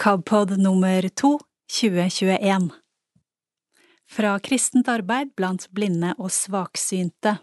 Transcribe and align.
KABpod 0.00 0.50
nummer 0.58 1.08
to 1.08 1.38
2021 1.80 2.70
Fra 4.10 4.38
kristent 4.38 4.88
arbeid 4.88 5.34
blant 5.36 5.66
blinde 5.76 6.14
og 6.16 6.30
svaksynte. 6.32 7.34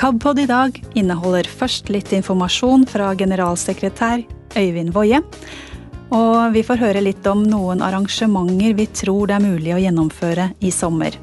KABpod 0.00 0.40
i 0.40 0.46
dag 0.48 0.78
inneholder 0.96 1.44
først 1.44 1.92
litt 1.92 2.14
informasjon 2.16 2.86
fra 2.88 3.10
generalsekretær 3.12 4.24
Øyvind 4.56 4.94
Woie, 4.96 5.20
og 6.08 6.38
vi 6.56 6.62
får 6.64 6.80
høre 6.86 7.02
litt 7.04 7.28
om 7.28 7.42
noen 7.44 7.84
arrangementer 7.84 8.72
vi 8.80 8.88
tror 8.96 9.28
det 9.28 9.36
er 9.36 9.44
mulig 9.44 9.76
å 9.76 9.82
gjennomføre 9.84 10.54
i 10.64 10.72
sommer. 10.72 11.20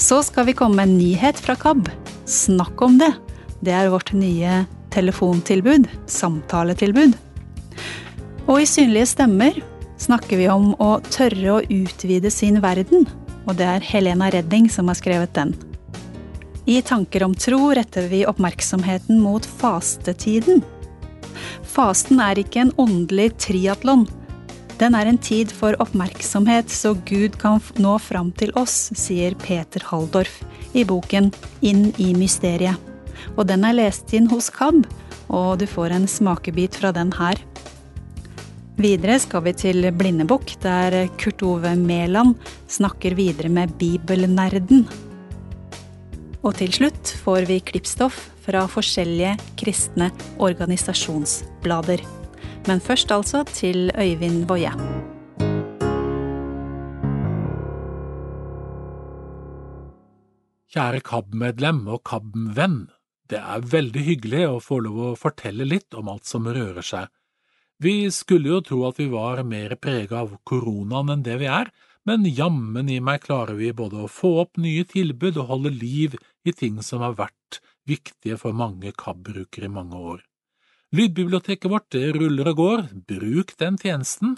Så 0.00 0.22
skal 0.24 0.48
vi 0.48 0.56
komme 0.56 0.80
med 0.80 0.88
en 0.88 0.96
nyhet 1.02 1.44
fra 1.44 1.58
KAB. 1.60 1.92
Snakk 2.30 2.82
om 2.82 2.98
det. 2.98 3.10
Det 3.60 3.72
er 3.74 3.88
vårt 3.90 4.12
nye 4.14 4.60
telefontilbud, 4.94 5.88
samtaletilbud. 6.06 7.16
Og 8.46 8.60
i 8.62 8.68
Synlige 8.70 9.08
stemmer 9.10 9.58
snakker 9.98 10.38
vi 10.38 10.46
om 10.52 10.70
å 10.78 10.92
tørre 11.10 11.56
å 11.56 11.64
utvide 11.64 12.30
sin 12.30 12.60
verden. 12.62 13.08
Og 13.48 13.58
det 13.58 13.66
er 13.66 13.88
Helena 13.88 14.30
Redding 14.30 14.70
som 14.70 14.86
har 14.92 15.00
skrevet 15.00 15.34
den. 15.34 15.56
I 16.70 16.78
Tanker 16.86 17.26
om 17.26 17.34
tro 17.34 17.72
retter 17.74 18.06
vi 18.12 18.22
oppmerksomheten 18.30 19.18
mot 19.18 19.46
fastetiden. 19.58 20.62
Fasten 21.66 22.22
er 22.22 22.38
ikke 22.38 22.62
en 22.62 22.74
åndelig 22.78 23.32
triatlon. 23.42 24.06
Den 24.80 24.94
er 24.96 25.10
en 25.10 25.18
tid 25.20 25.50
for 25.52 25.76
oppmerksomhet 25.82 26.70
så 26.72 26.94
Gud 27.04 27.34
kan 27.40 27.58
nå 27.76 27.98
fram 28.00 28.30
til 28.32 28.52
oss, 28.56 28.88
sier 28.96 29.34
Peter 29.36 29.82
Halldorf 29.90 30.38
i 30.72 30.86
boken 30.88 31.28
Inn 31.60 31.90
i 32.00 32.14
mysteriet. 32.16 32.80
Og 33.36 33.44
den 33.50 33.66
er 33.68 33.76
lest 33.76 34.14
inn 34.16 34.30
hos 34.30 34.48
KAB, 34.54 34.86
og 35.28 35.58
du 35.60 35.66
får 35.68 35.92
en 35.92 36.06
smakebit 36.08 36.78
fra 36.80 36.94
den 36.96 37.12
her. 37.18 37.36
Videre 38.80 39.18
skal 39.20 39.44
vi 39.44 39.52
til 39.60 39.84
Blindebukk, 39.92 40.54
der 40.62 41.10
Kurt 41.20 41.44
Ove 41.44 41.74
Mæland 41.76 42.38
snakker 42.72 43.12
videre 43.18 43.52
med 43.52 43.74
bibelnerden. 43.76 44.86
Og 46.40 46.56
til 46.56 46.72
slutt 46.72 47.12
får 47.20 47.44
vi 47.50 47.60
klippstoff 47.60 48.30
fra 48.46 48.64
forskjellige 48.72 49.36
kristne 49.60 50.08
organisasjonsblader. 50.40 52.19
Men 52.68 52.80
først 52.80 53.12
altså 53.12 53.44
til 53.48 53.90
Øyvind 53.96 54.44
Boje. 54.48 54.72
Kjære 60.70 61.00
KAB-medlem 61.02 61.86
og 61.90 62.04
KAB-venn. 62.06 62.84
Det 63.30 63.40
er 63.40 63.64
veldig 63.72 64.02
hyggelig 64.06 64.44
å 64.46 64.60
få 64.62 64.78
lov 64.84 65.00
å 65.02 65.16
fortelle 65.18 65.66
litt 65.66 65.96
om 65.98 66.12
alt 66.12 66.28
som 66.30 66.46
rører 66.46 66.86
seg. 66.86 67.08
Vi 67.80 68.10
skulle 68.12 68.52
jo 68.52 68.60
tro 68.62 68.82
at 68.86 69.00
vi 69.00 69.08
var 69.10 69.42
mer 69.42 69.74
prega 69.80 70.20
av 70.20 70.36
koronaen 70.46 71.14
enn 71.16 71.26
det 71.26 71.40
vi 71.40 71.48
er, 71.50 71.72
men 72.06 72.28
jammen 72.28 72.90
i 72.92 73.00
meg 73.02 73.24
klarer 73.26 73.58
vi 73.58 73.72
både 73.76 74.04
å 74.04 74.10
få 74.10 74.34
opp 74.44 74.60
nye 74.60 74.86
tilbud 74.88 75.40
og 75.40 75.54
holde 75.54 75.74
liv 75.74 76.16
i 76.44 76.52
ting 76.52 76.78
som 76.84 77.02
har 77.02 77.16
vært 77.18 77.62
viktige 77.88 78.38
for 78.38 78.54
mange 78.56 78.92
KAB-brukere 78.92 79.66
i 79.66 79.74
mange 79.74 79.96
år. 80.14 80.29
Lydbiblioteket 80.90 81.70
vårt 81.70 81.94
ruller 81.94 82.48
og 82.50 82.56
går, 82.58 82.80
bruk 83.06 83.52
den 83.60 83.76
tjenesten, 83.78 84.34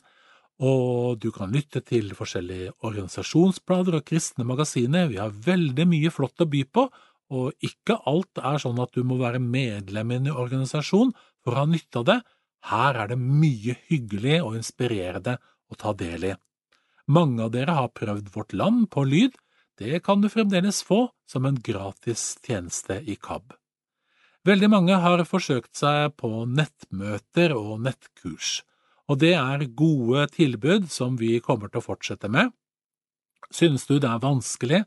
og 0.61 1.17
du 1.22 1.31
kan 1.33 1.50
lytte 1.55 1.81
til 1.81 2.12
forskjellige 2.14 2.75
organisasjonsblader 2.84 3.97
og 3.98 4.05
kristne 4.06 4.45
magasiner, 4.45 5.08
vi 5.08 5.17
har 5.17 5.33
veldig 5.33 5.86
mye 5.89 6.12
flott 6.12 6.45
å 6.45 6.48
by 6.53 6.61
på, 6.69 6.84
og 7.33 7.64
ikke 7.64 7.97
alt 8.11 8.42
er 8.45 8.61
sånn 8.61 8.83
at 8.84 8.92
du 8.92 9.00
må 9.08 9.17
være 9.23 9.41
medlem 9.41 10.12
i 10.12 10.19
en 10.20 10.28
organisasjon 10.34 11.14
for 11.41 11.55
å 11.55 11.62
ha 11.62 11.70
nytte 11.70 12.03
av 12.03 12.08
det, 12.11 12.19
her 12.69 13.00
er 13.00 13.14
det 13.14 13.19
mye 13.19 13.78
hyggelig 13.89 14.42
og 14.45 14.61
inspirerende 14.61 15.39
å 15.73 15.79
ta 15.80 15.96
del 15.96 16.29
i. 16.29 16.35
Mange 17.08 17.48
av 17.48 17.57
dere 17.57 17.74
har 17.80 17.91
prøvd 17.96 18.29
Vårt 18.36 18.52
Land 18.52 18.91
på 18.92 19.07
lyd, 19.08 19.35
det 19.80 20.05
kan 20.05 20.20
du 20.20 20.29
fremdeles 20.30 20.85
få 20.85 21.07
som 21.27 21.48
en 21.48 21.57
gratis 21.57 22.36
tjeneste 22.45 23.01
i 23.08 23.17
KAB. 23.17 23.57
Veldig 24.47 24.69
mange 24.70 24.98
har 24.98 25.23
forsøkt 25.29 25.77
seg 25.79 26.17
på 26.19 26.45
nettmøter 26.51 27.55
og 27.55 27.80
nettkurs 27.85 28.61
og 29.13 29.20
det 29.20 29.35
er 29.36 29.67
gode 29.77 30.27
tilbud 30.33 30.89
som 30.92 31.19
vi 31.20 31.36
kommer 31.45 31.70
til 31.70 31.83
å 31.83 31.85
fortsette 31.85 32.30
med. 32.33 32.53
Synes 33.53 33.85
du 33.89 33.98
det 33.98 34.08
er 34.08 34.23
vanskelig 34.23 34.83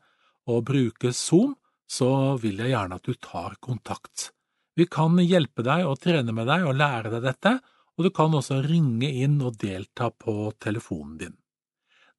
å 0.49 0.61
bruke 0.65 1.11
Zoom, 1.13 1.53
så 1.85 2.33
vil 2.41 2.63
jeg 2.63 2.73
gjerne 2.73 2.97
at 2.97 3.05
du 3.05 3.13
tar 3.21 3.57
kontakt. 3.61 4.31
Vi 4.75 4.87
kan 4.89 5.19
hjelpe 5.21 5.63
deg 5.63 5.85
og 5.85 5.99
trene 6.01 6.33
med 6.33 6.49
deg 6.49 6.65
og 6.65 6.77
lære 6.79 7.11
deg 7.13 7.27
dette, 7.27 7.59
og 7.95 8.07
du 8.07 8.11
kan 8.11 8.33
også 8.35 8.59
ringe 8.65 9.07
inn 9.07 9.37
og 9.45 9.59
delta 9.61 10.09
på 10.09 10.49
telefonen 10.59 11.19
din. 11.21 11.35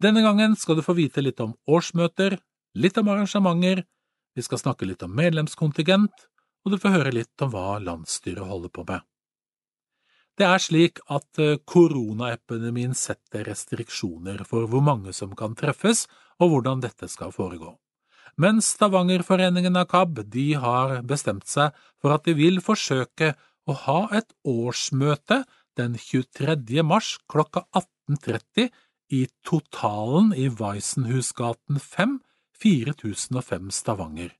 Denne 0.01 0.23
gangen 0.25 0.55
skal 0.57 0.79
du 0.79 0.85
få 0.85 0.95
vite 0.97 1.25
litt 1.25 1.41
om 1.43 1.57
årsmøter, 1.67 2.39
litt 2.77 2.97
om 3.01 3.11
arrangementer, 3.13 3.83
vi 4.37 4.45
skal 4.45 4.61
snakke 4.61 4.87
litt 4.87 5.03
om 5.03 5.13
medlemskontingent, 5.17 6.27
og 6.67 6.75
du 6.75 6.81
får 6.83 6.97
høre 6.99 7.15
litt 7.15 7.45
om 7.47 7.53
hva 7.55 7.79
landsstyret 7.79 8.43
holder 8.43 8.73
på 8.75 8.83
med. 8.89 9.05
Det 10.37 10.45
er 10.45 10.61
slik 10.61 10.99
at 11.09 11.41
eh, 11.41 11.57
koronaepidemien 11.65 12.93
setter 12.99 13.47
restriksjoner 13.49 14.43
for 14.49 14.67
hvor 14.69 14.83
mange 14.85 15.15
som 15.17 15.33
kan 15.39 15.55
treffes 15.57 16.05
og 16.43 16.51
hvordan 16.53 16.83
dette 16.85 17.09
skal 17.09 17.33
foregå. 17.33 17.71
Men 18.37 18.61
Stavangerforeningen 18.61 19.79
av 19.81 19.87
KAB 19.89 20.27
de 20.29 20.49
har 20.61 20.99
bestemt 21.09 21.47
seg 21.49 21.73
for 22.03 22.13
at 22.13 22.27
de 22.29 22.35
vil 22.37 22.61
forsøke 22.61 23.33
å 23.65 23.77
ha 23.87 24.01
et 24.19 24.29
årsmøte 24.45 25.45
den 25.81 25.97
23. 25.97 26.83
mars 26.85 27.15
klokka 27.33 27.65
18.30 27.73 28.69
i 29.17 29.23
Totalen 29.47 30.35
i 30.37 30.51
Weissenhusgaten 30.53 31.81
5, 31.81 32.19
4005 32.61 33.73
Stavanger. 33.73 34.35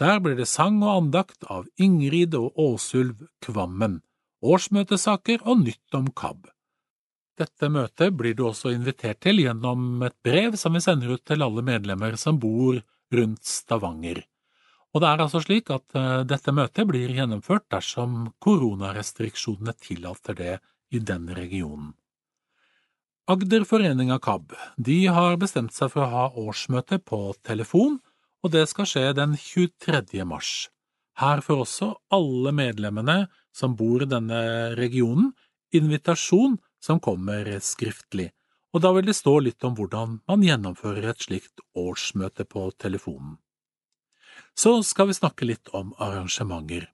Der 0.00 0.18
blir 0.20 0.34
det 0.38 0.48
sang 0.50 0.80
og 0.82 0.96
andakt 0.96 1.46
av 1.46 1.68
Ingrid 1.78 2.34
og 2.34 2.58
Åsulv 2.58 3.28
Kvammen 3.44 4.00
årsmøtesaker 4.44 5.44
og 5.48 5.64
nytt 5.64 5.96
om 5.96 6.10
KAB. 6.16 6.50
Dette 7.38 7.70
møtet 7.72 8.14
blir 8.14 8.36
du 8.38 8.44
også 8.46 8.70
invitert 8.74 9.22
til 9.24 9.40
gjennom 9.42 10.04
et 10.06 10.14
brev 10.22 10.54
som 10.60 10.76
vi 10.76 10.84
sender 10.84 11.16
ut 11.16 11.24
til 11.26 11.42
alle 11.42 11.64
medlemmer 11.66 12.18
som 12.20 12.38
bor 12.38 12.78
rundt 13.14 13.48
Stavanger. 13.48 14.22
Og 14.94 15.02
det 15.02 15.08
er 15.10 15.24
altså 15.24 15.40
slik 15.42 15.72
at 15.74 15.96
eh, 15.98 16.22
dette 16.30 16.54
møtet 16.54 16.86
blir 16.86 17.10
gjennomført 17.10 17.66
dersom 17.74 18.28
koronarestriksjonene 18.44 19.74
tillater 19.82 20.38
det 20.38 20.54
i 20.94 21.00
den 21.02 21.26
regionen. 21.34 21.90
Agder 23.26 23.64
forening 23.66 24.12
av 24.14 24.20
KAB 24.22 24.52
de 24.76 24.98
har 25.16 25.40
bestemt 25.40 25.74
seg 25.74 25.90
for 25.90 26.04
å 26.04 26.12
ha 26.12 26.24
årsmøte 26.44 27.00
på 27.02 27.32
telefon, 27.42 27.98
og 28.44 28.52
det 28.52 28.66
skal 28.68 28.88
skje 28.88 29.04
den 29.16 29.34
23. 29.40 30.20
mars. 30.28 30.68
Her 31.16 31.40
får 31.40 31.62
også 31.64 31.90
alle 32.12 32.52
medlemmene 32.52 33.24
som 33.54 33.76
bor 33.78 34.02
i 34.04 34.10
denne 34.10 34.74
regionen, 34.76 35.32
invitasjon 35.74 36.58
som 36.82 37.00
kommer 37.00 37.48
skriftlig, 37.64 38.28
og 38.74 38.82
da 38.84 38.90
vil 38.92 39.06
det 39.08 39.16
stå 39.16 39.38
litt 39.46 39.64
om 39.64 39.76
hvordan 39.78 40.18
man 40.28 40.44
gjennomfører 40.44 41.06
et 41.12 41.24
slikt 41.24 41.62
årsmøte 41.78 42.44
på 42.50 42.66
telefonen. 42.76 43.38
Så 44.58 44.82
skal 44.86 45.08
vi 45.08 45.16
snakke 45.16 45.46
litt 45.46 45.70
om 45.74 45.94
arrangementer. 46.02 46.90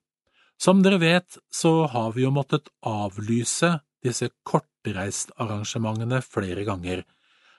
Som 0.61 0.83
dere 0.85 1.01
vet, 1.01 1.37
så 1.49 1.87
har 1.89 2.13
vi 2.13 2.23
jo 2.23 2.31
måttet 2.33 2.69
avlyse 2.85 3.79
disse 4.05 4.29
kortreistarrangementene 4.45 6.21
flere 6.25 6.65
ganger. 6.65 7.03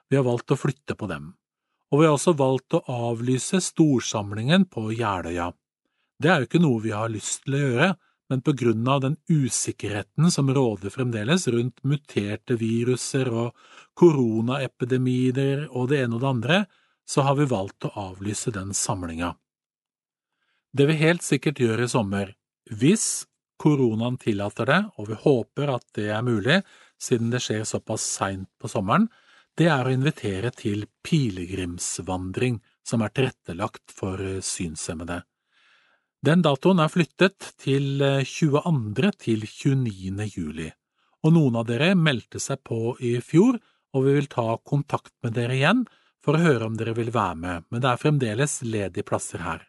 Vi 0.09 0.19
har 0.19 0.27
valgt 0.27 0.55
å 0.55 0.59
flytte 0.59 0.95
på 0.99 1.11
dem. 1.11 1.33
Og 1.93 2.01
vi 2.01 2.09
har 2.09 2.17
også 2.17 2.33
valgt 2.39 2.73
å 2.79 2.81
avlyse 3.11 3.61
storsamlingen 3.61 4.65
på 4.73 4.89
Jeløya. 4.97 5.51
Det 6.23 6.31
er 6.31 6.41
jo 6.41 6.49
ikke 6.49 6.63
noe 6.63 6.81
vi 6.81 6.95
har 6.95 7.13
lyst 7.13 7.45
til 7.45 7.59
å 7.59 7.63
gjøre, 7.63 7.89
men 8.33 8.41
på 8.41 8.55
grunn 8.57 8.87
av 8.89 9.03
den 9.05 9.19
usikkerheten 9.29 10.31
som 10.33 10.49
råder 10.49 10.93
fremdeles 10.95 11.45
rundt 11.53 11.83
muterte 11.85 12.57
viruser 12.57 13.29
og 13.29 13.59
koronaepidemier 13.99 15.67
og 15.69 15.91
det 15.91 16.01
ene 16.07 16.17
og 16.17 16.23
det 16.23 16.31
andre, 16.31 16.61
så 17.05 17.27
har 17.27 17.37
vi 17.37 17.51
valgt 17.51 17.85
å 17.85 17.93
avlyse 18.09 18.55
den 18.55 18.73
samlinga. 18.73 19.35
Det 20.73 20.87
vi 20.89 20.97
helt 21.03 21.27
sikkert 21.27 21.61
gjør 21.61 21.85
i 21.85 21.91
sommer, 21.93 22.33
hvis 22.73 23.27
koronaen 23.61 24.17
tillater 24.23 24.71
det, 24.71 24.81
og 24.97 25.11
vi 25.11 25.19
håper 25.27 25.75
at 25.75 25.85
det 25.99 26.09
er 26.15 26.25
mulig 26.25 26.63
siden 27.03 27.29
det 27.35 27.43
skjer 27.45 27.67
såpass 27.69 28.07
seint 28.17 28.49
på 28.57 28.71
sommeren, 28.71 29.11
det 29.59 29.69
er 29.69 29.87
å 29.87 29.93
invitere 29.93 30.51
til 30.57 30.87
pilegrimsvandring 31.05 32.61
som 32.87 33.03
er 33.05 33.13
tilrettelagt 33.13 33.93
for 33.93 34.21
synshemmede. 34.43 35.23
Den 36.23 36.43
datoen 36.45 36.79
er 36.81 36.91
flyttet 36.93 37.51
til 37.61 37.99
22. 37.99 39.09
Eh, 39.09 39.17
til 39.19 39.43
29. 39.43 40.29
juli, 40.31 40.69
og 41.23 41.35
noen 41.35 41.59
av 41.59 41.67
dere 41.67 41.93
meldte 41.99 42.41
seg 42.41 42.63
på 42.65 42.95
i 43.03 43.17
fjor, 43.21 43.59
og 43.93 44.07
vi 44.07 44.15
vil 44.17 44.31
ta 44.31 44.57
kontakt 44.65 45.13
med 45.23 45.35
dere 45.37 45.59
igjen 45.59 45.83
for 46.23 46.39
å 46.39 46.45
høre 46.45 46.69
om 46.71 46.79
dere 46.79 46.95
vil 46.97 47.11
være 47.13 47.37
med, 47.37 47.67
men 47.69 47.83
det 47.83 47.91
er 47.91 48.01
fremdeles 48.01 48.61
ledige 48.63 49.05
plasser 49.05 49.43
her. 49.43 49.67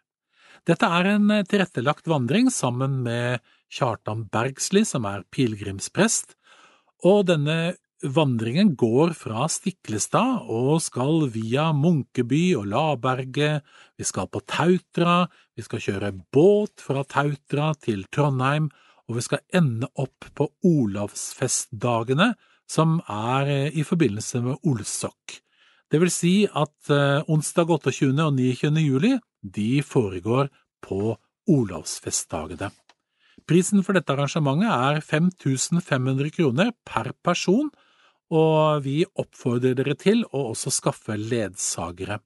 Dette 0.64 0.86
er 0.86 1.10
en 1.10 1.28
tilrettelagt 1.44 2.06
vandring 2.08 2.48
sammen 2.54 3.02
med 3.04 3.42
Kjartan 3.74 4.24
Bergsli, 4.32 4.84
som 4.86 5.04
er 5.10 5.26
pilegrimsprest, 5.34 6.38
og 7.04 7.26
denne 7.28 7.74
vandringen 8.04 8.74
går 8.76 9.14
fra 9.16 9.46
Stiklestad 9.48 10.48
og 10.52 10.82
skal 10.84 11.28
via 11.32 11.70
Munkeby 11.76 12.54
og 12.58 12.66
Laberget, 12.72 13.64
vi 13.96 14.04
skal 14.04 14.28
på 14.28 14.42
Tautra, 14.48 15.24
vi 15.56 15.64
skal 15.64 15.82
kjøre 15.82 16.12
båt 16.34 16.84
fra 16.84 17.04
Tautra 17.08 17.72
til 17.80 18.04
Trondheim, 18.12 18.68
og 19.08 19.18
vi 19.18 19.24
skal 19.24 19.42
ende 19.56 19.88
opp 20.00 20.28
på 20.36 20.48
Olavsfestdagene, 20.64 22.32
som 22.68 22.98
er 23.08 23.72
i 23.76 23.84
forbindelse 23.84 24.40
med 24.44 24.68
Olsok. 24.68 25.40
Det 25.92 26.00
vil 26.00 26.10
si 26.12 26.34
at 26.48 26.90
eh, 26.90 27.20
onsdag 27.30 27.68
28. 27.70 28.14
og 28.24 28.32
29. 28.38 28.80
juli 28.80 29.12
de 29.44 29.82
foregår 29.84 30.48
på 30.82 31.12
Olavsfestdagene. 31.52 32.70
Prisen 33.44 33.84
for 33.84 33.96
dette 33.96 34.14
arrangementet 34.14 34.70
er 34.72 35.02
5500 35.04 36.32
kroner 36.32 36.72
per 36.88 37.12
person, 37.24 37.68
og 38.32 38.84
vi 38.86 39.02
oppfordrer 39.04 39.76
dere 39.78 39.96
til 39.98 40.24
å 40.32 40.46
også 40.52 40.72
skaffe 40.72 41.18
ledsagere. 41.18 42.20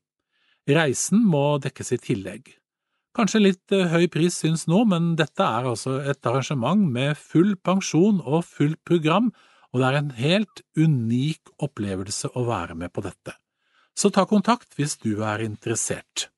Reisen 0.69 1.25
må 1.25 1.59
dekkes 1.65 1.95
i 1.97 2.01
tillegg. 2.05 2.53
Kanskje 3.17 3.43
litt 3.43 3.75
eh, 3.75 3.89
høy 3.91 4.07
pris 4.13 4.37
syns 4.45 4.67
nå, 4.71 4.85
men 4.87 5.15
dette 5.19 5.43
er 5.43 5.67
altså 5.73 5.99
et 6.05 6.29
arrangement 6.29 6.85
med 6.93 7.19
full 7.19 7.57
pensjon 7.57 8.23
og 8.23 8.45
fullt 8.47 8.79
program, 8.87 9.33
og 9.73 9.81
det 9.81 9.89
er 9.89 9.99
en 9.99 10.15
helt 10.21 10.65
unik 10.79 11.57
opplevelse 11.65 12.31
å 12.37 12.47
være 12.49 12.79
med 12.79 12.93
på 12.95 13.05
dette 13.05 13.35
så 13.99 14.11
ta 14.15 14.25
kontakt 14.31 14.77
hvis 14.79 14.97
du 15.03 15.25
er 15.27 15.43
interessert. 15.43 16.29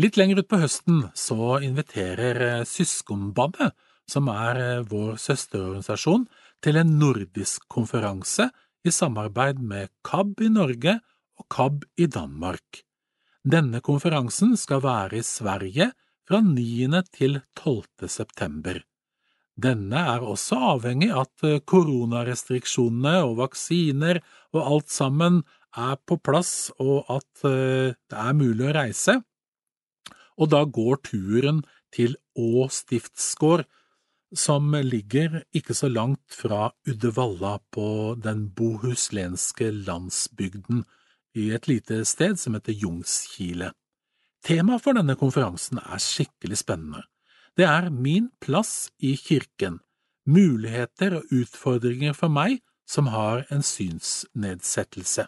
Litt 0.00 0.16
lenger 0.18 0.42
utpå 0.42 0.58
høsten 0.62 1.04
så 1.18 1.58
inviterer 1.62 2.40
eh, 2.46 2.62
Søskenbandet, 2.66 3.76
som 4.10 4.30
er 4.32 4.60
eh, 4.60 4.86
vår 4.88 5.18
søsterorganisasjon, 5.20 6.24
til 6.62 6.78
en 6.78 6.94
nordisk 7.00 7.66
konferanse 7.70 8.48
i 8.86 8.92
samarbeid 8.94 9.58
med 9.58 9.90
KAB 10.06 10.44
i 10.46 10.50
Norge 10.52 10.98
og 11.40 11.48
KAB 11.50 11.84
i 11.98 12.06
Danmark. 12.06 12.82
Denne 13.42 13.82
konferansen 13.82 14.54
skal 14.56 14.82
være 14.84 15.18
i 15.18 15.26
Sverige 15.26 15.90
fra 16.28 16.40
9. 16.46 17.02
til 17.10 17.40
12. 17.58 18.08
september. 18.08 18.78
Denne 19.58 20.04
er 20.14 20.22
også 20.24 20.56
avhengig 20.76 21.10
av 21.12 21.26
at 21.26 21.44
eh, 21.44 21.60
koronarestriksjonene 21.68 23.18
og 23.26 23.36
vaksiner 23.42 24.22
og 24.54 24.62
alt 24.62 24.94
sammen 24.94 25.42
er 25.76 25.98
på 26.08 26.16
plass 26.24 26.70
og 26.80 27.10
at 27.12 27.44
eh, 27.48 27.92
det 27.92 28.22
er 28.22 28.38
mulig 28.38 28.70
å 28.70 28.74
reise, 28.78 29.18
og 30.40 30.48
da 30.54 30.64
går 30.64 31.02
turen 31.04 31.60
til 31.92 32.16
Å 32.32 32.64
stiftsgård, 32.72 33.66
som 34.38 34.72
ligger 34.74 35.42
ikke 35.54 35.74
så 35.74 35.88
langt 35.92 36.34
fra 36.34 36.70
Uddevalla 36.88 37.58
på 37.74 38.16
den 38.22 38.48
bohuslenske 38.56 39.70
landsbygden, 39.84 40.84
i 41.34 41.50
et 41.56 41.68
lite 41.68 42.02
sted 42.04 42.36
som 42.40 42.56
heter 42.56 42.76
Jungskile. 42.76 43.70
Temaet 44.44 44.82
for 44.84 44.98
denne 44.98 45.16
konferansen 45.16 45.80
er 45.80 46.02
skikkelig 46.02 46.58
spennende. 46.60 47.04
Det 47.56 47.64
er 47.68 47.90
Min 47.90 48.30
plass 48.40 48.90
i 48.98 49.14
kirken– 49.16 49.80
muligheter 50.26 51.16
og 51.18 51.32
utfordringer 51.34 52.14
for 52.14 52.30
meg 52.32 52.60
som 52.88 53.08
har 53.10 53.46
en 53.50 53.64
synsnedsettelse. 53.64 55.26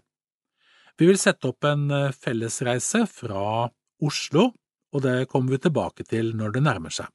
Vi 0.99 1.09
vil 1.09 1.19
sette 1.19 1.51
opp 1.51 1.67
en 1.67 1.89
eh, 1.91 2.13
fellesreise 2.15 3.03
fra 3.11 3.67
Oslo, 4.05 4.51
og 4.95 5.03
det 5.03 5.27
kommer 5.31 5.57
vi 5.57 5.65
tilbake 5.65 6.07
til 6.07 6.35
når 6.39 6.55
det 6.55 6.63
nærmer 6.63 6.95
seg. 6.95 7.09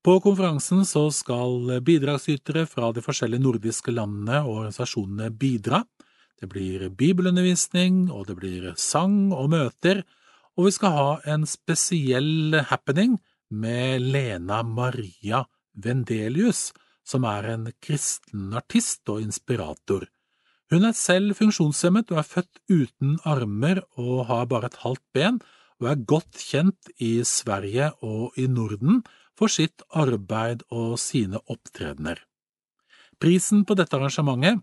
På 0.00 0.14
konferansen 0.24 0.86
så 0.88 1.10
skal 1.12 1.74
bidragsytere 1.84 2.64
fra 2.64 2.88
de 2.96 3.02
forskjellige 3.04 3.44
nordiske 3.44 3.92
landene 3.92 4.38
og 4.46 4.62
organisasjonene 4.62 5.28
bidra. 5.36 5.82
Det 6.40 6.48
blir 6.48 6.86
bibelundervisning, 6.96 8.06
og 8.08 8.30
det 8.30 8.38
blir 8.38 8.70
sang 8.80 9.28
og 9.36 9.50
møter, 9.52 10.00
og 10.56 10.70
vi 10.70 10.72
skal 10.72 10.96
ha 10.96 11.10
en 11.34 11.44
spesiell 11.44 12.56
happening 12.70 13.18
med 13.52 14.00
Lena 14.00 14.62
Maria 14.64 15.44
Vendelius, 15.76 16.70
som 17.04 17.28
er 17.28 17.52
en 17.52 17.68
kristen 17.84 18.54
artist 18.56 19.04
og 19.12 19.20
inspirator. 19.20 20.08
Hun 20.72 20.86
er 20.86 20.96
selv 20.96 21.36
funksjonshemmet 21.36 22.12
og 22.14 22.22
er 22.22 22.30
født 22.30 22.60
uten 22.72 23.18
armer 23.28 23.82
og 24.00 24.30
har 24.32 24.48
bare 24.48 24.72
et 24.72 24.80
halvt 24.80 25.04
ben, 25.12 25.40
og 25.80 25.92
er 25.92 26.04
godt 26.08 26.40
kjent 26.40 26.92
i 26.96 27.18
Sverige 27.26 27.92
og 28.00 28.36
i 28.40 28.46
Norden 28.48 29.02
for 29.40 29.52
sitt 29.52 29.84
arbeid 29.96 30.66
og 30.68 30.98
sine 31.00 31.40
opptredener. 31.48 32.20
Prisen 33.20 33.64
på 33.68 33.76
dette 33.76 33.96
arrangementet 33.96 34.60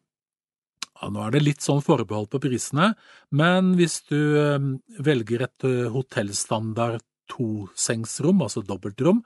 ja, 0.98 1.10
Nå 1.14 1.22
er 1.26 1.34
det 1.36 1.44
litt 1.44 1.66
sånn 1.66 1.84
forbehold 1.86 2.30
på 2.34 2.42
prisene, 2.42 2.92
men 3.30 3.76
hvis 3.78 4.00
du 4.10 4.18
eh, 4.18 4.70
velger 5.06 5.44
et 5.46 5.66
eh, 5.68 5.90
hotellstandard 5.94 7.04
tosengsrom, 7.30 8.42
altså 8.42 8.64
dobbeltrom, 8.66 9.22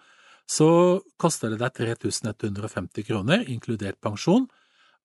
så 0.49 0.99
koster 1.21 1.53
det 1.53 1.61
deg 1.61 1.77
3150 2.01 3.07
kroner, 3.07 3.45
inkludert 3.47 4.01
pensjon, 4.03 4.49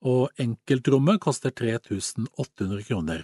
og 0.06 0.42
enkeltrommet 0.42 1.20
koster 1.22 1.54
3800 1.54 2.82
kroner. 2.88 3.22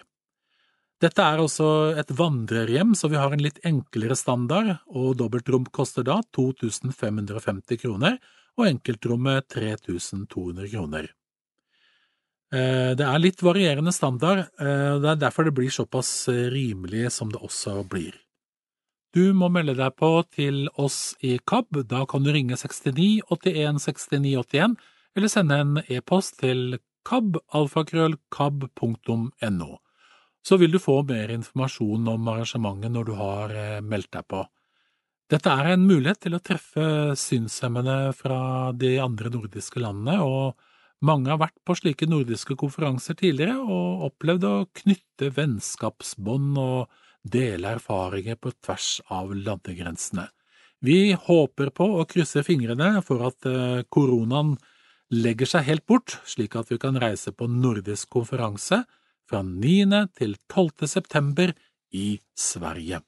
Dette 1.03 1.25
er 1.25 1.41
også 1.43 1.67
et 1.99 2.13
vandrerhjem, 2.15 2.93
så 2.95 3.11
vi 3.11 3.19
har 3.19 3.35
en 3.35 3.43
litt 3.43 3.59
enklere 3.67 4.15
standard, 4.19 4.77
og 4.87 5.17
dobbeltrom 5.19 5.67
koster 5.75 6.07
da 6.07 6.21
2550 6.37 7.81
kroner, 7.83 8.21
og 8.55 8.69
enkeltrommet 8.69 9.49
3200 9.51 10.69
kroner. 10.71 11.09
Eh, 12.53 12.93
det 12.95 13.07
er 13.09 13.23
litt 13.23 13.43
varierende 13.43 13.95
standard, 13.97 14.45
og 14.61 15.03
det 15.03 15.15
er 15.15 15.23
derfor 15.25 15.49
det 15.49 15.57
blir 15.57 15.73
såpass 15.73 16.29
rimelig 16.53 17.09
som 17.17 17.33
det 17.33 17.41
også 17.43 17.81
blir. 17.89 18.13
Du 19.13 19.35
må 19.37 19.51
melde 19.53 19.75
deg 19.77 19.93
på 20.01 20.09
til 20.33 20.71
oss 20.81 21.13
i 21.21 21.35
KAB, 21.45 21.85
da 21.85 22.09
kan 22.09 22.25
du 22.25 22.33
ringe 22.33 22.57
69 22.57 23.21
81 23.29 23.77
69 23.85 24.41
81 24.41 24.81
eller 25.17 25.29
sende 25.29 25.57
en 25.61 25.77
e-post 25.85 26.41
til 26.41 26.79
kabalfakrøllkab.no. 27.09 29.82
Så 30.43 30.59
vil 30.59 30.75
du 30.75 30.81
få 30.83 30.99
mer 31.07 31.31
informasjon 31.31 32.09
om 32.11 32.29
arrangementet 32.33 32.93
når 32.95 33.09
du 33.09 33.15
har 33.19 33.55
eh, 33.55 33.79
meldt 33.85 34.11
deg 34.17 34.27
på. 34.31 34.43
Dette 35.33 35.49
er 35.49 35.73
en 35.73 35.87
mulighet 35.89 36.27
til 36.27 36.37
å 36.37 36.43
treffe 36.45 36.87
synshemmede 37.17 38.13
fra 38.19 38.73
de 38.77 38.99
andre 39.01 39.31
nordiske 39.33 39.81
landene, 39.81 40.19
og 40.21 40.59
mange 41.03 41.33
har 41.33 41.41
vært 41.41 41.57
på 41.67 41.77
slike 41.79 42.09
nordiske 42.11 42.57
konferanser 42.61 43.17
tidligere 43.19 43.57
og 43.63 44.05
opplevd 44.11 44.45
å 44.45 44.57
knytte 44.83 45.31
vennskapsbånd 45.39 46.59
og 46.61 46.93
dele 47.23 47.77
erfaringer 47.79 48.37
på 48.37 48.53
tvers 48.59 48.99
av 49.15 49.33
landegrensene. 49.35 50.27
Vi 50.83 51.15
håper 51.15 51.71
på 51.71 51.87
å 52.01 52.07
krysse 52.11 52.43
fingrene 52.47 52.97
for 53.07 53.23
at 53.29 53.47
eh, 53.47 53.85
koronaen 53.95 54.57
legger 55.13 55.49
seg 55.49 55.69
helt 55.69 55.87
bort, 55.87 56.19
slik 56.27 56.57
at 56.59 56.73
vi 56.73 56.81
kan 56.83 56.99
reise 56.99 57.31
på 57.33 57.47
nordisk 57.51 58.11
konferanse 58.11 58.83
fra 59.29 59.43
9. 59.47 60.07
til 60.19 60.37
12. 60.51 60.89
september 60.89 61.53
i 61.93 62.21
Sverige. 62.39 63.03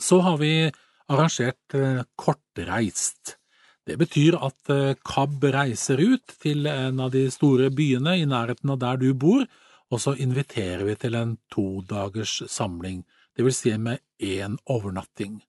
Så 0.00 0.20
har 0.20 0.36
vi 0.40 0.70
arrangert 1.08 1.74
eh, 1.74 2.02
Kortreist. 2.16 3.36
Det 3.84 3.96
betyr 4.00 4.36
at 4.40 4.72
eh, 4.72 4.96
KAB 5.04 5.44
reiser 5.54 6.00
ut 6.00 6.36
til 6.40 6.66
en 6.70 7.00
av 7.04 7.12
de 7.12 7.26
store 7.32 7.70
byene 7.74 8.16
i 8.20 8.28
nærheten 8.28 8.72
av 8.72 8.80
der 8.80 9.00
du 9.00 9.10
bor, 9.14 9.44
og 9.92 10.00
så 10.00 10.14
inviterer 10.16 10.84
vi 10.88 10.96
til 10.98 11.16
en 11.18 11.36
todagers 11.52 12.40
samling, 12.50 13.04
det 13.36 13.44
vil 13.44 13.54
si 13.54 13.74
med 13.78 14.00
én 14.22 14.56
overnatting. 14.70 15.42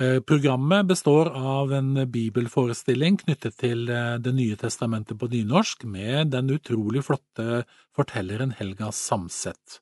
Eh, 0.00 0.20
programmet 0.20 0.86
består 0.86 1.26
av 1.28 1.72
en 1.72 2.10
bibelforestilling 2.10 3.18
knyttet 3.20 3.58
til 3.60 3.82
eh, 3.92 4.14
Det 4.16 4.32
nye 4.32 4.56
testamentet 4.56 5.18
på 5.20 5.26
nynorsk, 5.28 5.84
med 5.84 6.30
den 6.32 6.48
utrolig 6.54 7.02
flotte 7.04 7.66
fortelleren 7.92 8.54
Helga 8.56 8.88
Samset. 8.96 9.76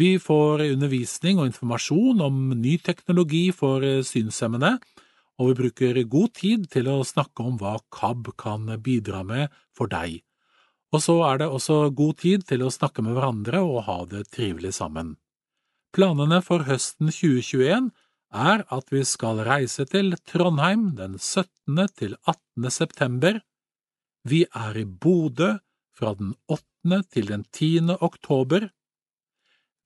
Vi 0.00 0.16
får 0.16 0.64
undervisning 0.70 1.42
og 1.42 1.50
informasjon 1.50 2.22
om 2.24 2.38
ny 2.56 2.78
teknologi 2.80 3.50
for 3.52 3.84
eh, 3.84 4.00
synshemmede, 4.00 4.78
og 5.36 5.50
vi 5.50 5.58
bruker 5.58 6.00
god 6.08 6.32
tid 6.40 6.64
til 6.72 6.88
å 6.88 7.02
snakke 7.04 7.44
om 7.44 7.58
hva 7.60 7.74
KAB 7.92 8.32
kan 8.40 8.64
bidra 8.80 9.20
med 9.28 9.52
for 9.76 9.92
deg. 9.92 10.22
Og 10.96 11.04
så 11.04 11.18
er 11.28 11.42
det 11.42 11.50
også 11.52 11.90
god 11.92 12.16
tid 12.24 12.48
til 12.48 12.64
å 12.64 12.72
snakke 12.72 13.04
med 13.04 13.18
hverandre 13.18 13.60
og 13.60 13.84
ha 13.90 13.98
det 14.08 14.24
trivelig 14.32 14.72
sammen. 14.78 15.18
Planene 15.92 16.40
for 16.42 16.64
høsten 16.64 17.12
2021 17.12 17.92
er 18.34 18.64
at 18.74 18.90
vi 18.90 19.04
skal 19.06 19.42
reise 19.46 19.86
til 19.86 20.16
Trondheim 20.26 20.90
den 20.98 21.18
17. 21.18 21.86
til 21.94 22.16
18. 22.26 22.70
september. 22.70 23.38
Vi 24.26 24.44
er 24.50 24.78
i 24.80 24.84
Bodø 24.84 25.54
fra 25.94 26.14
den 26.18 26.34
8. 26.50 27.02
til 27.14 27.30
den 27.30 27.44
10. 27.52 27.94
oktober. 28.00 28.68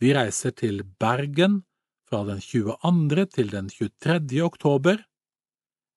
Vi 0.01 0.15
reiser 0.15 0.55
til 0.57 0.83
Bergen 0.85 1.63
fra 2.09 2.25
den 2.25 2.41
22. 2.41 3.27
til 3.35 3.53
den 3.53 3.69
23. 3.69 4.43
oktober. 4.43 5.05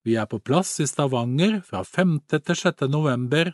Vi 0.03 0.17
er 0.17 0.25
på 0.25 0.41
plass 0.41 0.79
i 0.81 0.87
Stavanger 0.89 1.61
fra 1.61 1.83
5. 1.85 2.19
til 2.27 2.55
6. 2.55 2.87
november, 2.89 3.53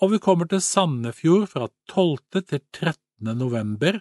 og 0.00 0.12
vi 0.12 0.22
kommer 0.22 0.46
til 0.48 0.62
Sandefjord 0.62 1.48
fra 1.50 1.68
12. 1.90 2.44
til 2.46 2.60
13. 2.72 3.36
november, 3.36 3.98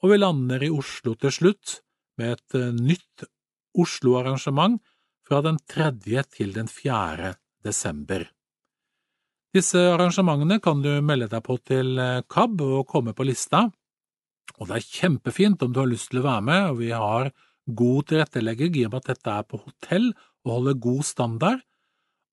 og 0.00 0.12
vi 0.12 0.20
lander 0.20 0.62
i 0.62 0.70
Oslo 0.70 1.16
til 1.18 1.32
slutt 1.32 1.80
med 2.20 2.36
et 2.36 2.58
eh, 2.58 2.72
nytt 2.76 3.24
Oslo-arrangement 3.74 4.80
fra 5.26 5.40
den 5.44 5.58
3. 5.70 5.90
til 6.32 6.54
den 6.54 6.68
4. 6.68 7.34
desember. 7.64 8.26
Disse 9.54 9.78
arrangementene 9.92 10.58
kan 10.62 10.82
du 10.82 10.90
melde 11.06 11.28
deg 11.30 11.42
på 11.46 11.56
til 11.62 11.98
eh, 12.02 12.22
KAB 12.30 12.62
og 12.64 12.88
komme 12.90 13.14
på 13.14 13.26
lista, 13.26 13.68
og 14.58 14.68
det 14.68 14.78
er 14.78 14.88
kjempefint 14.98 15.62
om 15.62 15.72
du 15.72 15.80
har 15.80 15.90
lyst 15.90 16.10
til 16.10 16.20
å 16.20 16.26
være 16.26 16.46
med, 16.48 16.64
og 16.72 16.80
vi 16.80 16.90
har 16.90 17.30
god 17.64 18.08
tilrettelegging 18.10 18.74
i 18.80 18.84
og 18.86 18.92
med 18.92 19.04
at 19.04 19.12
dette 19.14 19.36
er 19.38 19.46
på 19.48 19.60
hotell 19.62 20.10
og 20.44 20.50
holder 20.56 20.82
god 20.86 21.06
standard, 21.06 21.62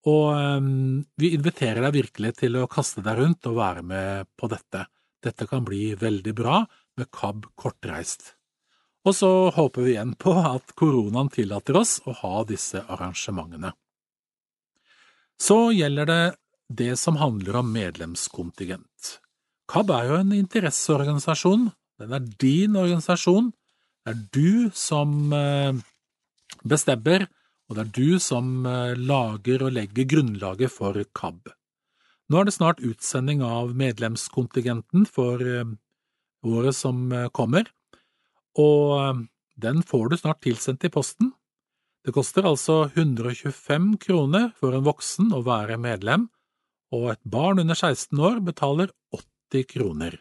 og 0.09 0.33
um, 0.33 1.03
vi 1.21 1.29
inviterer 1.37 1.83
deg 1.85 1.99
virkelig 1.99 2.33
til 2.41 2.57
å 2.57 2.67
kaste 2.69 3.03
deg 3.05 3.19
rundt 3.21 3.45
og 3.45 3.59
være 3.59 3.83
med 3.85 4.31
på 4.33 4.49
dette. 4.49 4.87
Dette 5.21 5.45
kan 5.45 5.65
bli 5.67 5.91
veldig 5.93 6.33
bra 6.33 6.63
med 6.97 7.11
KAB 7.13 7.51
kortreist. 7.53 8.33
Og 9.07 9.15
så 9.17 9.29
håper 9.55 9.85
vi 9.85 9.95
igjen 9.95 10.13
på 10.19 10.33
at 10.37 10.75
koronaen 10.77 11.31
tillater 11.33 11.79
oss 11.79 11.97
å 12.05 12.13
ha 12.21 12.43
disse 12.45 12.83
arrangementene. 12.85 13.73
Så 15.41 15.71
gjelder 15.73 16.09
det 16.09 16.23
det 16.71 16.93
som 17.01 17.17
handler 17.19 17.57
om 17.59 17.71
medlemskontingent. 17.73 19.15
KAB 19.71 19.91
er 19.95 20.09
jo 20.09 20.19
en 20.21 20.35
interesseorganisasjon, 20.35 21.69
den 22.01 22.15
er 22.15 22.29
din 22.41 22.77
organisasjon, 22.79 23.51
det 24.05 24.13
er 24.13 24.21
du 24.33 24.69
som 24.75 25.33
eh, 25.35 25.81
bestemmer 26.67 27.27
og 27.69 27.77
det 27.77 27.83
er 27.83 27.91
du 27.95 28.19
som 28.19 28.65
eh, 28.67 28.93
lager 28.99 29.63
og 29.63 29.75
legger 29.77 30.09
grunnlaget 30.11 30.73
for 30.73 30.97
KAB. 31.15 31.53
Nå 32.31 32.39
er 32.39 32.47
det 32.47 32.55
snart 32.55 32.81
utsending 32.83 33.43
av 33.47 33.71
medlemskontingenten 33.79 35.05
for 35.07 35.39
eh, 35.39 35.71
året 36.47 36.75
som 36.75 37.07
kommer, 37.31 37.69
og 38.59 39.21
den 39.61 39.83
får 39.83 40.09
du 40.09 40.17
snart 40.17 40.41
tilsendt 40.43 40.83
i 40.87 40.91
posten. 40.91 41.31
Det 42.01 42.13
koster 42.15 42.47
altså 42.49 42.89
125 42.89 43.93
kroner 44.01 44.49
for 44.57 44.73
en 44.73 44.85
voksen 44.87 45.29
å 45.37 45.43
være 45.45 45.77
medlem, 45.77 46.29
og 46.91 47.11
et 47.13 47.21
barn 47.23 47.61
under 47.61 47.77
16 47.77 48.17
år 48.17 48.41
betaler 48.43 48.91
80 49.13 49.67
kroner. 49.69 50.17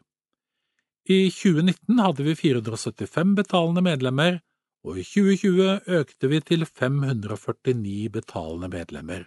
I 1.08 1.30
2019 1.32 2.02
hadde 2.04 2.26
vi 2.26 2.36
475 2.36 3.34
betalende 3.38 3.82
medlemmer, 3.82 4.38
og 4.84 5.00
i 5.00 5.04
2020 5.04 5.96
økte 6.00 6.28
vi 6.30 6.40
til 6.44 6.64
549 6.68 8.12
betalende 8.12 8.70
medlemmer. 8.72 9.26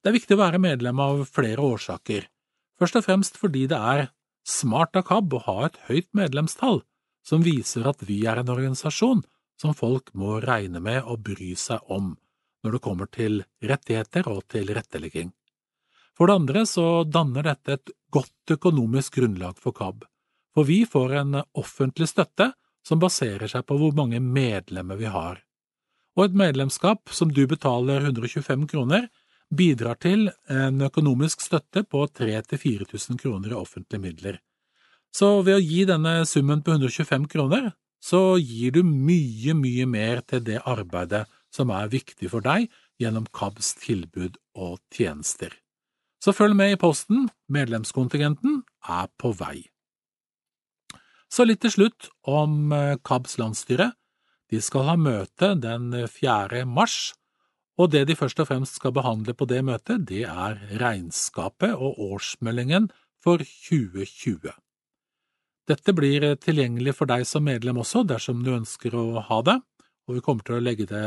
Det 0.00 0.10
er 0.10 0.16
viktig 0.16 0.36
å 0.36 0.42
være 0.42 0.60
medlem 0.62 1.00
av 1.02 1.24
flere 1.28 1.62
årsaker, 1.64 2.28
først 2.80 2.98
og 3.00 3.06
fremst 3.06 3.38
fordi 3.40 3.66
det 3.70 3.78
er 3.78 4.08
smart 4.48 4.96
av 4.96 5.04
KAB 5.08 5.36
å 5.36 5.44
ha 5.44 5.58
et 5.68 5.80
høyt 5.88 6.08
medlemstall 6.16 6.80
som 7.28 7.44
viser 7.44 7.86
at 7.88 8.00
vi 8.08 8.22
er 8.26 8.40
en 8.40 8.54
organisasjon 8.54 9.20
som 9.60 9.74
folk 9.76 10.14
må 10.16 10.38
regne 10.40 10.80
med 10.80 11.04
å 11.04 11.18
bry 11.20 11.52
seg 11.58 11.92
om 11.92 12.14
når 12.64 12.76
det 12.76 12.84
kommer 12.84 13.10
til 13.12 13.42
rettigheter 13.62 14.30
og 14.32 14.46
tilrettelegging. 14.52 15.32
For 16.16 16.26
det 16.26 16.38
andre 16.40 16.64
så 16.66 16.86
danner 17.06 17.46
dette 17.46 17.76
et 17.76 17.92
godt 18.10 18.54
økonomisk 18.56 19.20
grunnlag 19.20 19.60
for 19.62 19.76
KAB, 19.76 20.02
for 20.54 20.66
vi 20.66 20.80
får 20.88 21.14
en 21.20 21.42
offentlig 21.52 22.08
støtte 22.10 22.50
som 22.86 23.02
baserer 23.02 23.50
seg 23.50 23.66
på 23.68 23.76
hvor 23.78 23.94
mange 23.94 24.18
medlemmer 24.24 24.98
vi 24.98 25.10
har. 25.12 25.44
Og 26.18 26.24
et 26.24 26.38
medlemskap 26.38 27.12
som 27.14 27.30
du 27.30 27.44
betaler 27.46 28.08
125 28.08 28.66
kroner, 28.72 29.06
bidrar 29.54 30.00
til 30.02 30.26
en 30.50 30.82
økonomisk 30.84 31.44
støtte 31.44 31.84
på 31.84 32.02
3000–4000 32.18 33.20
kroner 33.22 33.54
i 33.54 33.58
offentlige 33.58 34.02
midler. 34.02 34.40
Så 35.14 35.40
ved 35.46 35.58
å 35.58 35.62
gi 35.64 35.84
denne 35.88 36.22
summen 36.28 36.62
på 36.62 36.74
125 36.76 37.26
kroner, 37.32 37.72
så 37.98 38.38
gir 38.38 38.76
du 38.76 38.82
mye, 38.86 39.54
mye 39.58 39.86
mer 39.88 40.22
til 40.26 40.44
det 40.46 40.60
arbeidet 40.68 41.26
som 41.54 41.72
er 41.74 41.90
viktig 41.90 42.30
for 42.30 42.44
deg 42.44 42.68
gjennom 43.00 43.26
KABs 43.34 43.74
tilbud 43.82 44.38
og 44.58 44.78
tjenester. 44.94 45.50
Så 46.22 46.34
følg 46.34 46.56
med 46.58 46.74
i 46.74 46.80
posten, 46.80 47.28
medlemskontingenten 47.50 48.62
er 48.90 49.10
på 49.18 49.32
vei. 49.38 49.68
Så 51.30 51.44
litt 51.44 51.60
til 51.62 51.74
slutt 51.74 52.08
om 52.26 52.72
eh, 52.72 52.96
KABs 53.04 53.38
landsstyre. 53.38 53.92
De 54.48 54.60
skal 54.64 54.86
ha 54.88 54.96
møte 54.96 55.52
den 55.60 55.92
4. 56.08 56.64
mars, 56.64 57.12
og 57.78 57.92
det 57.92 58.06
de 58.08 58.16
først 58.18 58.40
og 58.42 58.48
fremst 58.48 58.80
skal 58.80 58.94
behandle 58.96 59.36
på 59.36 59.46
det 59.46 59.60
møtet, 59.62 60.08
det 60.08 60.24
er 60.26 60.56
regnskapet 60.80 61.76
og 61.76 62.00
årsmeldingen 62.00 62.88
for 63.22 63.44
2020. 63.44 64.50
Dette 65.68 65.92
blir 65.92 66.24
tilgjengelig 66.40 66.94
for 66.96 67.10
deg 67.10 67.26
som 67.28 67.44
medlem 67.44 67.80
også, 67.82 68.06
dersom 68.08 68.40
du 68.44 68.54
ønsker 68.54 68.94
å 68.96 69.20
ha 69.20 69.40
det, 69.44 69.58
og 70.08 70.16
vi 70.16 70.22
kommer 70.24 70.46
til 70.46 70.56
å 70.56 70.62
legge, 70.64 70.86
det, 70.88 71.02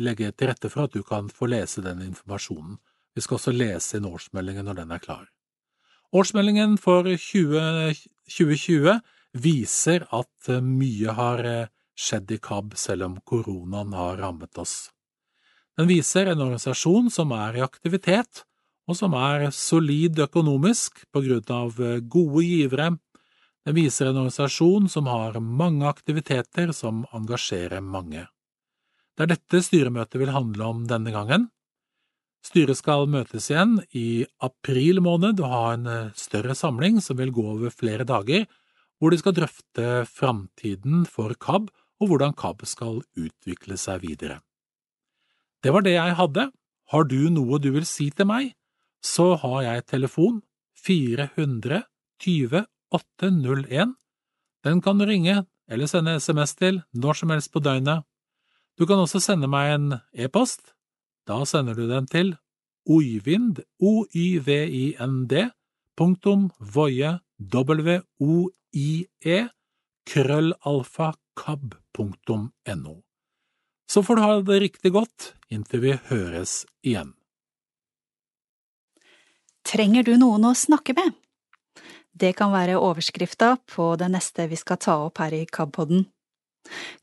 legge 0.00 0.30
til 0.32 0.48
rette 0.48 0.70
for 0.72 0.88
at 0.88 0.94
du 0.96 1.02
kan 1.04 1.28
få 1.28 1.50
lese 1.52 1.84
den 1.84 2.00
informasjonen. 2.06 2.78
Vi 3.12 3.24
skal 3.24 3.36
også 3.36 3.52
lese 3.52 3.98
inn 3.98 4.08
årsmeldingen 4.08 4.64
når 4.68 4.80
den 4.80 4.94
er 4.94 5.02
klar. 5.04 5.26
Årsmeldingen 6.16 6.78
for 6.80 7.04
20, 7.04 7.92
2020 8.32 9.00
viser 9.36 10.06
at 10.16 10.48
eh, 10.48 10.64
mye 10.64 11.14
har 11.18 11.44
eh, 11.44 11.72
skjedd 11.98 12.30
i 12.32 12.38
KAB 12.40 12.76
selv 12.78 13.04
om 13.08 13.18
koronaen 13.28 13.92
har 13.92 14.16
rammet 14.22 14.60
oss. 14.60 14.88
Den 15.76 15.90
viser 15.90 16.30
en 16.30 16.40
organisasjon 16.40 17.10
som 17.12 17.34
er 17.36 17.58
i 17.58 17.64
aktivitet, 17.66 18.46
og 18.88 18.96
som 18.96 19.12
er 19.18 19.50
solid 19.52 20.16
økonomisk 20.24 21.02
på 21.12 21.22
grunn 21.26 21.52
av 21.52 21.76
eh, 21.84 22.00
gode 22.00 22.46
givere. 22.46 22.88
Den 23.68 23.76
viser 23.76 24.06
en 24.08 24.16
organisasjon 24.16 24.86
som 24.88 25.08
har 25.12 25.34
mange 25.44 25.84
aktiviteter 25.84 26.70
som 26.72 27.02
engasjerer 27.12 27.82
mange. 27.84 28.22
Det 29.12 29.26
er 29.26 29.28
dette 29.34 29.60
styremøtet 29.60 30.16
vil 30.22 30.30
handle 30.32 30.70
om 30.72 30.86
denne 30.88 31.12
gangen. 31.12 31.44
Styret 32.40 32.78
skal 32.78 33.04
møtes 33.12 33.50
igjen 33.50 33.74
i 33.92 34.24
april 34.40 35.02
måned 35.04 35.42
og 35.44 35.52
ha 35.52 35.60
en 35.74 35.90
større 36.16 36.56
samling 36.56 37.02
som 37.04 37.18
vil 37.20 37.34
gå 37.36 37.44
over 37.58 37.74
flere 37.74 38.06
dager, 38.08 38.46
hvor 38.96 39.12
de 39.12 39.18
skal 39.20 39.36
drøfte 39.36 39.90
framtiden 40.08 41.04
for 41.04 41.36
KAB 41.36 41.68
og 42.00 42.08
hvordan 42.08 42.32
KAB 42.40 42.64
skal 42.64 43.02
utvikle 43.20 43.76
seg 43.76 44.00
videre. 44.06 44.38
Det 45.60 45.76
var 45.76 45.84
det 45.84 45.98
jeg 45.98 46.16
hadde. 46.22 46.48
Har 46.88 47.04
du 47.04 47.20
noe 47.36 47.60
du 47.60 47.68
vil 47.76 47.84
si 47.84 48.08
til 48.16 48.32
meg, 48.32 48.54
så 49.04 49.34
har 49.44 49.60
jeg 49.68 49.88
telefon 49.92 50.40
400 50.88 51.84
20 52.24 52.64
801. 52.94 53.94
Den 54.64 54.82
kan 54.82 54.98
du 54.98 55.06
ringe 55.06 55.44
eller 55.68 55.86
sende 55.86 56.20
SMS 56.20 56.54
til 56.58 56.82
når 56.92 57.14
som 57.20 57.30
helst 57.34 57.52
på 57.52 57.60
døgnet. 57.60 58.04
Du 58.78 58.86
kan 58.86 58.98
også 59.02 59.20
sende 59.20 59.48
meg 59.50 59.74
en 59.74 59.94
e-post. 60.14 60.72
Da 61.26 61.44
sender 61.44 61.74
du 61.74 61.88
den 61.90 62.06
til 62.08 62.36
oivind, 62.88 63.60
o-y-v-i-n-d, 63.78 65.50
punktum 65.98 66.50
voie, 66.58 67.18
w-o 67.38 68.50
ie 68.72 69.48
krøllalfakab.no. 70.08 72.94
Så 73.88 74.02
får 74.04 74.16
du 74.16 74.22
ha 74.22 74.40
det 74.40 74.60
riktig 74.62 74.92
godt 74.92 75.34
inntil 75.52 75.80
vi 75.84 75.92
høres 76.08 76.66
igjen. 76.84 77.14
Trenger 79.68 80.02
du 80.06 80.16
noen 80.16 80.44
å 80.48 80.54
snakke 80.56 80.94
med? 80.96 81.12
Det 82.14 82.32
kan 82.38 82.52
være 82.52 82.78
overskrifta 82.80 83.56
på 83.70 83.92
det 84.00 84.08
neste 84.12 84.48
vi 84.50 84.58
skal 84.58 84.80
ta 84.82 84.96
opp 85.06 85.20
her 85.22 85.34
i 85.34 85.44
KAB-podden. 85.46 86.06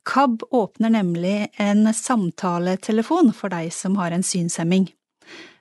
KAB 0.05 0.43
åpner 0.51 0.93
nemlig 0.93 1.49
en 1.61 1.87
samtaletelefon 1.93 3.31
for 3.33 3.53
deg 3.53 3.71
som 3.73 3.95
har 3.97 4.13
en 4.13 4.25
synshemming. 4.25 4.89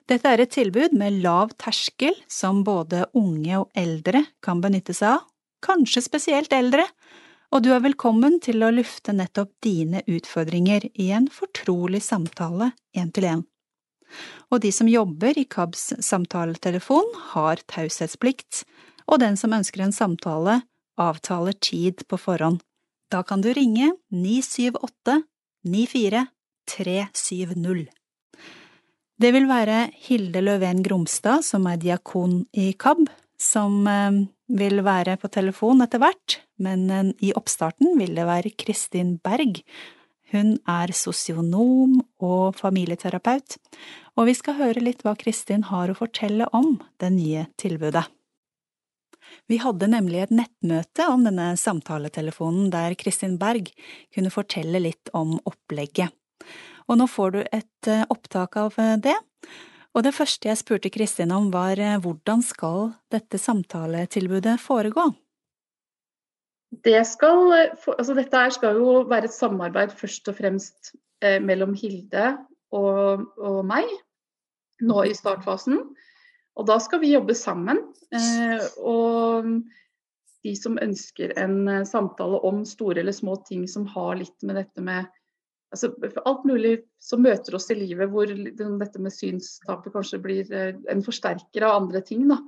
Dette 0.05 0.29
er 0.29 0.43
et 0.43 0.53
tilbud 0.53 0.93
med 0.93 1.21
lav 1.23 1.55
terskel 1.57 2.13
som 2.29 2.61
både 2.65 3.07
unge 3.17 3.63
og 3.63 3.71
eldre 3.73 4.21
kan 4.45 4.61
benytte 4.61 4.93
seg 4.93 5.15
av, 5.15 5.23
kanskje 5.65 6.03
spesielt 6.05 6.53
eldre, 6.53 6.85
og 7.49 7.63
du 7.65 7.71
er 7.73 7.81
velkommen 7.81 8.37
til 8.43 8.61
å 8.65 8.71
lufte 8.73 9.15
nettopp 9.15 9.53
dine 9.65 10.03
utfordringer 10.05 10.85
i 10.93 11.09
en 11.15 11.25
fortrolig 11.31 12.03
samtale 12.05 12.73
én 12.97 13.09
til 13.15 13.29
én. 13.31 13.43
Og 14.53 14.61
de 14.61 14.71
som 14.75 14.89
jobber 14.89 15.37
i 15.39 15.47
KABs 15.49 15.95
samtaletelefon, 16.05 17.07
har 17.33 17.63
taushetsplikt, 17.71 18.61
og 19.11 19.21
den 19.21 19.37
som 19.37 19.53
ønsker 19.55 19.85
en 19.85 19.95
samtale, 19.95 20.61
avtaler 20.97 21.55
tid 21.59 22.05
på 22.09 22.19
forhånd. 22.19 22.61
Da 23.11 23.21
kan 23.23 23.43
du 23.43 23.51
ringe 23.53 23.91
978 24.11 25.21
94 25.65 26.25
370. 26.65 27.85
Det 29.15 29.31
vil 29.31 29.45
være 29.47 29.89
Hilde 30.07 30.41
Løven 30.43 30.81
Gromstad, 30.83 31.45
som 31.45 31.67
er 31.69 31.79
diakon 31.79 32.41
i 32.51 32.73
KAB, 32.73 33.05
som 33.39 33.85
eh, 33.87 34.25
vil 34.59 34.81
være 34.83 35.15
på 35.21 35.29
telefon 35.31 35.85
etter 35.85 36.01
hvert, 36.03 36.39
men 36.59 36.89
eh, 36.91 37.13
i 37.29 37.31
oppstarten 37.37 37.95
vil 37.99 38.15
det 38.17 38.25
være 38.27 38.55
Kristin 38.59 39.15
Berg. 39.23 39.61
Hun 40.33 40.57
er 40.67 40.91
sosionom 40.91 42.01
og 42.19 42.57
familieterapeut, 42.57 43.55
og 44.17 44.27
vi 44.27 44.35
skal 44.35 44.59
høre 44.59 44.83
litt 44.83 45.05
hva 45.05 45.13
Kristin 45.19 45.67
har 45.69 45.91
å 45.91 45.97
fortelle 45.97 46.49
om 46.51 46.75
det 46.99 47.13
nye 47.13 47.45
tilbudet. 47.61 48.07
Vi 49.45 49.59
hadde 49.61 49.89
nemlig 49.91 50.23
et 50.23 50.33
nettmøte 50.33 51.05
om 51.11 51.25
denne 51.27 51.51
samtaletelefonen 51.59 52.71
der 52.73 52.95
Kristin 52.97 53.35
Berg 53.41 53.69
kunne 54.15 54.31
fortelle 54.33 54.81
litt 54.81 55.11
om 55.13 55.35
opplegget. 55.45 56.09
Og 56.89 56.97
nå 56.97 57.05
får 57.09 57.35
du 57.35 57.39
et 57.43 57.89
eh, 57.89 58.05
opptak 58.13 58.57
av 58.61 58.77
eh, 58.81 58.95
det. 59.01 59.15
Og 59.95 60.03
det 60.05 60.15
første 60.17 60.49
jeg 60.49 60.59
spurte 60.59 60.91
Kristin 60.93 61.33
om 61.33 61.51
var 61.53 61.79
eh, 61.81 61.97
hvordan 62.01 62.41
skal 62.45 62.95
dette 63.13 63.37
samtaletilbudet 63.41 64.57
foregå? 64.61 65.11
Det 66.85 66.99
skal, 67.07 67.53
altså 67.77 68.17
dette 68.17 68.41
skal 68.57 68.81
jo 68.81 69.03
være 69.07 69.29
et 69.29 69.35
samarbeid 69.37 69.93
først 69.95 70.27
og 70.27 70.35
fremst 70.41 70.95
mellom 71.23 71.71
Hilde 71.77 72.33
og, 72.75 73.21
og, 73.39 73.61
meg, 73.65 73.87
nå 74.83 75.05
i 75.07 75.13
startfasen. 75.15 75.77
Og 76.55 76.67
da 76.69 76.77
skal 76.79 77.01
vi 77.01 77.13
jobbe 77.13 77.35
sammen. 77.35 77.81
Eh, 78.15 78.63
og 78.79 79.49
de 80.45 80.53
som 80.55 80.79
ønsker 80.81 81.33
en 81.41 81.85
samtale 81.89 82.39
om 82.47 82.63
store 82.69 83.01
eller 83.01 83.15
små 83.15 83.35
ting 83.47 83.65
som 83.67 83.87
har 83.91 84.15
litt 84.19 84.45
med 84.45 84.59
dette 84.61 84.83
med 84.85 85.09
altså, 85.75 85.91
alt 86.25 86.45
mulig 86.47 86.75
som 87.03 87.23
møter 87.25 87.57
oss 87.57 87.69
i 87.73 87.77
livet 87.77 88.11
hvor 88.11 88.29
dette 88.29 89.01
med 89.01 89.13
synstapet 89.13 89.93
kanskje 89.93 90.21
blir 90.23 90.53
eh, 90.53 90.77
en 90.91 91.03
forsterker 91.05 91.67
av 91.67 91.81
andre 91.81 92.01
ting. 92.05 92.27
Da. 92.31 92.39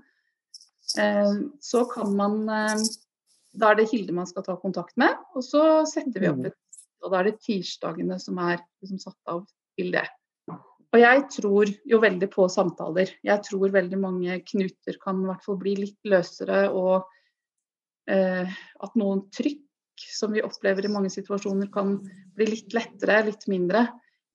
Eh, 1.02 1.34
så 1.64 1.86
kan 1.92 2.16
man 2.18 2.48
eh, 2.50 2.88
Da 3.58 3.72
er 3.72 3.80
det 3.80 3.90
Hilde 3.90 4.14
man 4.14 4.28
skal 4.30 4.46
ta 4.46 4.58
kontakt 4.62 4.98
med, 5.02 5.16
og 5.36 5.44
så 5.46 5.84
setter 5.90 6.22
vi 6.22 6.30
opp 6.30 6.44
mm. 6.44 6.50
et 6.52 6.58
Og 7.06 7.14
da 7.14 7.20
er 7.20 7.32
det 7.32 7.40
tirsdagene 7.46 8.20
som 8.22 8.38
er 8.42 8.60
liksom 8.82 9.00
satt 9.02 9.32
av 9.34 9.46
til 9.78 9.92
det. 9.94 10.06
Og 10.96 11.01
jeg 11.01 11.24
tror 11.36 11.70
jo 11.89 12.00
veldig 12.00 12.29
på 12.32 12.48
samtaler. 12.51 13.12
Jeg 13.25 13.44
tror 13.44 13.74
veldig 13.74 14.00
mange 14.00 14.39
knuter 14.48 14.98
kan 15.01 15.20
i 15.22 15.27
hvert 15.27 15.44
fall 15.44 15.60
bli 15.60 15.75
litt 15.82 16.08
løsere, 16.08 16.67
og 16.72 17.08
eh, 18.10 18.48
at 18.48 19.00
noen 19.00 19.25
trykk 19.36 19.65
som 19.98 20.32
vi 20.32 20.44
opplever 20.46 20.86
i 20.86 20.91
mange 20.94 21.12
situasjoner, 21.12 21.70
kan 21.74 21.98
bli 22.38 22.50
litt 22.51 22.75
lettere, 22.77 23.24
litt 23.27 23.48
mindre, 23.51 23.88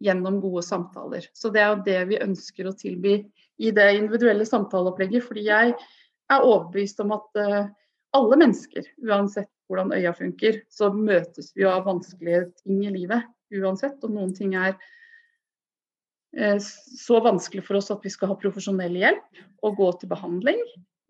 gjennom 0.03 0.41
gode 0.43 0.65
samtaler. 0.67 1.29
Så 1.33 1.53
det 1.55 1.63
er 1.63 1.69
jo 1.71 1.85
det 1.87 1.99
vi 2.11 2.23
ønsker 2.25 2.67
å 2.67 2.77
tilby 2.77 3.21
i 3.63 3.71
det 3.75 3.89
individuelle 3.95 4.47
samtaleopplegget. 4.49 5.23
Fordi 5.25 5.45
jeg 5.47 5.77
er 5.77 6.47
overbevist 6.49 7.01
om 7.05 7.15
at 7.17 7.39
eh, 7.41 7.69
alle 8.19 8.39
mennesker, 8.41 8.89
uansett 9.07 9.49
hvordan 9.71 9.95
øya 9.97 10.13
funker, 10.17 10.59
så 10.69 10.91
møtes 10.93 11.53
vi 11.55 11.65
jo 11.65 11.71
av 11.73 11.87
vanskelige 11.87 12.49
ting 12.65 12.83
i 12.89 12.93
livet 12.93 13.31
uansett. 13.55 14.03
Og 14.03 14.13
noen 14.13 14.35
ting 14.37 14.57
er 14.59 14.75
så 16.33 17.19
vanskelig 17.21 17.65
for 17.67 17.77
oss 17.77 17.91
at 17.93 18.05
vi 18.05 18.11
skal 18.13 18.31
ha 18.31 18.39
profesjonell 18.41 18.95
hjelp 18.97 19.43
og 19.67 19.77
gå 19.77 19.89
til 20.01 20.11
behandling. 20.13 20.61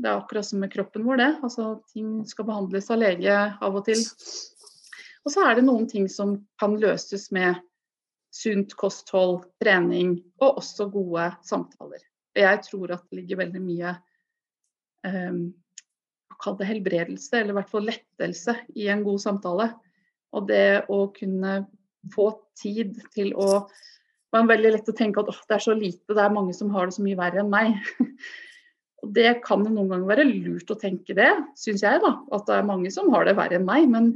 Det 0.03 0.11
er 0.11 0.19
akkurat 0.19 0.47
som 0.47 0.63
med 0.63 0.73
kroppen 0.73 1.05
vår, 1.07 1.21
det. 1.21 1.31
Altså, 1.47 1.67
ting 1.93 2.25
skal 2.27 2.49
behandles 2.49 2.91
av 2.91 2.99
lege 2.99 3.37
av 3.63 3.77
og 3.79 3.85
til. 3.87 4.03
Og 5.23 5.31
så 5.31 5.45
er 5.47 5.59
det 5.59 5.67
noen 5.69 5.87
ting 5.91 6.09
som 6.11 6.35
kan 6.59 6.75
løses 6.83 7.29
med 7.35 7.61
sunt 8.35 8.75
kosthold, 8.81 9.45
trening 9.63 10.17
og 10.41 10.63
også 10.63 10.89
gode 10.91 11.29
samtaler. 11.47 12.03
Jeg 12.35 12.63
tror 12.65 12.95
at 12.97 13.05
det 13.11 13.21
ligger 13.21 13.43
veldig 13.45 13.63
mye 13.63 13.97
um, 15.07 15.43
Kall 16.43 16.57
det 16.59 16.67
helbredelse, 16.67 17.37
eller 17.39 17.53
i 17.53 17.57
hvert 17.61 17.71
fall 17.71 17.85
lettelse, 17.87 18.57
i 18.75 18.89
en 18.91 19.05
god 19.07 19.21
samtale. 19.23 19.69
Og 20.35 20.49
det 20.49 20.89
å 20.91 21.05
kunne 21.15 21.53
få 22.11 22.25
tid 22.59 22.97
til 23.15 23.31
å 23.39 23.61
Det 24.33 24.41
var 24.41 24.49
veldig 24.49 24.71
lett 24.73 24.89
å 24.89 24.97
tenke 24.97 25.21
at 25.21 25.29
det 25.29 25.57
er 25.59 25.61
så 25.61 25.75
lite, 25.77 26.15
det 26.17 26.23
er 26.25 26.33
mange 26.33 26.55
som 26.57 26.71
har 26.73 26.89
det 26.89 26.97
så 26.97 27.05
mye 27.05 27.19
verre 27.19 27.43
enn 27.43 27.53
meg. 27.53 27.75
Og 29.03 29.11
Det 29.13 29.43
kan 29.45 29.61
noen 29.67 29.91
ganger 29.91 30.09
være 30.09 30.25
lurt 30.29 30.71
å 30.73 30.79
tenke 30.79 31.13
det, 31.19 31.29
syns 31.59 31.83
jeg. 31.85 32.01
da, 32.01 32.15
At 32.33 32.47
det 32.49 32.57
er 32.57 32.69
mange 32.69 32.93
som 32.95 33.11
har 33.13 33.27
det 33.29 33.35
verre 33.37 33.59
enn 33.59 33.67
meg. 33.69 33.91
Men 33.93 34.09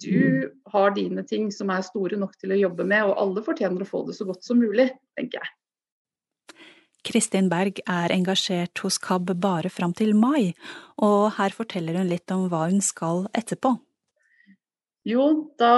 du 0.00 0.48
har 0.72 0.94
dine 0.96 1.26
ting 1.28 1.50
som 1.52 1.72
er 1.74 1.84
store 1.84 2.16
nok 2.16 2.38
til 2.40 2.54
å 2.54 2.60
jobbe 2.62 2.86
med, 2.88 3.10
og 3.10 3.20
alle 3.20 3.44
fortjener 3.44 3.84
å 3.84 3.90
få 3.90 4.04
det 4.08 4.16
så 4.16 4.24
godt 4.28 4.46
som 4.46 4.62
mulig, 4.62 4.88
tenker 5.18 5.42
jeg. 5.42 5.52
Kristin 7.04 7.48
Berg 7.52 7.80
er 7.88 8.12
engasjert 8.12 8.80
hos 8.84 9.00
KAB 9.02 9.32
bare 9.40 9.68
fram 9.72 9.92
til 9.96 10.12
mai, 10.16 10.52
og 11.00 11.32
her 11.36 11.52
forteller 11.56 12.00
hun 12.00 12.08
litt 12.08 12.32
om 12.32 12.48
hva 12.52 12.66
hun 12.68 12.80
skal 12.84 13.26
etterpå. 13.36 13.74
Jo, 15.08 15.26
da 15.60 15.74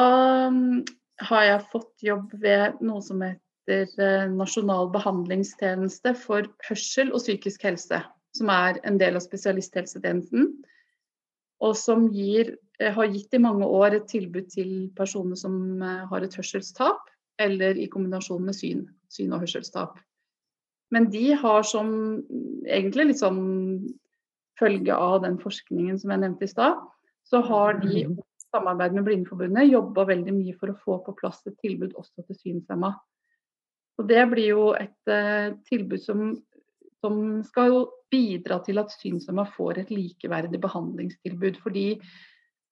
mm, 0.51 0.83
har 1.29 1.47
jeg 1.47 1.69
fått 1.73 2.07
jobb 2.07 2.35
ved 2.43 2.83
noe 2.83 3.03
som 3.07 3.23
heter 3.23 3.42
eh, 3.71 4.27
Nasjonal 4.33 4.91
behandlingstjeneste 4.95 6.15
for 6.19 6.49
hørsel 6.69 7.13
og 7.13 7.23
psykisk 7.23 7.65
helse 7.69 8.03
som 8.37 8.51
er 8.53 8.81
en 8.89 8.99
del 9.01 9.17
av 9.19 9.25
spesialisthelsetjenesten. 9.25 10.53
Og 11.63 11.77
som 11.79 12.09
gir, 12.11 12.57
eh, 12.81 12.93
har 12.93 13.07
gitt 13.07 13.35
i 13.35 13.39
mange 13.39 13.67
år 13.67 13.95
et 13.95 14.09
tilbud 14.09 14.49
til 14.51 14.91
personer 14.97 15.37
som 15.37 15.83
eh, 15.83 16.07
har 16.07 16.23
et 16.23 16.35
hørselstap, 16.35 17.09
eller 17.39 17.77
i 17.79 17.89
kombinasjon 17.89 18.45
med 18.45 18.55
syn, 18.55 18.89
syn 19.09 19.33
og 19.33 19.41
hørselstap. 19.41 19.99
Men 20.91 21.11
de 21.11 21.33
har 21.33 21.63
som 21.63 22.23
egentlig 22.67 23.07
litt 23.07 23.23
sånn 23.23 23.89
følge 24.61 24.93
av 24.95 25.23
den 25.23 25.39
forskningen 25.41 25.99
som 25.99 26.13
jeg 26.13 26.21
nevnte 26.21 26.45
i 26.45 26.51
stad, 26.51 26.77
så 27.25 27.41
har 27.41 27.81
de 27.81 28.03
i 28.03 28.17
samarbeid 28.53 28.93
med 28.93 29.07
Blindeforbundet 29.07 29.71
jobba 29.71 30.05
veldig 30.05 30.35
mye 30.37 30.55
for 30.59 30.73
å 30.73 30.79
få 30.85 30.99
på 31.07 31.15
plass 31.17 31.41
et 31.47 31.57
tilbud 31.65 31.95
også 31.97 32.27
til 32.27 32.37
synshemma. 32.37 32.93
Og 34.01 34.09
det 34.09 34.23
blir 34.31 34.49
jo 34.55 34.67
et 34.79 35.13
uh, 35.13 35.53
tilbud 35.69 36.01
som, 36.03 36.31
som 37.05 37.17
skal 37.47 37.85
bidra 38.13 38.61
til 38.65 38.81
at 38.83 38.93
synshemma 38.95 39.45
får 39.57 39.83
et 39.83 39.93
likeverdig 39.93 40.61
behandlingstilbud. 40.63 41.61
Fordi 41.63 41.87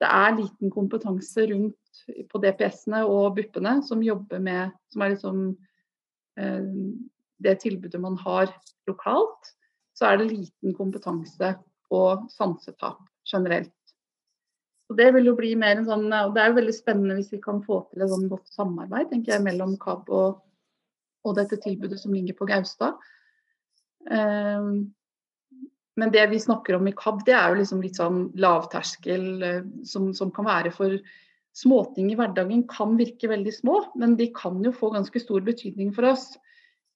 det 0.01 0.09
er 0.09 0.37
liten 0.37 0.73
kompetanse 0.73 1.45
rundt 1.51 2.05
på 2.31 2.41
DPS-ene 2.41 3.03
og 3.09 3.35
BUP-ene 3.37 3.81
som 3.85 4.05
jobber 4.05 4.41
med 4.43 4.73
som 4.93 5.05
er 5.05 5.13
liksom 5.15 5.41
eh, 6.41 6.69
det 7.41 7.57
tilbudet 7.65 8.01
man 8.01 8.17
har 8.21 8.53
lokalt. 8.89 9.53
Så 9.97 10.09
er 10.09 10.21
det 10.21 10.31
liten 10.31 10.77
kompetanse 10.77 11.55
på 11.91 12.01
sansetap 12.33 13.03
generelt. 13.29 13.75
Og 14.91 14.97
Det 14.97 15.11
vil 15.15 15.29
jo 15.31 15.37
bli 15.39 15.53
mer 15.55 15.79
en 15.79 15.87
sånn, 15.87 16.09
og 16.11 16.33
det 16.35 16.43
er 16.43 16.51
jo 16.51 16.59
veldig 16.59 16.75
spennende 16.75 17.17
hvis 17.19 17.31
vi 17.31 17.39
kan 17.43 17.61
få 17.63 17.85
til 17.91 18.03
et 18.03 18.11
sånn 18.11 18.31
godt 18.31 18.49
samarbeid 18.51 19.13
tenker 19.13 19.37
jeg, 19.37 19.45
mellom 19.45 19.77
KAB 19.79 20.09
og, 20.11 20.41
og 21.27 21.37
dette 21.37 21.59
tilbudet 21.61 22.01
som 22.01 22.15
ligger 22.15 22.37
på 22.39 22.49
Gaustad. 22.49 23.01
Um, 24.11 24.91
men 26.01 26.13
det 26.15 26.27
vi 26.31 26.41
snakker 26.41 26.79
om 26.79 26.89
i 26.89 26.95
KAB, 26.97 27.25
det 27.27 27.35
er 27.37 27.51
jo 27.51 27.59
liksom 27.61 27.83
litt 27.85 27.99
sånn 27.99 28.23
lavterskel 28.41 29.27
eh, 29.45 29.67
som, 29.85 30.13
som, 30.17 30.31
kan 30.33 30.47
være 30.47 30.73
for 30.73 30.97
småting 31.57 32.13
i 32.13 32.17
hverdagen 32.17 32.63
kan 32.71 32.95
virke 32.97 33.29
veldig 33.29 33.53
små, 33.53 33.75
men 34.01 34.15
de 34.17 34.31
kan 34.33 34.63
jo 34.65 34.73
få 34.73 34.93
ganske 34.95 35.21
stor 35.21 35.43
betydning 35.45 35.91
for 35.97 36.13
oss. 36.13 36.31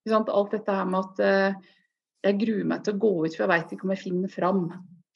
Alt 0.08 0.54
dette 0.54 0.72
her 0.72 0.88
med 0.88 1.00
at 1.00 1.20
uh, 1.24 1.70
jeg 2.24 2.40
gruer 2.40 2.66
meg 2.68 2.84
til 2.84 2.94
å 2.94 3.02
gå 3.02 3.12
ut, 3.24 3.34
for 3.34 3.44
jeg 3.44 3.52
veit 3.52 3.72
ikke 3.74 3.88
om 3.88 3.94
jeg 3.94 4.04
finner 4.04 4.32
fram. 4.32 4.60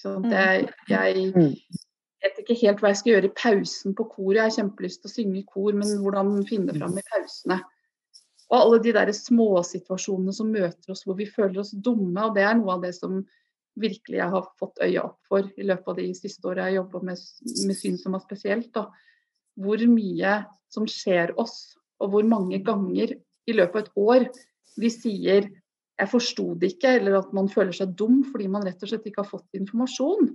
Mm. 0.05 0.29
Jeg, 0.33 0.69
jeg, 0.91 1.25
mm. 1.35 1.81
vet 2.25 2.41
ikke 2.43 2.57
helt 2.63 2.83
hva 2.83 2.93
jeg 2.93 3.01
skal 3.01 3.13
gjøre 3.15 3.31
i 3.31 3.37
pausen 3.41 3.97
på 3.97 4.09
koret. 4.11 4.39
Jeg 4.41 4.45
har 4.45 4.57
kjempelyst 4.59 5.03
til 5.05 5.11
å 5.11 5.15
synge 5.15 5.41
i 5.41 5.47
kor, 5.49 5.73
men 5.77 5.97
hvordan 6.03 6.35
finne 6.49 6.77
fram 6.77 6.97
i 6.99 7.05
pausene. 7.09 7.61
Og 8.49 8.57
alle 8.57 8.79
de 8.85 8.95
der 8.97 9.11
småsituasjonene 9.13 10.33
som 10.33 10.53
møter 10.53 10.95
oss 10.95 11.05
hvor 11.05 11.19
vi 11.19 11.29
føler 11.29 11.61
oss 11.61 11.75
dumme, 11.75 12.25
og 12.25 12.37
det 12.37 12.47
er 12.49 12.57
noe 12.57 12.79
av 12.79 12.87
det 12.87 12.95
som 12.97 13.21
virkelig 13.79 14.19
jeg 14.19 14.33
har 14.33 14.47
fått 14.59 14.81
øya 14.83 15.05
opp 15.05 15.19
for 15.29 15.47
i 15.55 15.67
løpet 15.67 15.91
av 15.93 15.99
de 16.01 16.09
siste 16.17 16.49
åra 16.49 16.67
jeg 16.69 16.81
jobba 16.81 17.03
med, 17.11 17.21
med 17.69 18.15
er 18.17 18.25
spesielt. 18.25 18.71
Da. 18.75 18.89
Hvor 19.59 19.85
mye 19.93 20.35
som 20.73 20.89
skjer 20.91 21.35
oss, 21.41 21.77
og 22.03 22.13
hvor 22.15 22.27
mange 22.27 22.61
ganger 22.65 23.15
i 23.49 23.55
løpet 23.55 23.77
av 23.77 23.85
et 23.85 23.93
år 23.97 24.29
vi 24.79 24.91
sier 24.93 25.49
'jeg 25.99 26.11
forsto 26.11 26.55
det 26.55 26.75
ikke', 26.75 27.01
eller 27.01 27.19
at 27.19 27.33
man 27.33 27.49
føler 27.49 27.73
seg 27.73 27.97
dum 27.97 28.23
fordi 28.25 28.47
man 28.47 28.63
rett 28.63 28.83
og 28.83 28.89
slett 28.89 29.07
ikke 29.07 29.25
har 29.25 29.31
fått 29.31 29.59
informasjon. 29.59 30.31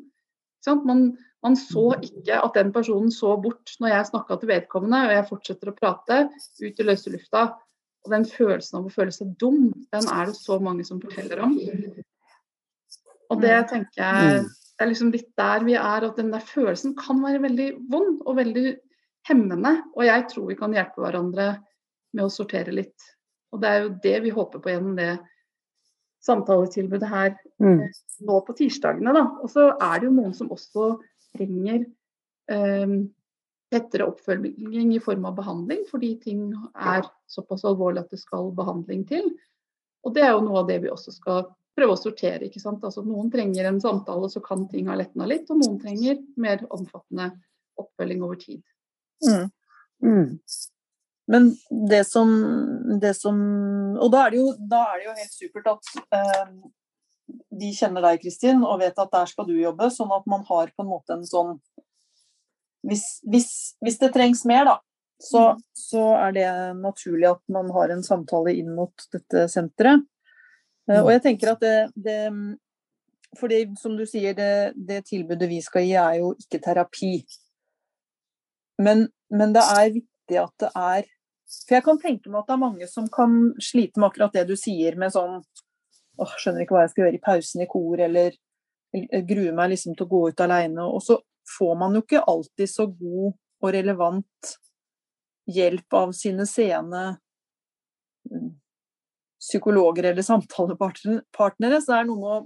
Man, 0.86 1.18
man, 1.44 1.56
så 1.56 1.94
ikke 2.00 2.40
at 2.40 2.54
den 2.56 2.72
personen 2.72 3.12
så 3.12 3.36
bort 3.42 3.76
når 3.80 3.90
jeg 3.90 4.10
snakka 4.12 4.40
til 4.40 4.50
vedkommende, 4.50 5.08
og 5.08 5.12
jeg 5.12 5.28
fortsetter 5.30 5.72
å 5.72 5.76
prate 5.76 6.30
ut 6.62 6.80
i 6.80 6.84
løse 6.84 7.12
lufta. 7.12 7.60
Og 8.04 8.12
den 8.12 8.26
følelsen 8.28 8.80
av 8.80 8.88
å 8.90 8.92
føle 8.92 9.14
seg 9.16 9.32
dum, 9.40 9.70
den 9.94 10.10
er 10.12 10.28
det 10.28 10.36
så 10.36 10.58
mange 10.60 10.84
som 10.88 11.00
forteller 11.02 11.40
om. 11.46 11.54
Og 13.32 13.40
det 13.42 13.56
mm. 13.56 13.68
tenker 13.72 14.04
jeg 14.04 14.44
det 14.74 14.82
er 14.82 14.90
liksom 14.90 15.12
litt 15.14 15.30
der 15.38 15.64
vi 15.64 15.76
er, 15.78 16.04
at 16.08 16.18
den 16.18 16.32
der 16.34 16.42
følelsen 16.44 16.96
kan 16.98 17.20
være 17.24 17.44
veldig 17.44 17.68
vond 17.94 18.24
og 18.26 18.40
veldig 18.40 18.74
hemmende. 19.30 19.76
Og 19.94 20.08
jeg 20.08 20.26
tror 20.32 20.48
vi 20.50 20.58
kan 20.60 20.74
hjelpe 20.76 21.04
hverandre 21.04 21.46
med 22.14 22.26
å 22.26 22.32
sortere 22.34 22.74
litt. 22.74 23.06
Og 23.54 23.62
det 23.62 23.70
er 23.70 23.84
jo 23.84 23.94
det 24.04 24.16
vi 24.26 24.34
håper 24.34 24.64
på 24.64 24.74
gjennom 24.74 24.98
det 24.98 25.12
samtaletilbudet 26.26 27.10
her 27.12 27.36
Mm. 27.64 27.80
eh, 27.80 27.90
nå 28.28 28.40
på 28.46 28.56
tirsdagene. 28.58 29.14
Da. 29.14 29.24
Og 29.44 29.50
så 29.50 29.70
er 29.80 30.00
det 30.00 30.10
jo 30.10 30.16
noen 30.18 30.34
som 30.36 30.50
også 30.52 30.98
trenger 31.38 31.86
eh, 32.50 32.96
tettere 33.74 34.06
oppfølging 34.08 34.94
i 34.94 35.02
form 35.04 35.26
av 35.30 35.36
behandling, 35.40 35.84
fordi 35.90 36.14
ting 36.22 36.46
er 36.74 37.04
såpass 37.30 37.66
alvorlig 37.68 38.06
at 38.06 38.14
det 38.14 38.22
skal 38.22 38.54
behandling 38.56 39.04
til. 39.10 39.32
Og 40.04 40.14
det 40.16 40.24
er 40.26 40.34
jo 40.36 40.44
noe 40.46 40.62
av 40.62 40.70
det 40.70 40.80
vi 40.84 40.92
også 40.94 41.14
skal 41.16 41.48
prøve 41.74 41.96
å 41.96 42.00
sortere. 42.00 42.48
ikke 42.48 42.62
sant? 42.62 42.84
Altså 42.86 43.04
Noen 43.06 43.32
trenger 43.34 43.70
en 43.70 43.82
samtale, 43.82 44.30
så 44.30 44.44
kan 44.44 44.68
ting 44.70 44.92
ha 44.92 44.98
letna 45.00 45.28
litt, 45.30 45.50
og 45.50 45.64
noen 45.64 45.80
trenger 45.82 46.22
mer 46.40 46.64
omfattende 46.70 47.32
oppfølging 47.80 48.24
over 48.26 48.40
tid. 48.42 48.62
Mm. 49.26 49.50
Mm. 50.04 50.30
Men 51.32 51.50
det 51.90 52.04
som, 52.10 52.32
det 53.00 53.14
som 53.16 53.38
Og 53.96 54.10
da 54.12 54.26
er 54.26 54.34
det 54.34 54.40
jo, 54.42 54.50
er 54.52 54.98
det 55.00 55.06
jo 55.06 55.14
helt 55.16 55.36
supert 55.38 55.70
at 55.72 55.92
eh, 56.18 56.50
de 57.62 57.70
kjenner 57.78 58.04
deg, 58.04 58.20
Kristin, 58.24 58.66
og 58.68 58.82
vet 58.82 59.00
at 59.00 59.14
der 59.14 59.30
skal 59.32 59.48
du 59.48 59.54
jobbe, 59.56 59.88
sånn 59.94 60.12
at 60.12 60.28
man 60.30 60.44
har 60.50 60.74
på 60.74 60.84
en 60.84 60.92
måte 60.92 61.16
en 61.16 61.26
sånn 61.28 61.56
Hvis, 62.84 63.04
hvis, 63.30 63.50
hvis 63.84 64.00
det 64.02 64.12
trengs 64.16 64.44
mer, 64.50 64.68
da, 64.68 64.78
så, 65.24 65.44
så 65.78 66.04
er 66.20 66.36
det 66.36 66.48
naturlig 66.82 67.30
at 67.30 67.42
man 67.54 67.72
har 67.72 67.94
en 67.94 68.04
samtale 68.04 68.56
inn 68.60 68.74
mot 68.76 69.06
dette 69.14 69.48
senteret. 69.52 70.04
Eh, 70.90 71.00
og 71.00 71.14
jeg 71.14 71.24
tenker 71.24 71.54
at 71.54 71.64
det, 71.64 71.78
det 71.96 72.20
fordi, 73.40 73.64
som 73.80 73.96
du 73.98 74.06
sier, 74.10 74.36
det, 74.38 74.74
det 74.76 75.06
tilbudet 75.10 75.50
vi 75.50 75.62
skal 75.64 75.88
gi, 75.88 75.96
er 75.98 76.20
jo 76.22 76.34
ikke 76.38 76.62
terapi. 76.64 77.16
Men, 78.84 79.08
men 79.34 79.56
det 79.56 79.64
er 79.64 79.94
viktig 79.94 80.40
at 80.42 80.54
det 80.64 80.70
er 80.74 81.10
For 81.54 81.76
jeg 81.76 81.86
kan 81.86 82.00
tenke 82.02 82.32
meg 82.32 82.42
at 82.42 82.48
det 82.50 82.54
er 82.56 82.62
mange 82.64 82.88
som 82.90 83.08
kan 83.14 83.34
slite 83.62 84.02
med 84.02 84.10
akkurat 84.10 84.34
det 84.34 84.48
du 84.50 84.56
sier, 84.58 84.96
med 84.98 85.14
sånn 85.14 85.36
åh, 86.18 86.34
skjønner 86.40 86.64
ikke 86.64 86.76
hva 86.76 86.86
jeg 86.86 86.94
skal 86.94 87.06
gjøre 87.06 87.20
i 87.20 87.24
pausen 87.24 87.62
i 87.64 87.68
kor, 87.70 88.02
eller, 88.02 88.34
eller 88.94 89.28
gruer 89.30 89.54
meg 89.58 89.74
liksom 89.74 89.94
til 89.98 90.08
å 90.08 90.12
gå 90.14 90.22
ut 90.32 90.44
alene. 90.46 90.88
Og 90.88 91.04
så 91.06 91.20
får 91.58 91.76
man 91.80 91.96
jo 91.96 92.04
ikke 92.04 92.24
alltid 92.30 92.70
så 92.70 92.88
god 92.88 93.34
og 93.64 93.72
relevant 93.74 94.54
hjelp 95.52 95.94
av 95.94 96.12
sine 96.16 96.46
seende 96.48 97.04
mm, 98.32 98.50
psykologer 99.40 100.04
eller 100.12 100.22
samtalepartnere. 100.22 101.82
Så 101.82 101.92
det 101.92 102.00
er 102.00 102.08
noe 102.08 102.20
med 102.20 102.32
å 102.32 102.42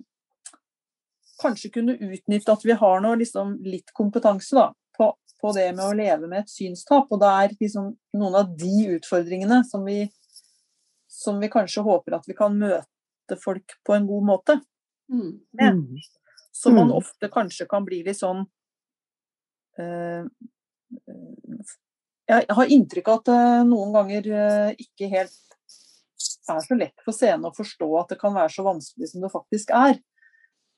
kanskje 1.41 1.71
kunne 1.73 1.97
utnytte 1.97 2.53
at 2.53 2.65
vi 2.65 2.77
har 2.77 3.01
noe, 3.03 3.17
liksom, 3.21 3.57
litt 3.65 3.93
kompetanse 3.97 4.57
da, 4.57 4.67
på, 4.97 5.11
på, 5.41 5.53
det 5.57 5.69
med 5.77 5.85
å 5.85 5.97
leve 5.97 6.29
med 6.29 6.45
et 6.45 6.53
synstap. 6.53 7.11
Og 7.13 7.21
det 7.21 7.33
er 7.33 7.57
liksom 7.59 7.91
noen 8.17 8.39
av 8.41 8.53
de 8.57 8.75
utfordringene 8.97 9.61
som 9.69 9.85
vi, 9.85 10.03
som 11.11 11.41
vi 11.41 11.51
kanskje 11.53 11.85
håper 11.85 12.17
at 12.17 12.29
vi 12.29 12.37
kan 12.37 12.57
møte 12.57 13.41
folk 13.41 13.77
på 13.85 13.97
en 13.97 14.07
god 14.09 14.29
måte. 14.33 14.59
Mm. 15.13 15.33
Men, 15.53 15.83
Så 16.57 16.71
man 16.73 16.87
Mm. 16.89 16.97
ofte 16.97 17.27
kanskje 17.29 17.67
kan 17.69 17.85
bli 17.85 17.99
litt 18.03 18.17
sånn 18.17 18.47
Jeg 22.27 22.45
har 22.59 22.73
inntrykk 22.75 23.11
av 23.11 23.19
at 23.21 23.29
det 23.29 23.41
noen 23.69 23.93
ganger 23.95 24.29
eh, 24.33 24.71
ikke 24.83 25.09
helt 25.11 25.35
er 26.47 26.61
så 26.63 26.77
lett 26.79 27.03
for 27.03 27.15
scenen 27.15 27.49
å 27.49 27.55
forstå 27.55 27.87
at 27.99 28.13
det 28.13 28.19
kan 28.21 28.35
være 28.35 28.53
så 28.53 28.63
vanskelig 28.65 29.11
som 29.11 29.23
det 29.23 29.33
faktisk 29.33 29.73
er. 29.75 29.99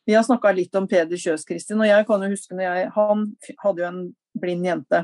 Vi 0.10 0.16
har 0.18 0.26
snakka 0.26 0.52
litt 0.58 0.76
om 0.78 0.88
Peder 0.90 1.20
Kjøs, 1.22 1.46
Kristin, 1.46 1.82
og 1.84 1.90
jeg 1.90 2.06
kan 2.10 2.24
jo 2.26 2.32
huske 2.32 2.56
når 2.58 2.66
jeg 2.66 2.92
Han 2.96 3.26
hadde 3.62 3.84
jo 3.84 3.88
en 3.90 4.02
blind 4.40 4.66
jente 4.66 5.04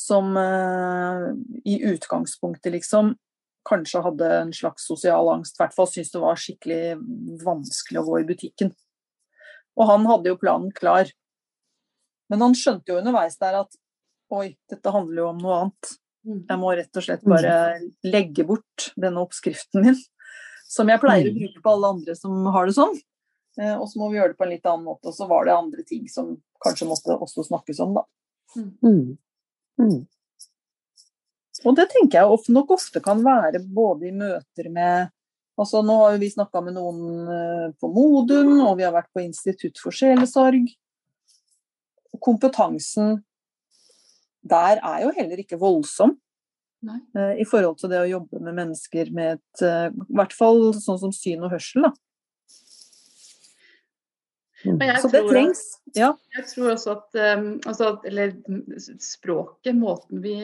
som 0.00 0.36
eh, 0.36 1.24
i 1.68 1.80
utgangspunktet 1.92 2.72
liksom 2.72 3.14
kanskje 3.68 4.00
hadde 4.00 4.28
en 4.38 4.52
slags 4.56 4.86
sosial 4.88 5.28
angst, 5.28 5.58
i 5.58 5.60
hvert 5.60 5.74
fall 5.76 5.88
syntes 5.90 6.12
det 6.14 6.22
var 6.22 6.40
skikkelig 6.40 6.84
vanskelig 7.44 8.00
å 8.00 8.06
gå 8.06 8.20
i 8.20 8.28
butikken. 8.30 8.72
Og 9.76 9.90
han 9.90 10.06
hadde 10.08 10.32
jo 10.32 10.38
planen 10.40 10.72
klar. 10.76 11.10
Men 12.30 12.44
han 12.46 12.56
skjønte 12.56 12.92
jo 12.92 13.00
underveis 13.00 13.36
der 13.40 13.58
at 13.64 13.76
oi, 14.30 14.54
dette 14.70 14.94
handler 14.94 15.24
jo 15.24 15.28
om 15.32 15.42
noe 15.42 15.58
annet. 15.64 15.92
Mm. 16.26 16.40
Jeg 16.46 16.60
må 16.60 16.72
rett 16.76 17.00
og 17.00 17.04
slett 17.06 17.22
bare 17.26 17.54
legge 18.06 18.44
bort 18.46 18.90
denne 19.00 19.22
oppskriften 19.24 19.86
min, 19.86 19.96
som 20.70 20.90
jeg 20.92 21.02
pleier 21.02 21.30
å 21.30 21.36
bruke 21.36 21.62
på 21.64 21.72
alle 21.72 21.92
andre 21.96 22.14
som 22.18 22.36
har 22.54 22.68
det 22.68 22.76
sånn. 22.76 22.94
Eh, 23.58 23.74
Og 23.74 23.88
så 23.90 23.98
må 24.00 24.10
vi 24.10 24.20
gjøre 24.20 24.34
det 24.34 24.38
på 24.38 24.46
en 24.46 24.54
litt 24.54 24.68
annen 24.68 24.86
måte. 24.86 25.10
Og 25.10 25.16
så 25.16 25.26
var 25.30 25.48
det 25.48 25.56
andre 25.56 25.84
ting 25.86 26.06
som 26.12 26.36
kanskje 26.62 26.88
måtte 26.88 27.16
også 27.16 27.46
snakkes 27.48 27.80
om, 27.82 27.98
da. 27.98 28.04
Mm. 28.84 29.16
Mm. 29.80 30.00
Og 31.64 31.76
det 31.76 31.88
tenker 31.92 32.20
jeg 32.20 32.34
ofte 32.34 32.54
nok 32.54 32.72
ofte 32.76 33.02
kan 33.04 33.20
være 33.24 33.62
både 33.64 34.10
i 34.10 34.14
møter 34.16 34.70
med 34.72 35.10
Altså 35.60 35.82
nå 35.84 35.92
har 35.98 36.14
jo 36.14 36.20
vi 36.22 36.30
snakka 36.32 36.62
med 36.64 36.72
noen 36.72 37.26
eh, 37.28 37.72
på 37.76 37.90
Modum, 37.92 38.62
og 38.64 38.78
vi 38.78 38.84
har 38.86 38.94
vært 38.94 39.10
på 39.12 39.20
Institutt 39.20 39.76
for 39.82 39.92
sjelesorg. 39.92 40.70
Og 42.20 42.24
kompetansen 42.28 43.22
der 44.40 44.80
er 44.80 45.02
jo 45.04 45.14
heller 45.16 45.40
ikke 45.40 45.58
voldsom. 45.60 46.14
Nei. 46.84 47.00
eh, 47.16 47.42
I 47.42 47.44
forhold 47.48 47.76
til 47.80 47.90
det 47.92 47.98
å 48.00 48.08
jobbe 48.08 48.40
med 48.40 48.56
mennesker 48.56 49.10
med 49.12 49.36
et 49.36 49.64
uh, 49.66 49.90
I 49.92 50.14
hvert 50.16 50.32
fall 50.32 50.70
sånn 50.72 51.00
som 51.02 51.12
syn 51.12 51.44
og 51.44 51.52
hørsel, 51.52 51.84
da. 51.84 51.92
Så 55.00 55.08
det 55.12 55.22
trengs. 55.28 55.60
at-. 55.60 55.96
Ja. 55.96 56.08
Jeg 56.36 56.46
tror 56.50 56.72
også 56.74 56.92
at, 56.92 57.20
um, 57.38 57.46
altså, 57.64 57.94
at 57.94 58.02
Eller 58.08 58.34
språket, 59.00 59.72
måten 59.76 60.20
vi 60.24 60.34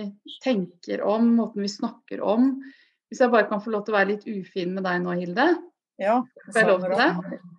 tenker 0.45 1.05
om, 1.05 1.35
måten 1.37 1.63
vi 1.63 1.69
snakker 1.69 2.23
om 2.25 2.55
Hvis 3.11 3.21
jeg 3.21 3.31
bare 3.31 3.47
kan 3.51 3.61
få 3.61 3.75
lov 3.75 3.85
til 3.85 3.93
å 3.93 3.99
være 3.99 4.15
litt 4.15 4.25
ufin 4.25 4.73
med 4.75 4.89
deg 4.89 5.05
nå, 5.05 5.19
Hilde? 5.21 5.51
ja. 6.01 6.17
Får 6.49 6.63
jeg 6.63 6.71
lov 6.73 6.83
til 6.83 6.97
det? 6.97 7.11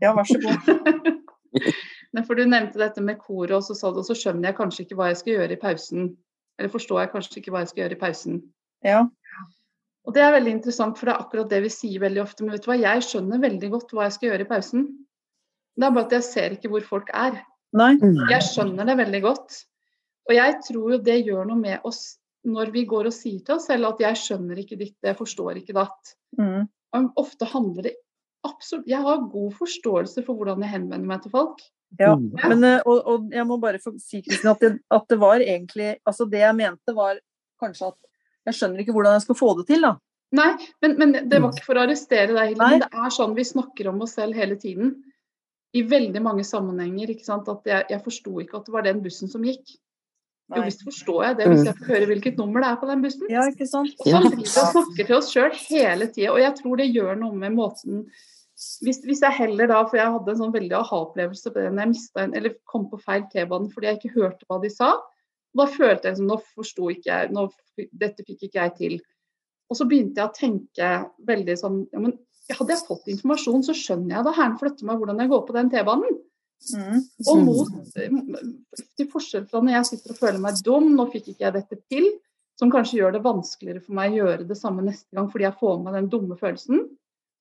Ja, 0.01 0.15
vær 0.17 0.27
så 0.29 0.41
god. 0.43 1.13
Nei, 2.15 2.23
for 2.23 2.39
Du 2.39 2.45
nevnte 2.47 2.79
dette 2.79 3.03
med 3.03 3.19
koret, 3.19 3.55
og 3.57 3.65
så 3.65 3.75
sa 3.75 3.91
du, 3.91 3.99
og 4.01 4.07
så 4.07 4.15
skjønner 4.17 4.49
jeg 4.49 4.57
kanskje 4.59 4.85
ikke 4.85 4.97
hva 4.99 5.11
jeg 5.11 5.21
skal 5.21 5.33
gjøre 5.33 5.57
i 5.57 5.61
pausen. 5.61 6.11
Eller 6.57 6.73
forstår 6.73 7.03
jeg 7.03 7.13
kanskje 7.13 7.41
ikke 7.41 7.53
hva 7.53 7.63
jeg 7.63 7.71
skal 7.73 7.83
gjøre 7.83 7.97
i 7.97 8.01
pausen. 8.01 8.39
Ja. 8.85 9.03
Og 10.07 10.15
Det 10.15 10.23
er 10.23 10.31
veldig 10.37 10.53
interessant, 10.55 10.95
for 10.97 11.09
det 11.09 11.13
er 11.13 11.25
akkurat 11.25 11.49
det 11.51 11.59
vi 11.65 11.73
sier 11.73 11.99
veldig 11.99 12.21
ofte. 12.23 12.45
Men 12.45 12.55
vet 12.55 12.63
du 12.63 12.71
hva, 12.71 12.79
jeg 12.79 13.03
skjønner 13.09 13.43
veldig 13.43 13.71
godt 13.73 13.91
hva 13.93 14.07
jeg 14.07 14.15
skal 14.15 14.29
gjøre 14.31 14.45
i 14.45 14.51
pausen. 14.53 14.85
Det 15.77 15.85
er 15.85 15.97
bare 15.97 16.07
at 16.07 16.15
jeg 16.15 16.25
ser 16.25 16.55
ikke 16.55 16.71
hvor 16.71 16.85
folk 16.87 17.11
er. 17.13 17.41
Nei. 17.77 17.91
Jeg 18.31 18.45
skjønner 18.47 18.87
det 18.87 18.95
veldig 19.01 19.21
godt. 19.25 19.59
Og 20.27 20.35
jeg 20.35 20.55
tror 20.67 20.95
jo 20.95 21.03
det 21.03 21.19
gjør 21.27 21.51
noe 21.51 21.59
med 21.59 21.85
oss 21.87 22.17
når 22.47 22.71
vi 22.71 22.85
går 22.87 23.09
og 23.09 23.15
sier 23.15 23.41
til 23.43 23.57
oss 23.57 23.67
selv 23.67 23.89
at 23.89 24.01
jeg 24.01 24.19
skjønner 24.21 24.59
ikke 24.61 24.77
ditt, 24.79 24.95
jeg 25.03 25.17
forstår 25.19 25.59
ikke 25.59 25.75
datt. 25.75 26.13
Mm. 26.39 26.67
Ofte 27.19 27.47
handler 27.51 27.89
det 27.89 27.97
absolutt 28.47 28.87
Jeg 28.87 29.03
har 29.03 29.25
god 29.31 29.55
forståelse 29.57 30.23
for 30.23 30.37
hvordan 30.37 30.63
jeg 30.63 30.71
henvender 30.71 31.09
meg 31.09 31.25
til 31.25 31.33
folk. 31.33 31.59
Ja, 31.97 32.15
Mm. 32.17 32.33
men, 32.49 32.63
eh, 32.67 32.81
og, 32.85 32.97
og 33.07 33.29
jeg 33.31 33.45
må 33.47 33.57
bare 33.63 33.79
få 33.79 33.93
si 34.03 34.19
Kristin, 34.21 34.49
at, 34.51 34.59
det, 34.59 34.73
at 34.91 35.05
det 35.07 35.17
var 35.21 35.39
egentlig 35.39 35.93
Altså 36.05 36.25
det 36.29 36.41
jeg 36.43 36.55
mente 36.57 36.93
var 36.93 37.15
kanskje 37.63 37.87
at 37.93 37.95
jeg 38.45 38.57
skjønner 38.57 38.83
ikke 38.83 38.93
hvordan 38.95 39.15
jeg 39.15 39.23
skal 39.23 39.37
få 39.39 39.53
det 39.61 39.65
til, 39.69 39.81
da. 39.87 39.93
Nei, 40.35 40.49
men, 40.83 40.97
men 40.99 41.15
det 41.31 41.39
var 41.41 41.53
ikke 41.55 41.65
for 41.65 41.79
å 41.79 41.85
arrestere 41.87 42.35
deg, 42.35 42.51
Hilde, 42.53 42.81
det 42.83 42.91
er 42.91 43.13
sånn 43.15 43.33
vi 43.35 43.43
snakker 43.47 43.87
om 43.91 44.01
oss 44.03 44.13
selv 44.19 44.35
hele 44.35 44.55
tiden. 44.59 44.93
I 45.75 45.81
veldig 45.87 46.21
mange 46.23 46.43
sammenhenger. 46.47 47.09
ikke 47.11 47.25
sant, 47.27 47.47
At 47.51 47.63
jeg, 47.67 47.85
jeg 47.91 48.03
forsto 48.03 48.37
ikke 48.43 48.57
at 48.59 48.65
det 48.67 48.73
var 48.75 48.83
den 48.87 49.01
bussen 49.03 49.31
som 49.31 49.43
gikk. 49.47 49.75
Jo 50.55 50.61
visst 50.63 50.83
forstår 50.87 51.23
jeg 51.25 51.37
det, 51.41 51.47
hvis 51.51 51.65
jeg 51.67 51.75
får 51.75 51.89
høre 51.91 52.05
hvilket 52.07 52.37
nummer 52.39 52.63
det 52.63 52.69
er 52.69 52.77
på 52.79 52.87
den 52.87 53.01
bussen. 53.03 53.25
Ja, 53.31 53.43
ikke 53.51 53.67
sant? 53.67 53.91
Og 53.99 54.07
sånn 54.07 54.27
snakker 54.29 54.39
vi 54.39 54.47
snakker 54.47 55.07
til 55.09 55.15
oss 55.17 55.31
sjøl 55.33 55.51
hele 55.67 56.07
tida. 56.07 56.31
Og 56.31 56.39
jeg 56.39 56.55
tror 56.61 56.79
det 56.79 56.87
gjør 56.95 57.17
noe 57.19 57.35
med 57.35 57.55
måten 57.57 58.05
hvis, 58.57 59.03
hvis 59.05 59.21
jeg 59.21 59.37
heller 59.37 59.69
da, 59.69 59.83
for 59.85 59.99
jeg 59.99 60.13
hadde 60.15 60.33
en 60.33 60.39
sånn 60.39 60.53
veldig 60.55 60.73
aha-opplevelse 60.79 61.51
på 61.51 61.59
det 61.59 61.69
når 61.69 61.83
jeg 61.83 61.91
mista 61.91 62.23
en, 62.23 62.33
eller 62.37 62.55
kom 62.69 62.87
på 62.89 62.97
feil 63.03 63.27
T-bane 63.29 63.69
fordi 63.73 63.91
jeg 63.91 63.99
ikke 63.99 64.15
hørte 64.15 64.47
hva 64.49 64.57
de 64.63 64.71
sa. 64.73 64.95
Og 65.53 65.61
da 65.61 65.67
følte 65.69 66.09
jeg 66.09 66.19
som 66.19 66.31
nå 66.31 66.39
forsto 66.55 66.89
ikke 66.93 67.11
jeg, 67.11 67.31
nå, 67.35 67.45
dette 68.01 68.25
fikk 68.25 68.47
ikke 68.47 68.63
jeg 68.63 68.73
til. 68.79 68.97
Og 69.67 69.77
så 69.77 69.85
begynte 69.89 70.21
jeg 70.21 70.29
å 70.29 70.35
tenke 70.35 70.91
veldig 71.27 71.57
sånn 71.59 71.83
ja, 71.91 72.01
men 72.03 72.17
Hadde 72.47 72.71
jeg 72.71 72.87
fått 72.87 73.09
informasjon, 73.11 73.63
så 73.67 73.73
skjønner 73.75 74.13
jeg 74.13 74.23
da 74.23 74.31
herren 74.37 74.53
flytter 74.55 74.87
meg 74.87 75.01
hvordan 75.01 75.17
jeg 75.19 75.27
går 75.33 75.41
på 75.43 75.55
den 75.57 75.67
T-banen. 75.73 76.13
Mm. 76.71 77.01
Og 77.27 77.41
mot, 77.43 77.73
til 78.95 79.09
forskjell 79.11 79.43
fra 79.49 79.59
når 79.59 79.75
jeg 79.75 79.89
sitter 79.89 80.13
og 80.13 80.21
føler 80.21 80.39
meg 80.45 80.61
dum, 80.63 80.87
nå 80.95 81.09
fikk 81.11 81.33
ikke 81.33 81.43
jeg 81.43 81.55
dette 81.57 81.79
til, 81.91 82.07
som 82.55 82.71
kanskje 82.71 83.01
gjør 83.01 83.17
det 83.17 83.21
vanskeligere 83.25 83.83
for 83.83 83.97
meg 83.99 84.15
å 84.15 84.21
gjøre 84.21 84.47
det 84.47 84.57
samme 84.57 84.85
neste 84.85 85.11
gang 85.19 85.27
fordi 85.33 85.43
jeg 85.43 85.59
får 85.59 85.75
med 85.83 85.99
den 85.99 86.07
dumme 86.13 86.39
følelsen, 86.39 86.87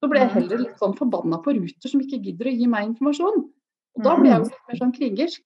så 0.06 0.10
ble 0.12 0.20
jeg 0.22 0.30
heller 0.36 0.60
litt 0.62 0.78
sånn 0.78 0.94
forbanna 0.94 1.40
på 1.42 1.52
Ruter 1.56 1.90
som 1.90 2.00
ikke 2.00 2.20
gidder 2.22 2.46
å 2.46 2.54
gi 2.54 2.66
meg 2.70 2.92
informasjon. 2.92 3.40
Og 3.96 4.04
da 4.04 4.12
blir 4.20 4.30
jeg 4.30 4.38
jo 4.38 4.46
litt 4.46 4.68
mer 4.70 4.78
sånn 4.78 4.92
krigersk. 4.94 5.42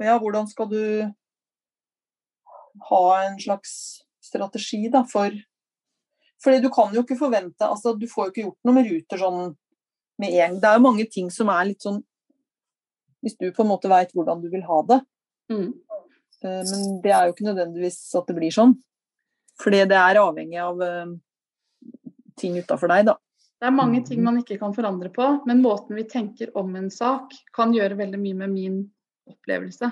Ja, 0.00 0.14
hvordan 0.22 0.48
skal 0.48 0.70
du 0.72 0.80
ha 2.88 3.02
en 3.26 3.36
slags 3.38 3.74
strategi 4.24 4.88
da 4.90 5.04
for 5.04 5.30
Fordi 6.44 6.60
du 6.64 6.70
kan 6.74 6.90
jo 6.96 7.04
ikke 7.04 7.16
forvente 7.20 7.62
altså 7.68 7.92
Du 7.98 8.06
får 8.10 8.26
jo 8.26 8.32
ikke 8.32 8.42
gjort 8.48 8.66
noe 8.66 8.74
med 8.74 8.88
Ruter 8.90 9.20
sånn 9.20 9.54
med 10.18 10.34
en 10.42 10.58
Det 10.60 10.70
er 10.70 10.78
jo 10.80 10.84
mange 10.88 11.06
ting 11.12 11.30
som 11.30 11.52
er 11.52 11.68
litt 11.70 11.84
sånn 11.86 12.00
Hvis 13.22 13.36
du 13.38 13.46
på 13.54 13.62
en 13.62 13.70
måte 13.70 13.88
veit 13.92 14.10
hvordan 14.16 14.42
du 14.42 14.50
vil 14.52 14.64
ha 14.66 14.80
det, 14.90 15.00
Mm. 15.52 15.74
eh, 16.42 16.62
men 16.70 17.00
det 17.04 17.12
er 17.12 17.26
jo 17.26 17.32
ikke 17.34 17.44
nødvendigvis 17.46 17.98
at 18.16 18.26
det 18.26 18.34
blir 18.36 18.52
sånn. 18.52 18.70
Fordi 19.60 19.82
det 19.88 19.96
er 19.96 20.16
avhengig 20.20 20.56
av 20.60 20.80
eh, 20.80 21.10
ting 22.40 22.58
utafor 22.58 22.90
deg, 22.92 23.06
da. 23.10 23.16
Det 23.60 23.68
er 23.70 23.74
mange 23.74 24.02
ting 24.04 24.20
man 24.24 24.40
ikke 24.40 24.58
kan 24.60 24.74
forandre 24.76 25.08
på, 25.14 25.26
men 25.48 25.62
måten 25.64 25.96
vi 25.96 26.04
tenker 26.10 26.50
om 26.58 26.74
en 26.76 26.90
sak, 26.92 27.32
kan 27.54 27.72
gjøre 27.72 27.96
veldig 27.96 28.20
mye 28.20 28.38
med 28.42 28.52
min 28.52 28.78
opplevelse. 29.30 29.88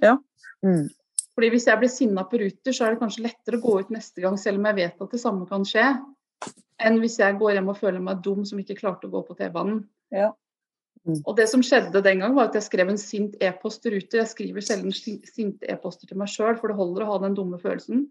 Ja. 0.00 0.16
Mm. 0.64 0.86
Fordi 1.34 1.48
Hvis 1.52 1.66
jeg 1.66 1.80
blir 1.80 1.90
sinna 1.92 2.24
på 2.28 2.38
Ruter, 2.40 2.72
så 2.72 2.86
er 2.86 2.94
det 2.94 3.02
kanskje 3.02 3.24
lettere 3.26 3.58
å 3.58 3.64
gå 3.64 3.74
ut 3.80 3.90
neste 3.92 4.22
gang, 4.24 4.38
selv 4.40 4.60
om 4.60 4.68
jeg 4.70 4.78
vet 4.78 5.02
at 5.04 5.16
det 5.16 5.20
samme 5.20 5.48
kan 5.48 5.66
skje, 5.68 5.86
enn 6.82 7.00
hvis 7.02 7.18
jeg 7.20 7.36
går 7.40 7.56
hjem 7.56 7.68
og 7.72 7.78
føler 7.78 8.00
meg 8.04 8.22
dum 8.24 8.46
som 8.48 8.60
ikke 8.60 8.78
klarte 8.78 9.08
å 9.08 9.12
gå 9.12 9.22
på 9.26 9.36
T-banen. 9.38 9.84
Ja. 10.12 10.32
Mm. 11.02 11.18
Og 11.26 11.36
det 11.36 11.48
som 11.50 11.62
skjedde 11.66 12.02
den 12.04 12.22
gang, 12.22 12.34
var 12.36 12.50
at 12.50 12.56
jeg 12.58 12.66
skrev 12.68 12.90
en 12.92 13.00
sint 13.00 13.36
e-post 13.42 13.82
til 13.82 13.96
Ruter. 13.96 14.22
Jeg 14.22 14.30
skriver 14.30 14.64
sjelden 14.64 14.94
si- 14.94 15.20
sinte 15.26 15.66
e-poster 15.68 16.06
til 16.08 16.20
meg 16.20 16.30
sjøl, 16.30 16.56
for 16.60 16.70
det 16.70 16.78
holder 16.78 17.04
å 17.04 17.10
ha 17.10 17.18
den 17.24 17.34
dumme 17.38 17.58
følelsen. 17.62 18.06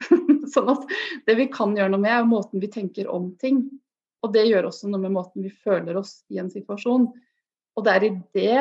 sånn 0.54 0.70
at 0.72 0.86
det 1.26 1.36
vi 1.38 1.46
kan 1.52 1.74
gjøre 1.76 1.92
noe 1.94 2.02
med, 2.02 2.12
er 2.12 2.28
måten 2.28 2.62
vi 2.62 2.70
tenker 2.72 3.08
om 3.10 3.30
ting. 3.40 3.64
Og 4.24 4.32
det 4.32 4.46
gjør 4.48 4.70
også 4.70 4.88
noe 4.88 5.02
med 5.02 5.12
måten 5.12 5.44
vi 5.44 5.50
føler 5.52 5.96
oss 6.00 6.22
i 6.32 6.38
en 6.40 6.50
situasjon. 6.52 7.08
Og 7.76 7.84
det 7.84 7.92
er 7.94 8.06
i 8.08 8.12
det 8.34 8.58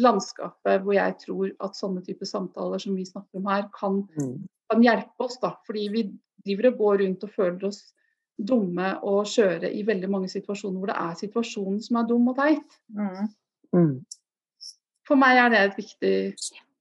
landskapet 0.00 0.82
hvor 0.82 0.96
jeg 0.96 1.16
tror 1.22 1.50
at 1.62 1.76
sånne 1.78 2.02
typer 2.06 2.26
samtaler 2.28 2.82
som 2.82 2.96
vi 2.96 3.04
snakker 3.06 3.38
om 3.40 3.50
her, 3.50 3.68
kan, 3.74 4.02
Mm. 4.18 4.48
kan 4.70 4.82
hjelpe 4.82 5.20
oss. 5.26 5.38
da, 5.42 5.56
Fordi 5.66 5.88
vi 5.92 6.02
driver 6.44 6.72
og 6.72 6.78
går 6.78 6.98
rundt 7.04 7.24
og 7.24 7.30
føler 7.30 7.64
oss 7.66 7.92
dumme 8.38 8.98
og 9.02 9.24
skjøre 9.26 9.70
i 9.72 9.84
veldig 9.86 10.10
mange 10.10 10.28
situasjoner 10.28 10.78
hvor 10.80 10.90
det 10.90 10.96
er 10.98 11.14
situasjonen 11.14 11.80
som 11.82 11.96
er 11.96 12.08
dum 12.08 12.28
og 12.28 12.36
teit. 12.36 12.78
Mm. 12.90 13.28
Mm. 13.74 14.04
For 15.06 15.16
meg 15.16 15.36
er 15.36 15.50
det 15.50 15.60
et 15.60 15.76
viktig, 15.76 16.34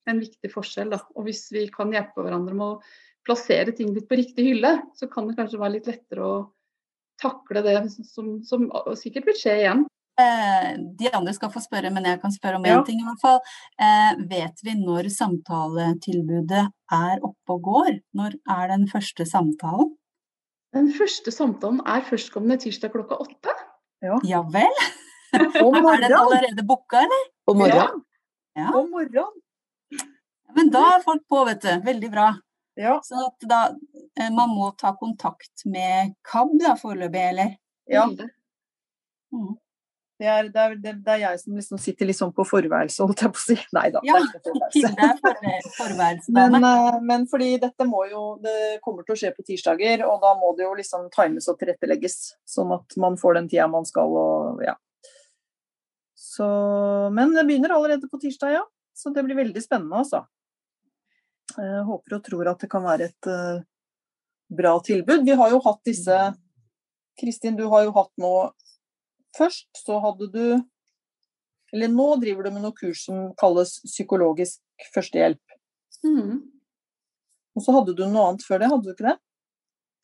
en 0.08 0.20
viktig 0.20 0.52
forskjell. 0.52 0.90
da, 0.90 1.00
og 1.16 1.26
Hvis 1.26 1.52
vi 1.52 1.68
kan 1.68 1.92
hjelpe 1.92 2.24
hverandre 2.24 2.54
med 2.56 2.66
å 2.66 2.82
plassere 3.28 3.72
ting 3.76 3.94
litt 3.96 4.10
på 4.10 4.18
riktig 4.20 4.46
hylle, 4.50 4.76
så 5.00 5.08
kan 5.12 5.28
det 5.30 5.38
kanskje 5.38 5.60
være 5.62 5.78
litt 5.78 5.90
lettere 5.90 6.28
å 6.28 6.36
takle 7.22 7.62
det 7.64 7.78
som, 8.10 8.38
som 8.44 8.68
sikkert 9.00 9.30
vil 9.30 9.38
skje 9.40 9.58
igjen. 9.62 9.84
Eh, 10.22 10.74
de 11.00 11.10
andre 11.10 11.34
skal 11.34 11.50
få 11.54 11.62
spørre, 11.64 11.90
men 11.94 12.06
jeg 12.06 12.20
kan 12.22 12.34
spørre 12.34 12.60
om 12.60 12.66
én 12.68 12.76
Ja. 12.76 12.84
ting 12.86 13.00
i 13.02 13.06
hvert 13.08 13.22
fall. 13.22 13.40
Eh, 13.82 14.16
vet 14.30 14.62
vi 14.64 14.76
når 14.78 15.10
samtaletilbudet 15.10 16.68
er 16.92 17.24
oppe 17.26 17.56
og 17.56 17.62
går? 17.70 18.00
Når 18.14 18.36
er 18.50 18.68
den 18.76 18.88
første 18.88 19.26
samtalen? 19.26 19.96
Den 20.74 20.92
første 20.94 21.32
samtalen 21.32 21.82
er 21.86 22.02
førstkommende 22.02 22.60
tirsdag 22.62 22.92
klokka 22.94 23.18
åtte. 23.22 23.54
Ja 24.26 24.42
vel? 24.44 24.74
Er 25.34 25.50
den 25.50 26.14
allerede 26.14 26.62
booka, 26.62 27.00
eller? 27.02 27.22
På 27.48 27.56
morgenen? 27.58 28.04
Ja. 28.56 28.70
Om 28.70 28.92
morgenen! 28.92 29.32
Men 30.54 30.70
da 30.70 30.84
er 30.94 31.02
folk 31.02 31.24
på, 31.26 31.40
vet 31.48 31.64
du. 31.64 31.72
Veldig 31.82 32.10
bra. 32.12 32.28
Ja. 32.80 33.00
Så 33.06 33.20
at 33.28 33.48
da, 33.50 33.64
eh, 34.20 34.32
man 34.34 34.54
må 34.54 34.72
ta 34.78 34.96
kontakt 34.98 35.66
med 35.66 36.16
KAB 36.26 36.56
da 36.62 36.78
foreløpig, 36.80 37.28
eller? 37.34 37.58
ja. 37.92 38.08
Mm. 39.34 39.54
Det 40.22 40.28
er, 40.30 40.48
det, 40.54 40.62
er, 40.62 40.76
det, 40.78 41.10
er 41.10 41.22
jeg 41.24 41.40
som 41.42 41.56
liksom 41.58 41.80
sitter 41.82 42.08
liksom 42.08 42.30
på 42.38 42.46
forværelse, 42.46 43.02
holdt 43.02 43.24
jeg 43.26 43.34
på 43.34 43.40
å 43.40 43.44
si. 43.44 43.56
Nei 43.76 43.88
da, 43.92 44.00
Ja, 44.08 44.20
det 44.22 44.84
er 44.84 45.58
ikke 45.58 45.72
forværelse. 45.80 46.32
Men, 46.38 46.56
eh, 46.60 47.00
men 47.04 47.26
fordi 47.28 47.50
dette 47.60 47.88
må 47.90 48.06
jo 48.12 48.22
Det 48.44 48.78
kommer 48.86 49.04
til 49.04 49.16
å 49.16 49.20
skje 49.20 49.34
på 49.36 49.44
tirsdager, 49.48 50.06
og 50.08 50.22
da 50.24 50.36
må 50.40 50.54
det 50.56 50.68
jo 50.68 50.76
liksom 50.78 51.10
times 51.14 51.50
og 51.52 51.58
tilrettelegges. 51.60 52.18
Sånn 52.48 52.72
at 52.76 52.96
man 53.02 53.18
får 53.20 53.40
den 53.40 53.50
tida 53.52 53.68
man 53.72 53.90
skal 53.90 54.16
og 54.22 54.64
ja. 54.64 54.78
Så 56.16 56.48
Men 57.14 57.34
det 57.36 57.44
begynner 57.50 57.76
allerede 57.76 58.08
på 58.08 58.22
tirsdag, 58.22 58.56
ja. 58.62 58.64
Så 58.96 59.12
det 59.12 59.26
blir 59.26 59.42
veldig 59.42 59.66
spennende, 59.66 60.06
altså. 60.06 60.24
Jeg 61.60 61.86
håper 61.88 62.18
og 62.18 62.26
tror 62.26 62.50
at 62.52 62.64
det 62.64 62.70
kan 62.72 62.86
være 62.86 63.10
et 63.12 63.30
eh, 63.30 63.64
bra 64.54 64.74
tilbud. 64.86 65.26
Vi 65.28 65.38
har 65.40 65.54
jo 65.54 65.62
hatt 65.66 65.82
disse 65.88 66.20
Kristin, 67.20 67.58
du 67.58 67.68
har 67.72 67.88
jo 67.88 67.96
hatt 67.96 68.14
nå 68.22 68.36
Først 69.34 69.66
så 69.82 69.98
hadde 69.98 70.28
du 70.30 70.44
Eller 71.74 71.90
nå 71.90 72.06
driver 72.22 72.46
du 72.46 72.52
med 72.54 72.62
noe 72.62 72.76
kurs 72.78 73.06
som 73.08 73.32
kalles 73.40 73.80
psykologisk 73.88 74.62
førstehjelp. 74.94 75.56
Mm. 76.06 76.44
Og 77.58 77.66
så 77.66 77.74
hadde 77.74 77.96
du 77.98 78.04
noe 78.06 78.28
annet 78.30 78.46
før 78.46 78.62
det, 78.62 78.70
hadde 78.70 78.86
du 78.86 78.92
ikke 78.94 79.08
det? 79.08 79.16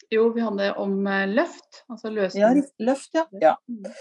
Jo, 0.10 0.24
vi 0.34 0.42
hadde 0.42 0.72
om 0.82 1.08
eh, 1.08 1.28
løft, 1.30 1.84
altså 1.92 2.10
løsning. 2.10 2.42
Ja, 2.42 2.86
løft, 2.88 3.12
ja. 3.14 3.26
ja. 3.42 3.52
Mhm. 3.70 3.92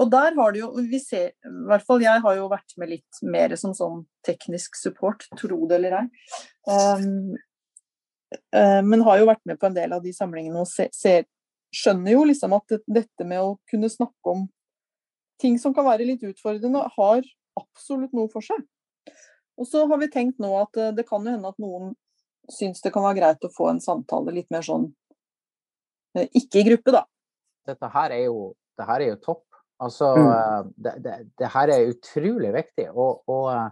Og 0.00 0.10
der 0.12 0.36
har 0.38 0.54
det 0.54 0.62
jo 0.62 0.70
Vi 0.88 1.00
ser 1.02 1.34
I 1.44 1.52
hvert 1.68 1.84
fall 1.84 2.04
jeg 2.04 2.22
har 2.24 2.38
jo 2.38 2.46
vært 2.48 2.76
med 2.80 2.94
litt 2.94 3.20
mer 3.22 3.52
som 3.60 3.74
sånn 3.76 4.06
teknisk 4.24 4.78
support, 4.80 5.26
tro 5.36 5.60
det 5.68 5.76
eller 5.76 5.98
ei. 6.00 6.04
Um, 6.68 7.36
uh, 8.56 8.80
men 8.84 9.04
har 9.04 9.20
jo 9.20 9.28
vært 9.28 9.44
med 9.48 9.60
på 9.60 9.68
en 9.68 9.76
del 9.76 9.92
av 9.96 10.04
de 10.04 10.12
samlingene 10.16 10.64
og 10.64 10.68
se, 10.70 10.88
ser, 10.96 11.28
skjønner 11.74 12.16
jo 12.16 12.24
liksom 12.30 12.56
at 12.56 12.78
dette 12.88 13.28
med 13.28 13.44
å 13.44 13.56
kunne 13.68 13.92
snakke 13.92 14.32
om 14.32 14.46
ting 15.40 15.60
som 15.60 15.74
kan 15.76 15.86
være 15.86 16.06
litt 16.08 16.24
utfordrende, 16.26 16.80
har 16.96 17.28
absolutt 17.60 18.14
noe 18.16 18.30
for 18.32 18.44
seg. 18.44 18.64
Og 19.58 19.68
så 19.68 19.84
har 19.90 20.00
vi 20.00 20.10
tenkt 20.12 20.40
nå 20.42 20.50
at 20.60 20.78
eh, 20.78 20.94
det 20.96 21.04
kan 21.08 21.24
jo 21.24 21.34
hende 21.34 21.50
at 21.50 21.60
noen 21.62 21.92
syns 22.52 22.80
det 22.82 22.92
kan 22.94 23.04
være 23.04 23.18
greit 23.20 23.44
å 23.44 23.52
få 23.52 23.68
en 23.72 23.82
samtale 23.82 24.32
litt 24.34 24.48
mer 24.54 24.64
sånn 24.64 24.88
ikke 26.16 26.60
i 26.62 26.66
gruppe, 26.70 26.92
da. 26.92 27.04
dette 27.68 27.88
her 27.92 28.10
er 28.16 28.24
jo, 28.24 28.54
det 28.78 28.86
her 28.88 29.00
er 29.04 29.08
jo 29.12 29.16
topp. 29.20 29.44
Altså, 29.80 30.06
Mm. 30.16 30.30
eh, 30.32 30.62
det, 30.84 30.94
det, 31.04 31.12
det 31.38 31.48
her 31.52 31.68
er 31.68 31.90
utrolig 31.92 32.52
viktig. 32.54 32.88
Og, 32.94 33.22
og, 33.28 33.50
eh, 33.52 33.70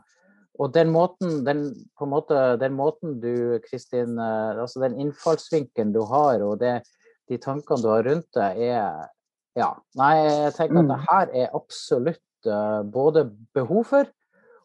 og 0.61 0.72
den 0.75 0.90
måten, 0.92 1.44
den, 1.44 1.62
måte, 2.01 2.57
den 2.61 2.72
måten 2.77 3.20
du, 3.20 3.59
Kristin, 3.68 4.18
eh, 4.18 4.61
altså 4.61 4.81
den 4.85 5.01
innfallsvinkelen 5.01 5.92
du 5.92 6.03
har, 6.05 6.40
og 6.42 6.59
det, 6.61 6.83
de 7.29 7.38
tankene 7.38 7.83
du 7.83 7.88
har 7.88 8.05
rundt 8.05 8.29
det, 8.35 8.53
er 8.70 9.09
Ja. 9.57 9.70
Nei, 9.96 10.14
jeg 10.20 10.53
tenker 10.55 10.79
at 10.79 10.85
Mm. 10.85 10.88
det 10.92 11.01
her 11.09 11.29
er 11.33 11.55
absolutt 11.57 12.46
eh, 12.46 12.83
både 12.85 13.25
behov 13.55 13.85
for, 13.88 14.05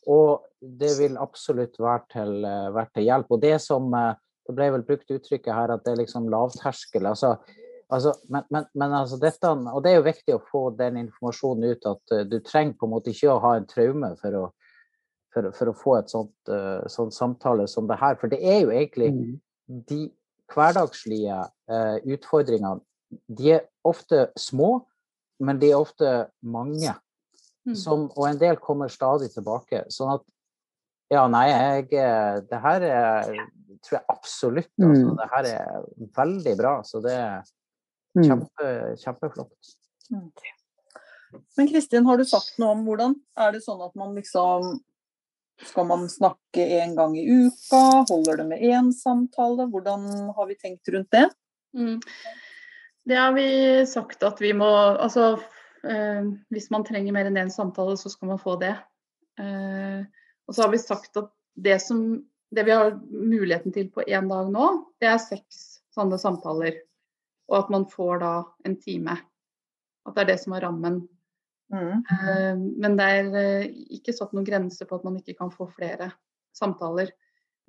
og 0.05 0.43
det 0.62 0.91
vil 0.99 1.15
absolutt 1.17 1.79
være 1.79 2.01
til, 2.12 2.43
eh, 2.45 2.69
være 2.75 2.89
til 2.93 3.03
hjelp. 3.07 3.31
Og 3.31 3.41
det 3.41 3.62
som 3.62 3.93
eh, 3.93 4.13
Det 4.51 4.59
ble 4.59 4.69
vel 4.75 4.85
brukt 4.85 5.11
uttrykket 5.15 5.55
her 5.55 5.71
at 5.73 5.83
det 5.85 5.95
er 5.95 6.03
liksom 6.03 6.29
lavterskel. 6.31 7.07
altså 7.09 7.37
Altså, 7.91 8.13
men, 8.31 8.43
men, 8.49 8.65
men 8.73 8.93
altså 8.95 9.17
dette, 9.19 9.49
og 9.51 9.83
det 9.83 9.91
er 9.91 9.97
jo 9.97 10.05
viktig 10.05 10.35
å 10.37 10.43
få 10.47 10.61
den 10.79 10.95
informasjonen 11.01 11.73
ut 11.73 11.87
at 11.89 12.13
uh, 12.15 12.21
du 12.23 12.37
trenger 12.39 12.77
på 12.79 12.87
en 12.87 12.93
måte 12.93 13.11
ikke 13.11 13.33
å 13.33 13.41
ha 13.43 13.57
en 13.57 13.67
traume 13.67 14.13
for 14.21 14.37
å, 14.39 14.43
for, 15.33 15.49
for 15.57 15.71
å 15.71 15.73
få 15.75 15.95
et 15.97 16.13
sånt, 16.13 16.31
uh, 16.47 16.87
sånt 16.91 17.15
samtale 17.15 17.67
som 17.67 17.89
det 17.91 17.99
her. 17.99 18.15
For 18.21 18.31
det 18.31 18.39
er 18.39 18.61
jo 18.63 18.71
egentlig 18.71 19.11
Mm. 19.11 19.33
de 19.67 19.99
hverdagslige 20.51 21.41
uh, 21.71 21.97
utfordringene. 22.15 22.79
De 23.27 23.51
er 23.57 23.67
ofte 23.83 24.29
små, 24.39 24.85
men 25.43 25.59
de 25.59 25.73
er 25.73 25.83
ofte 25.83 26.13
mange. 26.39 26.95
Mm. 27.67 27.75
Som, 27.75 28.07
og 28.15 28.23
en 28.29 28.39
del 28.39 28.55
kommer 28.55 28.87
stadig 28.87 29.33
tilbake. 29.35 29.83
Sånn 29.91 30.15
at 30.15 30.23
ja, 31.11 31.27
nei, 31.27 31.49
jeg 31.51 31.89
Det 32.47 32.59
her 32.63 32.87
er, 32.87 33.35
tror 33.86 33.98
jeg 34.00 34.06
absolutt 34.10 34.72
altså, 34.80 35.08
Mm. 35.10 35.17
Det 35.17 35.30
her 35.32 35.50
er 35.52 35.86
veldig 36.17 36.58
bra. 36.58 36.76
Så 36.84 37.02
det 37.02 37.12
er 37.17 37.41
Mm. 38.12 38.24
kjempe, 38.28 38.98
kjempeflott. 39.00 39.76
Men 41.58 41.67
Kristin, 41.67 42.06
har 42.06 42.17
du 42.17 42.26
sagt 42.28 42.58
noe 42.60 42.74
om 42.76 42.82
hvordan 42.86 43.15
er 43.39 43.54
det 43.56 43.62
sånn 43.63 43.84
at 43.86 43.94
man 43.96 44.15
liksom 44.17 44.80
Skal 45.62 45.86
man 45.86 46.08
snakke 46.10 46.63
én 46.82 46.96
gang 46.98 47.13
i 47.15 47.22
uka? 47.24 47.82
Holder 48.10 48.38
det 48.38 48.46
med 48.50 48.62
én 48.65 48.88
samtale? 48.91 49.67
Hvordan 49.70 50.34
har 50.34 50.48
vi 50.50 50.56
tenkt 50.56 50.89
rundt 50.89 51.12
det? 51.12 51.28
Mm. 51.78 52.00
Det 53.06 53.15
har 53.17 53.32
vi 53.34 53.86
sagt 53.86 54.24
at 54.24 54.41
vi 54.41 54.54
må 54.58 54.65
Altså 55.00 55.39
eh, 55.86 56.24
hvis 56.52 56.72
man 56.72 56.84
trenger 56.84 57.13
mer 57.13 57.30
enn 57.30 57.38
én 57.38 57.54
samtale, 57.54 57.94
så 57.98 58.10
skal 58.10 58.28
man 58.34 58.39
få 58.41 58.60
det. 58.60 58.74
Eh, 59.39 60.02
og 60.48 60.56
så 60.56 60.63
har 60.65 60.72
vi 60.74 60.78
sagt 60.82 61.15
at 61.17 61.30
det 61.56 61.80
som 61.82 62.26
det 62.51 62.63
vi 62.67 62.71
har 62.71 62.99
muligheten 63.09 63.73
til 63.73 63.89
på 63.93 64.03
én 64.03 64.27
dag 64.29 64.49
nå, 64.51 64.67
det 64.99 65.07
er 65.07 65.21
seks 65.23 65.81
sånne 65.95 66.19
samtaler. 66.19 66.81
Og 67.51 67.57
at 67.63 67.71
man 67.71 67.87
får 67.89 68.21
da 68.23 68.33
en 68.67 68.77
time. 68.79 69.15
At 70.07 70.15
det 70.15 70.23
er 70.23 70.29
det 70.33 70.39
som 70.43 70.55
er 70.55 70.65
rammen. 70.65 71.01
Mm. 71.71 72.03
Uh, 72.11 72.55
Men 72.83 72.97
det 72.99 73.07
er 73.07 73.35
eh, 73.39 73.67
ikke 73.97 74.15
satt 74.15 74.33
noen 74.35 74.47
grense 74.47 74.87
på 74.87 74.97
at 74.97 75.05
man 75.07 75.19
ikke 75.19 75.37
kan 75.39 75.51
få 75.53 75.69
flere 75.71 76.11
samtaler. 76.55 77.13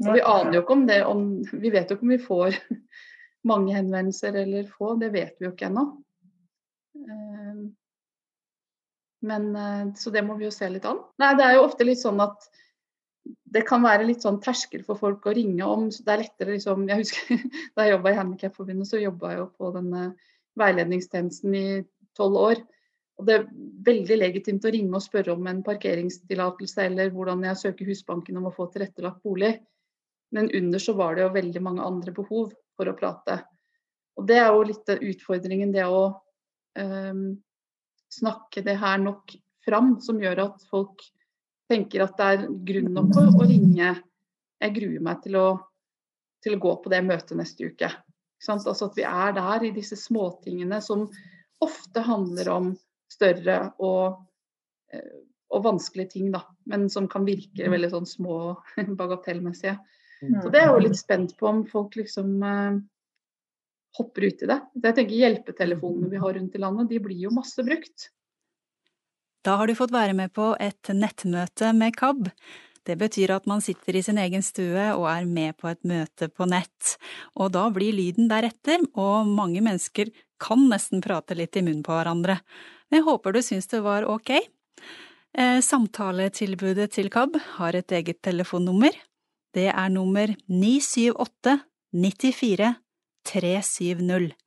Så 0.02 0.16
vi 0.16 0.22
aner 0.26 0.56
jo 0.56 0.62
ikke 0.64 0.74
om 0.74 0.86
det 0.88 1.02
om, 1.06 1.20
Vi 1.52 1.70
vet 1.70 1.90
jo 1.90 1.94
ikke 1.94 2.06
om 2.08 2.14
vi 2.14 2.22
får 2.24 2.56
mange 3.50 3.76
henvendelser 3.76 4.34
eller 4.40 4.66
få, 4.66 4.96
det 4.98 5.12
vet 5.14 5.36
vi 5.38 5.46
jo 5.46 5.52
ikke 5.52 5.68
ennå. 5.70 5.84
Uh, 6.98 7.70
Men 9.22 9.94
Så 9.94 10.10
det 10.10 10.24
må 10.26 10.34
vi 10.34 10.48
jo 10.48 10.50
se 10.50 10.66
litt 10.66 10.86
an. 10.88 10.98
Nei, 11.22 11.34
det 11.38 11.46
er 11.46 11.60
jo 11.60 11.66
ofte 11.68 11.86
litt 11.86 12.02
sånn 12.02 12.18
at 12.24 12.48
det 13.52 13.64
kan 13.68 13.82
være 13.84 14.06
litt 14.08 14.24
sånn 14.24 14.40
terskel 14.42 14.84
for 14.86 15.00
folk 15.00 15.26
å 15.28 15.34
ringe 15.36 15.64
om. 15.66 15.88
så 15.92 16.04
Det 16.06 16.12
er 16.12 16.22
lettere 16.24 16.54
liksom 16.56 16.86
Jeg 16.88 17.02
husker 17.02 17.42
da 17.76 17.86
jeg 17.86 17.94
jobba 17.96 18.12
i 18.12 18.20
Handikapforbundet, 18.20 18.88
så 18.88 19.00
jobba 19.00 19.32
jeg 19.32 19.42
jo 19.42 19.48
på 19.58 19.72
denne 19.76 20.04
veiledningstjenesten 20.60 21.58
i 21.58 21.66
tolv 22.16 22.38
år. 22.40 22.62
Og 23.20 23.28
det 23.28 23.36
er 23.36 23.46
veldig 23.86 24.18
legitimt 24.18 24.64
å 24.64 24.72
ringe 24.72 24.96
og 24.96 25.04
spørre 25.04 25.34
om 25.34 25.46
en 25.48 25.62
parkeringstillatelse 25.64 26.88
eller 26.88 27.12
hvordan 27.12 27.44
jeg 27.46 27.60
søker 27.60 27.92
Husbanken 27.92 28.40
om 28.40 28.48
å 28.48 28.54
få 28.56 28.66
tilrettelagt 28.72 29.22
bolig. 29.24 29.54
Men 30.32 30.48
under 30.56 30.80
så 30.80 30.96
var 30.96 31.16
det 31.16 31.26
jo 31.26 31.34
veldig 31.36 31.62
mange 31.62 31.84
andre 31.84 32.14
behov 32.16 32.54
for 32.76 32.88
å 32.88 32.96
prate. 32.96 33.42
Og 34.16 34.26
det 34.28 34.38
er 34.40 34.48
jo 34.48 34.64
litt 34.68 34.92
av 34.92 35.04
utfordringen, 35.04 35.72
det 35.72 35.84
å 35.88 36.04
um, 36.80 37.26
snakke 38.12 38.64
det 38.64 38.78
her 38.80 39.00
nok 39.00 39.34
fram, 39.64 39.94
som 40.04 40.20
gjør 40.20 40.46
at 40.48 40.64
folk 40.72 41.04
tenker 41.72 42.04
at 42.04 42.16
det 42.18 42.30
er 42.30 42.46
grunn 42.70 42.92
nok 42.94 43.18
å, 43.18 43.44
ringe. 43.48 43.92
Jeg 44.62 44.74
gruer 44.76 45.04
meg 45.04 45.22
til 45.24 45.38
å, 45.40 45.46
til 46.44 46.56
å, 46.56 46.62
gå 46.62 46.74
på 46.84 46.92
det 46.92 47.02
møtet 47.06 47.38
neste 47.38 47.72
uke. 47.72 47.90
Altså 48.42 48.88
At 48.88 48.98
vi 48.98 49.06
er 49.06 49.34
der 49.36 49.66
i 49.68 49.74
disse 49.74 49.98
småtingene 49.98 50.80
som 50.84 51.06
ofte 51.62 52.02
handler 52.02 52.50
om 52.50 52.70
større 53.12 53.58
og, 53.82 54.22
eh, 54.92 55.18
og 55.52 55.66
vanskelige 55.66 56.16
ting, 56.16 56.30
da, 56.34 56.42
men 56.70 56.88
som 56.90 57.06
kan 57.10 57.26
virke 57.28 57.70
veldig 57.70 57.92
sånn 57.92 58.08
små 58.08 58.38
bagatellmessige. 59.00 59.76
Så 60.22 60.50
det 60.54 60.60
er 60.60 60.68
jeg 60.68 60.74
jo 60.76 60.82
litt 60.84 60.98
spent 60.98 61.32
på 61.38 61.48
om 61.50 61.62
folk 61.66 61.96
liksom 61.98 62.34
eh, 62.46 62.80
hopper 63.98 64.28
ut 64.28 64.44
i 64.44 64.50
det. 64.50 64.58
Jeg 64.84 64.96
tenker 64.98 65.18
Hjelpetelefonene 65.18 66.10
vi 66.12 66.20
har 66.22 66.36
rundt 66.38 66.54
i 66.54 66.62
landet, 66.62 66.90
de 66.92 67.00
blir 67.02 67.24
jo 67.26 67.32
masse 67.34 67.64
brukt. 67.66 68.10
Da 69.42 69.56
har 69.58 69.66
du 69.66 69.74
fått 69.74 69.94
være 69.94 70.14
med 70.14 70.32
på 70.34 70.52
et 70.62 70.92
nettmøte 70.94 71.72
med 71.74 71.96
KAB. 71.98 72.28
Det 72.86 72.96
betyr 72.98 73.30
at 73.34 73.46
man 73.46 73.62
sitter 73.62 73.96
i 73.98 74.02
sin 74.02 74.18
egen 74.18 74.42
stue 74.42 74.88
og 74.94 75.06
er 75.10 75.26
med 75.26 75.56
på 75.58 75.70
et 75.70 75.82
møte 75.86 76.28
på 76.30 76.46
nett. 76.50 76.96
Og 77.38 77.52
da 77.54 77.68
blir 77.74 77.94
lyden 77.94 78.30
deretter, 78.30 78.82
og 78.98 79.30
mange 79.30 79.62
mennesker 79.62 80.10
kan 80.42 80.66
nesten 80.70 81.02
prate 81.02 81.38
litt 81.38 81.58
i 81.58 81.62
munnen 81.62 81.84
på 81.86 81.94
hverandre. 81.94 82.40
Jeg 82.90 83.06
håper 83.06 83.34
du 83.34 83.42
syns 83.42 83.70
det 83.70 83.82
var 83.86 84.06
ok. 84.10 84.34
Eh, 85.32 85.58
samtaletilbudet 85.64 86.90
til 86.98 87.10
KAB 87.10 87.38
har 87.56 87.78
et 87.78 87.94
eget 87.98 88.22
telefonnummer. 88.22 88.94
Det 89.54 89.68
er 89.70 89.88
nummer 89.92 90.34
978 90.48 91.58
94 91.92 92.74
370. 93.28 94.41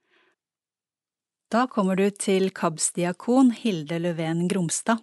Da 1.53 1.67
kommer 1.69 1.95
du 1.95 2.07
til 2.09 2.49
KABS-diakon 2.57 3.51
Hilde 3.53 3.99
Løven 4.01 4.47
Gromstad. 4.49 4.97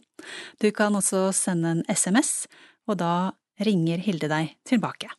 Du 0.59 0.71
kan 0.75 0.97
også 0.99 1.29
sende 1.37 1.77
en 1.77 1.83
SMS, 1.87 2.49
og 2.91 2.99
da 2.99 3.31
ringer 3.63 4.03
Hilde 4.03 4.27
deg 4.27 4.57
tilbake. 4.67 5.13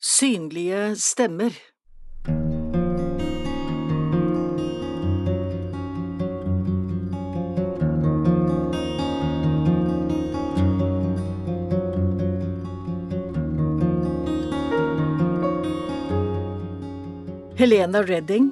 Synlige 0.00 0.96
stemmer 0.96 1.52
Helena 17.56 18.02
Redding 18.04 18.50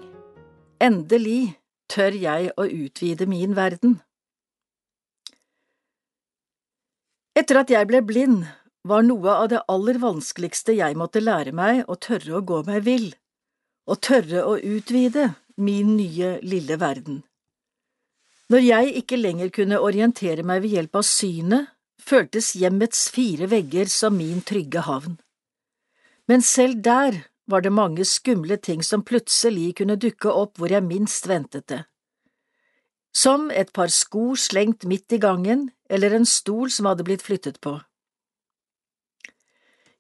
Endelig 0.81 1.59
tør 1.93 2.14
jeg 2.17 2.47
å 2.57 2.64
utvide 2.64 3.27
min 3.29 3.51
verden. 3.53 3.99
Etter 7.37 7.59
at 7.61 7.73
jeg 7.75 7.85
ble 7.90 8.01
blind, 8.01 8.47
var 8.81 9.05
noe 9.05 9.35
av 9.43 9.51
det 9.53 9.61
aller 9.69 9.99
vanskeligste 10.01 10.73
jeg 10.79 10.97
måtte 10.97 11.21
lære 11.21 11.53
meg 11.53 11.83
å 11.85 11.99
tørre 12.01 12.38
å 12.38 12.40
gå 12.49 12.62
meg 12.71 12.87
vill, 12.88 13.11
å 13.85 13.99
tørre 14.01 14.47
å 14.49 14.57
utvide 14.57 15.35
min 15.61 15.93
nye, 15.99 16.38
lille 16.40 16.81
verden. 16.81 17.21
Når 18.49 18.67
jeg 18.71 18.97
ikke 19.03 19.21
lenger 19.21 19.53
kunne 19.53 19.83
orientere 19.85 20.49
meg 20.49 20.64
ved 20.64 20.79
hjelp 20.79 21.03
av 21.03 21.05
synet, 21.11 21.69
føltes 22.01 22.55
hjemmets 22.57 23.05
fire 23.12 23.53
vegger 23.53 23.93
som 23.93 24.17
min 24.17 24.40
trygge 24.40 24.88
havn. 24.88 25.21
Men 26.25 26.40
selv 26.40 26.81
der 26.81 27.21
var 27.47 27.61
det 27.61 27.73
mange 27.73 28.05
skumle 28.05 28.57
ting 28.57 28.83
som 28.83 29.05
plutselig 29.05 29.75
kunne 29.81 29.97
dukke 30.01 30.33
opp 30.33 30.59
hvor 30.59 30.73
jeg 30.73 30.85
minst 30.87 31.29
ventet 31.29 31.67
det. 31.69 31.83
Som 33.15 33.51
et 33.51 33.73
par 33.73 33.93
sko 33.95 34.35
slengt 34.35 34.85
midt 34.91 35.13
i 35.13 35.21
gangen, 35.23 35.69
eller 35.89 36.17
en 36.17 36.27
stol 36.27 36.71
som 36.71 36.89
hadde 36.91 37.07
blitt 37.07 37.23
flyttet 37.23 37.61
på. 37.63 37.77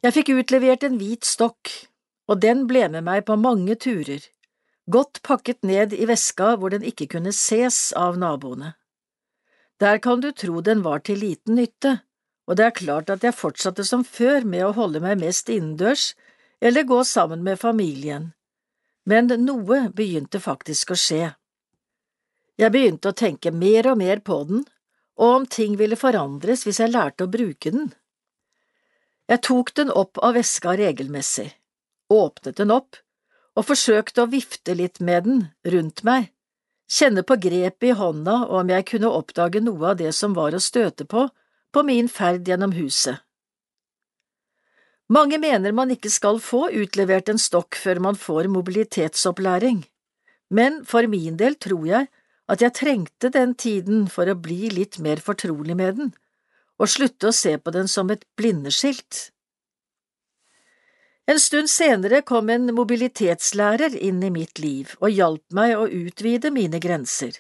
Jeg 0.02 0.16
fikk 0.16 0.32
utlevert 0.34 0.82
en 0.84 0.98
hvit 1.00 1.24
stokk, 1.24 1.70
og 2.28 2.40
den 2.42 2.66
ble 2.68 2.88
med 2.92 3.06
meg 3.06 3.24
på 3.28 3.36
mange 3.40 3.76
turer, 3.80 4.24
godt 4.90 5.22
pakket 5.24 5.62
ned 5.64 5.94
i 5.96 6.08
veska 6.08 6.56
hvor 6.58 6.74
den 6.74 6.84
ikke 6.84 7.06
kunne 7.14 7.32
ses 7.32 7.92
av 7.96 8.18
naboene. 8.20 8.74
Der 9.80 9.98
kan 9.98 10.20
du 10.20 10.30
tro 10.32 10.60
den 10.60 10.82
var 10.84 11.00
til 11.06 11.22
liten 11.22 11.56
nytte, 11.58 12.00
og 12.46 12.58
det 12.58 12.66
er 12.66 12.76
klart 12.76 13.10
at 13.10 13.24
jeg 13.24 13.36
fortsatte 13.36 13.84
som 13.84 14.04
før 14.04 14.44
med 14.44 14.66
å 14.66 14.74
holde 14.76 15.00
meg 15.00 15.22
mest 15.22 15.48
innendørs 15.48 16.12
eller 16.64 16.82
gå 16.82 17.04
sammen 17.04 17.42
med 17.44 17.60
familien, 17.60 18.30
men 19.04 19.26
noe 19.44 19.88
begynte 19.92 20.40
faktisk 20.40 20.94
å 20.94 20.96
skje. 20.96 21.26
Jeg 22.56 22.72
begynte 22.72 23.10
å 23.10 23.16
tenke 23.18 23.50
mer 23.52 23.90
og 23.90 23.98
mer 24.00 24.22
på 24.24 24.38
den, 24.48 24.62
og 25.20 25.34
om 25.38 25.44
ting 25.46 25.74
ville 25.76 25.98
forandres 26.00 26.64
hvis 26.64 26.80
jeg 26.80 26.94
lærte 26.94 27.26
å 27.26 27.32
bruke 27.34 27.72
den. 27.74 27.90
Jeg 29.28 29.42
tok 29.44 29.74
den 29.76 29.92
opp 29.92 30.16
av 30.24 30.38
veska 30.38 30.72
regelmessig, 30.80 31.50
åpnet 32.08 32.56
den 32.56 32.72
opp 32.72 32.96
og 33.54 33.68
forsøkte 33.68 34.24
å 34.24 34.32
vifte 34.32 34.72
litt 34.72 35.02
med 35.04 35.28
den 35.28 35.44
rundt 35.74 36.00
meg, 36.08 36.30
kjenne 36.88 37.26
på 37.28 37.36
grepet 37.44 37.90
i 37.90 37.98
hånda 37.98 38.38
og 38.46 38.56
om 38.62 38.72
jeg 38.72 38.88
kunne 38.88 39.12
oppdage 39.12 39.60
noe 39.60 39.92
av 39.92 40.00
det 40.00 40.16
som 40.16 40.32
var 40.32 40.56
å 40.56 40.64
støte 40.64 41.04
på 41.04 41.28
på 41.74 41.84
min 41.84 42.08
ferd 42.08 42.48
gjennom 42.48 42.72
huset. 42.72 43.20
Mange 45.12 45.36
mener 45.36 45.74
man 45.76 45.90
ikke 45.92 46.08
skal 46.08 46.38
få 46.40 46.70
utlevert 46.72 47.28
en 47.28 47.40
stokk 47.40 47.76
før 47.76 48.00
man 48.00 48.16
får 48.16 48.48
mobilitetsopplæring, 48.48 49.82
men 50.48 50.80
for 50.88 51.04
min 51.12 51.36
del 51.36 51.58
tror 51.60 51.84
jeg 51.86 52.08
at 52.48 52.64
jeg 52.64 52.76
trengte 52.76 53.28
den 53.32 53.52
tiden 53.54 54.06
for 54.08 54.28
å 54.28 54.36
bli 54.36 54.70
litt 54.72 54.98
mer 55.04 55.20
fortrolig 55.20 55.76
med 55.76 56.00
den, 56.00 56.10
og 56.80 56.88
slutte 56.88 57.28
å 57.28 57.36
se 57.36 57.56
på 57.60 57.72
den 57.74 57.88
som 57.88 58.10
et 58.12 58.24
blindeskilt. 58.36 59.28
En 61.28 61.40
stund 61.40 61.70
senere 61.72 62.20
kom 62.24 62.50
en 62.52 62.68
mobilitetslærer 62.76 63.96
inn 63.96 64.20
i 64.24 64.32
mitt 64.32 64.60
liv 64.60 64.92
og 65.00 65.12
hjalp 65.12 65.44
meg 65.56 65.76
å 65.76 65.88
utvide 65.88 66.52
mine 66.52 66.80
grenser. 66.80 67.38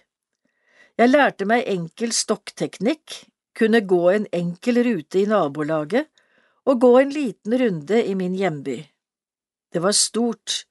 Jeg 0.96 1.10
lærte 1.10 1.44
meg 1.48 1.68
enkel 1.68 2.12
stokkteknikk, 2.16 3.24
kunne 3.56 3.84
gå 3.84 4.02
en 4.12 4.28
enkel 4.32 4.80
rute 4.84 5.20
i 5.20 5.28
nabolaget 5.28 6.08
og 6.64 6.80
gå 6.80 6.92
en 7.00 7.12
liten 7.12 7.58
runde 7.60 8.00
i 8.04 8.14
min 8.14 8.34
hjemby. 8.34 8.78
Det 9.72 9.82
var 9.82 9.92
stort, 9.92 10.64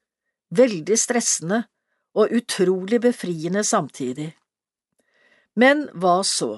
veldig 0.50 0.98
stressende 1.00 1.64
og 2.16 2.32
utrolig 2.32 3.02
befriende 3.02 3.64
samtidig. 3.64 4.32
Men 5.56 5.88
hva 5.94 6.22
så? 6.26 6.56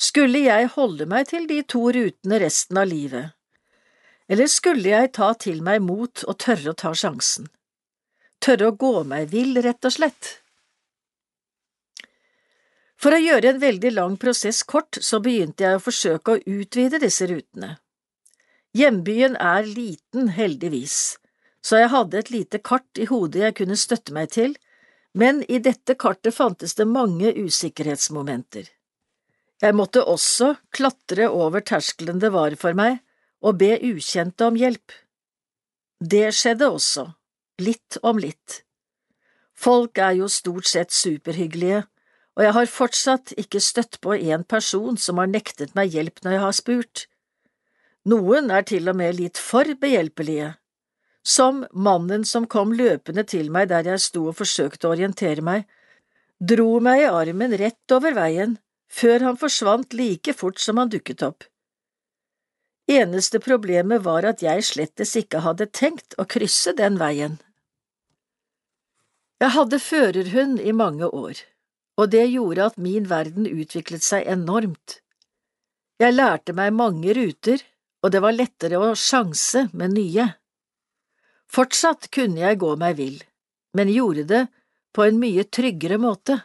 Skulle 0.00 0.40
jeg 0.46 0.72
holde 0.74 1.06
meg 1.08 1.28
til 1.28 1.46
de 1.48 1.60
to 1.68 1.90
rutene 1.92 2.40
resten 2.40 2.80
av 2.80 2.88
livet, 2.88 3.32
eller 4.30 4.46
skulle 4.46 4.92
jeg 4.92 5.10
ta 5.16 5.32
til 5.34 5.58
meg 5.66 5.82
mot 5.82 6.22
og 6.24 6.36
tørre 6.40 6.72
å 6.72 6.78
ta 6.78 6.92
sjansen? 6.94 7.48
Tørre 8.40 8.70
å 8.70 8.76
gå 8.78 8.92
meg 9.04 9.28
vill, 9.32 9.58
rett 9.60 9.84
og 9.84 9.92
slett? 9.92 10.30
For 13.00 13.16
å 13.16 13.20
gjøre 13.20 13.50
en 13.50 13.60
veldig 13.60 13.92
lang 13.96 14.16
prosess 14.20 14.62
kort, 14.62 15.00
så 15.00 15.20
begynte 15.24 15.64
jeg 15.64 15.76
å 15.76 15.82
forsøke 15.82 16.36
å 16.36 16.42
utvide 16.60 17.00
disse 17.02 17.26
rutene. 17.28 17.74
Hjembyen 18.76 19.34
er 19.36 19.66
liten, 19.66 20.28
heldigvis, 20.36 21.18
så 21.62 21.80
jeg 21.82 21.90
hadde 21.90 22.18
et 22.20 22.30
lite 22.30 22.60
kart 22.62 23.00
i 23.02 23.08
hodet 23.10 23.42
jeg 23.42 23.56
kunne 23.58 23.78
støtte 23.78 24.14
meg 24.14 24.30
til, 24.36 24.54
men 25.12 25.42
i 25.50 25.58
dette 25.58 25.96
kartet 25.98 26.36
fantes 26.36 26.76
det 26.78 26.86
mange 26.86 27.32
usikkerhetsmomenter. 27.34 28.68
Jeg 29.60 29.76
måtte 29.76 30.06
også 30.06 30.54
klatre 30.72 31.28
over 31.28 31.60
terskelen 31.66 32.22
det 32.22 32.30
var 32.32 32.54
for 32.56 32.78
meg, 32.78 33.02
og 33.42 33.58
be 33.60 33.74
ukjente 33.90 34.46
om 34.46 34.56
hjelp. 34.56 34.94
Det 36.00 36.30
skjedde 36.32 36.70
også, 36.70 37.10
litt 37.60 37.98
om 38.06 38.20
litt. 38.22 38.62
Folk 39.52 39.98
er 39.98 40.14
jo 40.22 40.30
stort 40.32 40.68
sett 40.70 40.94
superhyggelige, 40.94 41.82
og 42.38 42.46
jeg 42.46 42.56
har 42.56 42.70
fortsatt 42.72 43.34
ikke 43.36 43.60
støtt 43.60 43.98
på 44.00 44.14
en 44.16 44.46
person 44.48 44.96
som 44.96 45.18
har 45.20 45.28
nektet 45.28 45.74
meg 45.76 45.92
hjelp 45.92 46.22
når 46.24 46.36
jeg 46.36 46.44
har 46.46 46.56
spurt. 46.56 47.09
Noen 48.08 48.48
er 48.50 48.64
til 48.64 48.88
og 48.88 48.96
med 48.96 49.18
litt 49.18 49.36
for 49.36 49.68
behjelpelige, 49.80 50.54
som 51.22 51.66
mannen 51.72 52.24
som 52.24 52.46
kom 52.48 52.72
løpende 52.72 53.26
til 53.28 53.50
meg 53.52 53.68
der 53.68 53.90
jeg 53.92 54.00
sto 54.00 54.24
og 54.30 54.38
forsøkte 54.38 54.88
å 54.88 54.94
orientere 54.94 55.44
meg, 55.44 55.66
dro 56.40 56.80
meg 56.80 57.02
i 57.02 57.10
armen 57.10 57.52
rett 57.60 57.92
over 57.92 58.16
veien, 58.16 58.56
før 58.88 59.26
han 59.28 59.38
forsvant 59.38 59.92
like 59.92 60.32
fort 60.32 60.58
som 60.58 60.80
han 60.80 60.88
dukket 60.88 61.22
opp. 61.22 61.44
Eneste 62.90 63.38
problemet 63.38 64.02
var 64.02 64.24
at 64.26 64.40
jeg 64.42 64.64
slettes 64.66 65.12
ikke 65.20 65.44
hadde 65.44 65.68
tenkt 65.70 66.16
å 66.18 66.26
krysse 66.26 66.72
den 66.74 66.96
veien. 66.98 67.36
Jeg 69.40 69.54
hadde 69.54 69.78
førerhund 69.78 70.58
i 70.60 70.72
mange 70.72 71.06
år, 71.06 71.44
og 72.00 72.10
det 72.16 72.26
gjorde 72.32 72.72
at 72.72 72.80
min 72.80 73.06
verden 73.12 73.46
utviklet 73.46 74.02
seg 74.04 74.26
enormt. 74.26 74.98
Jeg 76.00 76.16
lærte 76.16 76.56
meg 76.56 76.74
mange 76.74 77.14
ruter, 77.14 77.62
og 78.00 78.12
det 78.12 78.22
var 78.24 78.36
lettere 78.36 78.80
å 78.80 78.94
sjanse 78.96 79.66
med 79.76 79.94
nye. 79.96 80.26
Fortsatt 81.50 82.08
kunne 82.14 82.42
jeg 82.44 82.60
gå 82.62 82.74
meg 82.80 82.96
vill, 83.00 83.18
men 83.76 83.92
gjorde 83.92 84.24
det 84.30 84.44
på 84.94 85.06
en 85.06 85.20
mye 85.20 85.44
tryggere 85.44 85.98
måte. 86.00 86.38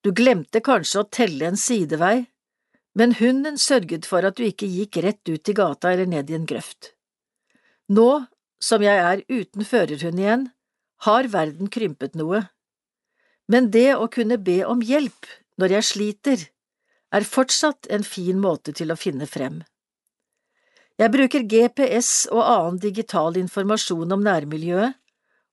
Du 0.00 0.12
glemte 0.16 0.62
kanskje 0.64 1.02
å 1.02 1.08
telle 1.12 1.50
en 1.50 1.60
sidevei, 1.60 2.24
men 2.96 3.14
hunden 3.20 3.58
sørget 3.60 4.08
for 4.08 4.26
at 4.26 4.38
du 4.38 4.46
ikke 4.46 4.68
gikk 4.68 4.98
rett 5.04 5.28
ut 5.28 5.48
i 5.48 5.56
gata 5.56 5.92
eller 5.92 6.08
ned 6.08 6.30
i 6.30 6.36
en 6.38 6.48
grøft. 6.48 6.94
Nå 7.92 8.24
som 8.60 8.82
jeg 8.84 9.00
er 9.00 9.22
uten 9.28 9.64
førerhund 9.64 10.20
igjen, 10.20 10.48
har 11.06 11.28
verden 11.32 11.70
krympet 11.72 12.16
noe, 12.18 12.44
men 13.50 13.70
det 13.74 13.94
å 13.96 14.08
kunne 14.12 14.36
be 14.38 14.60
om 14.68 14.82
hjelp 14.84 15.28
når 15.60 15.76
jeg 15.78 15.88
sliter, 15.88 16.42
er 17.10 17.26
fortsatt 17.26 17.88
en 17.90 18.04
fin 18.06 18.38
måte 18.38 18.74
til 18.76 18.92
å 18.92 18.98
finne 19.00 19.26
frem. 19.26 19.62
Jeg 21.00 21.14
bruker 21.14 21.46
GPS 21.48 22.26
og 22.28 22.42
annen 22.44 22.80
digital 22.82 23.38
informasjon 23.40 24.10
om 24.12 24.20
nærmiljøet, 24.20 24.98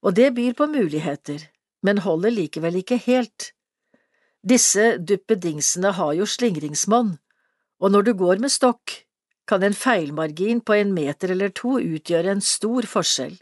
og 0.03 0.15
det 0.17 0.33
byr 0.35 0.57
på 0.59 0.67
muligheter, 0.67 1.45
men 1.87 2.03
holder 2.03 2.35
likevel 2.35 2.81
ikke 2.81 2.97
helt. 3.05 3.53
Disse 4.43 4.97
duppedingsene 4.99 5.93
har 5.95 6.17
jo 6.19 6.27
slingringsmonn, 6.27 7.15
og 7.79 7.95
når 7.95 8.09
du 8.09 8.13
går 8.19 8.43
med 8.43 8.51
stokk, 8.51 8.91
kan 9.47 9.63
en 9.63 9.77
feilmargin 9.77 10.59
på 10.59 10.75
en 10.75 10.91
meter 10.91 11.31
eller 11.31 11.55
to 11.55 11.77
utgjøre 11.79 12.35
en 12.35 12.43
stor 12.43 12.83
forskjell. 12.83 13.37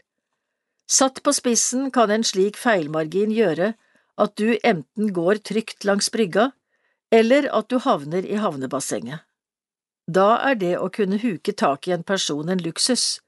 Satt 0.86 1.24
på 1.26 1.34
spissen 1.34 1.90
kan 1.90 2.12
en 2.14 2.22
slik 2.22 2.54
feilmargin 2.54 3.34
gjøre 3.34 3.72
at 4.14 4.38
du 4.38 4.54
enten 4.62 5.10
går 5.10 5.42
trygt 5.42 5.82
langs 5.82 6.12
brygga, 6.14 6.52
eller 7.10 7.50
at 7.50 7.66
du 7.66 7.80
havner 7.82 8.22
i 8.22 8.38
havnebassenget. 8.38 9.25
Da 10.06 10.36
er 10.48 10.54
det 10.54 10.76
å 10.78 10.88
kunne 10.94 11.18
huke 11.18 11.52
tak 11.52 11.88
i 11.88 11.94
en 11.96 12.06
person 12.06 12.48
en 12.48 12.62
luksus, 12.62 13.20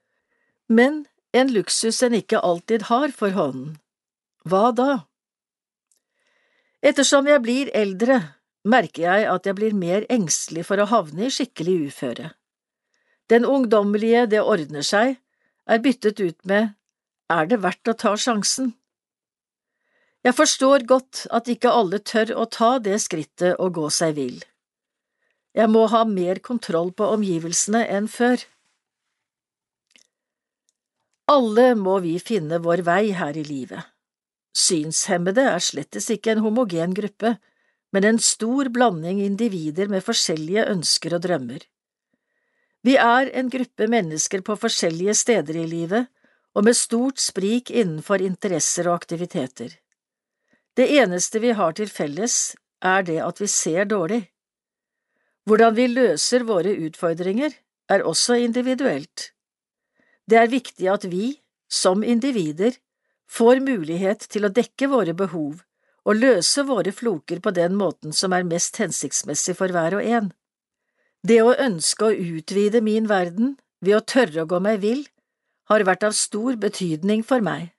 men 0.68 1.06
en 1.34 1.50
luksus 1.52 2.02
en 2.06 2.14
ikke 2.14 2.38
alltid 2.38 2.86
har 2.88 3.10
for 3.10 3.34
hånden. 3.34 3.76
Hva 4.46 4.70
da? 4.72 4.90
Ettersom 6.78 7.26
jeg 7.26 7.42
blir 7.42 7.70
eldre, 7.74 8.20
merker 8.62 9.02
jeg 9.08 9.26
at 9.26 9.46
jeg 9.46 9.58
blir 9.58 9.74
mer 9.74 10.06
engstelig 10.12 10.64
for 10.68 10.78
å 10.78 10.86
havne 10.86 11.26
i 11.26 11.34
skikkelig 11.34 11.90
uføre. 11.90 12.30
Den 13.28 13.44
ungdommelige 13.44 14.28
det 14.30 14.40
ordner 14.40 14.86
seg 14.86 15.16
er 15.68 15.82
byttet 15.84 16.20
ut 16.22 16.38
med 16.48 16.76
er 17.28 17.48
det 17.50 17.58
verdt 17.60 17.90
å 17.90 17.96
ta 17.98 18.14
sjansen? 18.16 18.70
Jeg 20.24 20.34
forstår 20.34 20.86
godt 20.88 21.26
at 21.34 21.50
ikke 21.50 21.72
alle 21.74 22.00
tør 22.00 22.32
å 22.40 22.46
ta 22.48 22.70
det 22.82 22.96
skrittet 23.02 23.58
og 23.58 23.74
gå 23.76 23.90
seg 23.92 24.16
vill. 24.16 24.38
Jeg 25.56 25.70
må 25.72 25.86
ha 25.90 26.04
mer 26.04 26.40
kontroll 26.44 26.92
på 26.92 27.08
omgivelsene 27.16 27.84
enn 27.88 28.08
før. 28.08 28.42
Alle 31.28 31.74
må 31.76 31.98
vi 32.04 32.16
finne 32.20 32.60
vår 32.64 32.84
vei 32.86 33.12
her 33.16 33.36
i 33.36 33.44
livet. 33.44 33.84
Synshemmede 34.56 35.44
er 35.54 35.62
slettes 35.62 36.08
ikke 36.10 36.32
en 36.34 36.44
homogen 36.44 36.94
gruppe, 36.96 37.36
men 37.92 38.04
en 38.04 38.20
stor 38.20 38.68
blanding 38.72 39.20
individer 39.24 39.88
med 39.92 40.04
forskjellige 40.04 40.66
ønsker 40.72 41.16
og 41.16 41.24
drømmer. 41.24 41.60
Vi 42.84 42.94
er 42.96 43.30
en 43.36 43.50
gruppe 43.52 43.88
mennesker 43.90 44.44
på 44.46 44.56
forskjellige 44.56 45.14
steder 45.14 45.56
i 45.60 45.66
livet 45.68 46.08
og 46.56 46.64
med 46.64 46.76
stort 46.76 47.20
sprik 47.20 47.70
innenfor 47.70 48.22
interesser 48.24 48.88
og 48.88 49.02
aktiviteter. 49.02 49.74
Det 50.76 50.86
eneste 51.00 51.42
vi 51.42 51.52
har 51.58 51.74
til 51.74 51.90
felles, 51.90 52.56
er 52.80 53.02
det 53.02 53.18
at 53.22 53.40
vi 53.40 53.48
ser 53.50 53.84
dårlig. 53.90 54.28
Hvordan 55.48 55.76
vi 55.78 55.86
løser 55.88 56.44
våre 56.44 56.74
utfordringer, 56.76 57.54
er 57.88 58.04
også 58.04 58.36
individuelt. 58.44 59.30
Det 60.28 60.36
er 60.36 60.50
viktig 60.52 60.90
at 60.92 61.06
vi, 61.08 61.38
som 61.72 62.02
individer, 62.04 62.74
får 63.28 63.62
mulighet 63.64 64.26
til 64.28 64.44
å 64.44 64.52
dekke 64.52 64.90
våre 64.92 65.14
behov 65.16 65.62
og 66.08 66.20
løse 66.20 66.64
våre 66.68 66.92
floker 66.92 67.40
på 67.44 67.52
den 67.56 67.74
måten 67.80 68.12
som 68.16 68.32
er 68.36 68.44
mest 68.48 68.76
hensiktsmessig 68.80 69.56
for 69.56 69.72
hver 69.72 69.98
og 69.98 70.04
en. 70.04 70.30
Det 71.24 71.40
å 71.44 71.56
ønske 71.56 72.08
å 72.08 72.12
utvide 72.36 72.80
min 72.84 73.08
verden 73.08 73.56
ved 73.84 73.98
å 73.98 74.04
tørre 74.04 74.44
å 74.44 74.48
gå 74.48 74.60
meg 74.64 74.80
vill 74.84 75.02
har 75.72 75.84
vært 75.84 76.06
av 76.08 76.16
stor 76.16 76.56
betydning 76.60 77.24
for 77.24 77.44
meg, 77.44 77.72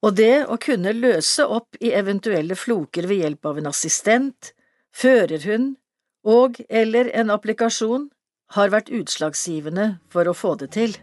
og 0.00 0.14
det 0.16 0.46
å 0.46 0.56
kunne 0.62 0.94
løse 0.94 1.44
opp 1.44 1.76
i 1.82 1.90
eventuelle 1.96 2.56
floker 2.56 3.08
ved 3.10 3.24
hjelp 3.24 3.48
av 3.50 3.58
en 3.60 3.68
assistent, 3.72 4.52
førerhund 4.94 5.76
og 6.28 6.60
eller 6.68 7.08
en 7.16 7.32
applikasjon 7.32 8.08
har 8.56 8.72
vært 8.72 8.92
utslagsgivende 8.92 9.94
for 10.12 10.28
å 10.28 10.36
få 10.36 10.54
det 10.60 10.72
til. 10.76 10.96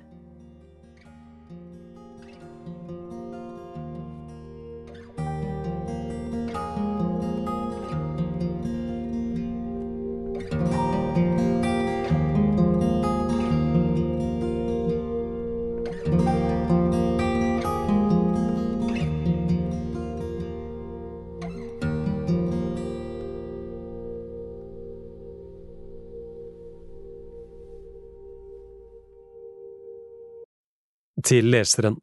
Til 31.26 31.50
leseren. 31.54 32.00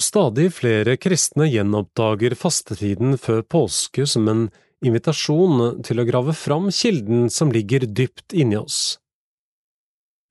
Stadig 0.00 0.48
flere 0.56 0.96
kristne 0.96 1.46
gjenoppdager 1.50 2.34
fastetiden 2.38 3.18
før 3.20 3.42
påske 3.44 4.06
som 4.08 4.28
en 4.32 4.46
invitasjon 4.80 5.82
til 5.84 6.00
å 6.00 6.06
grave 6.08 6.32
fram 6.36 6.70
kilden 6.72 7.28
som 7.32 7.52
ligger 7.52 7.84
dypt 7.84 8.32
inni 8.32 8.56
oss. 8.56 8.96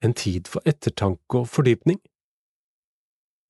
En 0.02 0.16
tid 0.16 0.48
for 0.50 0.66
ettertanke 0.66 1.42
og 1.42 1.46
fordypning. 1.52 2.00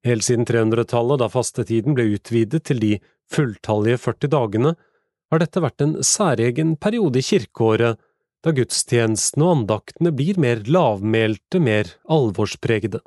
Helt 0.05 0.25
siden 0.27 0.47
300-tallet, 0.49 1.21
da 1.21 1.29
fastetiden 1.33 1.97
ble 1.97 2.09
utvidet 2.17 2.65
til 2.69 2.81
de 2.83 2.93
fulltallige 3.33 4.01
40 4.01 4.33
dagene, 4.33 4.75
har 5.31 5.43
dette 5.43 5.63
vært 5.63 5.85
en 5.85 5.99
særegen 6.05 6.75
periode 6.81 7.21
i 7.21 7.25
kirkeåret 7.25 8.01
da 8.45 8.53
gudstjenestene 8.57 9.47
og 9.47 9.57
andaktene 9.59 10.13
blir 10.17 10.41
mer 10.41 10.65
lavmælte, 10.67 11.61
mer 11.63 11.93
alvorspregede. 12.11 13.03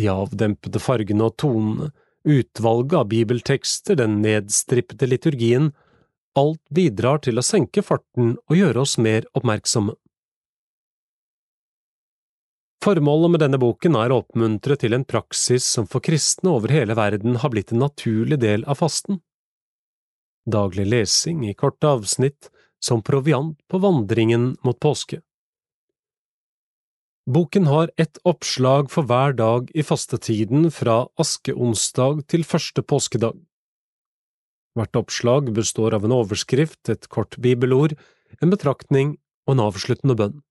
De 0.00 0.08
avdempede 0.10 0.80
fargene 0.82 1.28
og 1.28 1.36
tonene, 1.38 1.90
utvalget 2.24 2.96
av 2.98 3.10
bibeltekster, 3.10 3.98
den 4.00 4.20
nedstrippede 4.24 5.06
liturgien, 5.10 5.72
alt 6.34 6.62
bidrar 6.74 7.20
til 7.22 7.38
å 7.38 7.44
senke 7.46 7.84
farten 7.84 8.34
og 8.48 8.56
gjøre 8.58 8.82
oss 8.82 8.96
mer 8.98 9.28
oppmerksomme. 9.38 9.94
Formålet 12.84 13.32
med 13.32 13.40
denne 13.40 13.60
boken 13.60 13.94
er 13.96 14.12
å 14.12 14.18
oppmuntre 14.20 14.76
til 14.76 14.92
en 14.92 15.06
praksis 15.08 15.64
som 15.64 15.86
for 15.88 16.04
kristne 16.04 16.50
over 16.52 16.74
hele 16.74 16.96
verden 16.98 17.38
har 17.40 17.52
blitt 17.54 17.72
en 17.72 17.80
naturlig 17.80 18.36
del 18.42 18.66
av 18.68 18.82
fasten. 18.82 19.22
Daglig 20.44 20.84
lesing 20.90 21.46
i 21.48 21.54
korte 21.56 21.88
avsnitt 21.88 22.50
som 22.84 23.00
proviant 23.00 23.56
på 23.72 23.80
vandringen 23.80 24.50
mot 24.66 24.76
påske. 24.76 25.22
Boken 27.26 27.66
har 27.66 27.90
ett 27.96 28.18
oppslag 28.22 28.90
for 28.92 29.08
hver 29.08 29.32
dag 29.32 29.70
i 29.74 29.82
fastetiden 29.82 30.68
fra 30.70 31.06
askeonsdag 31.16 32.26
til 32.28 32.44
første 32.44 32.84
påskedag. 32.84 33.38
Hvert 34.76 34.98
oppslag 35.00 35.48
består 35.56 35.96
av 35.96 36.04
en 36.04 36.12
overskrift, 36.12 36.82
et 36.92 37.08
kort 37.08 37.38
bibelord, 37.40 37.94
en 38.42 38.52
betraktning 38.52 39.16
og 39.46 39.54
en 39.54 39.64
avsluttende 39.70 40.18
bønn. 40.18 40.42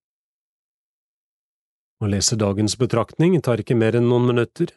Å 2.02 2.10
lese 2.10 2.34
dagens 2.40 2.74
betraktning 2.80 3.38
tar 3.38 3.62
ikke 3.62 3.78
mer 3.78 3.94
enn 3.94 4.10
noen 4.10 4.26
minutter. 4.32 4.72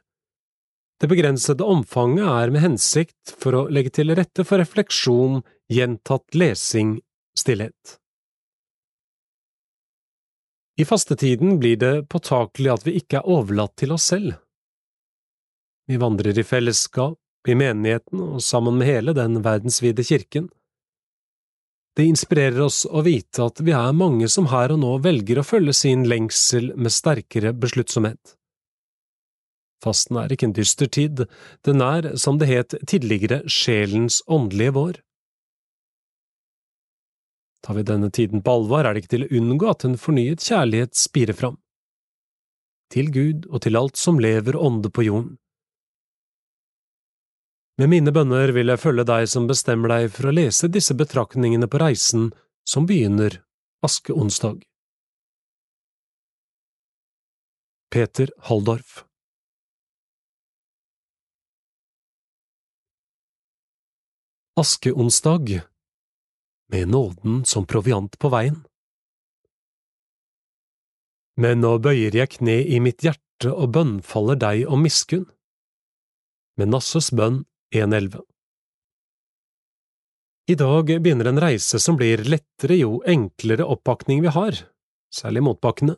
Det 1.01 1.09
begrensede 1.09 1.65
omfanget 1.65 2.29
er 2.29 2.53
med 2.53 2.61
hensikt 2.61 3.33
for 3.41 3.57
å 3.57 3.67
legge 3.73 3.95
til 3.97 4.13
rette 4.13 4.45
for 4.45 4.61
refleksjon, 4.61 5.41
gjentatt 5.73 6.37
lesing 6.37 6.99
stillhet. 7.37 7.97
I 10.77 10.85
fastetiden 10.85 11.59
blir 11.59 11.77
det 11.81 11.93
påtakelig 12.09 12.69
at 12.69 12.83
vi 12.85 12.99
ikke 12.99 13.17
er 13.19 13.29
overlatt 13.33 13.73
til 13.81 13.95
oss 13.95 14.11
selv. 14.11 14.35
Vi 15.89 15.97
vandrer 15.97 16.37
i 16.37 16.45
fellesskap, 16.45 17.17
i 17.47 17.55
menigheten 17.55 18.21
og 18.21 18.43
sammen 18.43 18.77
med 18.77 18.89
hele 18.89 19.15
den 19.17 19.39
verdensvide 19.41 20.03
kirken. 20.05 20.49
Det 21.97 22.05
inspirerer 22.05 22.59
oss 22.61 22.83
å 22.85 23.01
vite 23.01 23.47
at 23.47 23.61
vi 23.65 23.73
er 23.73 23.95
mange 23.97 24.27
som 24.29 24.51
her 24.51 24.75
og 24.75 24.83
nå 24.83 24.91
velger 25.01 25.39
å 25.41 25.47
følge 25.47 25.73
sin 25.73 26.03
lengsel 26.05 26.69
med 26.75 26.93
sterkere 26.93 27.55
besluttsomhet. 27.57 28.35
Fasten 29.81 30.19
er 30.21 30.33
ikke 30.33 30.49
en 30.49 30.57
dyster 30.57 30.89
tid, 30.93 31.23
den 31.65 31.81
er, 31.81 32.11
som 32.21 32.37
det 32.37 32.51
het 32.51 32.77
tidligere, 32.89 33.41
sjelens 33.49 34.19
åndelige 34.29 34.75
vår. 34.77 35.01
Tar 37.65 37.79
vi 37.79 37.83
denne 37.87 38.11
tiden 38.13 38.43
på 38.43 38.53
alvor, 38.59 38.85
er 38.85 38.93
det 38.93 39.03
ikke 39.03 39.15
til 39.15 39.25
å 39.25 39.33
unngå 39.39 39.71
at 39.71 39.85
en 39.87 39.97
fornyet 39.99 40.45
kjærlighet 40.45 40.95
spirer 40.95 41.35
fram. 41.35 41.57
Til 42.93 43.11
Gud 43.11 43.49
og 43.49 43.65
til 43.65 43.75
alt 43.75 43.99
som 43.99 44.21
lever 44.23 44.55
ånde 44.55 44.91
på 44.93 45.03
jorden, 45.07 45.35
Med 47.77 47.91
mine 47.91 48.09
bønner 48.09 48.49
vil 48.55 48.71
jeg 48.71 48.81
følge 48.81 49.03
deg 49.05 49.27
som 49.29 49.45
bestemmer 49.49 49.91
deg 49.91 50.07
for 50.09 50.29
å 50.29 50.33
lese 50.33 50.65
disse 50.73 50.95
betraktningene 50.97 51.67
på 51.69 51.77
reisen 51.77 52.31
som 52.65 52.87
begynner 52.89 53.37
askeonsdag. 53.85 54.63
Peter 57.93 58.33
Halldorf 58.49 59.03
Askeonsdag 64.57 65.59
med 66.71 66.87
nåden 66.87 67.45
som 67.45 67.65
proviant 67.65 68.19
på 68.19 68.29
veien. 68.29 68.63
Men 71.37 71.61
nå 71.61 71.77
bøyer 71.83 72.15
jeg 72.17 72.33
kne 72.39 72.57
i 72.65 72.79
mitt 72.81 73.05
hjerte 73.05 73.51
og 73.53 73.75
bønnfaller 73.75 74.39
deg 74.41 74.65
om 74.71 74.81
miskunn. 74.83 75.27
Med 76.57 76.71
Nasses 76.73 77.11
bønn 77.13 77.43
1.11 77.75 78.23
I 80.49 80.55
dag 80.57 80.89
begynner 80.89 81.29
en 81.29 81.41
reise 81.43 81.79
som 81.83 81.99
blir 81.99 82.25
lettere 82.25 82.79
jo 82.79 83.03
enklere 83.05 83.67
oppakning 83.67 84.23
vi 84.25 84.33
har, 84.33 84.63
særlig 85.13 85.45
motbakkene. 85.45 85.97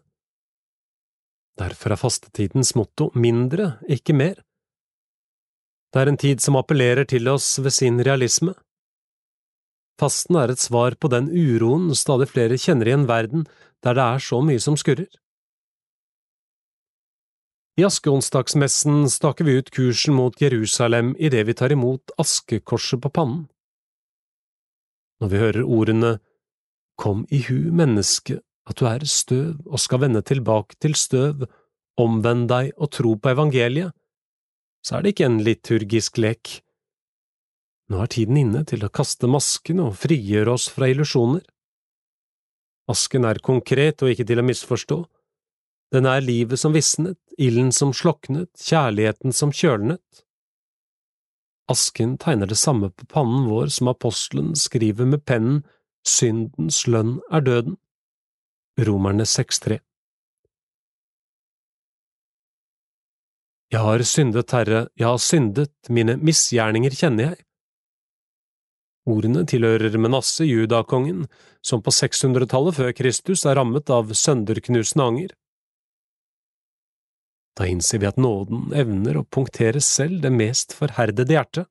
Derfor 1.59 1.95
er 1.95 1.99
fastetidens 1.99 2.74
motto 2.76 3.09
mindre, 3.15 3.78
ikke 3.88 4.15
mer. 4.15 4.41
Det 5.93 6.01
er 6.01 6.11
en 6.11 6.20
tid 6.20 6.43
som 6.43 6.59
appellerer 6.59 7.07
til 7.09 7.28
oss 7.32 7.57
ved 7.63 7.74
sin 7.74 8.03
realisme. 8.03 8.53
Fasten 10.00 10.38
er 10.39 10.54
et 10.54 10.62
svar 10.64 10.95
på 10.95 11.10
den 11.12 11.28
uroen 11.28 11.91
stadig 11.97 12.30
flere 12.32 12.58
kjenner 12.58 12.88
i 12.88 12.95
en 12.95 13.08
verden 13.10 13.47
der 13.84 13.97
det 13.97 14.06
er 14.06 14.24
så 14.24 14.39
mye 14.43 14.62
som 14.64 14.78
skurrer. 14.80 15.10
I 17.80 17.86
askeonsdagsmessen 17.88 19.06
staker 19.12 19.47
vi 19.47 19.56
ut 19.60 19.72
kursen 19.72 20.18
mot 20.18 20.36
Jerusalem 20.41 21.14
idet 21.16 21.45
vi 21.47 21.56
tar 21.56 21.72
imot 21.72 22.12
askekorset 22.20 23.00
på 23.04 23.12
pannen. 23.16 23.45
Når 25.20 25.32
vi 25.32 25.43
hører 25.43 25.68
ordene 25.68 26.18
Kom 27.00 27.24
i 27.32 27.39
hu, 27.47 27.72
menneske, 27.72 28.41
at 28.68 28.76
du 28.76 28.84
er 28.89 29.06
støv 29.08 29.62
og 29.64 29.80
skal 29.80 30.02
vende 30.04 30.20
tilbake 30.20 30.76
til 30.84 30.97
støv, 31.00 31.45
omvend 31.95 32.50
deg 32.52 32.74
og 32.76 32.91
tro 32.91 33.14
på 33.16 33.32
evangeliet, 33.32 33.93
så 34.84 34.97
er 34.97 35.06
det 35.06 35.14
ikke 35.14 35.30
en 35.30 35.39
liturgisk 35.45 36.20
lek. 36.20 36.60
Nå 37.89 38.03
er 38.03 38.11
tiden 38.13 38.37
inne 38.37 38.61
til 38.69 38.83
å 38.85 38.91
kaste 38.93 39.27
masken 39.29 39.81
og 39.81 39.95
frigjøre 39.97 40.53
oss 40.53 40.67
fra 40.69 40.89
illusjoner. 40.91 41.41
Asken 42.89 43.25
er 43.25 43.41
konkret 43.45 44.03
og 44.05 44.13
ikke 44.13 44.27
til 44.29 44.41
å 44.41 44.45
misforstå. 44.45 44.99
Den 45.93 46.05
er 46.05 46.21
livet 46.21 46.61
som 46.61 46.73
visnet, 46.73 47.17
ilden 47.41 47.71
som 47.73 47.93
sloknet, 47.97 48.51
kjærligheten 48.61 49.33
som 49.33 49.53
kjølnet. 49.53 50.23
Asken 51.69 52.15
tegner 52.21 52.49
det 52.49 52.57
samme 52.61 52.91
på 52.93 53.09
pannen 53.09 53.49
vår 53.49 53.73
som 53.73 53.89
apostelen 53.89 54.55
skriver 54.57 55.09
med 55.09 55.25
pennen 55.25 55.61
Syndens 56.07 56.85
lønn 56.87 57.17
er 57.33 57.43
døden. 57.43 57.75
Romerne 58.79 59.25
6.3 59.27 59.81
Jeg 63.69 63.85
har 63.85 64.01
syndet, 64.07 64.49
Herre, 64.55 64.87
jeg 64.97 65.05
har 65.05 65.19
syndet, 65.21 65.75
mine 65.93 66.15
misgjerninger 66.17 66.95
kjenner 66.95 67.27
jeg. 67.27 67.43
Ordene 69.08 69.45
tilhører 69.47 69.95
Menasse, 70.02 70.43
judakongen, 70.45 71.28
som 71.62 71.82
på 71.82 71.93
600-tallet 71.93 72.76
før 72.76 72.91
Kristus 72.97 73.45
er 73.47 73.56
rammet 73.60 73.89
av 73.93 74.12
sønderknusende 74.14 75.06
anger. 75.06 75.36
Da 77.60 77.68
innser 77.68 78.00
vi 78.00 78.08
at 78.08 78.20
nåden 78.20 78.74
evner 78.76 79.20
å 79.20 79.26
punktere 79.28 79.82
selv 79.84 80.22
det 80.24 80.32
mest 80.32 80.76
forherdede 80.76 81.36
hjertet. 81.36 81.68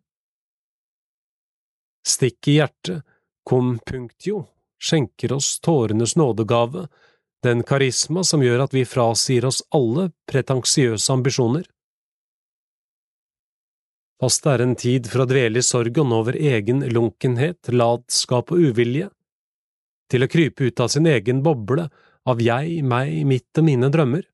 Stikk 2.09 2.49
i 2.49 2.59
hjertet, 2.59 3.05
cum 3.49 3.79
punctio, 3.85 4.43
skjenker 4.81 5.33
oss 5.37 5.57
tårenes 5.65 6.17
nådegave, 6.17 6.87
den 7.45 7.63
karisma 7.63 8.25
som 8.27 8.43
gjør 8.43 8.67
at 8.67 8.75
vi 8.75 8.85
frasier 8.89 9.47
oss 9.49 9.63
alle 9.75 10.11
pretensiøse 10.29 11.13
ambisjoner. 11.15 11.65
Faste 14.19 14.51
er 14.51 14.65
en 14.65 14.75
tid 14.75 15.07
for 15.07 15.23
å 15.23 15.29
dvele 15.31 15.61
i 15.61 15.67
sorgen 15.67 16.11
over 16.15 16.35
egen 16.35 16.83
lunkenhet, 16.91 17.71
latskap 17.71 18.51
og 18.55 18.65
uvilje, 18.71 19.13
til 20.11 20.25
å 20.25 20.31
krype 20.31 20.67
ut 20.67 20.81
av 20.83 20.91
sin 20.91 21.07
egen 21.07 21.45
boble 21.45 21.87
av 22.29 22.43
jeg, 22.43 22.83
meg, 22.83 23.23
mitt 23.29 23.61
og 23.61 23.69
mine 23.69 23.91
drømmer. 23.95 24.27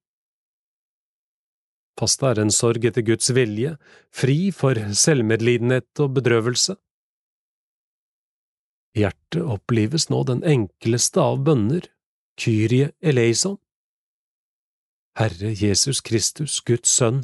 Faste 2.01 2.31
er 2.33 2.41
en 2.43 2.51
sorg 2.51 2.87
etter 2.89 3.05
Guds 3.07 3.29
vilje, 3.37 3.77
fri 4.11 4.51
for 4.57 4.79
selvmedlidenhet 5.05 6.03
og 6.03 6.17
bedrøvelse. 6.17 6.79
Hjertet 8.99 9.43
opplives 9.43 10.09
nå 10.11 10.23
den 10.27 10.43
enkleste 10.47 11.23
av 11.23 11.43
bønner, 11.47 11.87
Kyrie 12.41 12.91
eleison. 12.99 13.61
Herre 15.19 15.53
Jesus 15.55 16.01
Kristus, 16.03 16.59
Guds 16.67 16.91
sønn, 16.91 17.23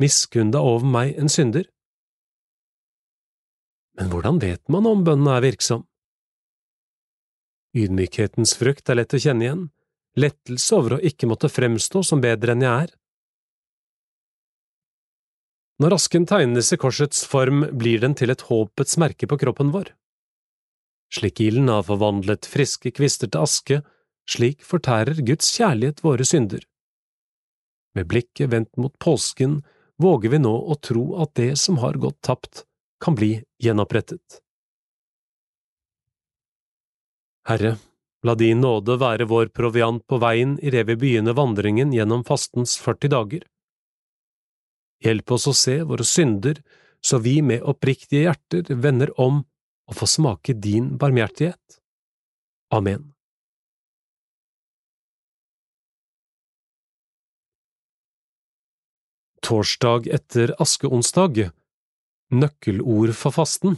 miskunn 0.00 0.52
deg 0.54 0.64
over 0.64 0.88
meg, 0.88 1.16
en 1.20 1.32
synder. 1.32 1.66
Men 3.96 4.10
hvordan 4.12 4.40
vet 4.42 4.62
man 4.72 4.86
om 4.88 5.04
bønnen 5.06 5.30
er 5.32 5.44
virksom? 5.44 5.86
Ydmykhetens 7.76 8.54
frukt 8.56 8.88
er 8.88 9.00
lett 9.00 9.16
å 9.16 9.20
kjenne 9.20 9.44
igjen, 9.44 9.64
lettelse 10.16 10.76
over 10.76 10.96
å 10.96 11.02
ikke 11.04 11.28
måtte 11.28 11.52
fremstå 11.52 12.02
som 12.04 12.22
bedre 12.24 12.54
enn 12.54 12.64
jeg 12.64 12.86
er. 12.86 12.94
Når 15.82 15.98
asken 15.98 16.24
tegnes 16.28 16.72
i 16.72 16.78
korsets 16.80 17.24
form, 17.28 17.66
blir 17.76 18.00
den 18.00 18.16
til 18.16 18.32
et 18.32 18.46
håpets 18.48 18.96
merke 19.00 19.28
på 19.28 19.36
kroppen 19.42 19.74
vår. 19.74 19.90
Slik 21.12 21.42
ilden 21.44 21.68
har 21.68 21.84
forvandlet 21.86 22.48
friske 22.48 22.94
kvister 22.96 23.28
til 23.28 23.44
aske, 23.44 23.82
slik 24.26 24.64
fortærer 24.64 25.20
Guds 25.20 25.52
kjærlighet 25.54 26.00
våre 26.04 26.24
synder. 26.26 26.64
Med 27.94 28.08
blikket 28.08 28.50
vendt 28.52 28.72
mot 28.80 28.96
påsken 28.98 29.60
våger 30.02 30.32
vi 30.32 30.40
nå 30.40 30.52
å 30.52 30.76
tro 30.80 31.04
at 31.22 31.36
det 31.38 31.52
som 31.60 31.78
har 31.84 32.00
gått 32.00 32.18
tapt, 32.24 32.64
kan 33.06 33.14
bli 33.14 33.44
gjenopprettet. 33.62 34.40
Herre, 37.46 37.76
la 38.26 38.34
din 38.34 38.60
nåde 38.60 38.96
være 38.98 39.28
vår 39.30 39.52
proviant 39.54 40.02
på 40.10 40.18
veien 40.18 40.56
idet 40.58 40.82
vi 40.88 40.96
begynner 40.98 41.36
vandringen 41.38 41.92
gjennom 41.94 42.24
fastens 42.26 42.74
40 42.82 43.12
dager. 43.12 43.44
Hjelp 45.06 45.30
oss 45.36 45.46
å 45.46 45.54
se 45.54 45.76
våre 45.86 46.02
synder, 46.02 46.58
så 46.98 47.20
vi 47.22 47.36
med 47.46 47.62
oppriktige 47.62 48.24
hjerter 48.24 48.72
vender 48.74 49.12
om 49.22 49.44
og 49.86 49.98
får 50.00 50.10
smake 50.10 50.56
din 50.58 50.88
barmhjertighet. 50.98 51.78
Amen. 52.74 53.12
Torsdag 59.46 60.10
etter 60.18 60.56
askeonsdag 60.58 61.46
Nøkkelord 62.34 63.12
for 63.14 63.30
fasten 63.30 63.76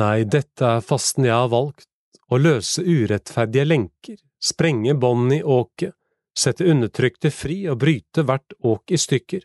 Nei, 0.00 0.24
dette 0.24 0.64
er 0.64 0.84
fasten 0.84 1.26
jeg 1.26 1.34
har 1.36 1.50
valgt, 1.52 1.88
å 2.32 2.38
løse 2.40 2.80
urettferdige 2.84 3.66
lenker, 3.66 4.16
sprenge 4.40 4.94
bånd 4.96 5.32
i 5.36 5.42
åket, 5.44 5.92
sette 6.32 6.64
undertrykte 6.64 7.28
fri 7.32 7.58
og 7.68 7.80
bryte 7.82 8.24
hvert 8.24 8.54
åk 8.64 8.94
i 8.96 9.00
stykker, 9.00 9.42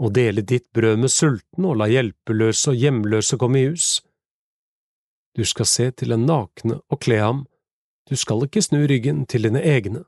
og 0.00 0.14
dele 0.16 0.44
ditt 0.48 0.70
brød 0.72 1.02
med 1.04 1.12
sultne 1.12 1.72
og 1.72 1.76
la 1.80 1.88
hjelpeløse 1.92 2.72
og 2.72 2.80
hjemløse 2.80 3.36
komme 3.40 3.60
i 3.60 3.66
hus. 3.68 3.88
Du 5.36 5.44
skal 5.44 5.68
se 5.68 5.90
til 5.92 6.16
en 6.16 6.24
nakne 6.24 6.78
og 6.88 7.02
kle 7.04 7.18
ham, 7.20 7.42
du 8.08 8.16
skal 8.16 8.46
ikke 8.46 8.64
snu 8.64 8.80
ryggen 8.88 9.26
til 9.28 9.44
dine 9.44 9.60
egne. 9.60 10.06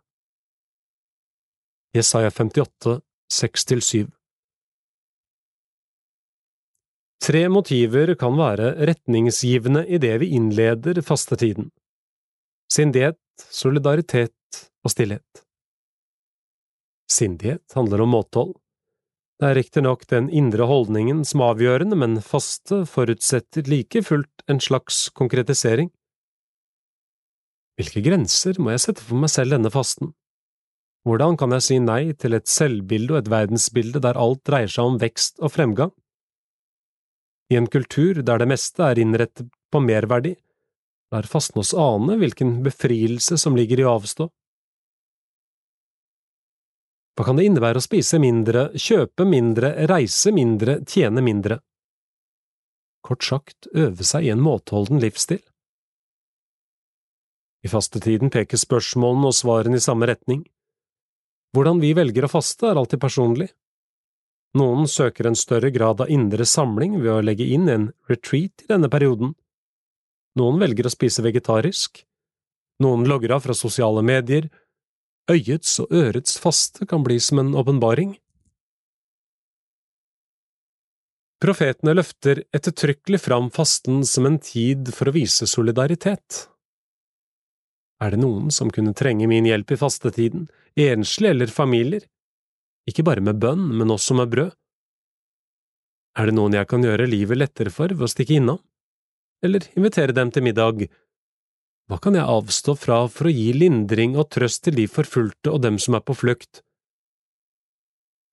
Jesaja 1.93 2.33
58, 2.33 3.01
6–7 3.29 4.09
Tre 7.21 7.43
motiver 7.53 8.14
kan 8.16 8.39
være 8.39 8.73
retningsgivende 8.89 9.85
i 9.85 9.99
det 10.01 10.14
vi 10.23 10.31
innleder 10.39 11.03
fastetiden. 11.05 11.68
Sindighet, 12.73 13.21
solidaritet 13.53 14.61
og 14.85 14.95
stillhet. 14.95 15.45
Sindighet 17.11 17.77
handler 17.77 18.07
om 18.07 18.14
måtehold. 18.14 18.55
Det 19.41 19.49
er 19.49 19.57
riktignok 19.57 20.07
den 20.09 20.29
indre 20.33 20.66
holdningen 20.68 21.23
som 21.25 21.43
er 21.43 21.55
avgjørende, 21.55 21.97
men 21.97 22.21
faste 22.25 22.83
forutsetter 22.89 23.68
like 23.68 24.03
fullt 24.05 24.45
en 24.49 24.61
slags 24.61 25.09
konkretisering. 25.16 25.91
Hvilke 27.81 28.03
grenser 28.05 28.61
må 28.61 28.75
jeg 28.75 28.85
sette 28.85 29.05
for 29.05 29.21
meg 29.21 29.33
selv 29.33 29.57
denne 29.57 29.73
fasten? 29.73 30.12
Hvordan 31.09 31.39
kan 31.41 31.53
jeg 31.57 31.64
si 31.64 31.79
nei 31.81 32.12
til 32.12 32.37
et 32.37 32.49
selvbilde 32.49 33.14
og 33.14 33.23
et 33.23 33.33
verdensbilde 33.33 34.03
der 34.05 34.21
alt 34.21 34.45
dreier 34.45 34.68
seg 34.68 34.93
om 34.93 34.99
vekst 35.01 35.41
og 35.41 35.55
fremgang? 35.55 35.95
I 37.51 37.59
en 37.59 37.66
kultur 37.66 38.22
der 38.22 38.38
det 38.38 38.46
meste 38.51 38.84
er 38.86 38.98
innrettet 39.03 39.48
på 39.70 39.80
merverdi, 39.82 40.36
lar 41.11 41.26
fasten 41.26 41.62
oss 41.62 41.72
ane 41.74 42.14
hvilken 42.20 42.61
befrielse 42.62 43.38
som 43.38 43.57
ligger 43.59 43.82
i 43.82 43.86
å 43.86 43.96
avstå. 43.98 44.28
Hva 47.18 47.26
kan 47.26 47.36
det 47.36 47.48
innebære 47.48 47.82
å 47.82 47.84
spise 47.84 48.20
mindre, 48.22 48.70
kjøpe 48.78 49.26
mindre, 49.28 49.74
reise 49.90 50.30
mindre, 50.32 50.78
tjene 50.88 51.20
mindre? 51.26 51.59
Kort 53.05 53.26
sagt 53.26 53.66
øve 53.74 54.07
seg 54.07 54.28
i 54.28 54.30
en 54.32 54.40
måteholden 54.44 55.03
livsstil. 55.03 55.42
I 57.66 57.68
fastetiden 57.68 58.30
peker 58.32 58.61
spørsmålene 58.61 59.28
og 59.28 59.36
svarene 59.36 59.76
i 59.76 59.84
samme 59.84 60.09
retning. 60.09 60.46
Hvordan 61.53 61.82
vi 61.82 61.90
velger 61.98 62.24
å 62.24 62.30
faste, 62.30 62.70
er 62.70 62.78
alltid 62.78 63.03
personlig. 63.03 63.51
Noen 64.59 64.88
søker 64.90 65.28
en 65.28 65.38
større 65.38 65.70
grad 65.70 66.01
av 66.03 66.11
indre 66.11 66.46
samling 66.48 66.96
ved 66.98 67.12
å 67.12 67.20
legge 67.22 67.46
inn 67.46 67.68
en 67.70 67.90
retreat 68.11 68.64
i 68.64 68.70
denne 68.72 68.90
perioden. 68.90 69.36
Noen 70.38 70.59
velger 70.62 70.88
å 70.88 70.94
spise 70.94 71.22
vegetarisk. 71.22 72.03
Noen 72.82 73.07
logger 73.07 73.36
av 73.36 73.44
fra 73.44 73.55
sosiale 73.55 74.03
medier, 74.03 74.48
Øyets 75.30 75.76
og 75.78 75.92
ørets 75.94 76.38
faste 76.42 76.86
kan 76.90 77.05
bli 77.07 77.20
som 77.22 77.38
en 77.38 77.53
åpenbaring. 77.55 78.16
Profetene 81.40 81.94
løfter 81.94 82.42
ettertrykkelig 82.57 83.20
fram 83.22 83.51
fasten 83.55 84.03
som 84.05 84.26
en 84.26 84.40
tid 84.42 84.90
for 84.96 85.09
å 85.09 85.14
vise 85.14 85.46
solidaritet. 85.48 86.48
Er 88.03 88.12
det 88.12 88.20
noen 88.20 88.51
som 88.53 88.72
kunne 88.74 88.96
trenge 88.96 89.28
min 89.30 89.46
hjelp 89.46 89.70
i 89.72 89.78
fastetiden, 89.80 90.48
enslige 90.74 91.36
eller 91.36 91.53
familier? 91.53 92.05
Ikke 92.91 93.07
bare 93.07 93.22
med 93.22 93.38
bønn, 93.43 93.68
men 93.78 93.95
også 93.95 94.16
med 94.18 94.32
brød. 94.32 94.51
Er 96.18 96.26
det 96.26 96.34
noen 96.34 96.57
jeg 96.57 96.66
kan 96.66 96.82
gjøre 96.82 97.07
livet 97.07 97.38
lettere 97.38 97.70
for 97.70 97.93
ved 97.95 98.09
å 98.09 98.11
stikke 98.11 98.41
innom? 98.41 98.59
Eller 99.47 99.64
invitere 99.78 100.16
dem 100.16 100.32
til 100.34 100.45
middag 100.45 100.91
hva 101.91 101.97
kan 101.99 102.14
jeg 102.14 102.22
avstå 102.22 102.76
fra 102.78 103.01
for 103.11 103.26
å 103.26 103.32
gi 103.34 103.49
lindring 103.51 104.12
og 104.14 104.28
trøst 104.30 104.62
til 104.62 104.76
de 104.78 104.84
forfulgte 104.86 105.51
og 105.51 105.64
dem 105.64 105.78
som 105.82 105.97
er 105.99 106.05
på 106.07 106.14
flukt? 106.14 106.61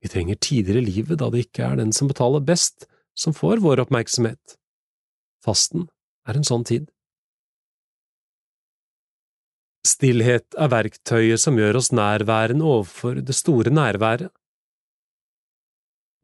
Vi 0.06 0.12
trenger 0.14 0.38
tider 0.38 0.78
i 0.78 0.84
livet 0.86 1.18
da 1.18 1.32
det 1.34 1.48
ikke 1.48 1.66
er 1.66 1.80
den 1.80 1.90
som 1.90 2.06
betaler 2.12 2.44
best, 2.46 2.86
som 3.18 3.34
får 3.34 3.64
vår 3.64 3.82
oppmerksomhet. 3.88 4.60
Fasten 5.42 5.88
er 6.30 6.38
en 6.38 6.46
sånn 6.46 6.68
tid. 6.70 6.86
Stillhet 9.88 10.54
er 10.54 10.70
verktøyet 10.70 11.42
som 11.42 11.58
gjør 11.58 11.82
oss 11.82 11.90
nærværende 11.90 12.62
overfor 12.62 13.24
det 13.26 13.34
store 13.34 13.74
nærværet. 13.74 14.30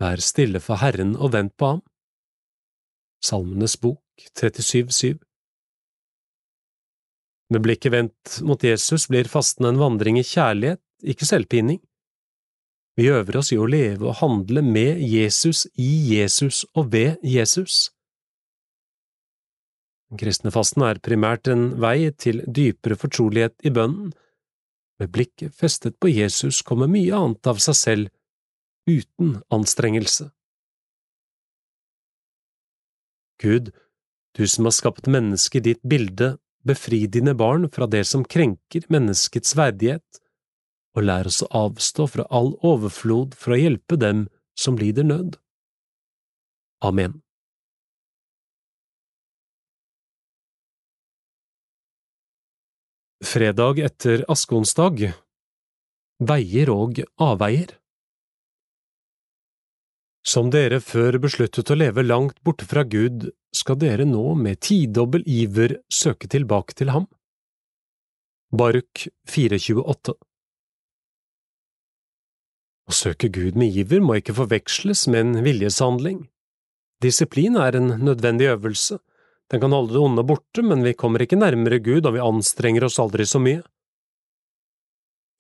Vær 0.02 0.24
stille 0.24 0.62
for 0.64 0.82
Herren 0.82 1.16
og 1.16 1.34
vent 1.36 1.58
på 1.58 1.76
ham. 1.76 1.84
Salmenes 3.24 3.78
bok 3.78 4.02
37,7 4.40 5.20
med 7.54 7.62
blikket 7.62 7.92
vendt 7.94 8.38
mot 8.42 8.64
Jesus 8.64 9.06
blir 9.12 9.30
fasten 9.30 9.68
en 9.70 9.78
vandring 9.78 10.18
i 10.18 10.26
kjærlighet, 10.26 10.82
ikke 11.04 11.28
selvpining. 11.28 11.82
Vi 12.98 13.10
øver 13.14 13.38
oss 13.38 13.52
i 13.54 13.60
å 13.62 13.68
leve 13.70 14.08
og 14.10 14.20
handle 14.22 14.64
med 14.66 15.02
Jesus, 15.02 15.66
i 15.78 15.92
Jesus 16.14 16.64
og 16.74 16.92
ved 16.94 17.22
Jesus. 17.26 17.92
Den 20.10 20.22
kristne 20.22 20.54
fasten 20.54 20.86
er 20.86 21.02
primært 21.02 21.50
en 21.50 21.72
vei 21.82 22.12
til 22.18 22.44
dypere 22.46 22.98
fortrolighet 22.98 23.66
i 23.66 23.74
bønnen. 23.74 24.12
Med 25.02 25.14
blikket 25.14 25.54
festet 25.58 25.98
på 26.02 26.10
Jesus 26.14 26.62
kommer 26.62 26.90
mye 26.90 27.18
annet 27.18 27.50
av 27.50 27.62
seg 27.62 27.78
selv, 27.78 28.12
uten 28.90 29.42
anstrengelse. 29.54 30.30
Gud, 33.42 33.72
du 34.38 34.48
som 34.48 34.66
har 34.66 34.76
skapt 34.76 35.08
mennesket 35.08 35.62
i 35.62 35.74
ditt 35.74 35.84
bilde, 35.84 36.38
befri 36.64 37.04
dine 37.12 37.34
barn 37.36 37.68
fra 37.70 37.88
det 37.92 38.06
som 38.08 38.24
krenker 38.24 38.86
menneskets 38.94 39.56
verdighet, 39.60 40.22
og 40.96 41.08
lær 41.10 41.28
oss 41.28 41.42
å 41.44 41.50
avstå 41.66 42.08
fra 42.08 42.26
all 42.32 42.54
overflod 42.64 43.36
for 43.36 43.56
å 43.56 43.60
hjelpe 43.60 43.98
dem 44.00 44.28
som 44.56 44.78
lider 44.80 45.04
nød. 45.08 45.38
Amen. 46.84 47.20
Fredag 53.24 53.80
etter 53.80 54.26
askeonsdag 54.30 55.08
Veier 56.24 56.70
og 56.70 57.00
avveier 57.24 57.72
som 60.24 60.50
dere 60.54 60.80
før 60.80 61.20
besluttet 61.24 61.70
å 61.70 61.78
leve 61.78 62.04
langt 62.06 62.40
borte 62.48 62.66
fra 62.68 62.86
Gud, 62.88 63.28
skal 63.54 63.78
dere 63.80 64.06
nå 64.08 64.34
med 64.40 64.62
tidobbel 64.64 65.26
iver 65.30 65.78
søke 65.92 66.30
tilbake 66.32 66.78
til 66.80 66.94
ham. 66.96 67.10
Baruk 68.54 69.08
428 69.30 70.16
Å 72.84 72.96
søke 72.96 73.30
Gud 73.34 73.58
med 73.60 73.76
iver 73.84 74.04
må 74.04 74.20
ikke 74.20 74.36
forveksles 74.38 75.08
med 75.12 75.26
en 75.26 75.44
viljeshandling. 75.46 76.24
Disiplin 77.04 77.58
er 77.60 77.76
en 77.76 77.98
nødvendig 78.00 78.48
øvelse. 78.54 79.00
Den 79.52 79.60
kan 79.60 79.76
holde 79.76 79.96
det 79.96 80.02
onde 80.02 80.24
borte, 80.24 80.64
men 80.64 80.86
vi 80.86 80.96
kommer 80.96 81.24
ikke 81.24 81.40
nærmere 81.40 81.82
Gud 81.84 82.08
og 82.08 82.16
vi 82.16 82.24
anstrenger 82.24 82.88
oss 82.88 83.00
aldri 83.02 83.28
så 83.28 83.42
mye. 83.44 83.62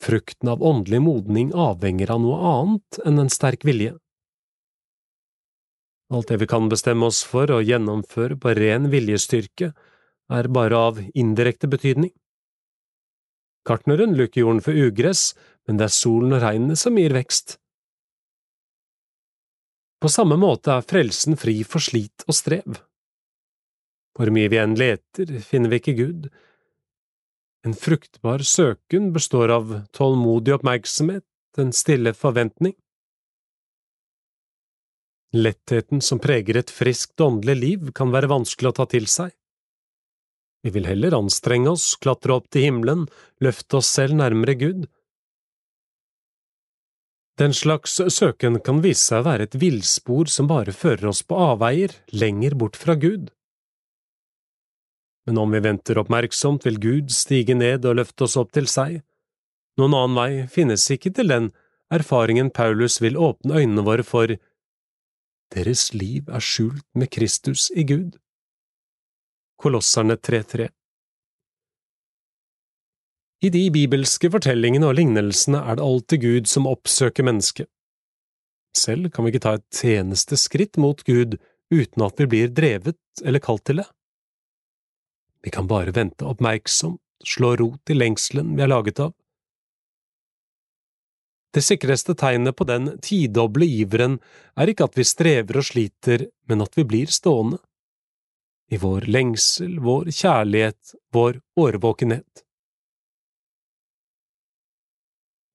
Frukten 0.03 0.51
av 0.51 0.63
åndelig 0.63 0.99
modning 1.05 1.53
avhenger 1.55 2.11
av 2.11 2.19
noe 2.19 2.39
annet 2.49 2.99
enn 3.07 3.21
en 3.23 3.31
sterk 3.31 3.63
vilje. 3.63 3.95
Alt 6.13 6.29
det 6.29 6.37
vi 6.43 6.47
kan 6.47 6.69
bestemme 6.69 7.07
oss 7.09 7.23
for 7.25 7.49
å 7.49 7.63
gjennomføre 7.65 8.37
på 8.37 8.53
ren 8.59 8.91
viljestyrke, 8.93 9.71
er 10.29 10.49
bare 10.53 10.77
av 10.89 11.01
indirekte 11.13 11.67
betydning. 11.67 12.13
Gartneren 13.67 14.13
luker 14.17 14.43
jorden 14.43 14.61
for 14.61 14.77
ugress, 14.77 15.31
men 15.67 15.79
det 15.79 15.87
er 15.87 15.95
solen 15.95 16.35
og 16.35 16.43
regnet 16.43 16.79
som 16.79 16.97
gir 16.99 17.15
vekst. 17.15 17.57
På 20.03 20.11
samme 20.11 20.35
måte 20.35 20.73
er 20.75 20.83
frelsen 20.83 21.37
fri 21.39 21.61
for 21.63 21.83
slit 21.83 22.25
og 22.27 22.35
strev. 22.35 22.81
Hvor 24.13 24.29
mye 24.35 24.51
vi 24.51 24.59
enn 24.61 24.75
leter, 24.77 25.31
finner 25.41 25.71
vi 25.71 25.79
ikke 25.79 25.95
Gud. 25.97 26.27
En 27.63 27.73
fruktbar 27.73 28.43
søken 28.45 29.13
består 29.15 29.53
av 29.55 29.71
tålmodig 29.95 30.57
oppmerksomhet, 30.57 31.25
en 31.57 31.71
stille 31.71 32.11
forventning. 32.17 32.75
Lettheten 35.33 36.01
som 36.01 36.19
preger 36.21 36.59
et 36.59 36.69
friskt 36.69 37.21
åndelig 37.21 37.55
liv, 37.57 37.87
kan 37.97 38.11
være 38.13 38.29
vanskelig 38.29 38.69
å 38.69 38.77
ta 38.77 38.85
til 38.89 39.07
seg. 39.09 39.31
Vi 40.63 40.71
vil 40.71 40.85
heller 40.87 41.15
anstrenge 41.17 41.73
oss, 41.73 41.95
klatre 41.99 42.37
opp 42.37 42.51
til 42.53 42.67
himmelen, 42.67 43.07
løfte 43.43 43.81
oss 43.81 43.89
selv 43.91 44.15
nærmere 44.19 44.55
Gud. 44.55 44.85
Den 47.41 47.55
slags 47.57 47.97
søken 48.13 48.59
kan 48.61 48.83
vise 48.83 49.09
seg 49.09 49.23
å 49.23 49.27
være 49.27 49.47
et 49.49 49.57
villspor 49.57 50.29
som 50.29 50.47
bare 50.47 50.71
fører 50.71 51.09
oss 51.09 51.23
på 51.25 51.39
avveier, 51.49 51.95
lenger 52.13 52.53
bort 52.53 52.77
fra 52.77 52.93
Gud. 52.93 53.31
Men 55.25 55.39
om 55.41 55.51
vi 55.55 55.63
venter 55.65 55.97
oppmerksomt, 55.97 56.67
vil 56.67 56.77
Gud 56.79 57.11
stige 57.15 57.55
ned 57.57 57.87
og 57.89 57.97
løfte 57.97 58.27
oss 58.27 58.37
opp 58.37 58.53
til 58.53 58.69
seg. 58.69 59.01
Noen 59.81 59.97
annen 59.97 60.19
vei 60.19 60.47
finnes 60.51 60.85
ikke 60.93 61.09
til 61.17 61.31
den 61.31 61.49
erfaringen 61.93 62.51
Paulus 62.53 62.99
vil 63.01 63.17
åpne 63.17 63.63
øynene 63.63 63.85
våre 63.87 64.05
for 64.05 64.35
deres 65.53 65.91
liv 65.93 66.29
er 66.29 66.43
skjult 66.43 66.85
med 66.97 67.11
Kristus 67.13 67.69
i 67.75 67.85
Gud. 67.87 68.17
Kolosserne 69.61 70.17
3.3 70.17 70.67
I 73.43 73.51
de 73.53 73.63
bibelske 73.75 74.31
fortellingene 74.33 74.89
og 74.89 74.97
lignelsene 74.97 75.61
er 75.61 75.77
det 75.77 75.85
alltid 75.85 76.23
Gud 76.23 76.51
som 76.51 76.67
oppsøker 76.69 77.27
mennesket. 77.27 77.69
Selv 78.73 79.11
kan 79.13 79.25
vi 79.25 79.33
ikke 79.33 79.43
ta 79.45 79.57
et 79.59 79.83
eneste 79.93 80.39
skritt 80.39 80.79
mot 80.81 81.03
Gud 81.05 81.37
uten 81.73 82.05
at 82.05 82.19
vi 82.19 82.29
blir 82.29 82.53
drevet 82.53 82.99
eller 83.23 83.43
kalt 83.43 83.65
til 83.69 83.83
det. 83.83 83.87
Vi 85.43 85.51
kan 85.53 85.67
bare 85.67 85.93
vente 85.93 86.25
oppmerksomt, 86.25 87.01
slå 87.23 87.53
rot 87.59 87.91
i 87.91 87.95
lengselen 87.95 88.55
vi 88.57 88.63
er 88.63 88.71
laget 88.71 88.99
av. 89.03 89.13
Det 91.53 91.61
sikreste 91.61 92.15
tegnet 92.17 92.55
på 92.57 92.65
den 92.65 92.95
tidoble 93.05 93.67
iveren 93.69 94.17
er 94.57 94.71
ikke 94.71 94.87
at 94.89 94.97
vi 94.97 95.05
strever 95.05 95.59
og 95.61 95.67
sliter, 95.67 96.25
men 96.49 96.65
at 96.65 96.73
vi 96.77 96.85
blir 96.89 97.11
stående. 97.13 97.59
I 98.73 98.79
vår 98.81 99.05
lengsel, 99.05 99.77
vår 99.83 100.09
kjærlighet, 100.09 100.95
vår 101.13 101.37
årvåkenhet. 101.59 102.43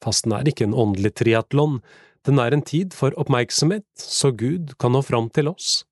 Fasten 0.04 0.36
er 0.36 0.46
ikke 0.46 0.68
en 0.68 0.76
åndelig 0.78 1.16
triatlon, 1.18 1.80
den 2.26 2.38
er 2.38 2.54
en 2.54 2.62
tid 2.62 2.94
for 2.94 3.14
oppmerksomhet, 3.18 3.88
så 3.98 4.30
Gud 4.30 4.76
kan 4.78 4.94
nå 4.94 5.02
fram 5.02 5.26
til 5.34 5.50
oss. 5.50 5.82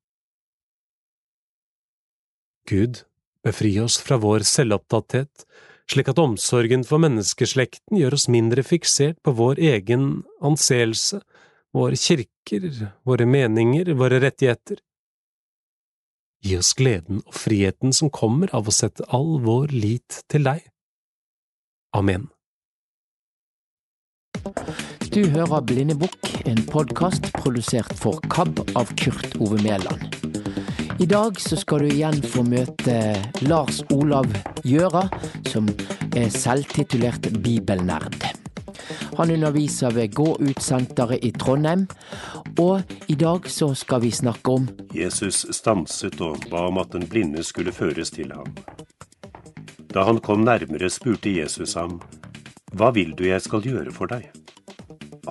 Gud, 2.70 3.02
befri 3.46 3.72
oss 3.82 3.98
fra 4.02 4.18
vår 4.22 4.46
selvopptatthet, 4.46 5.46
slik 5.90 6.10
at 6.10 6.18
omsorgen 6.18 6.84
for 6.86 7.02
menneskeslekten 7.02 7.98
gjør 8.00 8.16
oss 8.18 8.26
mindre 8.32 8.64
fiksert 8.66 9.18
på 9.24 9.34
vår 9.38 9.60
egen 9.72 10.24
anseelse, 10.44 11.20
våre 11.76 11.98
kirker, 12.00 12.68
våre 13.06 13.26
meninger, 13.28 13.92
våre 13.98 14.20
rettigheter. 14.22 14.80
Gi 16.44 16.56
oss 16.58 16.74
gleden 16.78 17.22
og 17.24 17.34
friheten 17.34 17.94
som 17.96 18.10
kommer 18.12 18.52
av 18.54 18.68
å 18.68 18.74
sette 18.74 19.06
all 19.14 19.38
vår 19.44 19.74
lit 19.74 20.22
til 20.30 20.46
deg. 20.46 20.64
Amen. 21.96 22.28
Du 25.10 25.22
hører 25.32 25.62
Blindebukk, 25.64 26.28
en 26.44 26.60
podkast 26.68 27.30
produsert 27.38 27.94
for 27.98 28.20
KAB 28.32 28.60
av 28.76 28.92
Kurt 29.00 29.38
Ove 29.40 29.58
Mæland. 29.64 30.45
I 30.98 31.06
dag 31.06 31.40
så 31.40 31.56
skal 31.56 31.82
du 31.84 31.90
igjen 31.92 32.22
få 32.24 32.40
møte 32.46 32.94
Lars 33.44 33.82
Olav 33.92 34.30
Gjøra, 34.64 35.02
som 35.50 35.68
er 36.16 36.30
selvtitulert 36.32 37.28
bibelnerd. 37.44 38.16
Han 39.18 39.30
underviser 39.34 39.92
ved 39.92 40.14
Gå 40.16 40.30
ut-senteret 40.40 41.20
i 41.20 41.34
Trondheim, 41.36 41.84
og 42.58 42.96
i 43.12 43.16
dag 43.20 43.44
så 43.52 43.74
skal 43.76 44.00
vi 44.06 44.10
snakke 44.10 44.56
om 44.56 44.70
Jesus 44.96 45.44
stanset 45.52 46.16
og 46.24 46.48
ba 46.48 46.64
om 46.70 46.80
at 46.80 46.96
den 46.96 47.04
blinde 47.04 47.44
skulle 47.44 47.76
føres 47.76 48.14
til 48.16 48.32
ham. 48.32 48.56
Da 49.92 50.06
han 50.08 50.22
kom 50.24 50.48
nærmere, 50.48 50.88
spurte 50.88 51.32
Jesus 51.32 51.76
ham, 51.76 52.00
Hva 52.72 52.88
vil 52.96 53.12
du 53.16 53.26
jeg 53.28 53.44
skal 53.44 53.64
gjøre 53.64 53.92
for 53.92 54.08
deg? 54.08 54.30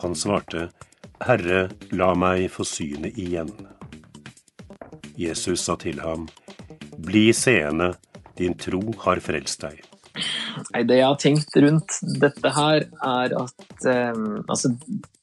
Han 0.01 0.13
svarte, 0.13 0.70
Herre, 1.26 1.72
la 1.89 2.13
meg 2.13 2.51
få 2.53 2.68
synet 2.70 3.18
igjen. 3.18 3.49
Jesus 5.18 5.63
sa 5.66 5.76
til 5.80 5.99
ham, 6.03 6.28
Bli 7.05 7.30
seende, 7.36 7.93
din 8.38 8.55
tro 8.59 8.82
har 9.03 9.22
frelst 9.24 9.63
deg. 9.63 9.82
Det 10.88 10.97
jeg 10.97 11.07
har 11.07 11.18
tenkt 11.20 11.57
rundt 11.59 11.97
dette 12.22 12.51
her, 12.55 12.86
er 13.03 13.36
at 13.36 13.88
eh, 13.91 14.22
Altså, 14.47 14.72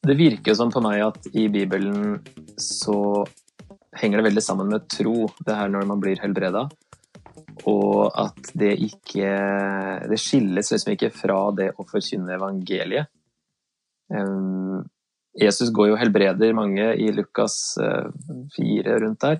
det 0.05 0.17
virker 0.19 0.57
sånn 0.57 0.73
på 0.73 0.83
meg 0.85 1.01
at 1.07 1.29
i 1.33 1.47
Bibelen 1.53 2.19
så 2.61 3.25
henger 3.97 4.19
det 4.19 4.27
veldig 4.29 4.43
sammen 4.45 4.69
med 4.73 4.87
tro, 4.89 5.27
det 5.45 5.57
her 5.57 5.69
når 5.73 5.87
man 5.89 6.01
blir 6.01 6.21
helbreda. 6.21 6.67
Og 7.69 8.09
at 8.17 8.49
det 8.57 8.73
ikke 8.81 9.29
Det 10.09 10.17
skilles 10.19 10.71
liksom 10.73 10.95
ikke 10.95 11.13
fra 11.13 11.39
det 11.55 11.71
å 11.77 11.85
forkynne 11.89 12.37
evangeliet. 12.37 13.09
Eh, 14.13 14.81
Jesus 15.41 15.71
går 15.73 15.89
jo 15.89 15.95
og 15.95 16.01
helbreder 16.01 16.53
mange 16.53 16.91
i 17.01 17.07
Lukas 17.09 17.73
uh, 17.81 18.05
4 18.53 18.99
rundt 19.01 19.23
der, 19.23 19.39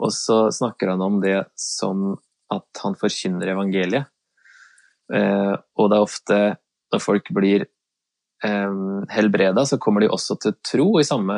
og 0.00 0.12
så 0.16 0.46
snakker 0.54 0.94
han 0.94 1.02
om 1.04 1.20
det 1.22 1.42
som 1.58 2.14
at 2.50 2.82
han 2.82 2.96
forkynner 2.98 3.52
evangeliet. 3.52 4.08
Eh, 5.12 5.54
og 5.78 5.90
det 5.90 5.98
er 5.98 6.06
ofte 6.06 6.38
når 6.90 7.02
folk 7.02 7.30
blir 7.34 7.66
eh, 8.46 8.78
helbreda, 9.14 9.64
så 9.66 9.78
kommer 9.82 10.02
de 10.02 10.10
også 10.10 10.38
til 10.42 10.56
tro 10.66 10.88
i 11.00 11.06
samme, 11.06 11.36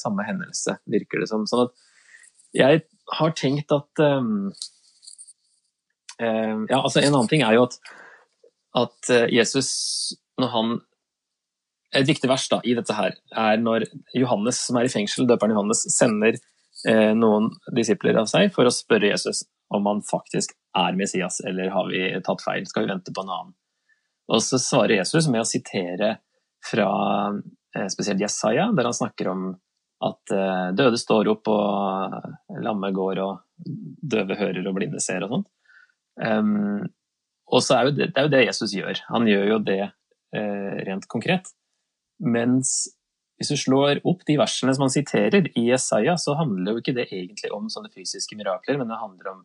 samme 0.00 0.26
hendelse, 0.26 0.78
virker 0.90 1.22
det 1.22 1.30
som. 1.30 1.46
Sånn 1.48 1.68
at 1.68 1.86
jeg 2.56 2.82
har 3.18 3.36
tenkt 3.36 3.72
at 3.76 4.02
eh, 4.02 4.18
um, 4.18 4.50
Ja, 6.18 6.80
altså 6.80 7.00
en 7.02 7.12
annen 7.12 7.30
ting 7.30 7.44
er 7.46 7.54
jo 7.54 7.66
at, 7.68 7.78
at 8.80 9.10
Jesus, 9.30 9.68
når 10.40 10.54
han 10.54 10.78
Et 11.96 12.08
viktig 12.08 12.28
vers 12.28 12.44
da, 12.52 12.58
i 12.68 12.74
dette 12.76 12.92
her 12.92 13.14
er 13.32 13.60
når 13.60 13.86
Johannes, 14.16 14.58
som 14.66 14.76
er 14.76 14.88
i 14.88 14.92
fengsel, 14.92 15.28
døperen 15.28 15.54
Johannes, 15.54 15.86
sender 15.94 16.36
eh, 16.36 16.57
noen 16.86 17.48
disipler 17.74 18.14
av 18.20 18.28
seg 18.30 18.52
for 18.54 18.68
å 18.68 18.72
spørre 18.72 19.08
Jesus 19.10 19.40
om 19.74 19.86
han 19.90 20.02
faktisk 20.06 20.52
er 20.78 20.96
Messias, 20.96 21.40
eller 21.44 21.72
har 21.74 21.88
vi 21.90 22.02
tatt 22.24 22.44
feil, 22.44 22.66
skal 22.68 22.86
vi 22.86 22.92
vente 22.92 23.12
på 23.14 23.24
en 23.24 23.32
annen? 23.34 23.54
Og 24.28 24.42
så 24.44 24.60
svarer 24.60 24.98
Jesus 24.98 25.28
med 25.32 25.42
å 25.42 25.48
sitere 25.48 26.18
fra 26.64 26.88
eh, 27.76 27.88
spesielt 27.92 28.20
Jesaja, 28.20 28.68
der 28.76 28.88
han 28.88 28.96
snakker 28.96 29.30
om 29.32 29.48
at 30.04 30.34
eh, 30.34 30.68
døde 30.76 31.00
står 31.00 31.30
opp, 31.32 31.48
og 31.50 32.58
lamme 32.64 32.92
går, 32.94 33.22
og 33.24 33.70
døve 34.14 34.36
hører, 34.38 34.66
og 34.68 34.76
blinde 34.76 35.00
ser, 35.02 35.24
og 35.24 35.32
sånt. 35.32 35.48
Um, 36.18 36.82
og 37.48 37.62
så 37.64 37.78
er 37.78 37.88
jo 37.88 37.94
det, 37.94 38.10
det, 38.10 38.20
er 38.20 38.26
jo 38.26 38.34
det 38.34 38.44
Jesus 38.44 38.74
gjør. 38.76 39.00
Han 39.08 39.28
gjør 39.30 39.46
jo 39.54 39.58
det 39.64 39.82
eh, 39.86 40.78
rent 40.88 41.08
konkret. 41.10 41.48
Mens 42.18 42.74
hvis 43.38 43.52
du 43.54 43.58
slår 43.60 44.00
opp 44.08 44.24
de 44.26 44.34
versene 44.40 44.74
som 44.74 44.86
han 44.86 44.92
siterer 44.92 45.46
i 45.54 45.68
Jesaja, 45.68 46.16
så 46.18 46.34
handler 46.40 46.74
jo 46.74 46.82
ikke 46.82 46.96
det 46.96 47.06
egentlig 47.06 47.52
om 47.54 47.68
sånne 47.70 47.92
fysiske 47.94 48.38
mirakler, 48.38 48.80
men 48.80 48.90
det 48.90 48.98
handler 48.98 49.30
om, 49.32 49.44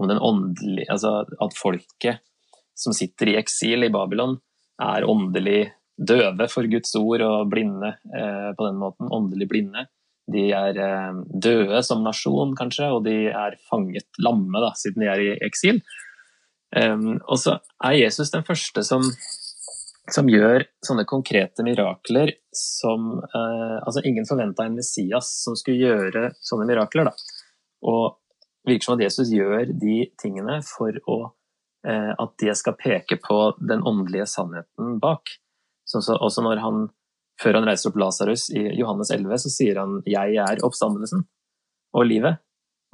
om 0.00 0.08
den 0.08 0.22
åndelige 0.24 0.88
Altså 0.92 1.18
at 1.22 1.58
folket 1.58 2.24
som 2.76 2.96
sitter 2.96 3.32
i 3.32 3.36
eksil 3.40 3.86
i 3.86 3.92
Babylon, 3.92 4.38
er 4.82 5.06
åndelig 5.08 5.70
døve 5.96 6.48
for 6.52 6.68
Guds 6.68 6.92
ord 6.98 7.24
og 7.24 7.50
blinde 7.52 7.94
eh, 8.12 8.50
på 8.56 8.66
den 8.66 8.80
måten. 8.80 9.08
Åndelig 9.12 9.48
blinde. 9.48 9.86
De 10.32 10.50
er 10.52 10.76
eh, 10.76 11.20
døde 11.32 11.80
som 11.86 12.04
nasjon, 12.04 12.52
kanskje, 12.58 12.90
og 12.92 13.06
de 13.06 13.30
er 13.30 13.56
fanget 13.70 14.08
lamme 14.20 14.60
da, 14.60 14.74
siden 14.76 15.04
de 15.04 15.08
er 15.12 15.24
i 15.24 15.30
eksil. 15.46 15.80
Um, 16.76 17.20
og 17.30 17.38
så 17.40 17.60
er 17.86 17.94
Jesus 17.94 18.32
den 18.34 18.44
første 18.44 18.82
som 18.84 19.04
som 20.12 20.28
gjør 20.30 20.64
sånne 20.86 21.04
konkrete 21.08 21.64
mirakler 21.66 22.36
som 22.54 23.16
eh, 23.18 23.76
Altså, 23.82 24.02
ingen 24.04 24.26
forventa 24.28 24.66
en 24.66 24.76
Messias 24.78 25.32
som 25.42 25.56
skulle 25.58 25.82
gjøre 25.82 26.30
sånne 26.40 26.66
mirakler, 26.68 27.10
da. 27.10 27.14
Og 27.86 28.18
virker 28.66 28.88
som 28.88 28.96
at 28.96 29.04
Jesus 29.06 29.32
gjør 29.34 29.70
de 29.70 29.98
tingene 30.20 30.60
for 30.66 30.96
å, 31.10 31.18
eh, 31.86 32.12
at 32.12 32.36
det 32.42 32.56
skal 32.58 32.78
peke 32.78 33.18
på 33.22 33.40
den 33.58 33.84
åndelige 33.86 34.28
sannheten 34.30 34.98
bak. 35.02 35.30
Så, 35.86 36.02
så, 36.02 36.16
også 36.18 36.42
når 36.42 36.62
han, 36.64 36.88
før 37.42 37.60
han 37.60 37.68
reiser 37.68 37.92
opp 37.92 38.00
Lasarus 38.02 38.48
i 38.50 38.64
Johannes 38.78 39.12
11, 39.14 39.38
så 39.44 39.52
sier 39.54 39.78
han 39.82 40.00
'jeg 40.06 40.38
er 40.42 40.64
oppstandelsen 40.66 41.26
og 41.94 42.06
livet'. 42.06 42.42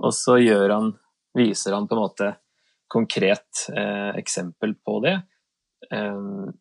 Og 0.02 0.12
så 0.12 0.36
han, 0.68 0.92
viser 1.36 1.72
han 1.72 1.88
på 1.88 1.96
en 1.96 2.02
måte 2.02 2.36
konkret 2.92 3.68
eh, 3.72 4.12
eksempel 4.20 4.74
på 4.84 5.00
det. 5.04 5.22
Um, 5.90 6.52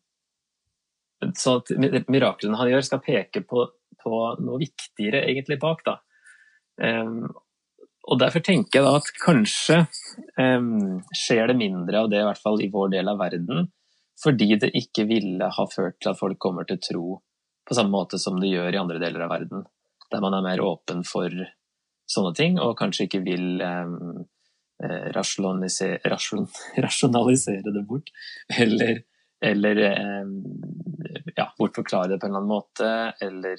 så 1.38 1.58
at 1.60 1.70
miraklene 2.10 2.58
han 2.58 2.70
gjør, 2.72 2.84
skal 2.86 3.02
peke 3.04 3.44
på, 3.46 3.66
på 4.02 4.20
noe 4.42 4.60
viktigere 4.62 5.24
egentlig 5.30 5.60
bak. 5.62 5.84
da. 5.86 5.98
Um, 6.82 7.26
og 8.10 8.18
Derfor 8.18 8.42
tenker 8.42 8.80
jeg 8.80 8.86
da 8.86 8.96
at 8.98 9.10
kanskje 9.22 9.78
um, 10.40 10.98
skjer 11.14 11.52
det 11.52 11.58
mindre 11.60 12.02
av 12.02 12.10
det, 12.10 12.22
i 12.22 12.26
hvert 12.26 12.42
fall 12.42 12.58
i 12.64 12.70
vår 12.72 12.96
del 12.96 13.12
av 13.12 13.20
verden, 13.20 13.68
fordi 14.22 14.56
det 14.58 14.72
ikke 14.78 15.06
ville 15.10 15.50
ha 15.54 15.66
ført 15.70 16.00
til 16.02 16.12
at 16.12 16.18
folk 16.18 16.40
kommer 16.42 16.66
til 16.68 16.80
tro 16.82 17.20
på 17.68 17.76
samme 17.78 17.94
måte 17.94 18.18
som 18.18 18.40
det 18.42 18.50
gjør 18.50 18.74
i 18.74 18.80
andre 18.80 18.98
deler 19.02 19.24
av 19.24 19.30
verden, 19.36 19.62
der 20.10 20.22
man 20.24 20.34
er 20.34 20.44
mer 20.44 20.62
åpen 20.66 21.04
for 21.06 21.30
sånne 22.10 22.34
ting, 22.36 22.58
og 22.58 22.74
kanskje 22.80 23.06
ikke 23.06 23.22
vil 23.22 23.62
um, 23.62 24.24
rasjonalisere, 25.14 26.00
rasjonalisere 26.86 27.74
det 27.74 27.84
bort, 27.86 28.10
eller 28.50 29.04
eller 29.42 29.76
eh, 29.88 30.32
ja, 31.36 31.48
bortforklare 31.58 32.12
det 32.12 32.20
på 32.20 32.26
en 32.26 32.32
eller 32.32 32.42
annen 32.42 32.52
måte, 32.52 32.90
eller 33.20 33.56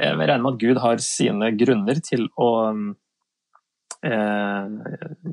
Jeg 0.00 0.16
regner 0.16 0.42
med 0.44 0.54
at 0.54 0.60
Gud 0.62 0.78
har 0.78 1.02
sine 1.02 1.50
grunner 1.58 1.98
til 2.06 2.28
å 2.38 2.50
eh, 4.06 4.66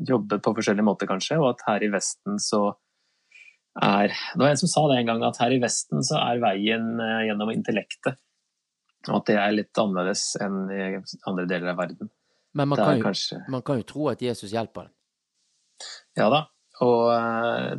jobbe 0.09 0.39
på 0.41 0.53
forskjellige 0.57 0.87
måter, 0.87 1.09
kanskje, 1.09 1.37
og 1.39 1.51
at 1.53 1.65
her 1.69 1.85
i 1.85 1.91
Vesten 1.93 2.41
så 2.41 2.71
er 3.77 4.09
Det 4.09 4.41
var 4.41 4.49
en 4.49 4.57
som 4.57 4.71
sa 4.71 4.87
det 4.89 4.97
en 4.99 5.11
gang, 5.11 5.23
at 5.27 5.37
her 5.43 5.53
i 5.53 5.61
Vesten 5.61 6.01
så 6.05 6.17
er 6.23 6.41
veien 6.41 6.97
eh, 6.97 7.27
gjennom 7.29 7.53
intellektet. 7.53 8.17
Og 9.07 9.19
at 9.21 9.27
det 9.29 9.37
er 9.37 9.53
litt 9.53 9.79
annerledes 9.79 10.31
enn 10.41 10.63
i 10.73 10.79
andre 11.29 11.45
deler 11.47 11.71
av 11.71 11.77
verden. 11.83 12.09
Men 12.57 12.71
man, 12.71 12.79
kan 12.81 12.97
jo, 12.97 13.05
kanskje... 13.05 13.43
man 13.53 13.61
kan 13.61 13.77
jo 13.77 13.85
tro 13.85 14.07
at 14.09 14.23
Jesus 14.25 14.49
hjelper. 14.49 14.89
Ja 16.17 16.31
da, 16.33 16.47
og 16.81 17.11
eh, 17.13 17.77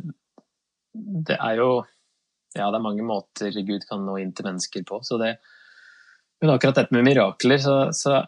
det 0.93 1.37
er 1.37 1.61
jo 1.61 1.71
Ja, 2.57 2.71
det 2.71 2.79
er 2.79 2.81
mange 2.81 3.05
måter 3.05 3.53
Gud 3.61 3.83
kan 3.85 4.01
nå 4.07 4.15
inn 4.17 4.31
til 4.33 4.47
mennesker 4.47 4.81
på. 4.87 4.97
Så 5.05 5.19
det, 5.21 5.35
men 6.41 6.49
akkurat 6.49 6.79
dette 6.79 6.95
med 6.95 7.05
mirakler, 7.05 7.61
så, 7.93 8.23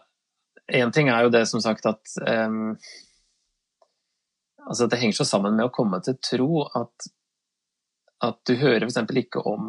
Én 0.72 0.92
ting 0.94 1.08
er 1.10 1.24
jo 1.24 1.32
det 1.34 1.42
som 1.50 1.60
sagt 1.60 1.88
at 1.90 2.12
um, 2.22 2.76
altså 4.62 4.86
Det 4.86 5.00
henger 5.00 5.18
så 5.18 5.26
sammen 5.26 5.56
med 5.58 5.66
å 5.66 5.72
komme 5.74 5.98
til 6.06 6.14
tro 6.22 6.62
at, 6.78 7.08
at 8.22 8.38
du 8.46 8.54
hører 8.60 8.86
f.eks. 8.86 9.00
ikke 9.24 9.42
om 9.42 9.66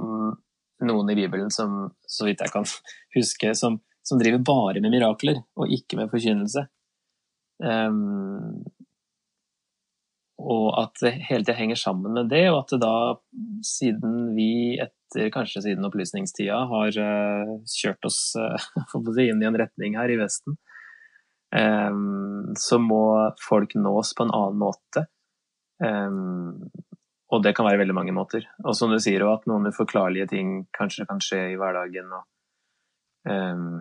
noen 0.84 1.10
i 1.10 1.18
Bibelen 1.18 1.50
som, 1.52 1.90
så 2.06 2.28
vidt 2.28 2.44
jeg 2.44 2.54
kan 2.54 2.68
huske, 3.16 3.56
som, 3.58 3.80
som 4.06 4.22
driver 4.22 4.44
bare 4.46 4.84
med 4.84 4.94
mirakler 4.94 5.42
og 5.58 5.74
ikke 5.74 5.98
med 5.98 6.12
forkynnelse. 6.14 6.68
Um, 7.64 8.62
og 10.44 10.68
at 10.82 11.00
det 11.04 11.14
hele 11.30 11.46
tida 11.46 11.56
henger 11.58 11.80
sammen 11.80 12.18
med 12.18 12.30
det, 12.32 12.44
og 12.52 12.64
at 12.64 12.74
det 12.74 12.82
da, 12.84 12.96
siden 13.66 14.34
vi 14.36 14.76
etter 14.82 15.32
kanskje 15.34 15.64
siden 15.68 15.88
opplysningstida 15.88 16.58
har 16.70 17.00
uh, 17.00 17.56
kjørt 17.70 18.10
oss 18.10 18.20
uh, 18.38 19.24
inn 19.24 19.44
i 19.44 19.50
en 19.50 19.60
retning 19.60 19.98
her 20.00 20.12
i 20.12 20.20
Vesten, 20.20 20.58
um, 21.56 22.52
så 22.60 22.80
må 22.82 23.04
folk 23.44 23.78
nås 23.80 24.14
på 24.18 24.28
en 24.28 24.36
annen 24.36 24.60
måte. 24.66 25.08
Um, 25.84 26.70
og 27.34 27.42
det 27.46 27.56
kan 27.58 27.66
være 27.66 27.82
veldig 27.82 27.96
mange 27.98 28.14
måter. 28.14 28.46
Og 28.62 28.76
som 28.78 28.92
du 28.94 29.00
sier, 29.02 29.24
at 29.26 29.48
noen 29.50 29.72
uforklarlige 29.72 30.30
ting 30.36 30.56
kanskje 30.76 31.08
kan 31.10 31.22
skje 31.24 31.44
i 31.54 31.60
hverdagen. 31.60 32.12
Og, 32.14 32.28
um, 33.32 33.80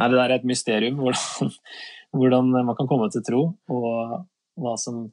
nei, 0.00 0.08
det 0.08 0.18
der 0.18 0.26
er 0.26 0.38
et 0.40 0.48
mysterium, 0.48 0.98
hvordan, 1.02 1.54
hvordan 2.12 2.56
man 2.58 2.76
kan 2.76 2.90
komme 2.90 3.08
til 3.14 3.24
tro, 3.24 3.44
og 3.72 4.24
hva 4.60 4.74
som 4.80 5.06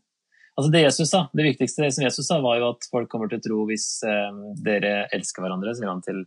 Altså 0.62 0.72
det 0.76 0.84
Jesus 0.84 1.09
sa, 1.09 1.24
det 1.34 1.45
viktigste 1.47 1.88
som 1.89 2.03
Jesus 2.05 2.28
sa, 2.28 2.38
var 2.43 2.59
jo 2.59 2.68
at 2.76 2.86
folk 2.91 3.09
kommer 3.09 3.32
til 3.32 3.39
å 3.41 3.43
tro 3.47 3.64
hvis 3.66 3.88
eh, 4.05 4.36
dere 4.62 5.07
elsker 5.16 5.41
hverandre, 5.41 5.74
sier 5.74 5.89
han 5.89 6.03
til 6.05 6.20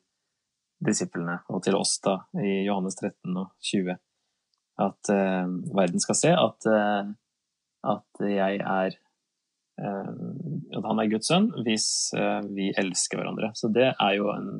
disiplene, 0.82 1.38
og 1.54 1.62
til 1.62 1.76
oss 1.78 2.00
da, 2.02 2.16
i 2.42 2.64
Johannes 2.66 2.98
13 2.98 3.38
og 3.38 3.52
20. 3.62 3.94
At 4.82 5.12
eh, 5.14 5.52
verden 5.78 6.02
skal 6.02 6.18
se 6.18 6.32
at, 6.34 6.66
eh, 6.66 7.12
at 7.94 8.24
jeg 8.26 8.58
er 8.58 8.96
eh, 9.78 10.10
At 10.74 10.88
han 10.88 11.02
er 11.04 11.12
Guds 11.12 11.30
sønn, 11.30 11.52
hvis 11.62 11.86
vi 12.50 12.72
elsker 12.74 13.20
hverandre. 13.20 13.52
Så 13.54 13.70
det 13.70 13.92
er 13.92 14.18
jo 14.18 14.32
en, 14.34 14.50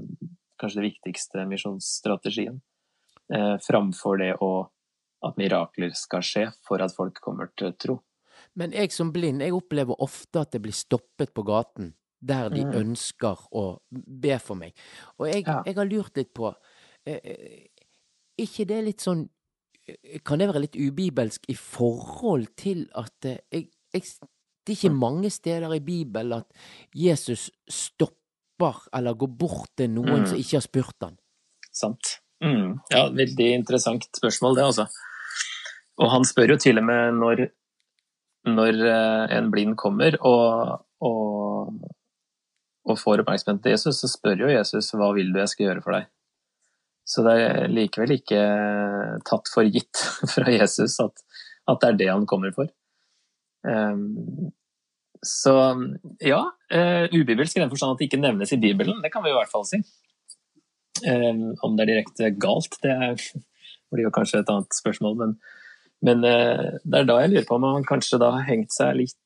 kanskje 0.62 0.82
det 0.82 0.92
viktigste 0.92 1.48
misjonsstrategien. 1.50 2.62
Framfor 3.64 4.20
det 4.20 4.34
å 4.44 4.52
at 5.24 5.38
mirakler 5.40 5.94
skal 5.96 6.22
skje 6.22 6.44
for 6.66 6.82
at 6.84 6.94
folk 6.94 7.18
kommer 7.24 7.48
til 7.58 7.72
tro. 7.80 7.96
Men 8.56 8.70
jeg 8.72 8.92
som 8.92 9.12
blind, 9.12 9.40
jeg 9.42 9.52
opplever 9.52 9.96
ofte 9.98 10.40
at 10.40 10.52
jeg 10.54 10.62
blir 10.62 10.72
stoppet 10.76 11.32
på 11.34 11.42
gaten 11.44 11.94
der 12.22 12.48
de 12.50 12.62
Mm. 12.64 12.72
ønsker 12.74 13.36
å 13.52 13.78
be 13.92 14.38
for 14.38 14.54
meg. 14.56 14.72
Og 15.18 15.26
jeg, 15.28 15.44
Ja. 15.46 15.62
jeg 15.66 15.74
har 15.76 15.84
lurt 15.84 16.16
litt 16.16 16.32
på 16.34 16.54
eh, 17.06 17.20
eh, 17.24 17.66
ikke 18.38 18.66
det 18.66 18.84
litt 18.84 19.00
sånn 19.00 19.28
eh, 19.86 20.18
Kan 20.24 20.38
det 20.38 20.48
være 20.48 20.60
litt 20.62 20.76
ubibelsk 20.76 21.44
i 21.48 21.54
forhold 21.54 22.56
til 22.56 22.88
at 22.94 23.12
eh, 23.26 23.38
jeg, 23.52 23.68
jeg, 23.92 24.02
Det 24.64 24.72
er 24.72 24.88
ikke 24.88 24.96
mange 24.98 25.30
steder 25.30 25.74
i 25.74 25.80
Bibelen 25.80 26.32
at 26.38 26.46
Jesus 26.94 27.50
stopper 27.68 28.88
eller 28.94 29.12
går 29.14 29.36
bort 29.36 29.68
til 29.76 29.88
noen 29.90 30.22
Mm. 30.22 30.26
som 30.26 30.38
ikke 30.38 30.56
har 30.56 30.60
spurt 30.62 30.94
han. 31.02 31.18
Sant. 31.72 32.20
Mm. 32.42 32.78
Ja, 32.90 33.08
veldig 33.10 33.52
interessant 33.54 34.04
spørsmål, 34.16 34.56
det, 34.56 34.64
altså. 34.64 34.86
Og 35.98 36.10
han 36.10 36.22
spør 36.24 36.48
jo 36.48 36.56
til 36.56 36.78
og 36.78 36.84
med 36.84 37.12
når, 37.14 37.50
når 38.48 38.80
eh, 38.88 39.36
en 39.38 39.50
blind 39.52 39.76
kommer 39.80 40.16
og, 40.20 40.82
og, 41.04 41.76
og 42.84 42.98
får 43.00 43.22
oppmerksomhet 43.22 43.62
til 43.64 43.74
Jesus, 43.76 44.02
så 44.02 44.10
spør 44.10 44.44
jo 44.44 44.52
Jesus 44.52 44.92
hva 44.96 45.12
vil 45.16 45.32
du 45.32 45.40
jeg 45.40 45.52
skal 45.54 45.68
gjøre 45.68 45.84
for 45.84 45.96
deg. 45.96 46.10
Så 47.04 47.24
det 47.24 47.34
er 47.36 47.72
likevel 47.72 48.16
ikke 48.16 48.42
tatt 49.28 49.50
for 49.52 49.68
gitt 49.68 50.04
fra 50.34 50.52
Jesus 50.52 50.98
at, 51.04 51.24
at 51.70 51.80
det 51.80 51.90
er 51.90 52.00
det 52.00 52.12
han 52.12 52.28
kommer 52.28 52.54
for. 52.56 52.70
Um, 53.64 54.52
så 55.24 55.54
ja, 56.20 56.42
uh, 56.52 57.04
ubibelsk 57.12 57.56
i 57.56 57.62
den 57.62 57.70
forstand 57.72 57.94
at 57.94 58.00
det 58.00 58.10
ikke 58.10 58.20
nevnes 58.20 58.52
i 58.52 58.60
Bibelen, 58.60 59.00
det 59.00 59.12
kan 59.12 59.24
vi 59.24 59.32
i 59.32 59.36
hvert 59.36 59.52
fall 59.52 59.64
si. 59.68 59.80
Um, 61.04 61.54
om 61.64 61.76
det 61.76 61.86
er 61.86 61.92
direkte 61.94 62.32
galt, 62.40 62.76
det 62.84 62.96
blir 63.92 64.08
jo 64.08 64.12
kanskje 64.14 64.42
et 64.42 64.52
annet 64.52 64.76
spørsmål, 64.76 65.16
men, 65.20 65.36
men 66.04 66.24
uh, 66.24 66.80
det 66.84 67.00
er 67.00 67.06
da 67.08 67.20
jeg 67.22 67.32
lurer 67.32 67.46
på 67.48 67.58
om 67.58 67.68
han 67.68 67.86
kanskje 67.88 68.20
da 68.22 68.32
har 68.36 68.48
hengt 68.48 68.74
seg 68.74 68.96
litt 68.98 69.20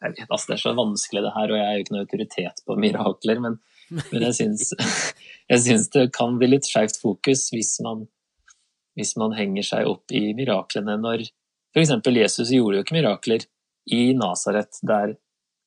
jeg 0.00 0.14
vet, 0.14 0.30
altså 0.30 0.48
Det 0.48 0.54
er 0.54 0.62
så 0.62 0.72
vanskelig 0.78 1.22
det 1.26 1.32
her, 1.34 1.50
og 1.50 1.58
jeg 1.58 1.66
er 1.66 1.74
jo 1.74 1.82
ikke 1.84 1.94
noen 1.94 2.06
autoritet 2.06 2.62
på 2.64 2.76
mirakler, 2.80 3.42
men, 3.44 3.58
men 3.92 4.24
jeg 4.28 4.36
syns 4.38 4.70
jeg 5.52 5.64
syns 5.66 5.90
det 5.92 6.06
kan 6.16 6.38
bli 6.40 6.48
litt 6.54 6.68
skjevt 6.68 7.00
fokus 7.02 7.48
hvis 7.52 7.74
man, 7.84 8.06
hvis 8.98 9.12
man 9.20 9.36
henger 9.36 9.66
seg 9.66 9.90
opp 9.90 10.14
i 10.14 10.30
miraklene 10.38 10.96
når 11.00 11.26
f.eks. 11.74 11.92
Jesus 12.16 12.52
gjorde 12.54 12.80
jo 12.80 12.84
ikke 12.84 12.96
mirakler 12.96 13.44
i 13.90 14.12
Nasaret, 14.16 14.80
der, 14.86 15.14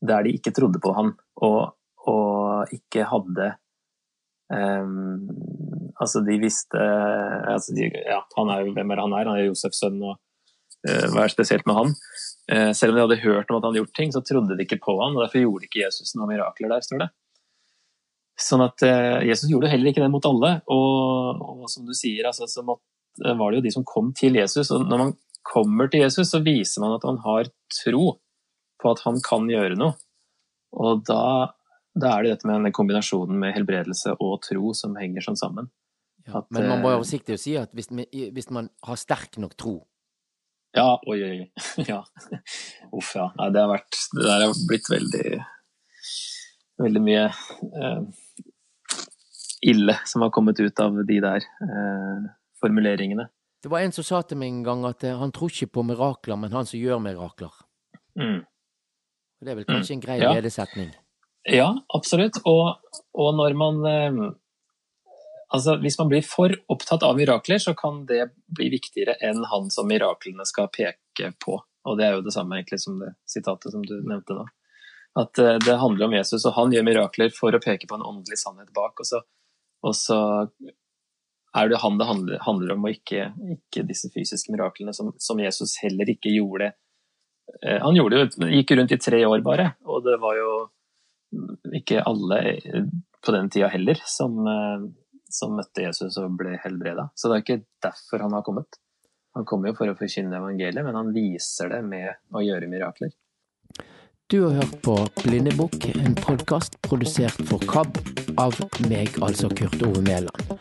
der 0.01 0.25
de 0.25 0.33
ikke 0.37 0.53
trodde 0.55 0.81
på 0.83 0.93
ham 0.97 1.13
og, 1.43 1.75
og 2.07 2.73
ikke 2.73 3.07
hadde 3.09 3.53
um, 4.49 5.29
Altså, 6.01 6.23
de 6.25 6.39
visste 6.41 6.79
altså 6.81 7.75
de, 7.77 7.85
Ja, 7.93 8.23
han 8.33 8.49
er 8.49 8.63
jo 8.63 8.73
hvem 8.73 8.91
er 8.91 9.01
han 9.03 9.13
er? 9.13 9.27
Han 9.29 9.37
er 9.37 9.45
Josefs 9.45 9.77
sønn, 9.83 9.99
og 10.01 10.17
hva 10.83 11.23
er 11.23 11.31
spesielt 11.31 11.67
med 11.69 11.77
han? 11.77 11.93
Uh, 12.51 12.71
selv 12.75 12.91
om 12.91 12.97
de 12.97 13.03
hadde 13.05 13.23
hørt 13.23 13.51
om 13.51 13.57
at 13.57 13.63
han 13.63 13.69
hadde 13.71 13.79
gjort 13.79 13.95
ting, 13.95 14.09
så 14.11 14.21
trodde 14.25 14.57
de 14.57 14.65
ikke 14.65 14.81
på 14.83 14.97
han, 14.99 15.15
og 15.15 15.23
derfor 15.23 15.39
gjorde 15.45 15.69
ikke 15.69 15.85
Jesus 15.85 16.11
noen 16.17 16.33
mirakler 16.33 16.73
der, 16.73 16.83
står 16.83 17.05
det. 17.05 17.09
Sånn 18.43 18.63
at 18.65 18.83
uh, 18.83 19.21
Jesus 19.23 19.51
gjorde 19.51 19.69
heller 19.71 19.93
ikke 19.93 20.03
det 20.03 20.11
mot 20.11 20.27
alle, 20.27 20.57
og, 20.73 21.39
og 21.39 21.69
som 21.71 21.87
du 21.87 21.93
sier, 21.95 22.27
altså, 22.27 22.49
så 22.51 22.65
måtte, 22.67 22.83
var 23.23 23.53
det 23.53 23.61
jo 23.61 23.67
de 23.67 23.73
som 23.77 23.87
kom 23.87 24.11
til 24.17 24.35
Jesus. 24.41 24.73
og 24.73 24.83
når 24.89 25.03
man 25.05 25.15
kommer 25.47 25.87
til 25.91 26.03
Jesus, 26.03 26.33
så 26.33 26.41
viser 26.43 26.83
man 26.83 26.97
at 26.97 27.07
man 27.07 27.19
har 27.23 27.51
tro 27.83 28.17
på 28.81 28.91
at 28.91 29.03
han 29.05 29.19
kan 29.23 29.47
gjøre 29.51 29.77
noe. 29.79 29.95
Og 30.73 31.03
da, 31.07 31.53
da 31.93 32.15
er 32.15 32.25
det 32.25 32.33
dette 32.33 32.49
med 32.49 32.57
denne 32.57 32.73
kombinasjonen 32.75 33.37
med 33.39 33.53
helbredelse 33.55 34.15
og 34.17 34.39
tro 34.43 34.73
som 34.75 34.97
henger 34.97 35.23
sånn 35.23 35.39
sammen. 35.39 35.69
Ja, 36.25 36.39
At, 36.39 36.47
men 36.55 36.69
man 36.71 36.79
må 36.81 36.89
jo 36.89 36.97
være 36.97 37.03
forsiktig 37.03 37.37
si 37.39 37.57
at 37.59 37.71
hvis, 37.75 37.91
hvis 37.91 38.49
man 38.55 38.71
har 38.87 38.99
sterk 38.99 39.35
nok 39.43 39.55
tro 39.59 39.75
Ja, 40.73 40.87
oi, 41.07 41.19
oi, 41.23 41.33
oi. 41.43 41.49
Ja. 41.91 41.99
Uff, 42.93 43.11
ja. 43.15 43.27
Nei, 43.37 43.49
det 43.53 43.61
har 43.61 43.69
vært 43.73 43.97
Det 44.13 44.23
der 44.25 44.45
har 44.47 44.53
blitt 44.69 44.89
veldig 44.89 45.27
Veldig 46.83 47.01
mye 47.05 47.25
eh, 47.29 47.99
ille 49.69 49.93
som 50.09 50.25
har 50.25 50.31
kommet 50.33 50.59
ut 50.59 50.79
av 50.83 50.97
de 51.07 51.19
der 51.23 51.45
eh, 51.45 52.23
formuleringene. 52.59 53.27
Det 53.63 53.69
var 53.71 53.85
en 53.85 53.93
som 53.95 54.03
sa 54.03 54.19
til 54.27 54.39
meg 54.41 54.49
en 54.51 54.63
gang 54.65 54.81
at 54.89 55.05
eh, 55.07 55.13
han 55.15 55.31
tror 55.31 55.53
ikke 55.53 55.69
på 55.77 55.83
mirakler, 55.87 56.35
men 56.41 56.51
han 56.51 56.67
som 56.67 56.81
gjør 56.81 56.99
mirakler. 57.05 57.53
Mm. 58.19 58.41
Det 59.43 59.53
er 59.53 59.59
vel 59.61 59.69
kanskje 59.69 59.95
en 59.95 60.03
grei 60.03 60.17
Ja. 60.19 60.33
ledesetning. 60.35 60.89
Ja, 61.47 61.69
absolutt. 61.95 62.41
Og, 62.49 62.81
og 63.13 63.29
når 63.37 63.55
man 63.61 63.79
eh, 63.87 64.19
Altså, 65.53 65.75
hvis 65.83 65.99
man 65.99 66.09
blir 66.09 66.23
for 66.25 66.53
opptatt 66.73 67.03
av 67.05 67.17
mirakler, 67.17 67.59
så 67.61 67.75
kan 67.77 68.03
det 68.09 68.31
bli 68.49 68.71
viktigere 68.73 69.19
enn 69.21 69.43
han 69.51 69.69
som 69.73 69.85
miraklene 69.89 70.47
skal 70.49 70.71
peke 70.73 71.29
på. 71.45 71.59
Og 71.85 71.97
det 71.99 72.07
er 72.07 72.15
jo 72.15 72.23
det 72.25 72.33
samme 72.33 72.57
egentlig 72.57 72.79
som 72.81 72.97
det 73.01 73.11
sitatet 73.29 73.73
som 73.73 73.83
du 73.85 73.99
nevnte 74.01 74.37
nå. 74.37 74.47
At 75.19 75.37
eh, 75.37 75.59
det 75.61 75.77
handler 75.77 76.07
om 76.07 76.15
Jesus, 76.17 76.45
og 76.49 76.55
han 76.57 76.73
gjør 76.73 76.87
mirakler 76.87 77.33
for 77.35 77.53
å 77.53 77.61
peke 77.61 77.89
på 77.89 77.99
en 77.99 78.05
åndelig 78.07 78.39
sannhet 78.41 78.71
bak. 78.73 78.97
Og 79.03 79.05
så, 79.05 79.21
og 79.85 79.93
så 79.97 80.19
er 81.53 81.69
det 81.69 81.81
han 81.83 81.99
det 81.99 82.09
handler, 82.09 82.39
handler 82.41 82.73
om, 82.73 82.87
og 82.87 82.95
ikke, 82.97 83.27
ikke 83.57 83.85
disse 83.85 84.09
fysiske 84.13 84.53
miraklene, 84.55 84.95
som, 84.95 85.11
som 85.21 85.41
Jesus 85.43 85.75
heller 85.83 86.09
ikke 86.09 86.33
gjorde. 86.33 86.71
Eh, 87.61 87.77
Han 87.83 87.99
gjorde 87.99 88.23
jo, 88.23 88.49
gikk 88.55 88.73
rundt 88.79 88.95
i 88.95 89.01
tre 89.01 89.21
år 89.29 89.45
bare, 89.45 89.73
og 89.85 90.01
det 90.07 90.17
var 90.23 90.39
jo 90.39 90.51
ikke 91.77 92.01
alle 92.05 92.41
på 93.23 93.33
den 93.33 93.47
tida 93.53 93.69
heller 93.73 94.01
som, 94.09 94.41
eh, 94.49 94.89
som 95.33 95.55
møtte 95.57 95.87
Jesus 95.87 96.17
og 96.21 96.37
ble 96.39 96.57
helbreda. 96.61 97.09
Så 97.17 97.29
det 97.29 97.39
er 97.39 97.45
ikke 97.45 97.63
derfor 97.85 98.25
han 98.27 98.37
har 98.37 98.45
kommet. 98.45 98.79
Han 99.33 99.47
kommer 99.49 99.71
jo 99.71 99.77
for 99.79 99.89
å 99.89 99.97
forkynne 99.97 100.37
evangeliet, 100.37 100.85
men 100.85 100.97
han 100.97 101.13
viser 101.15 101.73
det 101.73 101.81
med 101.87 102.35
å 102.37 102.43
gjøre 102.45 102.69
mirakler. 102.69 103.13
Du 104.31 104.43
har 104.45 104.53
hørt 104.61 104.75
på 104.85 104.95
Blindebukk, 105.23 105.89
en 105.97 106.15
podkast 106.17 106.77
produsert 106.85 107.41
for 107.49 107.61
KAB 107.69 107.97
av 108.41 108.55
meg, 108.87 109.17
altså 109.25 109.49
Kurt 109.51 109.81
Ove 109.85 110.01
Mæland. 110.05 110.53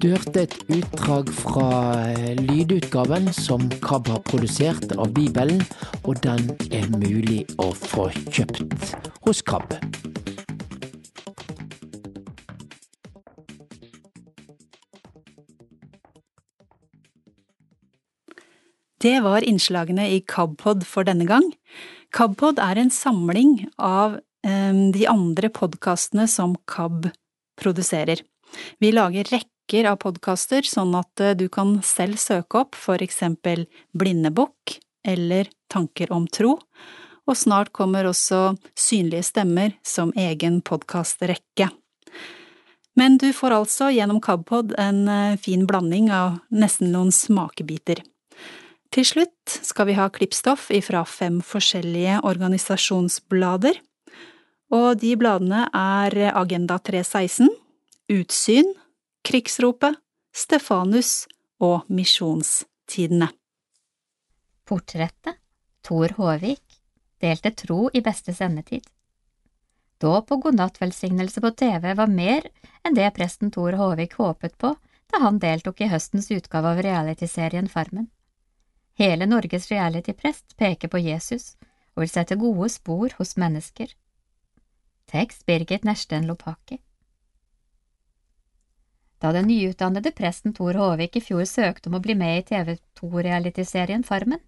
Du 0.00 0.10
hørte 0.10 0.42
et 0.44 0.56
utdrag 0.68 1.30
fra 1.32 1.68
eh, 2.10 2.34
lydutgaven 2.36 3.30
som 3.32 3.64
KAB 3.84 4.10
har 4.12 4.24
produsert 4.28 4.92
av 4.96 5.12
Bibelen, 5.16 5.62
og 6.04 6.20
den 6.24 6.50
er 6.68 6.88
mulig 6.96 7.44
å 7.62 7.70
få 7.72 8.10
kjøpt 8.28 8.92
hos 9.24 9.44
KAB. 9.46 9.78
Det 19.02 19.20
var 19.20 19.44
innslagene 19.44 20.08
i 20.14 20.22
KABpod 20.24 20.86
for 20.88 21.04
denne 21.04 21.26
gang. 21.28 21.50
KABpod 22.16 22.60
er 22.62 22.80
en 22.80 22.92
samling 22.92 23.66
av 23.76 24.16
eh, 24.46 24.72
de 24.94 25.04
andre 25.10 25.50
podkastene 25.52 26.24
som 26.30 26.56
KAB 26.70 27.10
produserer. 27.60 28.22
Vi 28.80 28.92
lager 28.92 29.28
rekker 29.28 29.90
av 29.90 30.00
podkaster, 30.00 30.64
sånn 30.64 30.94
at 30.96 31.20
eh, 31.20 31.36
du 31.36 31.48
kan 31.52 31.76
selv 31.84 32.16
søke 32.22 32.64
opp 32.64 32.78
for 32.78 33.04
eksempel 33.04 33.66
Blindebukk 33.92 34.78
eller 35.06 35.50
Tanker 35.68 36.12
om 36.14 36.24
tro, 36.30 36.56
og 37.26 37.36
snart 37.36 37.72
kommer 37.74 38.06
også 38.08 38.54
Synlige 38.78 39.26
stemmer 39.28 39.74
som 39.84 40.12
egen 40.16 40.62
podkastrekke. 40.64 41.68
Men 42.96 43.18
du 43.20 43.28
får 43.36 43.52
altså 43.52 43.90
gjennom 43.92 44.22
KABpod 44.24 44.76
en 44.80 45.08
eh, 45.12 45.36
fin 45.36 45.68
blanding 45.68 46.08
av 46.08 46.38
nesten 46.48 46.94
noen 46.96 47.12
smakebiter. 47.12 48.00
Til 48.96 49.04
slutt 49.04 49.58
skal 49.60 49.90
vi 49.90 49.94
ha 49.98 50.06
klippstoff 50.08 50.70
ifra 50.72 51.02
fem 51.04 51.42
forskjellige 51.44 52.22
organisasjonsblader, 52.24 53.76
og 54.72 54.86
de 55.02 55.10
bladene 55.20 55.66
er 55.68 56.16
Agenda 56.30 56.78
316, 56.80 57.50
Utsyn, 58.16 58.70
Krigsropet, 59.20 60.00
Stefanus 60.32 61.26
og 61.60 61.84
Misjonstidene. 61.92 63.28
Portrettet 64.64 65.42
Tor 65.84 66.16
Håvik 66.16 66.80
delte 67.20 67.52
tro 67.52 67.90
i 67.92 68.00
beste 68.00 68.32
sendetid. 68.32 68.80
Dåp 70.00 70.32
og 70.32 70.48
godnattvelsignelse 70.48 71.44
på 71.44 71.52
TV 71.52 71.92
var 72.00 72.08
mer 72.08 72.48
enn 72.80 72.96
det 72.96 73.12
presten 73.20 73.52
Tor 73.52 73.76
Håvik 73.76 74.16
håpet 74.16 74.56
på 74.56 74.72
da 75.12 75.26
han 75.28 75.44
deltok 75.44 75.84
i 75.84 75.92
høstens 75.92 76.32
utgave 76.32 76.72
av 76.72 76.86
realityserien 76.88 77.68
Farmen. 77.68 78.08
Hele 78.96 79.26
Norges 79.28 79.68
realityprest 79.68 80.56
peker 80.56 80.88
på 80.88 80.98
Jesus 81.04 81.50
og 81.92 82.02
vil 82.04 82.10
sette 82.12 82.38
gode 82.40 82.70
spor 82.72 83.12
hos 83.18 83.34
mennesker. 83.36 83.90
Tekst 85.12 85.44
Birgit 85.46 85.84
Nersten 85.84 86.24
Lopaki 86.26 86.78
Da 89.20 89.32
den 89.36 89.50
nyutdannede 89.50 90.14
presten 90.16 90.54
Tor 90.56 90.80
Håvik 90.80 91.18
i 91.20 91.24
fjor 91.26 91.44
søkte 91.44 91.90
om 91.90 91.98
å 91.98 92.00
bli 92.06 92.16
med 92.16 92.38
i 92.38 92.46
TV 92.48 92.78
2-realityserien 93.00 94.04
Farmen, 94.04 94.40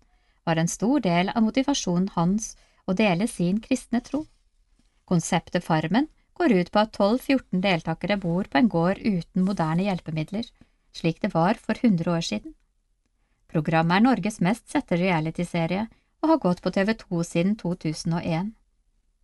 var 0.49 0.57
en 0.57 0.73
stor 0.73 1.05
del 1.05 1.29
av 1.29 1.45
motivasjonen 1.45 2.09
hans 2.17 2.55
å 2.89 2.97
dele 2.97 3.29
sin 3.29 3.61
kristne 3.61 4.01
tro. 4.01 4.23
Konseptet 5.05 5.65
Farmen 5.65 6.09
går 6.41 6.55
ut 6.57 6.73
på 6.73 6.87
at 6.87 6.97
12–14 6.97 7.61
deltakere 7.69 8.17
bor 8.17 8.49
på 8.49 8.63
en 8.63 8.73
gård 8.73 9.05
uten 9.05 9.45
moderne 9.45 9.85
hjelpemidler, 9.91 10.49
slik 10.97 11.21
det 11.21 11.35
var 11.35 11.61
for 11.61 11.77
100 11.77 12.17
år 12.17 12.25
siden. 12.25 12.57
Programmet 13.49 13.97
er 13.97 14.05
Norges 14.05 14.41
mest 14.45 14.69
sette 14.69 14.97
realityserie 15.01 15.87
og 16.23 16.33
har 16.33 16.41
gått 16.43 16.63
på 16.63 16.73
TV2 16.75 17.23
siden 17.25 17.57
2001. 17.57 18.53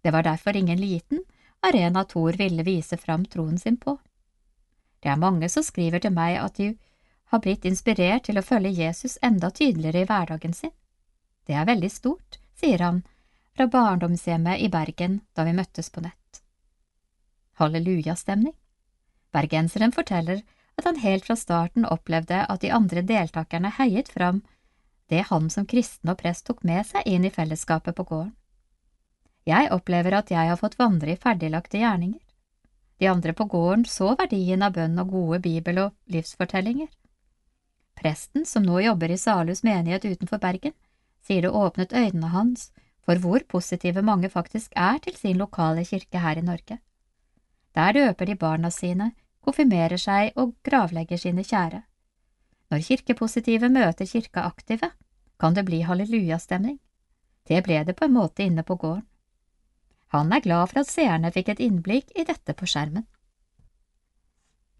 Det 0.02 0.12
var 0.12 0.24
derfor 0.24 0.56
ingen 0.56 0.80
liten 0.80 1.20
arena 1.60 2.04
Thor 2.04 2.32
ville 2.32 2.62
vise 2.62 2.96
fram 2.96 3.24
troen 3.24 3.58
sin 3.58 3.76
på. 3.76 3.98
Det 5.00 5.08
er 5.12 5.20
mange 5.20 5.48
som 5.52 5.64
skriver 5.64 6.00
til 6.00 6.14
meg 6.16 6.38
at 6.40 6.56
de 6.56 6.70
har 7.32 7.40
blitt 7.44 7.64
inspirert 7.68 8.24
til 8.28 8.40
å 8.40 8.46
følge 8.46 8.72
Jesus 8.72 9.18
enda 9.22 9.50
tydeligere 9.50 10.04
i 10.04 10.08
hverdagen 10.08 10.56
sin. 10.56 10.72
Det 11.44 11.56
er 11.56 11.68
veldig 11.68 11.90
stort, 11.92 12.38
sier 12.56 12.80
han, 12.80 13.02
fra 13.56 13.66
barndomshjemmet 13.68 14.60
i 14.64 14.70
Bergen 14.72 15.20
da 15.36 15.44
vi 15.44 15.56
møttes 15.56 15.90
på 15.92 16.00
nett. 16.04 16.40
Hallelujastemning. 17.60 18.54
Bergenseren 19.34 19.92
forteller 19.92 20.40
at 20.78 20.84
han 20.88 20.98
helt 21.02 21.26
fra 21.26 21.36
starten 21.36 21.86
opplevde 21.86 22.44
at 22.50 22.60
de 22.60 22.72
andre 22.72 23.02
deltakerne 23.02 23.70
heiet 23.78 24.08
fram 24.08 24.42
det 25.12 25.26
han 25.28 25.50
som 25.50 25.66
kristen 25.66 26.10
og 26.10 26.18
prest 26.22 26.46
tok 26.48 26.64
med 26.64 26.86
seg 26.88 27.06
inn 27.06 27.24
i 27.24 27.32
fellesskapet 27.32 27.96
på 27.96 28.06
gården. 28.08 28.34
Jeg 29.44 29.68
opplever 29.76 30.16
at 30.16 30.30
jeg 30.32 30.48
har 30.48 30.56
fått 30.56 30.78
vandre 30.80 31.12
i 31.12 31.20
ferdiglagte 31.20 31.78
gjerninger. 31.82 32.20
De 32.98 33.08
andre 33.10 33.34
på 33.36 33.44
gården 33.44 33.84
så 33.84 34.14
verdien 34.16 34.62
av 34.64 34.72
bønn 34.78 34.96
og 35.02 35.10
gode 35.12 35.40
bibel- 35.44 35.82
og 35.82 35.92
livsfortellinger. 36.08 36.88
Presten, 37.94 38.46
som 38.46 38.64
nå 38.64 38.80
jobber 38.80 39.12
i 39.12 39.18
Salhus 39.20 39.62
menighet 39.62 40.06
utenfor 40.06 40.40
Bergen, 40.40 40.72
sier 41.20 41.44
det 41.44 41.52
åpnet 41.52 41.92
øynene 41.92 42.32
hans 42.32 42.70
for 43.04 43.20
hvor 43.20 43.44
positive 43.48 44.02
mange 44.02 44.30
faktisk 44.32 44.72
er 44.76 44.98
til 45.04 45.16
sin 45.16 45.36
lokale 45.36 45.84
kirke 45.84 46.18
her 46.18 46.40
i 46.40 46.46
Norge. 46.46 46.78
Der 47.74 47.92
døper 47.92 48.24
de 48.24 48.36
barna 48.36 48.70
sine, 48.70 49.12
konfirmerer 49.44 50.00
seg 50.00 50.36
og 50.40 50.54
gravlegger 50.66 51.20
sine 51.20 51.44
kjære. 51.44 51.82
Når 52.72 52.84
kirkepositive 52.88 53.68
møter 53.68 54.08
kirkeaktive, 54.08 54.90
kan 55.40 55.54
det 55.54 55.64
bli 55.68 55.82
hallelujastemning. 55.84 56.78
Det 57.48 57.60
ble 57.64 57.82
det 57.84 57.96
på 57.96 58.08
en 58.08 58.16
måte 58.16 58.42
inne 58.42 58.64
på 58.64 58.76
gården. 58.80 59.04
Han 60.14 60.32
er 60.32 60.40
glad 60.40 60.70
for 60.70 60.80
at 60.84 60.90
seerne 60.90 61.32
fikk 61.34 61.50
et 61.52 61.60
innblikk 61.64 62.12
i 62.14 62.24
dette 62.24 62.54
på 62.54 62.68
skjermen. 62.70 63.06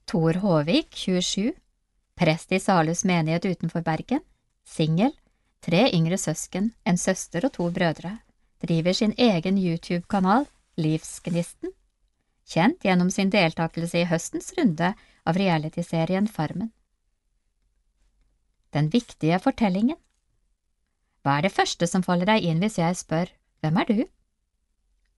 Tor 0.07 0.39
Håvik, 0.43 0.95
27, 0.95 1.53
prest 2.15 2.53
i 2.53 2.61
Salhus 2.62 3.03
menighet 3.09 3.49
utenfor 3.49 3.83
Bergen, 3.83 4.23
singel, 4.65 5.12
tre 5.65 5.89
yngre 5.97 6.19
søsken, 6.21 6.73
en 6.87 7.01
søster 7.01 7.49
og 7.49 7.55
to 7.57 7.71
brødre, 7.75 8.19
driver 8.62 8.93
sin 8.93 9.15
egen 9.19 9.59
YouTube-kanal 9.59 10.47
Livsgnisten, 10.77 11.73
kjent 12.49 12.85
gjennom 12.85 13.11
sin 13.11 13.31
deltakelse 13.33 14.03
i 14.03 14.09
høstens 14.09 14.53
runde 14.59 14.93
av 15.25 15.39
realityserien 15.41 16.29
Farmen. 16.29 16.73
Den 18.75 18.91
viktige 18.93 19.39
fortellingen 19.39 19.99
Hva 21.23 21.39
er 21.39 21.47
det 21.47 21.55
første 21.55 21.87
som 21.87 22.03
faller 22.03 22.29
deg 22.29 22.45
inn 22.45 22.63
hvis 22.63 22.81
jeg 22.81 22.99
spør 22.99 23.31
Hvem 23.63 23.79
er 23.81 23.91
du? 23.91 24.03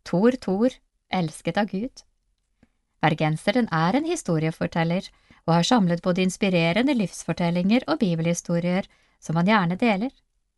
Tor 0.07 0.37
Tor, 0.39 0.75
elsket 1.11 1.57
av 1.59 1.71
Gud. 1.73 2.05
Bergenseren 3.03 3.67
er 3.75 3.97
en 3.99 4.07
historieforteller 4.07 5.09
og 5.47 5.55
har 5.55 5.67
samlet 5.67 6.03
både 6.03 6.23
inspirerende 6.27 6.95
livsfortellinger 6.95 7.87
og 7.91 7.99
bibelhistorier 8.03 8.87
som 9.23 9.39
han 9.41 9.51
gjerne 9.51 9.79
deler. 9.81 10.13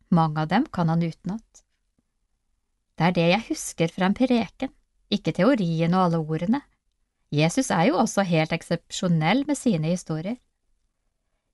Mange 0.09 0.43
av 0.43 0.51
dem 0.53 0.67
kan 0.73 0.89
han 0.89 1.03
utenat. 1.03 1.63
Det 2.97 3.07
er 3.07 3.15
det 3.15 3.27
jeg 3.29 3.47
husker 3.49 3.93
fra 3.93 4.09
en 4.09 4.17
preken, 4.17 4.71
ikke 5.13 5.33
teorien 5.35 5.93
og 5.95 6.05
alle 6.05 6.19
ordene. 6.21 6.61
Jesus 7.33 7.69
er 7.71 7.89
jo 7.89 7.99
også 8.01 8.25
helt 8.25 8.53
eksepsjonell 8.55 9.43
med 9.47 9.57
sine 9.57 9.91
historier. 9.93 10.37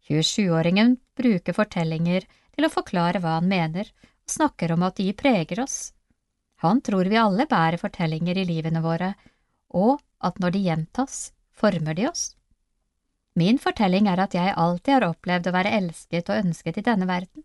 27-åringen 0.08 0.96
bruker 1.18 1.56
fortellinger 1.58 2.28
til 2.56 2.68
å 2.68 2.72
forklare 2.72 3.20
hva 3.20 3.40
han 3.40 3.50
mener, 3.50 3.90
og 4.26 4.36
snakker 4.38 4.76
om 4.76 4.86
at 4.88 5.00
de 5.02 5.10
preger 5.18 5.64
oss. 5.64 5.94
Han 6.64 6.80
tror 6.86 7.10
vi 7.12 7.20
alle 7.20 7.48
bærer 7.50 7.82
fortellinger 7.82 8.38
i 8.40 8.46
livene 8.48 8.84
våre, 8.86 9.14
og 9.76 10.00
at 10.24 10.40
når 10.40 10.56
de 10.56 10.64
gjentas, 10.70 11.18
former 11.52 11.98
de 11.98 12.08
oss. 12.10 12.30
Min 13.36 13.60
fortelling 13.60 14.08
er 14.08 14.22
at 14.24 14.36
jeg 14.38 14.56
alltid 14.56 14.94
har 14.94 15.10
opplevd 15.10 15.50
å 15.50 15.56
være 15.56 15.76
elsket 15.82 16.32
og 16.32 16.46
ønsket 16.46 16.80
i 16.80 16.86
denne 16.88 17.08
verden. 17.10 17.44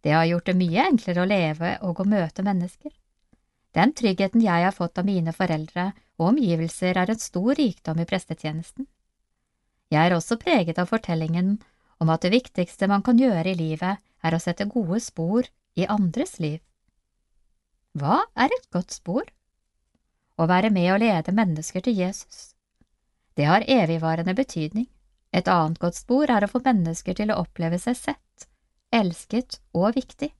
Det 0.00 0.14
har 0.14 0.28
gjort 0.28 0.46
det 0.46 0.56
mye 0.56 0.86
enklere 0.86 1.24
å 1.24 1.28
leve 1.28 1.72
og 1.86 2.00
å 2.00 2.06
møte 2.08 2.44
mennesker. 2.46 2.92
Den 3.76 3.92
tryggheten 3.94 4.42
jeg 4.42 4.64
har 4.66 4.74
fått 4.74 4.98
av 4.98 5.06
mine 5.06 5.32
foreldre 5.34 5.90
og 6.18 6.32
omgivelser, 6.32 6.96
er 6.98 7.10
en 7.10 7.22
stor 7.22 7.54
rikdom 7.54 8.00
i 8.02 8.06
prestetjenesten. 8.08 8.86
Jeg 9.90 10.06
er 10.06 10.14
også 10.14 10.38
preget 10.38 10.78
av 10.78 10.90
fortellingen 10.90 11.58
om 12.00 12.10
at 12.10 12.22
det 12.24 12.32
viktigste 12.34 12.88
man 12.90 13.02
kan 13.06 13.18
gjøre 13.18 13.52
i 13.52 13.58
livet, 13.58 13.98
er 14.22 14.34
å 14.34 14.42
sette 14.42 14.68
gode 14.68 15.00
spor 15.00 15.46
i 15.78 15.86
andres 15.88 16.38
liv. 16.42 16.60
Hva 17.98 18.20
er 18.38 18.52
et 18.54 18.68
godt 18.74 18.94
spor? 18.94 19.24
Å 20.40 20.46
være 20.48 20.70
med 20.72 20.88
og 20.94 21.00
lede 21.02 21.34
mennesker 21.36 21.84
til 21.84 21.98
Jesus. 21.98 22.54
Det 23.36 23.46
har 23.48 23.66
evigvarende 23.66 24.34
betydning. 24.36 24.86
Et 25.32 25.48
annet 25.48 25.78
godt 25.78 25.98
spor 25.98 26.30
er 26.30 26.44
å 26.44 26.50
få 26.50 26.62
mennesker 26.64 27.16
til 27.18 27.30
å 27.30 27.40
oppleve 27.42 27.78
seg 27.78 27.98
sett, 27.98 28.46
elsket 28.90 29.60
og 29.76 29.94
viktig, 29.94 30.30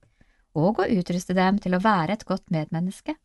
og 0.57 0.81
å 0.81 0.87
utruste 0.89 1.35
dem 1.37 1.59
til 1.61 1.75
å 1.75 1.83
være 1.83 2.17
et 2.17 2.25
godt 2.27 2.49
medmenneske. 2.51 3.15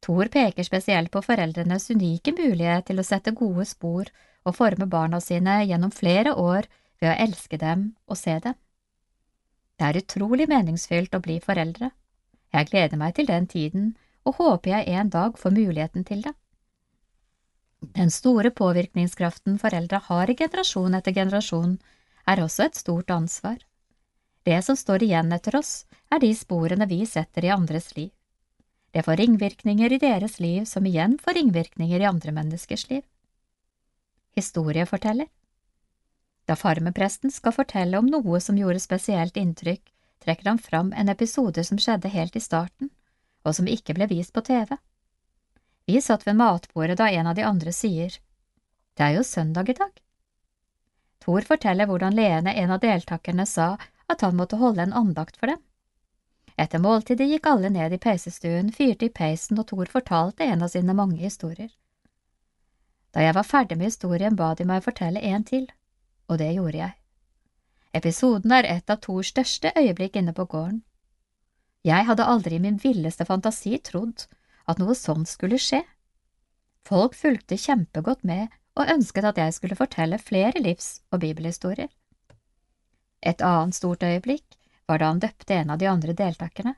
Thor 0.00 0.30
peker 0.32 0.64
spesielt 0.64 1.10
på 1.10 1.22
foreldrenes 1.24 1.90
unike 1.90 2.32
mulighet 2.32 2.86
til 2.88 3.00
å 3.00 3.06
sette 3.06 3.34
gode 3.36 3.66
spor 3.66 4.10
og 4.46 4.56
forme 4.56 4.86
barna 4.86 5.20
sine 5.20 5.60
gjennom 5.66 5.92
flere 5.92 6.34
år 6.38 6.68
ved 7.00 7.10
å 7.10 7.18
elske 7.26 7.58
dem 7.58 7.92
og 8.06 8.18
se 8.20 8.38
dem. 8.44 8.54
Det 9.78 9.86
er 9.86 10.00
utrolig 10.00 10.48
meningsfylt 10.50 11.14
å 11.14 11.22
bli 11.22 11.38
foreldre. 11.42 11.90
Jeg 12.54 12.70
gleder 12.70 12.98
meg 12.98 13.14
til 13.14 13.28
den 13.28 13.46
tiden 13.46 13.96
og 14.26 14.38
håper 14.38 14.76
jeg 14.76 14.94
en 14.98 15.10
dag 15.10 15.38
får 15.38 15.54
muligheten 15.54 16.06
til 16.08 16.22
det. 16.24 16.34
Den 17.94 18.10
store 18.10 18.50
påvirkningskraften 18.50 19.58
foreldre 19.62 20.00
har 20.08 20.30
i 20.30 20.34
generasjon 20.38 20.98
etter 20.98 21.14
generasjon, 21.14 21.78
er 22.26 22.42
også 22.42 22.66
et 22.66 22.76
stort 22.76 23.10
ansvar. 23.14 23.60
Det 24.44 24.58
som 24.64 24.76
står 24.76 25.04
igjen 25.06 25.32
etter 25.32 25.56
oss, 25.58 25.86
er 26.10 26.22
de 26.22 26.30
sporene 26.34 26.86
vi 26.88 27.04
setter 27.06 27.44
i 27.44 27.52
andres 27.52 27.94
liv. 27.96 28.10
Det 28.90 29.04
får 29.04 29.16
ringvirkninger 29.20 29.92
i 29.92 30.00
deres 30.00 30.38
liv 30.40 30.64
som 30.64 30.86
igjen 30.86 31.18
får 31.20 31.36
ringvirkninger 31.38 32.00
i 32.00 32.08
andre 32.08 32.32
menneskers 32.32 32.88
liv. 32.90 33.02
Historieforteller 34.36 35.28
Da 36.48 36.56
farmepresten 36.56 37.30
skal 37.30 37.52
fortelle 37.52 37.98
om 37.98 38.08
noe 38.08 38.40
som 38.40 38.56
gjorde 38.56 38.80
spesielt 38.80 39.36
inntrykk, 39.36 39.82
trekker 40.24 40.48
han 40.48 40.58
fram 40.58 40.92
en 40.92 41.12
episode 41.12 41.64
som 41.64 41.78
skjedde 41.78 42.08
helt 42.14 42.36
i 42.36 42.42
starten, 42.42 42.90
og 43.44 43.54
som 43.54 43.68
ikke 43.68 43.94
ble 43.94 44.08
vist 44.08 44.32
på 44.32 44.42
TV. 44.48 44.72
Vi 45.88 46.00
satt 46.04 46.26
ved 46.26 46.36
matbordet 46.40 46.98
da 47.00 47.10
en 47.10 47.28
av 47.28 47.36
de 47.36 47.44
andre 47.44 47.72
sier, 47.72 48.18
Det 48.98 49.04
er 49.04 49.14
jo 49.14 49.22
søndag 49.22 49.68
i 49.70 49.76
dag. 49.78 49.92
Thor 51.22 51.44
forteller 51.46 51.86
hvordan 51.86 52.16
Lene, 52.16 52.54
en 52.54 52.70
av 52.70 52.80
deltakerne, 52.80 53.46
sa 53.46 53.76
at 54.08 54.20
han 54.20 54.36
måtte 54.36 54.56
holde 54.56 54.82
en 54.82 54.92
andakt 54.92 55.36
for 55.36 55.46
dem. 55.46 55.60
Etter 56.58 56.82
måltidet 56.82 57.28
gikk 57.30 57.46
alle 57.46 57.70
ned 57.70 57.92
i 57.94 58.00
peisestuen, 58.02 58.72
fyrte 58.74 59.06
i 59.06 59.14
peisen, 59.14 59.60
og 59.60 59.68
Thor 59.70 59.90
fortalte 59.92 60.44
en 60.44 60.64
av 60.66 60.72
sine 60.72 60.94
mange 60.96 61.20
historier. 61.22 61.70
Da 63.14 63.22
jeg 63.22 63.36
var 63.36 63.46
ferdig 63.46 63.78
med 63.78 63.92
historien, 63.92 64.34
ba 64.36 64.54
de 64.58 64.66
meg 64.66 64.82
fortelle 64.82 65.22
en 65.22 65.46
til, 65.46 65.68
og 66.28 66.40
det 66.42 66.50
gjorde 66.56 66.80
jeg. 66.80 66.96
Episoden 67.94 68.52
er 68.52 68.66
et 68.68 68.90
av 68.90 68.98
Thors 69.04 69.30
største 69.30 69.72
øyeblikk 69.78 70.18
inne 70.18 70.34
på 70.34 70.48
gården. 70.50 70.82
Jeg 71.86 72.04
hadde 72.10 72.26
aldri 72.26 72.58
i 72.58 72.62
min 72.62 72.80
villeste 72.82 73.24
fantasi 73.24 73.78
trodd 73.78 74.26
at 74.68 74.82
noe 74.82 74.98
sånt 74.98 75.30
skulle 75.30 75.60
skje. 75.62 75.84
Folk 76.84 77.14
fulgte 77.14 77.56
kjempegodt 77.56 78.26
med 78.26 78.48
og 78.74 78.90
ønsket 78.90 79.30
at 79.30 79.38
jeg 79.38 79.54
skulle 79.54 79.78
fortelle 79.78 80.18
flere 80.18 80.58
livs- 80.60 80.98
og 81.12 81.22
bibelhistorier. 81.22 81.88
Et 83.22 83.40
annet 83.42 83.74
stort 83.74 84.02
øyeblikk 84.02 84.57
var 84.88 84.98
da 84.98 85.12
han 85.12 85.20
døpte 85.22 85.54
en 85.54 85.70
av 85.70 85.78
de 85.78 85.86
andre 85.86 86.14
deltakerne. 86.16 86.74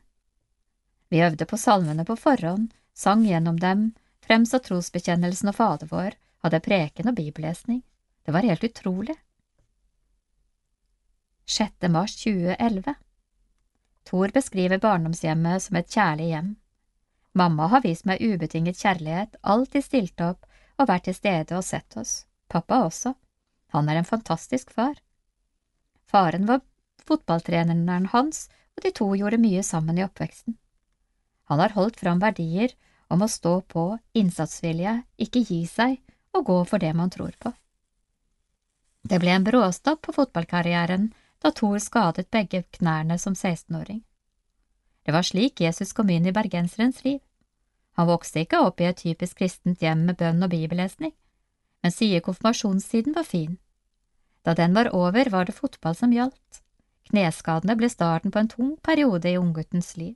Vi 1.09 1.23
øvde 1.23 1.47
på 1.47 1.59
salmene 1.59 2.05
på 2.05 2.17
forhånd, 2.19 2.71
sang 2.95 3.25
gjennom 3.27 3.59
dem, 3.61 3.91
fremsa 4.27 4.59
trosbekjennelsen 4.59 5.51
og 5.51 5.57
Fader 5.57 5.91
vår, 5.91 6.17
hadde 6.43 6.63
preken 6.65 7.11
og 7.11 7.19
bibellesning. 7.19 7.83
Det 8.27 8.35
var 8.35 8.47
helt 8.47 8.65
utrolig. 8.65 9.17
6. 11.51 11.89
mars 11.91 12.17
2011 12.23 12.95
Thor 14.07 14.29
beskriver 14.35 14.79
barndomshjemmet 14.79 15.63
som 15.63 15.77
et 15.77 15.91
kjærlig 15.91 16.31
hjem. 16.31 16.51
Mamma 17.33 17.67
har 17.71 17.83
vist 17.83 18.07
meg 18.07 18.23
ubetinget 18.23 18.79
kjærlighet, 18.79 19.37
alltid 19.43 19.87
stilt 19.87 20.23
opp 20.25 20.47
og 20.79 20.89
vært 20.91 21.07
til 21.09 21.15
stede 21.15 21.59
og 21.59 21.67
sett 21.67 21.97
oss. 22.01 22.25
Pappa 22.51 22.85
også. 22.87 23.15
Han 23.75 23.89
er 23.89 24.01
en 24.01 24.09
fantastisk 24.09 24.71
far. 24.75 24.97
Faren 26.11 26.47
var 26.47 26.63
fotballtreneren 27.07 28.11
hans, 28.13 28.49
og 28.77 28.85
de 28.85 28.93
to 28.97 29.09
gjorde 29.19 29.41
mye 29.43 29.63
sammen 29.67 29.99
i 29.99 30.05
oppveksten. 30.05 30.57
Han 31.51 31.59
har 31.59 31.75
holdt 31.75 31.99
fram 32.01 32.21
verdier 32.23 32.77
om 33.11 33.23
å 33.23 33.29
stå 33.29 33.61
på, 33.67 33.99
innsatsvilje, 34.15 35.01
ikke 35.19 35.43
gi 35.43 35.65
seg 35.67 35.99
og 36.37 36.47
gå 36.47 36.59
for 36.71 36.79
det 36.79 36.93
man 36.95 37.11
tror 37.11 37.35
på. 37.43 37.53
Det 39.03 39.19
ble 39.19 39.33
en 39.35 39.47
bråstopp 39.47 40.03
på 40.07 40.15
fotballkarrieren 40.15 41.11
da 41.43 41.51
Thor 41.57 41.81
skadet 41.81 42.31
begge 42.31 42.63
knærne 42.77 43.17
som 43.19 43.35
16-åring. 43.35 44.03
Det 45.03 45.13
var 45.17 45.25
slik 45.27 45.61
Jesus 45.65 45.95
kom 45.97 46.11
inn 46.13 46.29
i 46.29 46.37
bergenserens 46.37 47.01
liv. 47.05 47.19
Han 47.97 48.07
vokste 48.07 48.45
ikke 48.45 48.61
opp 48.63 48.81
i 48.81 48.87
et 48.91 49.01
typisk 49.01 49.41
kristent 49.41 49.83
hjem 49.83 50.05
med 50.07 50.21
bønn 50.21 50.45
og 50.45 50.53
bibellesning, 50.53 51.15
men 51.83 51.95
sier 51.95 52.23
konfirmasjonstiden 52.25 53.17
var 53.17 53.27
fin. 53.27 53.57
Da 54.45 54.55
den 54.55 54.77
var 54.77 54.93
over, 54.97 55.31
var 55.33 55.49
det 55.49 55.57
fotball 55.57 55.97
som 55.97 56.13
gjaldt. 56.13 56.61
Kneskadene 57.11 57.77
ble 57.77 57.91
starten 57.91 58.31
på 58.31 58.39
en 58.39 58.51
tung 58.51 58.75
periode 58.87 59.31
i 59.31 59.39
ungguttens 59.39 59.97
liv. 59.97 60.15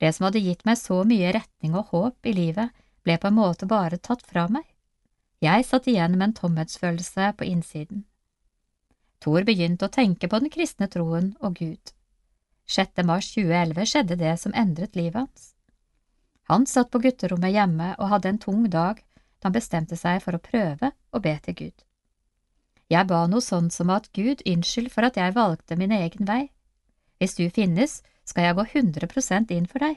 Det 0.00 0.12
som 0.12 0.26
hadde 0.26 0.42
gitt 0.42 0.64
meg 0.64 0.78
så 0.80 1.02
mye 1.06 1.32
retning 1.36 1.76
og 1.78 1.92
håp 1.92 2.26
i 2.28 2.32
livet, 2.36 2.72
ble 3.04 3.18
på 3.20 3.28
en 3.28 3.36
måte 3.36 3.68
bare 3.68 4.00
tatt 4.00 4.24
fra 4.26 4.46
meg. 4.48 4.64
Jeg 5.44 5.66
satt 5.68 5.88
igjen 5.90 6.16
med 6.16 6.30
en 6.30 6.36
tomhetsfølelse 6.38 7.34
på 7.38 7.46
innsiden. 7.48 8.04
Thor 9.20 9.44
begynte 9.44 9.88
å 9.88 9.92
tenke 9.92 10.28
på 10.28 10.40
den 10.40 10.52
kristne 10.52 10.88
troen 10.88 11.34
og 11.40 11.60
Gud. 11.60 11.92
6. 12.66 13.04
mars 13.04 13.30
2011 13.34 13.90
skjedde 13.90 14.16
det 14.20 14.34
som 14.40 14.56
endret 14.56 14.96
livet 14.96 15.20
hans. 15.20 15.50
Han 16.48 16.66
satt 16.68 16.90
på 16.92 17.00
gutterommet 17.04 17.52
hjemme 17.52 17.94
og 17.98 18.10
hadde 18.12 18.32
en 18.32 18.40
tung 18.40 18.64
dag 18.72 19.00
da 19.00 19.48
han 19.48 19.56
bestemte 19.56 19.96
seg 20.00 20.22
for 20.24 20.36
å 20.36 20.44
prøve 20.44 20.92
å 21.12 21.20
be 21.24 21.34
til 21.44 21.56
Gud. 21.60 21.84
Jeg 22.94 23.08
ba 23.10 23.24
noe 23.26 23.42
sånt 23.42 23.74
som 23.74 23.90
at 23.90 24.10
Gud, 24.14 24.44
unnskyld 24.46 24.92
for 24.92 25.06
at 25.08 25.16
jeg 25.18 25.34
valgte 25.34 25.78
min 25.80 25.94
egen 25.96 26.28
vei. 26.28 26.44
Hvis 27.18 27.34
du 27.38 27.48
finnes, 27.50 28.02
skal 28.28 28.46
jeg 28.46 28.58
gå 28.58 28.64
100% 28.70 29.54
inn 29.54 29.66
for 29.70 29.82
deg. 29.82 29.96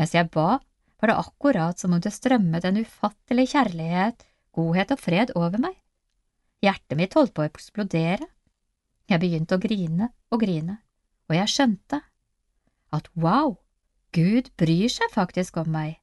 Mens 0.00 0.14
jeg 0.16 0.30
ba, 0.32 0.58
var 0.98 1.10
det 1.10 1.18
akkurat 1.20 1.80
som 1.80 1.92
om 1.92 2.00
det 2.00 2.14
strømmet 2.14 2.64
en 2.64 2.80
ufattelig 2.80 3.50
kjærlighet, 3.52 4.24
godhet 4.56 4.94
og 4.94 5.02
fred 5.02 5.34
over 5.36 5.60
meg. 5.60 5.76
Hjertet 6.64 6.96
mitt 6.96 7.14
holdt 7.18 7.34
på 7.36 7.44
å 7.44 7.50
eksplodere. 7.50 8.30
Jeg 9.10 9.20
begynte 9.20 9.58
å 9.58 9.60
grine 9.60 10.08
og 10.32 10.40
grine, 10.40 10.78
og 11.28 11.36
jeg 11.36 11.52
skjønte 11.52 12.00
at 12.94 13.10
wow, 13.18 13.58
Gud 14.16 14.48
bryr 14.56 14.88
seg 14.88 15.12
faktisk 15.12 15.58
om 15.60 15.68
meg. 15.74 15.98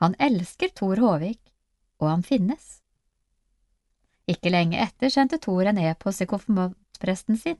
Han 0.00 0.14
elsker 0.22 0.72
Thor 0.72 1.02
Håvik, 1.02 1.42
og 1.98 2.08
han 2.08 2.22
finnes. 2.24 2.78
Ikke 4.28 4.52
lenge 4.52 4.80
etter 4.84 5.12
sendte 5.12 5.38
Thor 5.40 5.70
en 5.70 5.80
e-post 5.80 6.20
til 6.20 6.28
konfirmantpresten 6.28 7.38
sin. 7.40 7.56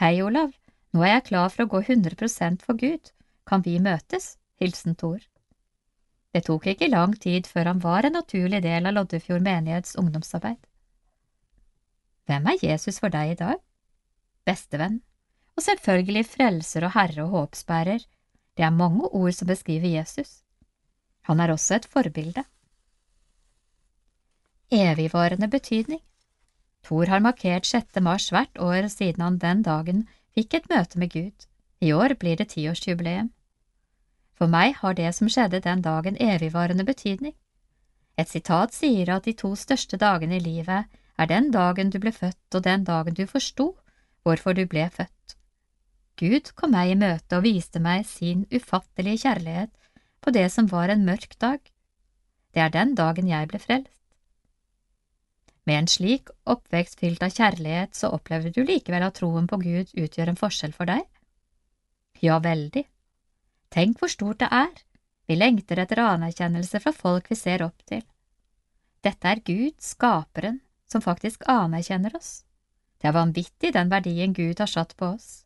Hei, 0.00 0.16
Olav, 0.24 0.50
nå 0.90 1.04
er 1.06 1.14
jeg 1.14 1.26
klar 1.28 1.52
for 1.54 1.64
å 1.64 1.70
gå 1.70 1.82
100% 1.86 2.64
for 2.66 2.78
Gud, 2.80 3.12
kan 3.46 3.62
vi 3.62 3.78
møtes? 3.82 4.34
Hilsen 4.60 4.96
Thor. 4.98 5.20
Det 6.34 6.44
tok 6.46 6.66
ikke 6.70 6.90
lang 6.90 7.14
tid 7.18 7.46
før 7.50 7.72
han 7.72 7.82
var 7.82 8.06
en 8.06 8.18
naturlig 8.18 8.60
del 8.62 8.86
av 8.86 8.94
Loddefjord 8.96 9.42
menighets 9.42 9.96
ungdomsarbeid. 9.98 10.58
Hvem 12.26 12.46
er 12.52 12.62
Jesus 12.62 13.00
for 13.02 13.10
deg 13.10 13.32
i 13.32 13.38
dag? 13.38 13.62
Bestevenn, 14.46 15.00
og 15.56 15.64
selvfølgelig 15.66 16.26
frelser 16.28 16.86
og 16.86 16.94
herre 16.94 17.24
og 17.24 17.34
håpsbærer, 17.34 18.04
det 18.58 18.66
er 18.66 18.74
mange 18.74 19.08
ord 19.08 19.34
som 19.34 19.50
beskriver 19.50 19.90
Jesus. 19.90 20.40
Han 21.30 21.40
er 21.40 21.54
også 21.54 21.78
et 21.78 21.88
forbilde. 21.90 22.44
Evigvarende 24.70 25.48
betydning 25.50 25.98
Thor 26.86 27.08
har 27.10 27.18
markert 27.18 27.66
6. 27.66 27.98
mars 28.06 28.28
hvert 28.30 28.58
år 28.62 28.86
siden 28.86 29.24
han 29.24 29.38
den 29.42 29.64
dagen 29.66 30.04
fikk 30.38 30.54
et 30.54 30.68
møte 30.70 31.00
med 31.02 31.10
Gud. 31.10 31.46
I 31.82 31.90
år 31.90 32.14
blir 32.14 32.38
det 32.38 32.52
tiårsjubileum. 32.52 33.32
For 34.38 34.46
meg 34.46 34.76
har 34.78 34.94
det 34.94 35.10
som 35.18 35.26
skjedde 35.26 35.60
den 35.66 35.82
dagen 35.82 36.20
evigvarende 36.22 36.86
betydning. 36.86 37.34
Et 38.16 38.30
sitat 38.30 38.70
sier 38.70 39.10
at 39.10 39.26
de 39.26 39.34
to 39.34 39.56
største 39.58 39.98
dagene 39.98 40.38
i 40.38 40.46
livet 40.46 40.86
er 41.18 41.26
den 41.34 41.50
dagen 41.50 41.90
du 41.90 41.98
ble 41.98 42.14
født 42.14 42.54
og 42.54 42.62
den 42.62 42.86
dagen 42.86 43.18
du 43.18 43.26
forsto 43.26 43.72
hvorfor 44.22 44.54
du 44.54 44.68
ble 44.70 44.86
født. 44.86 45.38
Gud 46.14 46.54
kom 46.54 46.78
meg 46.78 46.94
i 46.94 47.00
møte 47.06 47.40
og 47.40 47.48
viste 47.48 47.82
meg 47.82 48.06
sin 48.06 48.46
ufattelige 48.54 49.26
kjærlighet 49.26 49.74
på 50.22 50.30
det 50.30 50.50
som 50.54 50.70
var 50.70 50.94
en 50.94 51.08
mørk 51.10 51.40
dag. 51.40 51.58
Det 52.54 52.62
er 52.62 52.70
den 52.70 52.94
dagen 52.94 53.26
jeg 53.26 53.50
ble 53.50 53.58
frelst. 53.58 53.99
Med 55.68 55.78
en 55.78 55.88
slik 55.90 56.30
oppvekst 56.48 57.00
fylt 57.00 57.22
av 57.22 57.34
kjærlighet, 57.34 57.94
så 57.94 58.10
opplever 58.16 58.52
du 58.54 58.62
likevel 58.64 59.04
at 59.06 59.18
troen 59.20 59.48
på 59.50 59.60
Gud 59.60 59.92
utgjør 59.92 60.32
en 60.32 60.40
forskjell 60.40 60.72
for 60.76 60.88
deg? 60.88 61.04
Ja, 62.24 62.38
veldig. 62.42 62.84
Tenk 63.70 64.00
hvor 64.00 64.10
stort 64.12 64.40
det 64.42 64.48
er. 64.52 64.72
Vi 65.28 65.36
lengter 65.36 65.78
etter 65.78 66.02
anerkjennelse 66.02 66.80
fra 66.82 66.92
folk 66.96 67.28
vi 67.30 67.38
ser 67.38 67.62
opp 67.62 67.84
til. 67.86 68.02
Dette 69.04 69.28
er 69.28 69.42
Gud, 69.44 69.76
skaperen, 69.80 70.58
som 70.90 71.04
faktisk 71.04 71.46
anerkjenner 71.48 72.16
oss. 72.16 72.42
Det 73.00 73.08
er 73.08 73.16
vanvittig 73.16 73.72
den 73.72 73.92
verdien 73.92 74.34
Gud 74.36 74.58
har 74.60 74.68
satt 74.68 74.96
på 74.96 75.14
oss. 75.14 75.44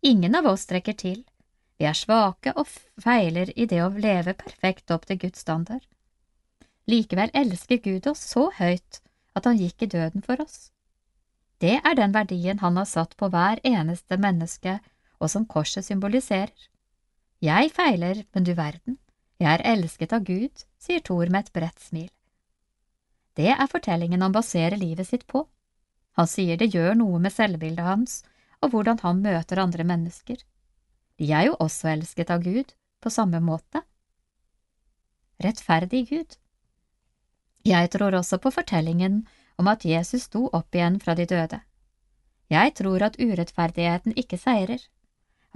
Ingen 0.00 0.36
av 0.38 0.46
oss 0.46 0.64
strekker 0.68 0.96
til. 0.96 1.24
Vi 1.76 1.84
er 1.84 1.96
svake 1.96 2.54
og 2.56 2.70
feiler 3.02 3.50
i 3.56 3.66
det 3.68 3.82
å 3.84 3.90
leve 3.92 4.36
perfekt 4.38 4.94
opp 4.94 5.04
til 5.08 5.18
Guds 5.26 5.42
standard. 5.44 5.82
Likevel 6.88 7.34
elsker 7.34 7.82
Gud 7.82 8.06
oss 8.06 8.22
så 8.30 8.46
høyt 8.56 9.02
at 9.36 9.46
han 9.48 9.58
gikk 9.60 9.84
i 9.84 9.90
døden 9.92 10.24
for 10.24 10.40
oss. 10.42 10.70
Det 11.60 11.78
er 11.78 11.96
den 11.96 12.12
verdien 12.12 12.60
han 12.60 12.76
har 12.76 12.88
satt 12.88 13.16
på 13.16 13.28
hver 13.32 13.60
eneste 13.64 14.18
menneske, 14.20 14.78
og 15.20 15.32
som 15.32 15.46
korset 15.48 15.84
symboliserer. 15.86 16.52
Jeg 17.40 17.72
feiler, 17.72 18.24
men 18.34 18.44
du 18.44 18.52
verden, 18.56 18.98
jeg 19.40 19.52
er 19.52 19.64
elsket 19.72 20.12
av 20.16 20.24
Gud, 20.24 20.64
sier 20.80 21.02
Thor 21.04 21.28
med 21.28 21.46
et 21.46 21.52
bredt 21.52 21.80
smil. 21.80 22.10
Det 23.36 23.52
er 23.52 23.68
fortellingen 23.68 24.24
han 24.24 24.32
baserer 24.32 24.80
livet 24.80 25.08
sitt 25.08 25.26
på. 25.28 25.44
Han 26.16 26.28
sier 26.28 26.56
det 26.56 26.72
gjør 26.72 26.96
noe 26.96 27.20
med 27.20 27.34
selvbildet 27.34 27.84
hans 27.84 28.22
og 28.64 28.72
hvordan 28.72 29.00
han 29.02 29.20
møter 29.24 29.60
andre 29.60 29.84
mennesker. 29.84 30.40
De 31.20 31.28
er 31.32 31.48
jo 31.50 31.56
også 31.60 31.92
elsket 31.92 32.32
av 32.32 32.42
Gud, 32.44 32.72
på 33.00 33.12
samme 33.12 33.40
måte. 33.44 33.82
Rettferdig 35.44 36.06
Gud. 36.08 36.36
Jeg 37.66 37.90
tror 37.90 38.14
også 38.14 38.38
på 38.38 38.52
fortellingen 38.54 39.24
om 39.58 39.66
at 39.66 39.84
Jesus 39.84 40.28
sto 40.28 40.44
opp 40.54 40.76
igjen 40.76 41.00
fra 41.02 41.16
de 41.18 41.26
døde. 41.26 41.58
Jeg 42.52 42.74
tror 42.78 43.02
at 43.02 43.16
urettferdigheten 43.18 44.14
ikke 44.14 44.38
seirer, 44.38 44.78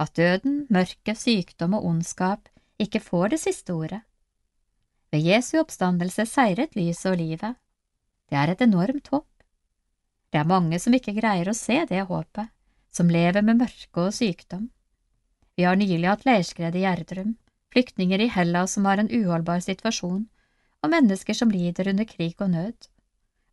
at 0.01 0.15
døden, 0.17 0.65
mørke, 0.69 1.15
sykdom 1.15 1.77
og 1.77 1.85
ondskap 1.87 2.49
ikke 2.81 2.99
får 2.99 3.35
det 3.35 3.39
siste 3.45 3.71
ordet. 3.73 4.01
Ved 5.11 5.23
Jesu 5.23 5.59
oppstandelse 5.61 6.25
seiret 6.27 6.75
lyset 6.75 7.11
og 7.13 7.17
livet. 7.21 7.55
Det 8.27 8.39
er 8.39 8.51
et 8.51 8.65
enormt 8.65 9.07
håp. 9.11 9.27
Det 10.31 10.39
er 10.39 10.47
mange 10.47 10.79
som 10.79 10.95
ikke 10.95 11.15
greier 11.15 11.47
å 11.51 11.55
se 11.55 11.79
det 11.87 12.03
håpet, 12.07 12.51
som 12.91 13.11
lever 13.11 13.43
med 13.43 13.59
mørke 13.59 14.07
og 14.07 14.15
sykdom. 14.15 14.69
Vi 15.55 15.63
har 15.67 15.79
nylig 15.79 16.07
hatt 16.07 16.27
leirskred 16.27 16.75
i 16.75 16.83
Gjerdrum, 16.83 17.35
flyktninger 17.71 18.23
i 18.23 18.31
Hellas 18.31 18.75
som 18.75 18.87
har 18.87 18.99
en 18.99 19.11
uholdbar 19.11 19.63
situasjon, 19.63 20.25
og 20.81 20.91
mennesker 20.93 21.37
som 21.37 21.51
lider 21.53 21.89
under 21.91 22.07
krig 22.09 22.35
og 22.41 22.51
nød. 22.53 22.89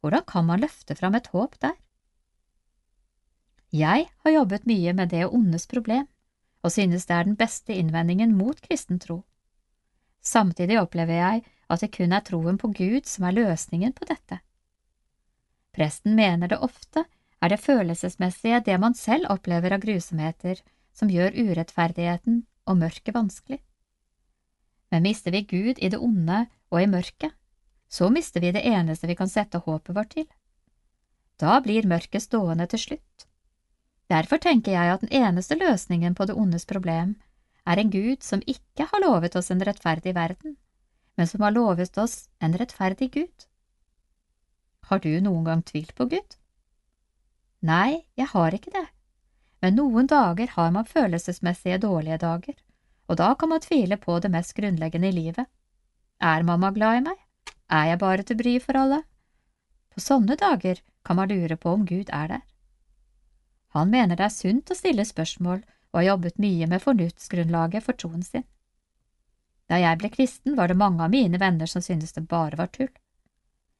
Hvordan 0.00 0.24
kan 0.24 0.46
man 0.46 0.60
løfte 0.60 0.94
fram 0.94 1.14
et 1.18 1.28
håp 1.32 1.58
der? 1.60 1.76
Jeg 3.72 4.08
har 4.24 4.32
jobbet 4.32 4.66
mye 4.66 4.92
med 4.96 5.10
det 5.12 5.26
ondes 5.26 5.66
problem, 5.68 6.06
og 6.62 6.72
synes 6.72 7.06
det 7.06 7.16
er 7.16 7.24
den 7.28 7.36
beste 7.36 7.74
innvendingen 7.74 8.32
mot 8.36 8.60
kristen 8.64 8.98
tro. 8.98 9.22
Samtidig 10.24 10.80
opplever 10.80 11.14
jeg 11.14 11.44
at 11.68 11.80
det 11.80 11.92
kun 11.92 12.12
er 12.12 12.24
troen 12.24 12.58
på 12.58 12.72
Gud 12.72 13.06
som 13.06 13.28
er 13.28 13.36
løsningen 13.36 13.92
på 13.92 14.08
dette. 14.08 14.40
Presten 15.76 16.16
mener 16.16 16.48
det 16.48 16.58
ofte 16.64 17.04
er 17.42 17.52
det 17.52 17.60
følelsesmessige, 17.62 18.60
det 18.64 18.80
man 18.80 18.94
selv 18.94 19.28
opplever 19.30 19.76
av 19.76 19.84
grusomheter, 19.84 20.58
som 20.92 21.10
gjør 21.12 21.36
urettferdigheten 21.36 22.42
og 22.66 22.80
mørket 22.80 23.14
vanskelig. 23.14 23.60
Men 24.90 25.04
mister 25.04 25.34
vi 25.34 25.44
Gud 25.44 25.78
i 25.78 25.90
det 25.92 26.00
onde 26.00 26.46
og 26.70 26.82
i 26.82 26.88
mørket, 26.90 27.32
så 27.88 28.08
mister 28.12 28.40
vi 28.40 28.52
det 28.52 28.64
eneste 28.68 29.08
vi 29.08 29.16
kan 29.16 29.28
sette 29.28 29.60
håpet 29.64 29.96
vårt 29.96 30.12
til. 30.16 30.26
Da 31.40 31.60
blir 31.64 31.86
mørket 31.88 32.24
stående 32.24 32.66
til 32.66 32.82
slutt. 32.82 33.26
Derfor 34.08 34.40
tenker 34.40 34.72
jeg 34.72 34.94
at 34.94 35.04
den 35.04 35.12
eneste 35.12 35.56
løsningen 35.60 36.14
på 36.16 36.26
det 36.28 36.36
ondes 36.36 36.64
problem 36.68 37.16
er 37.68 37.80
en 37.80 37.92
Gud 37.92 38.24
som 38.24 38.42
ikke 38.46 38.88
har 38.88 39.04
lovet 39.04 39.36
oss 39.36 39.50
en 39.52 39.64
rettferdig 39.64 40.14
verden, 40.16 40.56
men 41.16 41.28
som 41.28 41.44
har 41.44 41.52
lovet 41.52 41.98
oss 42.00 42.28
en 42.40 42.56
rettferdig 42.56 43.10
Gud. 43.12 43.48
Har 44.88 45.02
du 45.04 45.10
noen 45.20 45.44
gang 45.44 45.62
tvilt 45.62 45.92
på 45.94 46.08
Gud? 46.08 46.38
Nei, 47.60 48.06
jeg 48.16 48.30
har 48.32 48.54
ikke 48.54 48.72
det, 48.72 48.86
men 49.60 49.76
noen 49.76 50.08
dager 50.08 50.54
har 50.54 50.72
man 50.72 50.88
følelsesmessige 50.88 51.80
dårlige 51.82 52.20
dager, 52.22 52.56
og 53.08 53.16
da 53.16 53.32
kan 53.34 53.48
man 53.48 53.64
tvile 53.64 53.96
på 53.96 54.18
det 54.20 54.30
mest 54.32 54.54
grunnleggende 54.56 55.08
i 55.08 55.16
livet. 55.16 55.46
Er 56.20 56.44
mamma 56.44 56.70
glad 56.76 56.98
i 56.98 57.06
meg? 57.08 57.16
Er 57.68 57.90
jeg 57.92 58.00
bare 58.02 58.24
til 58.26 58.36
bry 58.36 58.58
for 58.60 58.76
alle? 58.80 59.02
På 59.92 60.02
sånne 60.04 60.36
dager 60.36 60.82
kan 61.04 61.16
man 61.16 61.32
lure 61.32 61.56
på 61.56 61.72
om 61.72 61.86
Gud 61.88 62.12
er 62.12 62.28
der. 62.34 62.44
Han 63.76 63.90
mener 63.90 64.16
det 64.16 64.26
er 64.28 64.34
sunt 64.34 64.70
å 64.70 64.76
stille 64.76 65.04
spørsmål 65.04 65.60
og 65.62 66.00
har 66.00 66.08
jobbet 66.10 66.40
mye 66.40 66.68
med 66.68 66.84
fornuftsgrunnlaget 66.84 67.84
for 67.84 67.96
troen 67.96 68.22
sin. 68.24 68.44
Da 69.68 69.80
jeg 69.80 70.00
ble 70.00 70.08
kristen, 70.12 70.56
var 70.56 70.68
det 70.68 70.80
mange 70.80 71.04
av 71.04 71.12
mine 71.12 71.40
venner 71.40 71.68
som 71.68 71.84
syntes 71.84 72.14
det 72.16 72.24
bare 72.28 72.56
var 72.56 72.72
tull. 72.72 72.92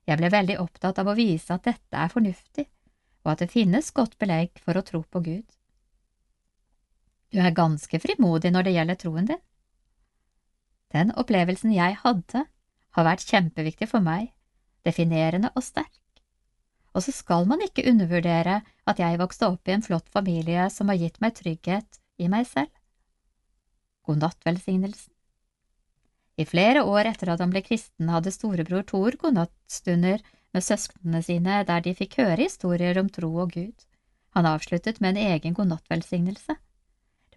Jeg 0.08 0.20
ble 0.20 0.32
veldig 0.32 0.58
opptatt 0.60 1.00
av 1.00 1.08
å 1.08 1.16
vise 1.16 1.52
at 1.52 1.64
dette 1.68 1.96
er 1.96 2.12
fornuftig, 2.12 2.66
og 3.24 3.32
at 3.32 3.44
det 3.44 3.52
finnes 3.52 3.92
godt 3.96 4.18
belegg 4.20 4.60
for 4.64 4.76
å 4.76 4.84
tro 4.84 5.02
på 5.04 5.20
Gud. 5.24 5.57
Du 7.32 7.40
er 7.42 7.54
ganske 7.56 8.00
frimodig 8.00 8.52
når 8.54 8.66
det 8.66 8.74
gjelder 8.76 8.98
troen 9.00 9.28
din. 9.28 9.42
Den 10.94 11.12
opplevelsen 11.20 11.74
jeg 11.76 11.98
hadde, 12.02 12.46
har 12.96 13.04
vært 13.04 13.26
kjempeviktig 13.28 13.90
for 13.90 14.04
meg, 14.04 14.30
definerende 14.88 15.50
og 15.54 15.64
sterk. 15.64 15.92
Og 16.96 17.04
så 17.04 17.12
skal 17.12 17.44
man 17.46 17.60
ikke 17.62 17.84
undervurdere 17.90 18.62
at 18.88 19.00
jeg 19.02 19.20
vokste 19.20 19.50
opp 19.52 19.68
i 19.68 19.74
en 19.76 19.84
flott 19.84 20.08
familie 20.08 20.70
som 20.72 20.88
har 20.88 20.98
gitt 20.98 21.20
meg 21.20 21.36
trygghet 21.36 22.00
i 22.18 22.30
meg 22.32 22.48
selv. 22.48 22.72
God 24.08 24.24
natt, 24.24 24.40
velsignelsen. 24.48 25.12
I 26.38 26.46
flere 26.46 26.84
år 26.86 27.10
etter 27.10 27.32
at 27.34 27.42
han 27.42 27.52
ble 27.52 27.60
kristen, 27.66 28.08
hadde 28.08 28.32
storebror 28.32 28.86
Thor 28.88 29.16
godnattstunder 29.20 30.22
med 30.54 30.64
søsknene 30.64 31.20
sine 31.26 31.60
der 31.68 31.82
de 31.84 31.92
fikk 31.98 32.20
høre 32.22 32.46
historier 32.46 32.98
om 33.02 33.10
tro 33.12 33.30
og 33.42 33.52
Gud. 33.52 33.84
Han 34.38 34.46
avsluttet 34.46 35.02
med 35.02 35.16
en 35.16 35.34
egen 35.34 35.56
godnattvelsignelse. 35.58 36.56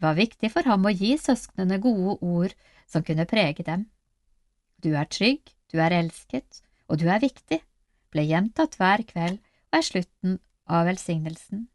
Det 0.01 0.07
var 0.07 0.15
viktig 0.17 0.49
for 0.49 0.65
ham 0.65 0.87
å 0.89 0.91
gi 0.97 1.11
søsknene 1.21 1.77
gode 1.77 2.15
ord 2.25 2.53
som 2.89 3.03
kunne 3.05 3.27
prege 3.29 3.61
dem. 3.61 3.83
Du 4.81 4.95
er 4.97 5.05
trygg, 5.05 5.51
du 5.69 5.77
er 5.77 5.93
elsket, 5.93 6.63
og 6.89 6.97
du 6.97 7.03
er 7.05 7.19
viktig, 7.21 7.59
ble 8.09 8.23
gjentatt 8.25 8.79
hver 8.79 9.03
kveld 9.05 9.35
og 9.37 9.77
er 9.77 9.85
slutten 9.85 10.39
av 10.65 10.87
velsignelsen. 10.89 11.67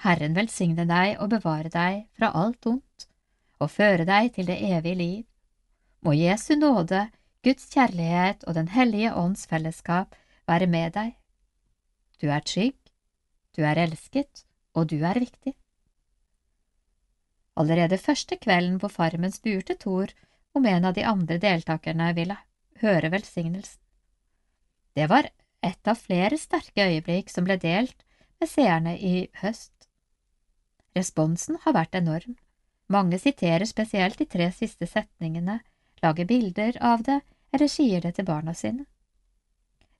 Herren 0.00 0.32
velsigne 0.38 0.86
deg 0.88 1.18
og 1.20 1.28
bevare 1.34 1.68
deg 1.74 2.06
fra 2.16 2.30
alt 2.40 2.64
ondt, 2.70 3.04
og 3.60 3.68
føre 3.74 4.06
deg 4.08 4.30
til 4.38 4.48
det 4.48 4.56
evige 4.64 4.96
liv. 4.96 5.26
Må 6.00 6.14
Jesu 6.16 6.54
nåde, 6.56 7.10
Guds 7.44 7.68
kjærlighet 7.68 8.46
og 8.48 8.56
Den 8.56 8.70
hellige 8.72 9.12
ånds 9.12 9.44
fellesskap 9.44 10.16
være 10.48 10.70
med 10.72 10.96
deg. 10.96 11.12
Du 12.16 12.30
er 12.32 12.40
trygg, 12.40 12.80
du 13.52 13.60
er 13.60 13.82
elsket, 13.84 14.46
og 14.72 14.88
du 14.88 15.04
er 15.04 15.20
viktig. 15.20 15.52
Allerede 17.56 17.98
første 17.98 18.36
kvelden 18.36 18.80
på 18.82 18.90
farmen 18.90 19.32
spurte 19.32 19.76
Thor 19.78 20.10
om 20.54 20.66
en 20.66 20.84
av 20.84 20.94
de 20.94 21.04
andre 21.06 21.38
deltakerne 21.38 22.10
ville 22.16 22.36
høre 22.82 23.10
velsignelsen. 23.10 23.80
Det 24.94 25.08
var 25.10 25.30
et 25.62 25.90
av 25.90 25.98
flere 25.98 26.38
sterke 26.38 26.86
øyeblikk 26.86 27.30
som 27.30 27.46
ble 27.46 27.56
delt 27.58 28.04
med 28.40 28.50
seerne 28.50 28.94
i 28.98 29.28
høst. 29.42 29.72
Responsen 30.94 31.58
har 31.64 31.74
vært 31.74 31.96
enorm. 31.98 32.36
Mange 32.86 33.18
siterer 33.18 33.64
spesielt 33.66 34.18
de 34.18 34.26
tre 34.30 34.50
siste 34.52 34.86
setningene, 34.86 35.60
lager 36.02 36.28
bilder 36.28 36.76
av 36.82 37.02
det 37.06 37.20
eller 37.54 37.70
sier 37.70 38.02
det 38.04 38.14
til 38.18 38.28
barna 38.28 38.54
sine. 38.54 38.84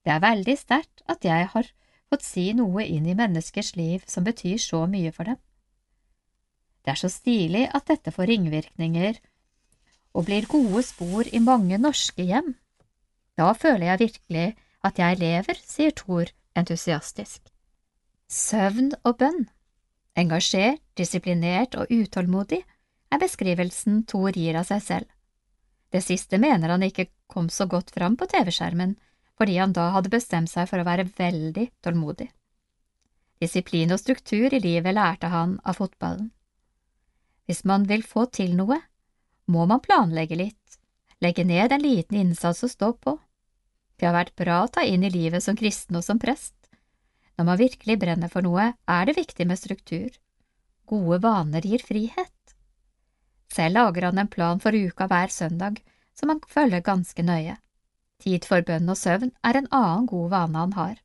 Det 0.05 0.13
er 0.13 0.23
veldig 0.23 0.57
sterkt 0.59 1.03
at 1.09 1.25
jeg 1.25 1.49
har 1.55 1.71
fått 2.13 2.27
si 2.27 2.51
noe 2.53 2.85
inn 2.85 3.07
i 3.09 3.17
menneskers 3.17 3.73
liv 3.79 4.05
som 4.07 4.27
betyr 4.27 4.61
så 4.61 4.85
mye 4.91 5.13
for 5.15 5.31
dem. 5.31 5.41
Det 6.85 6.93
er 6.93 7.01
så 7.01 7.09
stilig 7.09 7.65
at 7.73 7.87
dette 7.89 8.13
får 8.13 8.29
ringvirkninger 8.29 9.19
og 10.15 10.29
blir 10.29 10.47
gode 10.51 10.85
spor 10.87 11.27
i 11.27 11.41
mange 11.43 11.79
norske 11.81 12.23
hjem. 12.29 12.53
Da 13.35 13.51
føler 13.57 13.89
jeg 13.89 14.03
virkelig 14.05 14.47
at 14.85 15.01
jeg 15.01 15.19
lever, 15.19 15.59
sier 15.65 15.95
Thor 15.97 16.29
entusiastisk. 16.55 17.41
Søvn 18.29 18.93
og 19.03 19.17
bønn. 19.19 19.47
Engasjert, 20.15 20.83
disiplinert 20.95 21.75
og 21.75 21.91
utålmodig 21.91 22.61
er 23.11 23.23
beskrivelsen 23.23 24.05
Thor 24.11 24.37
gir 24.37 24.61
av 24.61 24.69
seg 24.69 24.85
selv. 24.85 25.09
Det 25.91 26.03
siste 26.03 26.39
mener 26.43 26.75
han 26.75 26.83
ikke 26.83 27.09
kom 27.31 27.49
så 27.51 27.67
godt 27.71 27.91
fram 27.95 28.17
på 28.19 28.29
TV-skjermen, 28.31 28.95
fordi 29.39 29.59
han 29.59 29.75
da 29.75 29.89
hadde 29.97 30.13
bestemt 30.13 30.51
seg 30.51 30.69
for 30.71 30.83
å 30.83 30.87
være 30.87 31.09
veldig 31.19 31.69
tålmodig. 31.83 32.29
Disiplin 33.43 33.93
og 33.95 34.01
struktur 34.03 34.55
i 34.55 34.63
livet 34.63 34.95
lærte 34.95 35.31
han 35.33 35.59
av 35.65 35.81
fotballen. 35.81 36.31
Hvis 37.47 37.65
man 37.69 37.85
vil 37.89 38.03
få 38.07 38.27
til 38.33 38.55
noe, 38.57 38.79
må 39.47 39.67
man 39.69 39.83
planlegge 39.85 40.39
litt, 40.41 40.79
legge 41.21 41.45
ned 41.45 41.73
en 41.73 41.85
liten 41.85 42.21
innsats 42.21 42.65
og 42.65 42.73
stå 42.73 42.93
på. 42.97 43.19
Det 43.97 44.09
har 44.09 44.17
vært 44.17 44.37
bra 44.37 44.63
å 44.65 44.71
ta 44.73 44.85
inn 44.85 45.05
i 45.05 45.13
livet 45.13 45.45
som 45.45 45.57
kristen 45.57 45.99
og 46.01 46.05
som 46.07 46.19
prest. 46.19 46.57
Når 47.37 47.49
man 47.49 47.61
virkelig 47.61 47.99
brenner 48.01 48.31
for 48.33 48.47
noe, 48.47 48.73
er 48.87 49.07
det 49.07 49.17
viktig 49.19 49.47
med 49.47 49.61
struktur. 49.61 50.09
Gode 50.87 51.21
vaner 51.25 51.67
gir 51.67 51.83
frihet. 51.83 52.55
Selv 53.53 53.79
lager 53.79 54.09
han 54.09 54.19
en 54.19 54.31
plan 54.31 54.61
for 54.61 54.75
uka 54.75 55.07
hver 55.11 55.31
søndag, 55.31 55.81
som 56.15 56.33
han 56.33 56.41
følger 56.49 56.83
ganske 56.85 57.23
nøye. 57.23 57.57
Tid 58.23 58.47
for 58.49 58.65
bønn 58.67 58.89
og 58.89 58.99
søvn 58.99 59.33
er 59.45 59.59
en 59.59 59.71
annen 59.71 60.07
god 60.11 60.31
vane 60.33 60.59
han 60.59 60.75
har. 60.79 60.97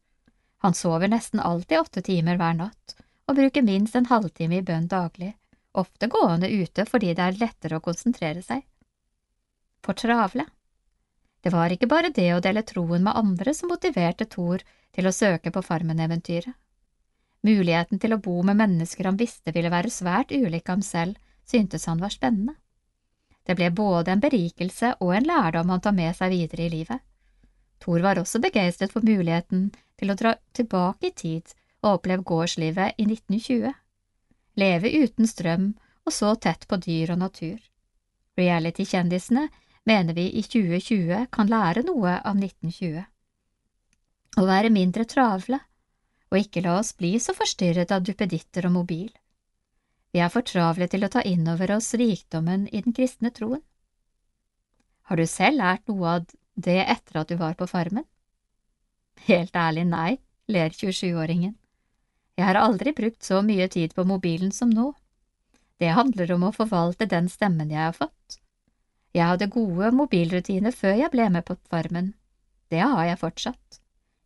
Han 0.63 0.75
sover 0.75 1.11
nesten 1.11 1.39
alltid 1.39 1.79
åtte 1.79 2.03
timer 2.05 2.39
hver 2.39 2.55
natt, 2.57 2.95
og 3.27 3.37
bruker 3.37 3.65
minst 3.65 3.95
en 3.95 4.09
halvtime 4.09 4.59
i 4.59 4.65
bønn 4.65 4.87
daglig, 4.91 5.33
ofte 5.77 6.07
gående 6.07 6.49
ute 6.49 6.85
fordi 6.85 7.13
det 7.13 7.25
er 7.25 7.39
lettere 7.39 7.77
å 7.77 7.83
konsentrere 7.83 8.41
seg. 8.45 8.63
For 9.85 9.93
travle. 9.93 10.45
Det 11.41 11.53
var 11.53 11.71
ikke 11.71 11.87
bare 11.87 12.11
det 12.15 12.29
å 12.35 12.41
dele 12.43 12.65
troen 12.67 13.03
med 13.05 13.15
andre 13.15 13.53
som 13.55 13.71
motiverte 13.71 14.25
Thor 14.27 14.63
til 14.95 15.07
å 15.07 15.15
søke 15.15 15.53
på 15.55 15.63
Farmen-eventyret. 15.63 16.55
Muligheten 17.47 17.99
til 17.99 18.13
å 18.13 18.19
bo 18.19 18.41
med 18.43 18.59
mennesker 18.59 19.07
han 19.07 19.19
visste 19.19 19.53
ville 19.55 19.71
være 19.71 19.91
svært 19.93 20.33
ulike 20.35 20.73
ham 20.73 20.81
selv, 20.83 21.15
syntes 21.47 21.85
han 21.87 22.01
var 22.03 22.11
spennende. 22.11 22.57
Det 23.47 23.55
ble 23.55 23.69
både 23.71 24.11
en 24.11 24.21
berikelse 24.21 24.91
og 24.99 25.13
en 25.15 25.29
lærdom 25.29 25.71
han 25.71 25.81
tar 25.81 25.95
med 25.95 26.17
seg 26.17 26.33
videre 26.35 26.65
i 26.65 26.73
livet. 26.73 26.99
Thor 27.79 28.03
var 28.03 28.19
også 28.19 28.41
begeistret 28.43 28.91
for 28.91 29.07
muligheten 29.07 29.69
til 29.97 30.11
å 30.11 30.17
dra 30.19 30.35
tilbake 30.53 31.07
i 31.07 31.15
tid 31.15 31.55
og 31.79 31.93
oppleve 31.93 32.27
gårdslivet 32.27 32.99
i 32.99 33.07
1920 33.07 33.71
leve 34.59 34.91
uten 35.03 35.27
strøm 35.27 35.71
og 36.05 36.13
så 36.13 36.33
tett 36.35 36.67
på 36.67 36.79
dyr 36.81 37.13
og 37.15 37.21
natur. 37.23 37.57
Reality-kjendisene 38.39 39.47
mener 39.89 40.13
vi 40.17 40.27
i 40.39 40.43
2020 40.43 41.25
kan 41.33 41.49
lære 41.51 41.83
noe 41.87 42.17
av 42.19 42.37
1920. 42.37 43.03
Å 44.39 44.45
være 44.45 44.71
mindre 44.73 45.05
travle, 45.09 45.59
og 46.29 46.37
ikke 46.37 46.63
la 46.65 46.77
oss 46.79 46.93
bli 46.97 47.15
så 47.21 47.33
forstyrret 47.37 47.91
av 47.91 48.05
duppeditter 48.05 48.67
og 48.69 48.75
mobil. 48.77 49.09
Vi 50.13 50.21
er 50.23 50.31
for 50.33 50.45
travle 50.45 50.87
til 50.89 51.05
å 51.05 51.11
ta 51.13 51.21
inn 51.25 51.47
over 51.49 51.75
oss 51.75 51.91
rikdommen 51.97 52.67
i 52.71 52.81
den 52.85 52.95
kristne 52.95 53.33
troen. 53.33 53.61
Har 55.09 55.17
du 55.17 55.25
selv 55.25 55.57
lært 55.57 55.89
noe 55.89 56.15
av 56.17 56.25
det 56.53 56.81
etter 56.85 57.21
at 57.21 57.29
du 57.29 57.37
var 57.37 57.55
på 57.57 57.67
farmen? 57.69 58.05
Helt 59.25 59.55
ærlig 59.57 59.85
nei, 59.89 60.11
ler 60.47 60.73
27-åringen. 60.73 61.55
Jeg 62.39 62.47
har 62.47 62.55
aldri 62.55 62.93
brukt 62.95 63.25
så 63.25 63.41
mye 63.43 63.67
tid 63.67 63.91
på 63.95 64.05
mobilen 64.07 64.53
som 64.55 64.69
nå. 64.71 64.93
Det 65.79 65.91
handler 65.91 66.31
om 66.37 66.45
å 66.47 66.53
forvalte 66.55 67.07
den 67.11 67.27
stemmen 67.27 67.73
jeg 67.73 67.81
har 67.81 67.97
fått. 67.97 68.37
Jeg 69.11 69.27
hadde 69.27 69.49
gode 69.51 69.89
mobilrutiner 69.91 70.71
før 70.71 70.95
jeg 71.01 71.11
ble 71.11 71.27
med 71.35 71.43
på 71.49 71.57
Farmen. 71.67 72.13
Det 72.71 72.79
har 72.79 73.09
jeg 73.09 73.19
fortsatt. 73.19 73.81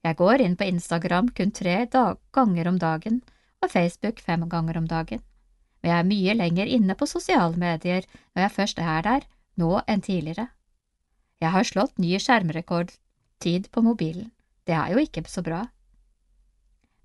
Jeg 0.06 0.19
går 0.19 0.45
inn 0.45 0.60
på 0.60 0.68
Instagram 0.69 1.31
kun 1.34 1.56
tre 1.57 1.76
ganger 1.90 2.69
om 2.69 2.77
dagen 2.77 3.22
og 3.64 3.72
Facebook 3.72 4.22
fem 4.22 4.45
ganger 4.52 4.77
om 4.77 4.88
dagen, 4.91 5.22
men 5.81 5.91
jeg 5.91 5.99
er 5.99 6.10
mye 6.10 6.34
lenger 6.38 6.73
inne 6.77 6.98
på 6.99 7.10
sosiale 7.10 7.57
medier 7.57 8.06
når 8.35 8.45
jeg 8.45 8.56
først 8.60 8.81
er 8.84 9.06
der, 9.07 9.30
nå 9.57 9.80
enn 9.88 10.03
tidligere. 10.06 10.49
Jeg 11.41 11.56
har 11.56 11.65
slått 11.65 11.98
ny 11.98 12.18
skjermrekordtid 12.19 13.72
på 13.72 13.81
mobilen. 13.81 14.30
Det 14.68 14.76
er 14.76 14.94
jo 14.94 15.02
ikke 15.02 15.23
så 15.31 15.41
bra 15.41 15.64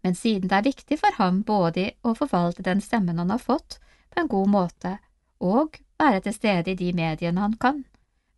men 0.02 0.14
siden 0.14 0.48
det 0.48 0.56
er 0.58 0.68
viktig 0.68 0.98
for 1.00 1.16
ham 1.18 1.42
både 1.46 1.92
å 2.06 2.14
forvalte 2.18 2.64
den 2.66 2.80
stemmen 2.84 3.18
han 3.18 3.30
har 3.34 3.42
fått, 3.42 3.78
på 4.10 4.22
en 4.22 4.30
god 4.30 4.50
måte, 4.52 4.98
og 5.40 5.80
være 5.98 6.20
til 6.26 6.34
stede 6.34 6.72
i 6.72 6.78
de 6.78 6.92
mediene 6.92 7.40
han 7.42 7.56
kan, 7.60 7.82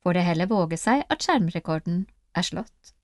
får 0.03 0.17
det 0.17 0.25
heller 0.29 0.51
våge 0.51 0.79
seg 0.81 1.05
at 1.09 1.25
skjermrekorden 1.25 2.07
er 2.37 2.47
slått. 2.47 2.95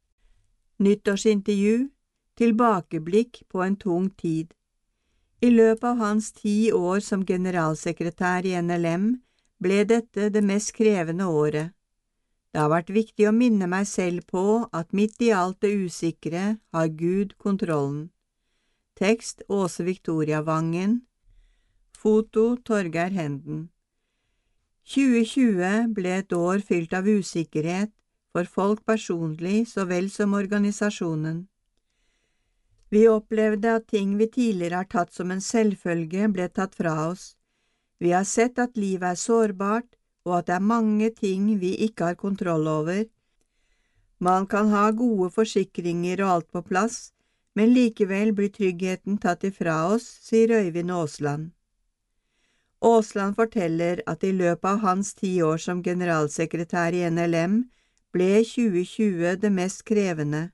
Nyttårsintervju 0.81 1.91
Tilbakeblikk 2.37 3.47
på 3.49 3.63
en 3.65 3.77
tung 3.81 4.11
tid 4.11 4.51
I 5.41 5.49
løpet 5.49 5.87
av 5.89 6.03
hans 6.03 6.33
ti 6.37 6.71
år 6.73 7.01
som 7.01 7.25
generalsekretær 7.25 8.45
i 8.45 8.53
NLM 8.61 9.07
ble 9.65 9.79
dette 9.89 10.29
det 10.33 10.43
mest 10.45 10.75
krevende 10.77 11.25
året. 11.33 11.73
Det 12.53 12.61
har 12.61 12.73
vært 12.73 12.93
viktig 12.93 13.29
å 13.29 13.33
minne 13.37 13.69
meg 13.73 13.89
selv 13.89 14.29
på 14.29 14.67
at 14.73 14.93
midt 14.97 15.21
i 15.25 15.33
alt 15.33 15.63
det 15.65 15.73
usikre 15.77 16.45
har 16.77 16.93
Gud 16.93 17.33
kontrollen. 17.41 18.11
Tekst 18.97 19.43
Åse 19.49 19.85
Victoria 19.85 20.43
Vangen 20.43 21.01
Foto 21.93 22.57
Torgeir 22.57 23.11
Henden 23.13 23.67
2020 24.89 25.91
ble 25.99 26.13
et 26.21 26.33
år 26.33 26.63
fylt 26.65 26.95
av 26.97 27.05
usikkerhet 27.05 27.91
for 28.33 28.49
folk 28.49 28.81
personlig 28.89 29.67
så 29.69 29.85
vel 29.91 30.09
som 30.15 30.33
organisasjonen. 30.39 31.43
Vi 32.89 33.03
opplevde 33.13 33.75
at 33.81 33.85
ting 33.93 34.15
vi 34.17 34.31
tidligere 34.39 34.81
har 34.81 34.89
tatt 34.89 35.13
som 35.13 35.35
en 35.35 35.45
selvfølge, 35.45 36.31
ble 36.33 36.47
tatt 36.49 36.73
fra 36.79 36.95
oss. 37.11 37.35
Vi 38.01 38.15
har 38.17 38.25
sett 38.25 38.57
at 38.57 38.81
livet 38.81 39.11
er 39.11 39.21
sårbart, 39.21 39.91
og 40.25 40.39
at 40.39 40.49
det 40.49 40.57
er 40.57 40.71
mange 40.71 41.11
ting 41.21 41.53
vi 41.61 41.75
ikke 41.91 42.15
har 42.15 42.17
kontroll 42.25 42.65
over. 42.65 43.05
Man 44.25 44.49
kan 44.49 44.73
ha 44.73 44.89
gode 44.97 45.29
forsikringer 45.37 46.25
og 46.25 46.33
alt 46.39 46.51
på 46.57 46.65
plass, 46.65 47.13
men 47.57 47.73
likevel 47.73 48.35
blir 48.37 48.53
tryggheten 48.53 49.17
tatt 49.19 49.45
ifra 49.49 49.87
oss, 49.89 50.07
sier 50.23 50.53
Øyvind 50.53 50.93
Aasland. 50.93 51.51
Aasland 52.85 53.37
forteller 53.37 54.03
at 54.07 54.25
i 54.25 54.33
løpet 54.33 54.69
av 54.69 54.83
hans 54.85 55.15
ti 55.17 55.39
år 55.43 55.57
som 55.57 55.81
generalsekretær 55.83 56.93
i 56.93 57.07
NLM 57.09 57.63
ble 58.13 58.29
2020 58.45 59.39
det 59.41 59.51
mest 59.53 59.85
krevende. 59.89 60.51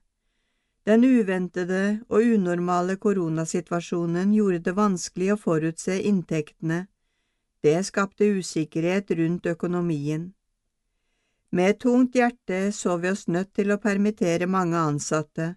Den 0.87 1.05
uventede 1.05 2.03
og 2.09 2.23
unormale 2.37 2.97
koronasituasjonen 2.97 4.33
gjorde 4.35 4.63
det 4.67 4.77
vanskelig 4.79 5.33
å 5.35 5.39
forutse 5.39 5.99
inntektene. 5.99 6.87
Det 7.63 7.77
skapte 7.87 8.31
usikkerhet 8.39 9.11
rundt 9.19 9.47
økonomien. 9.47 10.33
Med 11.51 11.79
tungt 11.83 12.15
hjerte 12.19 12.73
så 12.73 12.97
vi 12.99 13.11
oss 13.11 13.27
nødt 13.29 13.53
til 13.55 13.71
å 13.71 13.79
permittere 13.79 14.47
mange 14.47 14.79
ansatte. 14.79 15.53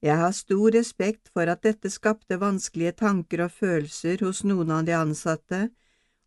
Jeg 0.00 0.16
har 0.16 0.32
stor 0.32 0.72
respekt 0.72 1.28
for 1.28 1.50
at 1.52 1.60
dette 1.66 1.90
skapte 1.92 2.38
vanskelige 2.40 2.94
tanker 3.02 3.44
og 3.44 3.52
følelser 3.52 4.22
hos 4.24 4.40
noen 4.48 4.72
av 4.72 4.86
de 4.88 4.94
ansatte, 4.96 5.60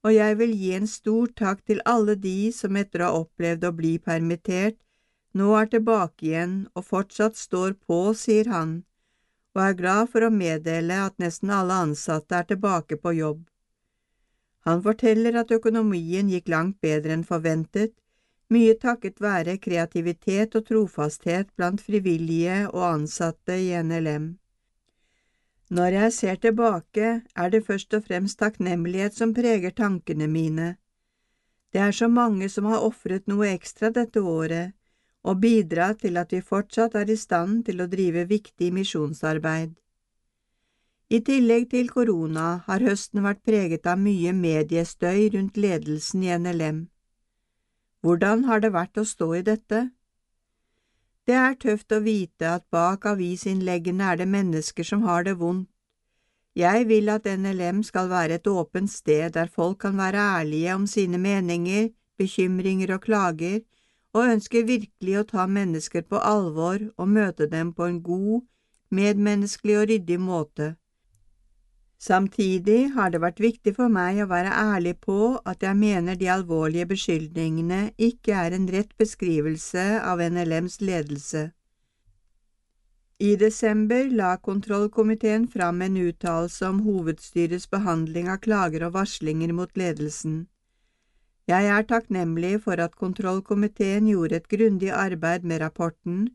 og 0.04 0.14
jeg 0.14 0.38
vil 0.38 0.54
gi 0.60 0.72
en 0.78 0.90
stor 0.90 1.32
takk 1.40 1.64
til 1.66 1.82
alle 1.90 2.14
de 2.20 2.52
som 2.54 2.76
etter 2.78 3.02
å 3.02 3.08
ha 3.10 3.22
opplevd 3.24 3.66
å 3.66 3.72
bli 3.74 3.94
permittert, 3.98 4.78
nå 5.34 5.56
er 5.58 5.72
tilbake 5.72 6.28
igjen 6.28 6.58
og 6.78 6.86
fortsatt 6.86 7.40
står 7.40 7.74
på, 7.88 8.14
sier 8.14 8.52
han, 8.54 8.84
og 9.56 9.64
er 9.66 9.80
glad 9.80 10.12
for 10.14 10.28
å 10.28 10.34
meddele 10.34 11.00
at 11.08 11.18
nesten 11.24 11.50
alle 11.50 11.80
ansatte 11.88 12.38
er 12.38 12.46
tilbake 12.52 13.00
på 13.02 13.16
jobb. 13.18 13.42
Han 14.70 14.86
forteller 14.86 15.42
at 15.42 15.52
økonomien 15.52 16.30
gikk 16.30 16.54
langt 16.54 16.78
bedre 16.84 17.18
enn 17.18 17.26
forventet, 17.28 17.98
mye 18.54 18.76
takket 18.80 19.20
være 19.24 19.58
kreativitet 19.64 20.56
og 20.60 20.68
trofasthet 20.70 21.50
blant 21.58 21.82
frivillige 21.82 22.62
og 22.70 22.86
ansatte 22.92 23.58
i 23.60 23.74
NLM. 23.82 24.32
Når 25.74 25.98
jeg 25.98 26.14
ser 26.14 26.36
tilbake, 26.36 27.10
er 27.36 27.50
det 27.50 27.66
først 27.66 27.94
og 27.98 28.04
fremst 28.06 28.40
takknemlighet 28.40 29.16
som 29.18 29.34
preger 29.34 29.74
tankene 29.74 30.28
mine. 30.28 30.76
Det 31.74 31.82
er 31.82 31.92
så 31.92 32.08
mange 32.08 32.50
som 32.50 32.66
har 32.70 32.86
ofret 32.86 33.26
noe 33.28 33.48
ekstra 33.50 33.90
dette 33.90 34.22
året, 34.22 34.76
og 35.24 35.40
bidratt 35.42 36.04
til 36.04 36.20
at 36.22 36.34
vi 36.36 36.42
fortsatt 36.42 36.96
er 37.00 37.10
i 37.10 37.18
stand 37.18 37.64
til 37.66 37.82
å 37.82 37.90
drive 37.90 38.28
viktig 38.30 38.70
misjonsarbeid. 38.76 39.74
I 41.10 41.20
tillegg 41.26 41.70
til 41.72 41.90
korona 41.90 42.64
har 42.68 42.86
høsten 42.86 43.24
vært 43.26 43.44
preget 43.46 43.88
av 43.90 44.00
mye 44.02 44.34
mediestøy 44.34 45.30
rundt 45.34 45.58
ledelsen 45.58 46.24
i 46.24 46.32
NLM. 46.38 46.88
Hvordan 48.04 48.44
har 48.44 48.60
det 48.60 48.74
vært 48.76 49.00
å 49.00 49.06
stå 49.08 49.30
i 49.38 49.44
dette? 49.48 49.78
Det 51.24 51.36
er 51.40 51.54
tøft 51.56 51.94
å 51.96 52.02
vite 52.04 52.50
at 52.52 52.66
bak 52.68 53.06
avisinnleggene 53.08 54.10
er 54.12 54.18
det 54.20 54.28
mennesker 54.28 54.84
som 54.84 55.06
har 55.08 55.24
det 55.24 55.38
vondt. 55.40 55.70
Jeg 56.54 56.90
vil 56.90 57.08
at 57.10 57.26
NLM 57.26 57.80
skal 57.88 58.12
være 58.12 58.42
et 58.42 58.48
åpent 58.52 58.92
sted 58.92 59.32
der 59.38 59.48
folk 59.48 59.80
kan 59.86 59.96
være 59.98 60.20
ærlige 60.20 60.76
om 60.76 60.84
sine 60.88 61.18
meninger, 61.18 61.88
bekymringer 62.20 62.92
og 62.94 63.08
klager, 63.08 63.64
og 64.14 64.36
ønsker 64.36 64.68
virkelig 64.68 65.16
å 65.18 65.26
ta 65.32 65.48
mennesker 65.48 66.04
på 66.04 66.20
alvor 66.20 66.84
og 66.98 67.08
møte 67.10 67.48
dem 67.50 67.72
på 67.74 67.88
en 67.88 68.04
god, 68.04 68.44
medmenneskelig 68.92 69.80
og 69.80 69.88
ryddig 69.90 70.20
måte. 70.20 70.74
Samtidig 72.04 72.90
har 72.98 73.12
det 73.14 73.22
vært 73.24 73.38
viktig 73.40 73.72
for 73.78 73.92
meg 73.96 74.18
å 74.20 74.28
være 74.28 74.52
ærlig 74.52 74.98
på 75.06 75.18
at 75.48 75.62
jeg 75.64 75.78
mener 75.80 76.18
de 76.20 76.28
alvorlige 76.34 76.90
beskyldningene 76.90 77.78
ikke 78.08 78.34
er 78.36 78.56
en 78.58 78.66
rett 78.74 78.92
beskrivelse 79.00 79.86
av 80.04 80.20
NLMs 80.26 80.82
ledelse. 80.84 81.44
I 83.24 83.38
desember 83.40 84.10
la 84.12 84.34
kontrollkomiteen 84.50 85.46
fram 85.54 85.80
en 85.86 85.96
uttalelse 86.02 86.74
om 86.74 86.82
hovedstyrets 86.90 87.70
behandling 87.72 88.28
av 88.36 88.42
klager 88.44 88.84
og 88.90 88.98
varslinger 88.98 89.56
mot 89.56 89.72
ledelsen. 89.80 90.36
Jeg 91.48 91.72
er 91.78 91.88
takknemlig 91.88 92.58
for 92.68 92.84
at 92.84 93.00
kontrollkomiteen 93.00 94.12
gjorde 94.12 94.42
et 94.42 94.52
grundig 94.52 94.92
arbeid 94.92 95.48
med 95.48 95.64
rapporten, 95.64 96.28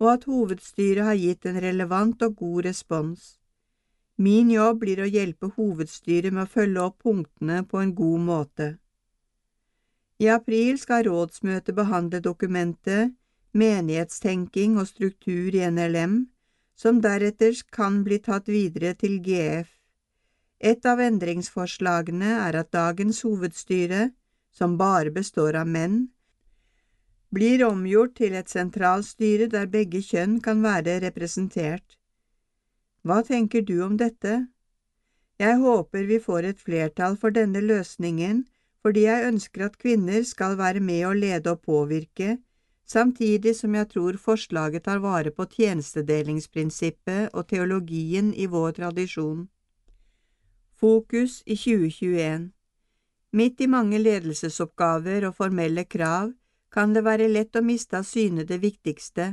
og 0.00 0.14
at 0.16 0.24
hovedstyret 0.24 1.04
har 1.04 1.20
gitt 1.20 1.44
en 1.52 1.60
relevant 1.68 2.24
og 2.24 2.40
god 2.40 2.64
respons. 2.70 3.41
Min 4.16 4.50
jobb 4.50 4.82
blir 4.84 5.00
å 5.00 5.08
hjelpe 5.08 5.48
hovedstyret 5.56 6.32
med 6.32 6.44
å 6.44 6.52
følge 6.52 6.84
opp 6.84 6.98
punktene 7.02 7.62
på 7.64 7.80
en 7.80 7.94
god 7.94 8.20
måte. 8.26 8.68
I 10.22 10.28
april 10.28 10.78
skal 10.78 11.06
rådsmøtet 11.08 11.74
behandle 11.74 12.20
dokumentet 12.22 13.16
Menighetstenking 13.52 14.78
og 14.80 14.86
struktur 14.88 15.52
i 15.52 15.64
NLM, 15.68 16.14
som 16.74 17.00
deretter 17.04 17.52
kan 17.70 17.98
bli 18.06 18.16
tatt 18.24 18.48
videre 18.48 18.94
til 18.96 19.18
GF. 19.20 19.68
Et 20.62 20.86
av 20.86 21.02
endringsforslagene 21.04 22.30
er 22.46 22.56
at 22.56 22.70
dagens 22.72 23.20
hovedstyre, 23.26 24.12
som 24.52 24.78
bare 24.80 25.12
består 25.12 25.58
av 25.60 25.68
menn, 25.68 26.06
blir 27.32 27.64
omgjort 27.66 28.14
til 28.20 28.36
et 28.36 28.48
sentralstyre 28.48 29.48
der 29.52 29.68
begge 29.72 30.00
kjønn 30.04 30.38
kan 30.44 30.62
være 30.64 30.98
representert. 31.04 31.98
Hva 33.02 33.18
tenker 33.26 33.64
du 33.66 33.80
om 33.82 33.96
dette? 33.98 34.46
Jeg 35.42 35.58
håper 35.58 36.04
vi 36.06 36.20
får 36.22 36.46
et 36.52 36.60
flertall 36.62 37.16
for 37.18 37.34
denne 37.34 37.58
løsningen, 37.58 38.44
fordi 38.82 39.06
jeg 39.08 39.26
ønsker 39.26 39.64
at 39.66 39.78
kvinner 39.78 40.22
skal 40.26 40.54
være 40.58 40.78
med 40.80 41.06
å 41.08 41.14
lede 41.18 41.50
og 41.50 41.64
påvirke, 41.66 42.36
samtidig 42.86 43.56
som 43.58 43.74
jeg 43.74 43.88
tror 43.90 44.18
forslaget 44.22 44.86
tar 44.86 45.02
vare 45.02 45.32
på 45.34 45.48
tjenestedelingsprinsippet 45.50 47.34
og 47.34 47.48
teologien 47.50 48.30
i 48.34 48.46
vår 48.46 48.78
tradisjon. 48.78 49.48
Fokus 50.78 51.40
i 51.46 51.58
2021 51.58 52.52
Midt 53.32 53.60
i 53.64 53.70
mange 53.70 53.98
ledelsesoppgaver 53.98 55.26
og 55.26 55.38
formelle 55.40 55.86
krav 55.90 56.30
kan 56.70 56.94
det 56.94 57.02
være 57.02 57.30
lett 57.32 57.58
å 57.58 57.66
miste 57.66 57.98
av 57.98 58.06
syne 58.06 58.46
det 58.46 58.62
viktigste, 58.62 59.32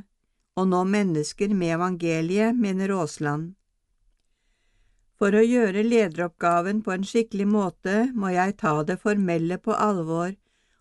å 0.57 0.65
nå 0.65 0.83
mennesker 0.89 1.53
med 1.53 1.77
evangeliet, 1.77 2.57
mener 2.57 2.97
Aasland. 2.97 3.58
For 5.19 5.35
å 5.35 5.41
gjøre 5.43 5.81
lederoppgaven 5.83 6.77
på 6.83 6.93
en 6.93 7.03
skikkelig 7.03 7.47
måte 7.51 7.95
må 8.15 8.29
jeg 8.31 8.55
ta 8.61 8.77
det 8.87 8.95
formelle 9.01 9.57
på 9.59 9.75
alvor, 9.75 10.31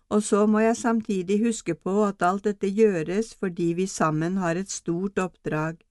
og 0.09 0.23
så 0.23 0.45
må 0.47 0.61
jeg 0.63 0.77
samtidig 0.79 1.41
huske 1.43 1.75
på 1.75 1.97
at 2.05 2.23
alt 2.23 2.47
dette 2.47 2.69
gjøres 2.71 3.33
fordi 3.35 3.73
vi 3.81 3.85
sammen 3.85 4.39
har 4.39 4.55
et 4.55 4.71
stort 4.71 5.19
oppdrag. 5.19 5.83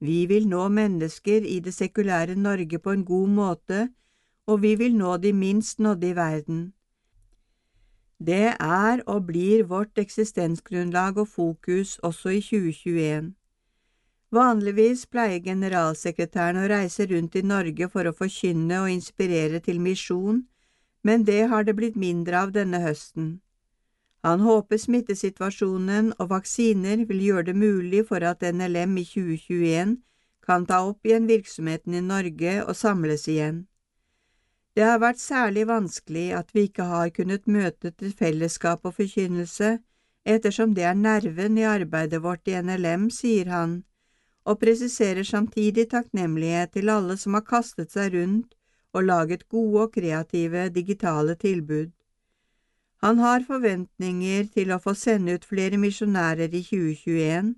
Vi 0.00 0.26
vil 0.26 0.48
nå 0.50 0.66
mennesker 0.68 1.46
i 1.46 1.60
det 1.60 1.76
sekulære 1.76 2.34
Norge 2.34 2.78
på 2.82 2.90
en 2.90 3.04
god 3.04 3.32
måte, 3.38 3.80
og 4.50 4.62
vi 4.66 4.74
vil 4.74 4.96
nå 4.96 5.16
de 5.22 5.32
minst 5.32 5.78
nådde 5.78 6.10
i 6.10 6.16
verden. 6.16 6.60
Det 8.18 8.56
er 8.60 9.02
og 9.06 9.26
blir 9.26 9.62
vårt 9.64 9.98
eksistensgrunnlag 9.98 11.22
og 11.22 11.28
fokus 11.28 11.98
også 12.02 12.34
i 12.34 12.40
2021. 12.40 13.34
Vanligvis 14.30 15.08
pleier 15.10 15.40
generalsekretæren 15.42 16.60
å 16.60 16.68
reise 16.70 17.06
rundt 17.10 17.34
i 17.34 17.42
Norge 17.42 17.88
for 17.90 18.06
å 18.06 18.14
forkynne 18.14 18.76
og 18.84 18.92
inspirere 18.92 19.58
til 19.64 19.80
misjon, 19.82 20.44
men 21.02 21.24
det 21.26 21.48
har 21.50 21.66
det 21.66 21.74
blitt 21.74 21.96
mindre 21.98 22.38
av 22.38 22.52
denne 22.54 22.78
høsten. 22.84 23.40
Han 24.22 24.44
håper 24.44 24.78
smittesituasjonen 24.78 26.12
og 26.20 26.30
vaksiner 26.30 27.02
vil 27.08 27.24
gjøre 27.26 27.48
det 27.50 27.56
mulig 27.56 28.04
for 28.06 28.22
at 28.22 28.46
NLM 28.46 29.00
i 29.02 29.06
2021 29.08 29.96
kan 30.46 30.66
ta 30.68 30.78
opp 30.86 31.06
igjen 31.06 31.26
virksomheten 31.26 31.98
i 31.98 32.04
Norge 32.04 32.54
og 32.62 32.76
samles 32.76 33.26
igjen. 33.26 33.64
Det 34.78 34.86
har 34.86 35.02
vært 35.02 35.18
særlig 35.18 35.66
vanskelig 35.66 36.28
at 36.38 36.54
vi 36.54 36.68
ikke 36.68 36.86
har 36.86 37.10
kunnet 37.16 37.50
møte 37.50 37.90
til 37.90 38.14
fellesskap 38.14 38.86
og 38.86 38.94
forkynnelse, 39.00 39.78
ettersom 40.22 40.76
det 40.76 40.86
er 40.86 40.94
nerven 40.94 41.58
i 41.58 41.66
arbeidet 41.66 42.22
vårt 42.22 42.46
i 42.46 42.60
NLM, 42.60 43.10
sier 43.10 43.50
han 43.50 43.80
og 44.44 44.58
presiserer 44.60 45.26
samtidig 45.26 45.88
takknemlighet 45.90 46.72
til 46.76 46.88
alle 46.88 47.16
som 47.20 47.36
har 47.36 47.46
kastet 47.46 47.92
seg 47.92 48.14
rundt 48.14 48.54
og 48.92 49.04
laget 49.04 49.48
gode 49.48 49.86
og 49.86 49.92
kreative 49.94 50.68
digitale 50.74 51.34
tilbud. 51.34 51.90
Han 53.02 53.18
har 53.18 53.44
forventninger 53.46 54.48
til 54.54 54.72
å 54.74 54.80
få 54.82 54.92
sende 54.94 55.38
ut 55.38 55.46
flere 55.48 55.78
misjonærer 55.80 56.52
i 56.52 56.62
2021. 56.64 57.54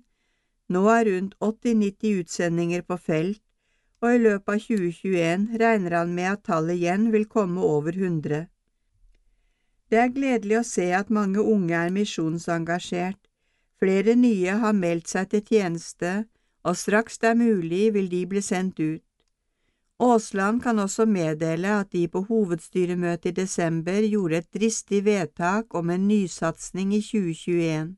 Nå 0.71 0.83
er 0.87 1.09
rundt 1.09 1.35
80–90 1.43 2.21
utsendinger 2.21 2.85
på 2.87 2.97
felt, 2.97 3.41
og 4.03 4.15
i 4.15 4.21
løpet 4.23 4.53
av 4.53 4.63
2021 4.67 5.59
regner 5.59 5.97
han 5.97 6.13
med 6.15 6.29
at 6.31 6.45
tallet 6.47 6.79
igjen 6.79 7.09
vil 7.11 7.27
komme 7.27 7.63
over 7.63 7.95
100. 7.95 8.45
Det 9.91 9.99
er 9.99 10.15
gledelig 10.15 10.57
å 10.59 10.65
se 10.67 10.87
at 10.95 11.11
mange 11.13 11.43
unge 11.43 11.75
er 11.75 11.91
misjonsengasjert, 11.93 13.19
flere 13.79 14.15
nye 14.15 14.55
har 14.63 14.75
meldt 14.75 15.11
seg 15.11 15.27
til 15.31 15.43
tjeneste, 15.43 16.13
og 16.63 16.77
straks 16.77 17.17
det 17.19 17.29
er 17.29 17.39
mulig 17.39 17.93
vil 17.93 18.11
de 18.11 18.25
bli 18.27 18.41
sendt 18.41 18.79
ut. 18.79 19.03
Aasland 19.99 20.61
kan 20.61 20.79
også 20.79 21.05
meddele 21.05 21.69
at 21.79 21.91
de 21.91 22.07
på 22.07 22.21
hovedstyremøtet 22.27 23.29
i 23.29 23.41
desember 23.41 24.07
gjorde 24.09 24.37
et 24.37 24.53
dristig 24.53 25.03
vedtak 25.05 25.75
om 25.75 25.89
en 25.89 26.07
nysatsing 26.07 26.95
i 26.95 27.01
2021. 27.01 27.95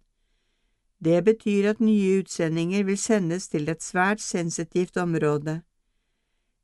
Det 1.06 1.24
betyr 1.26 1.70
at 1.70 1.80
nye 1.80 2.20
utsendinger 2.20 2.84
vil 2.84 2.98
sendes 2.98 3.48
til 3.48 3.70
et 3.70 3.84
svært 3.84 4.22
sensitivt 4.22 4.98
område. 4.98 5.62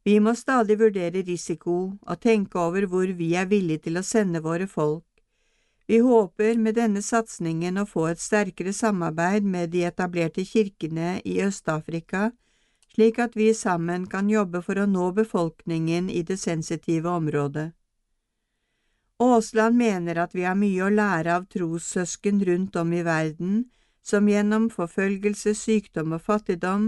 Vi 0.05 0.19
må 0.19 0.33
stadig 0.33 0.79
vurdere 0.79 1.21
risiko 1.27 1.93
og 2.01 2.21
tenke 2.21 2.59
over 2.59 2.85
hvor 2.85 3.05
vi 3.17 3.33
er 3.33 3.45
villige 3.45 3.85
til 3.87 3.97
å 3.97 4.05
sende 4.05 4.41
våre 4.41 4.67
folk. 4.67 5.05
Vi 5.91 5.97
håper 5.99 6.55
med 6.55 6.77
denne 6.77 7.01
satsingen 7.03 7.75
å 7.81 7.83
få 7.83 8.05
et 8.07 8.21
sterkere 8.23 8.71
samarbeid 8.71 9.43
med 9.43 9.73
de 9.73 9.81
etablerte 9.83 10.45
kirkene 10.47 11.17
i 11.27 11.33
Øst-Afrika, 11.43 12.29
slik 12.93 13.17
at 13.19 13.33
vi 13.35 13.49
sammen 13.51 14.05
kan 14.13 14.29
jobbe 14.31 14.61
for 14.63 14.79
å 14.79 14.85
nå 14.87 15.09
befolkningen 15.17 16.07
i 16.07 16.21
det 16.29 16.37
sensitive 16.39 17.11
området. 17.11 17.65
Aasland 19.19 19.75
mener 19.81 20.21
at 20.23 20.31
vi 20.31 20.45
har 20.47 20.55
mye 20.55 20.85
å 20.85 20.93
lære 20.93 21.33
av 21.35 21.49
trossøsken 21.51 22.39
rundt 22.47 22.79
om 22.79 22.95
i 22.95 23.03
verden, 23.03 23.59
som 23.99 24.31
gjennom 24.31 24.69
forfølgelse, 24.71 25.57
sykdom 25.59 26.15
og 26.15 26.23
fattigdom 26.29 26.87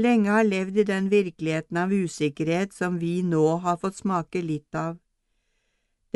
lenge 0.00 0.32
har 0.32 0.48
levd 0.48 0.80
i 0.80 0.88
den 0.94 1.12
virkeligheten 1.12 1.82
av 1.84 1.92
usikkerhet 1.92 2.72
som 2.72 2.96
vi 2.96 3.20
nå 3.20 3.44
har 3.68 3.76
fått 3.84 4.00
smake 4.00 4.40
litt 4.40 4.72
av. 4.86 4.96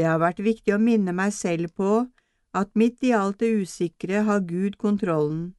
Det 0.00 0.08
har 0.08 0.16
vært 0.24 0.40
viktig 0.40 0.72
å 0.72 0.80
minne 0.80 1.12
meg 1.12 1.36
selv 1.36 1.76
på 1.76 1.92
at 2.54 2.76
midt 2.76 3.02
i 3.02 3.12
alt 3.16 3.40
det 3.40 3.52
usikre 3.62 4.22
har 4.22 4.40
Gud 4.40 4.76
kontrollen. 4.78 5.54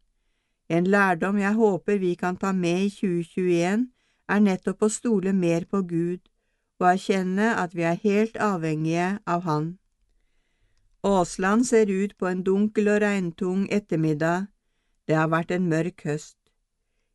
En 0.69 0.87
lærdom 0.87 1.37
jeg 1.37 1.53
håper 1.53 1.97
vi 1.97 2.13
kan 2.15 2.37
ta 2.37 2.51
med 2.51 2.85
i 2.85 2.89
2021, 2.89 3.87
er 4.29 4.39
nettopp 4.39 4.83
å 4.83 4.89
stole 4.89 5.33
mer 5.33 5.65
på 5.65 5.81
Gud 5.81 6.21
og 6.79 6.89
erkjenne 6.89 7.53
at 7.59 7.75
vi 7.75 7.85
er 7.87 7.99
helt 8.03 8.37
avhengige 8.37 9.19
av 9.25 9.43
Han. 9.47 9.77
Aasland 11.03 11.65
ser 11.65 11.91
ut 11.91 12.17
på 12.17 12.27
en 12.27 12.43
dunkel 12.43 12.87
og 12.87 13.01
regntung 13.01 13.67
ettermiddag. 13.71 14.47
Det 15.07 15.15
har 15.15 15.27
vært 15.27 15.51
en 15.51 15.67
mørk 15.67 16.03
høst. 16.07 16.37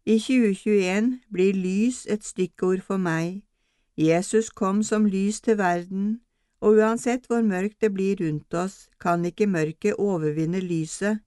I 0.05 0.19
2021 0.19 1.21
blir 1.33 1.57
lys 1.57 2.07
et 2.09 2.25
stikkord 2.25 2.81
for 2.85 2.97
meg. 2.97 3.43
Jesus 3.97 4.51
kom 4.51 4.83
som 4.83 5.07
lys 5.07 5.41
til 5.41 5.59
verden, 5.59 6.21
og 6.65 6.81
uansett 6.81 7.29
hvor 7.31 7.45
mørkt 7.47 7.81
det 7.85 7.93
blir 7.95 8.19
rundt 8.21 8.55
oss, 8.55 8.89
kan 8.99 9.25
ikke 9.25 9.47
mørket 9.51 9.99
overvinne 9.99 10.61
lyset. 10.65 11.23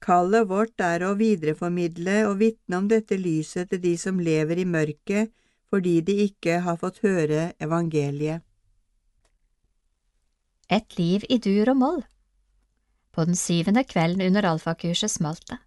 Kallet 0.00 0.46
vårt 0.48 0.80
er 0.80 1.02
å 1.04 1.16
videreformidle 1.18 2.22
og 2.28 2.38
vitne 2.42 2.78
om 2.78 2.86
dette 2.88 3.18
lyset 3.18 3.70
til 3.72 3.82
de 3.82 3.94
som 3.98 4.20
lever 4.22 4.62
i 4.62 4.68
mørket 4.68 5.34
fordi 5.68 5.98
de 6.00 6.14
ikke 6.24 6.60
har 6.64 6.78
fått 6.80 7.02
høre 7.04 7.50
evangeliet. 7.60 8.40
Et 10.68 10.98
liv 10.98 11.24
i 11.28 11.38
dur 11.40 11.70
og 11.72 11.78
moll 11.80 12.02
På 13.12 13.24
den 13.24 13.36
syvende 13.36 13.84
kvelden 13.88 14.22
under 14.26 14.46
alfakurset 14.50 15.10
smalt 15.10 15.44
det. 15.48 15.58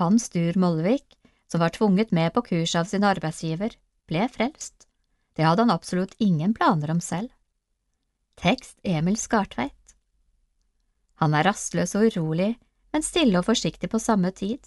Hans 0.00 0.28
Dur 0.32 0.56
Mollvik, 0.56 1.16
som 1.50 1.60
var 1.60 1.72
tvunget 1.74 2.12
med 2.12 2.32
på 2.32 2.44
kurset 2.46 2.80
av 2.80 2.88
sin 2.88 3.04
arbeidsgiver, 3.04 3.74
ble 4.08 4.28
frelst. 4.32 4.86
Det 5.36 5.44
hadde 5.44 5.66
han 5.66 5.74
absolutt 5.74 6.14
ingen 6.18 6.54
planer 6.54 6.92
om 6.94 7.00
selv. 7.04 7.32
Tekst 8.40 8.78
Emil 8.88 9.18
Skartveit 9.20 9.92
Han 11.20 11.34
er 11.36 11.44
rastløs 11.44 11.92
og 11.98 12.06
urolig, 12.08 12.54
men 12.88 13.04
stille 13.04 13.36
og 13.36 13.44
forsiktig 13.50 13.90
på 13.92 14.00
samme 14.00 14.30
tid. 14.32 14.64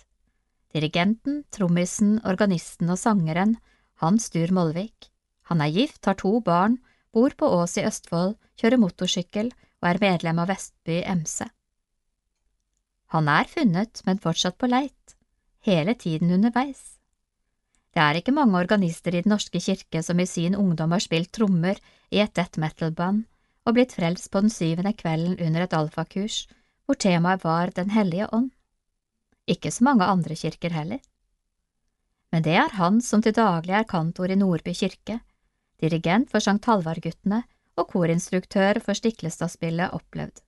Dirigenten, 0.70 1.40
trommisen, 1.50 2.20
organisten 2.22 2.94
og 2.94 3.00
sangeren, 3.02 3.56
Hans 3.98 4.30
Dur 4.30 4.54
Molvik. 4.54 5.10
Han 5.50 5.66
er 5.66 5.74
gift, 5.74 6.06
har 6.06 6.20
to 6.22 6.36
barn, 6.46 6.78
bor 7.10 7.34
på 7.34 7.50
Ås 7.50 7.80
i 7.82 7.88
Østfold, 7.90 8.38
kjører 8.62 8.78
motorsykkel 8.78 9.50
og 9.50 9.90
er 9.90 10.02
medlem 10.06 10.44
av 10.46 10.54
Vestby 10.54 11.02
MC. 11.10 11.50
Han 13.18 13.26
er 13.26 13.50
funnet, 13.50 14.06
men 14.06 14.22
fortsatt 14.22 14.62
på 14.62 14.70
leit, 14.70 15.18
hele 15.66 15.98
tiden 15.98 16.30
underveis. 16.30 17.00
Det 17.90 18.06
er 18.06 18.22
ikke 18.22 18.38
mange 18.38 18.62
organister 18.62 19.18
i 19.18 19.26
Den 19.26 19.34
norske 19.34 19.58
kirke 19.58 20.06
som 20.06 20.22
i 20.22 20.30
sin 20.30 20.54
ungdom 20.54 20.94
har 20.94 21.02
spilt 21.02 21.34
trommer 21.34 21.82
i 22.14 22.22
et 22.22 22.38
death 22.38 22.62
metal-band, 22.62 23.26
og 23.66 23.78
blitt 23.78 23.96
frelst 23.96 24.30
på 24.32 24.42
den 24.44 24.52
syvende 24.52 24.94
kvelden 24.98 25.40
under 25.40 25.66
et 25.66 25.74
alfakurs 25.78 26.44
hvor 26.86 27.00
temaet 27.00 27.44
var 27.44 27.72
Den 27.72 27.90
hellige 27.90 28.28
ånd. 28.32 28.52
Ikke 29.48 29.72
så 29.72 29.84
mange 29.84 30.06
andre 30.06 30.36
kirker 30.36 30.70
heller. 30.70 31.00
Men 32.32 32.44
det 32.44 32.56
er 32.58 32.76
han 32.76 33.02
som 33.02 33.22
til 33.22 33.36
daglig 33.36 33.76
er 33.78 33.88
kantor 33.88 34.32
i 34.32 34.36
Nordby 34.36 34.74
kirke, 34.74 35.20
dirigent 35.80 36.32
for 36.32 36.40
Sankt 36.40 36.66
Halvard-guttene 36.66 37.44
og 37.78 37.88
korinstruktør 37.92 38.80
for 38.84 38.98
Stiklestadspillet 38.98 39.94
opplevd. 39.94 40.42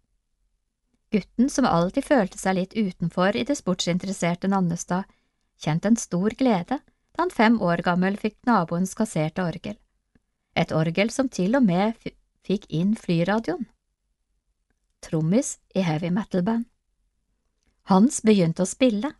Gutten 1.13 1.49
som 1.49 1.67
alltid 1.69 2.03
følte 2.03 2.39
seg 2.41 2.57
litt 2.57 2.73
utenfor 2.75 3.35
i 3.37 3.45
det 3.47 3.55
sportsinteresserte 3.59 4.49
Nannestad, 4.51 5.05
kjente 5.61 5.91
en 5.91 5.99
stor 5.99 6.35
glede 6.35 6.79
da 7.15 7.21
han 7.21 7.31
fem 7.31 7.61
år 7.63 7.83
gammel 7.85 8.17
fikk 8.19 8.35
naboens 8.47 8.95
kasserte 8.97 9.45
orgel, 9.45 9.77
et 10.55 10.73
orgel 10.75 11.11
som 11.13 11.29
til 11.31 11.55
og 11.55 11.63
med 11.63 11.95
fikk 12.45 12.67
inn 12.69 12.93
flyradioen. 12.99 13.65
Trommis 15.05 15.57
i 15.73 15.84
heavy 15.85 16.09
metal-band. 16.13 16.65
Hans 17.89 18.22
begynte 18.26 18.65
å 18.65 18.69
spille. 18.69 19.11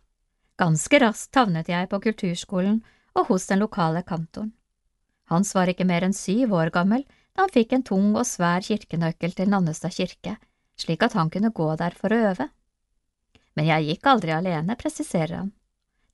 Ganske 0.58 0.98
raskt 1.02 1.36
havnet 1.38 1.68
jeg 1.70 1.90
på 1.90 2.00
kulturskolen 2.02 2.80
og 3.14 3.28
hos 3.30 3.46
den 3.50 3.62
lokale 3.62 4.02
kantoren. 4.06 4.52
Hans 5.30 5.52
var 5.54 5.70
ikke 5.70 5.86
mer 5.86 6.06
enn 6.06 6.14
syv 6.16 6.54
år 6.54 6.72
gammel 6.74 7.04
da 7.36 7.44
han 7.44 7.52
fikk 7.52 7.74
en 7.76 7.84
tung 7.86 8.14
og 8.16 8.26
svær 8.26 8.64
kirkenøkkel 8.64 9.34
til 9.36 9.50
Nannestad 9.52 9.94
kirke, 9.94 10.36
slik 10.80 11.02
at 11.04 11.16
han 11.18 11.30
kunne 11.30 11.52
gå 11.54 11.68
der 11.76 11.94
for 11.98 12.14
å 12.14 12.20
øve. 12.30 12.48
Men 13.56 13.68
jeg 13.68 13.90
gikk 13.90 14.08
aldri 14.10 14.32
alene, 14.36 14.76
presiserer 14.78 15.42
han. 15.42 15.52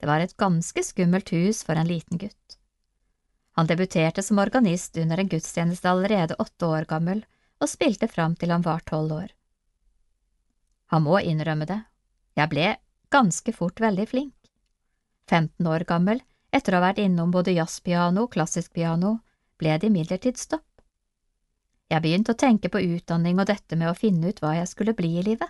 Det 0.01 0.09
var 0.10 0.22
et 0.22 0.36
ganske 0.36 0.82
skummelt 0.82 1.30
hus 1.30 1.62
for 1.66 1.78
en 1.78 1.86
liten 1.86 2.18
gutt. 2.18 2.59
Han 3.52 3.68
debuterte 3.68 4.22
som 4.22 4.38
organist 4.38 4.96
under 4.96 5.18
en 5.18 5.28
gudstjeneste 5.28 5.90
allerede 5.90 6.38
åtte 6.40 6.66
år 6.66 6.88
gammel, 6.88 7.24
og 7.60 7.68
spilte 7.68 8.08
fram 8.08 8.34
til 8.36 8.50
han 8.50 8.64
var 8.64 8.80
tolv 8.88 9.12
år. 9.12 9.30
Han 10.92 11.04
må 11.04 11.20
innrømme 11.20 11.68
det, 11.68 11.78
jeg 12.36 12.48
ble 12.52 12.68
ganske 13.12 13.52
fort 13.52 13.80
veldig 13.80 14.06
flink. 14.08 14.34
15 15.30 15.68
år 15.68 15.84
gammel, 15.88 16.22
etter 16.52 16.74
å 16.74 16.80
ha 16.80 16.88
vært 16.88 17.00
innom 17.04 17.30
både 17.32 17.54
jazzpiano 17.56 18.26
og 18.26 18.32
klassisk 18.34 18.72
piano, 18.76 19.18
ble 19.60 19.76
det 19.78 19.88
imidlertid 19.88 20.40
stopp. 20.40 20.66
Jeg 21.92 22.02
begynte 22.04 22.32
å 22.32 22.40
tenke 22.40 22.70
på 22.72 22.80
utdanning 22.80 23.40
og 23.40 23.48
dette 23.52 23.76
med 23.76 23.90
å 23.90 23.96
finne 23.96 24.32
ut 24.32 24.40
hva 24.40 24.56
jeg 24.56 24.68
skulle 24.70 24.96
bli 24.96 25.18
i 25.20 25.24
livet. 25.26 25.48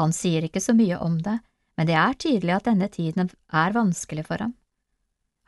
Han 0.00 0.12
sier 0.16 0.44
ikke 0.44 0.60
så 0.60 0.76
mye 0.76 0.98
om 1.00 1.18
det, 1.24 1.38
men 1.76 1.88
det 1.88 1.96
er 1.96 2.18
tydelig 2.20 2.56
at 2.56 2.68
denne 2.68 2.88
tiden 2.92 3.30
er 3.48 3.76
vanskelig 3.76 4.26
for 4.28 4.44
ham. 4.44 4.52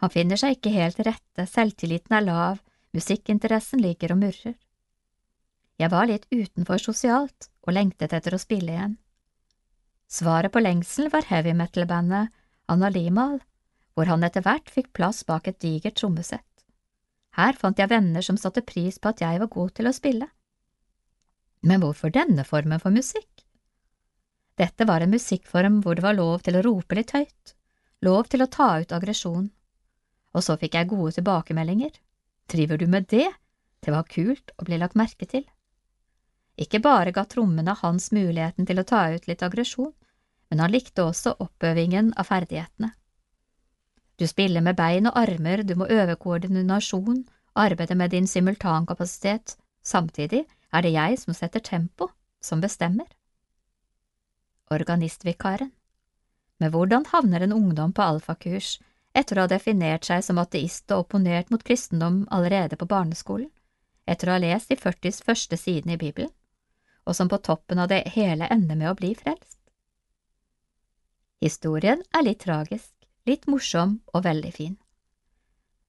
Han 0.02 0.10
finner 0.10 0.40
seg 0.40 0.56
ikke 0.56 0.74
helt 0.74 0.98
til 0.98 1.08
rette, 1.08 1.46
selvtilliten 1.48 2.16
er 2.16 2.26
lav, 2.26 2.60
musikkinteressen 2.94 3.82
ligger 3.82 4.14
og 4.14 4.22
murrer. 4.24 4.56
Jeg 5.78 5.90
var 5.90 6.06
litt 6.06 6.26
utenfor 6.30 6.78
sosialt 6.78 7.48
og 7.66 7.74
lengtet 7.74 8.14
etter 8.14 8.34
å 8.34 8.42
spille 8.42 8.74
igjen. 8.74 8.96
Svaret 10.10 10.52
på 10.54 10.62
lengselen 10.62 11.10
var 11.10 11.26
heavy 11.26 11.54
metal-bandet 11.56 12.30
Analimal, 12.70 13.40
hvor 13.94 14.10
han 14.10 14.24
etter 14.26 14.44
hvert 14.44 14.70
fikk 14.70 14.92
plass 14.96 15.24
bak 15.26 15.48
et 15.50 15.58
digert 15.62 15.98
trommesett. 15.98 16.46
Her 17.34 17.58
fant 17.58 17.78
jeg 17.78 17.90
venner 17.90 18.22
som 18.22 18.38
satte 18.38 18.62
pris 18.62 19.00
på 19.02 19.10
at 19.10 19.22
jeg 19.24 19.40
var 19.42 19.50
god 19.50 19.74
til 19.74 19.90
å 19.90 19.94
spille. 19.94 20.28
Men 21.66 21.82
hvorfor 21.82 22.12
denne 22.14 22.44
formen 22.46 22.82
for 22.82 22.94
musikk? 22.94 23.42
Dette 24.60 24.86
var 24.86 25.02
en 25.02 25.10
musikkform 25.10 25.80
hvor 25.82 25.98
det 25.98 26.04
var 26.04 26.14
lov 26.14 26.44
til 26.46 26.58
å 26.58 26.62
rope 26.62 26.94
litt 26.94 27.10
høyt, 27.16 27.54
lov 28.06 28.30
til 28.30 28.44
å 28.44 28.50
ta 28.52 28.68
ut 28.84 28.94
aggresjon 28.94 29.48
og 30.34 30.44
så 30.44 30.56
fikk 30.58 30.76
jeg 30.78 30.90
gode 30.90 31.14
tilbakemeldinger. 31.16 31.94
Driver 32.50 32.78
du 32.78 32.86
med 32.90 33.06
det? 33.08 33.28
Det 33.84 33.92
var 33.94 34.08
kult 34.10 34.52
å 34.58 34.66
bli 34.66 34.78
lagt 34.80 34.98
merke 34.98 35.28
til. 35.30 35.44
Ikke 36.60 36.80
bare 36.82 37.12
ga 37.14 37.24
trommene 37.26 37.74
hans 37.80 38.10
muligheten 38.14 38.66
til 38.66 38.80
å 38.80 38.86
ta 38.86 39.06
ut 39.14 39.26
litt 39.28 39.42
aggresjon, 39.42 39.92
men 40.50 40.62
han 40.62 40.72
likte 40.72 41.06
også 41.06 41.34
oppøvingen 41.42 42.12
av 42.18 42.28
ferdighetene. 42.30 42.92
Du 44.16 44.26
spiller 44.30 44.62
med 44.62 44.78
bein 44.78 45.08
og 45.10 45.16
armer, 45.18 45.64
du 45.66 45.74
må 45.74 45.88
øve 45.90 46.14
koordinasjon, 46.16 47.24
arbeide 47.58 47.96
med 47.98 48.14
din 48.14 48.28
simultankapasitet, 48.30 49.56
samtidig 49.82 50.44
er 50.70 50.82
det 50.82 50.94
jeg 50.94 51.18
som 51.18 51.34
setter 51.34 51.60
tempo, 51.60 52.08
som 52.40 52.62
bestemmer. 52.62 53.08
Organistvikaren 54.70 55.72
Med 56.60 56.70
hvordan 56.70 57.04
havner 57.10 57.42
en 57.42 57.52
ungdom 57.52 57.92
på 57.92 58.02
alfakurs 58.02 58.78
etter 59.14 59.38
å 59.38 59.44
ha 59.44 59.50
definert 59.50 60.06
seg 60.08 60.24
som 60.26 60.40
ateist 60.42 60.90
og 60.90 61.06
opponert 61.06 61.50
mot 61.54 61.62
kristendom 61.62 62.24
allerede 62.34 62.76
på 62.76 62.88
barneskolen, 62.90 63.50
etter 64.06 64.28
å 64.28 64.34
ha 64.34 64.42
lest 64.42 64.72
de 64.72 64.76
40 64.76 65.22
første 65.24 65.56
sidene 65.56 65.94
i 65.94 66.00
Bibelen, 66.00 66.32
og 67.06 67.16
som 67.16 67.30
på 67.30 67.38
toppen 67.38 67.78
av 67.78 67.88
det 67.92 68.02
hele 68.16 68.48
ender 68.50 68.76
med 68.76 68.90
å 68.90 68.98
bli 68.98 69.14
frelst. 69.14 69.60
Historien 71.44 72.02
er 72.16 72.24
litt 72.24 72.42
tragisk, 72.44 72.92
litt 73.28 73.46
morsom 73.46 73.98
og 74.12 74.24
veldig 74.24 74.52
fin. 74.52 74.76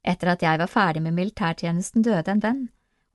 Etter 0.06 0.36
at 0.36 0.44
jeg 0.46 0.62
var 0.62 0.70
ferdig 0.70 1.02
med 1.02 1.16
militærtjenesten, 1.18 2.04
døde 2.06 2.32
en 2.32 2.44
venn, 2.44 2.66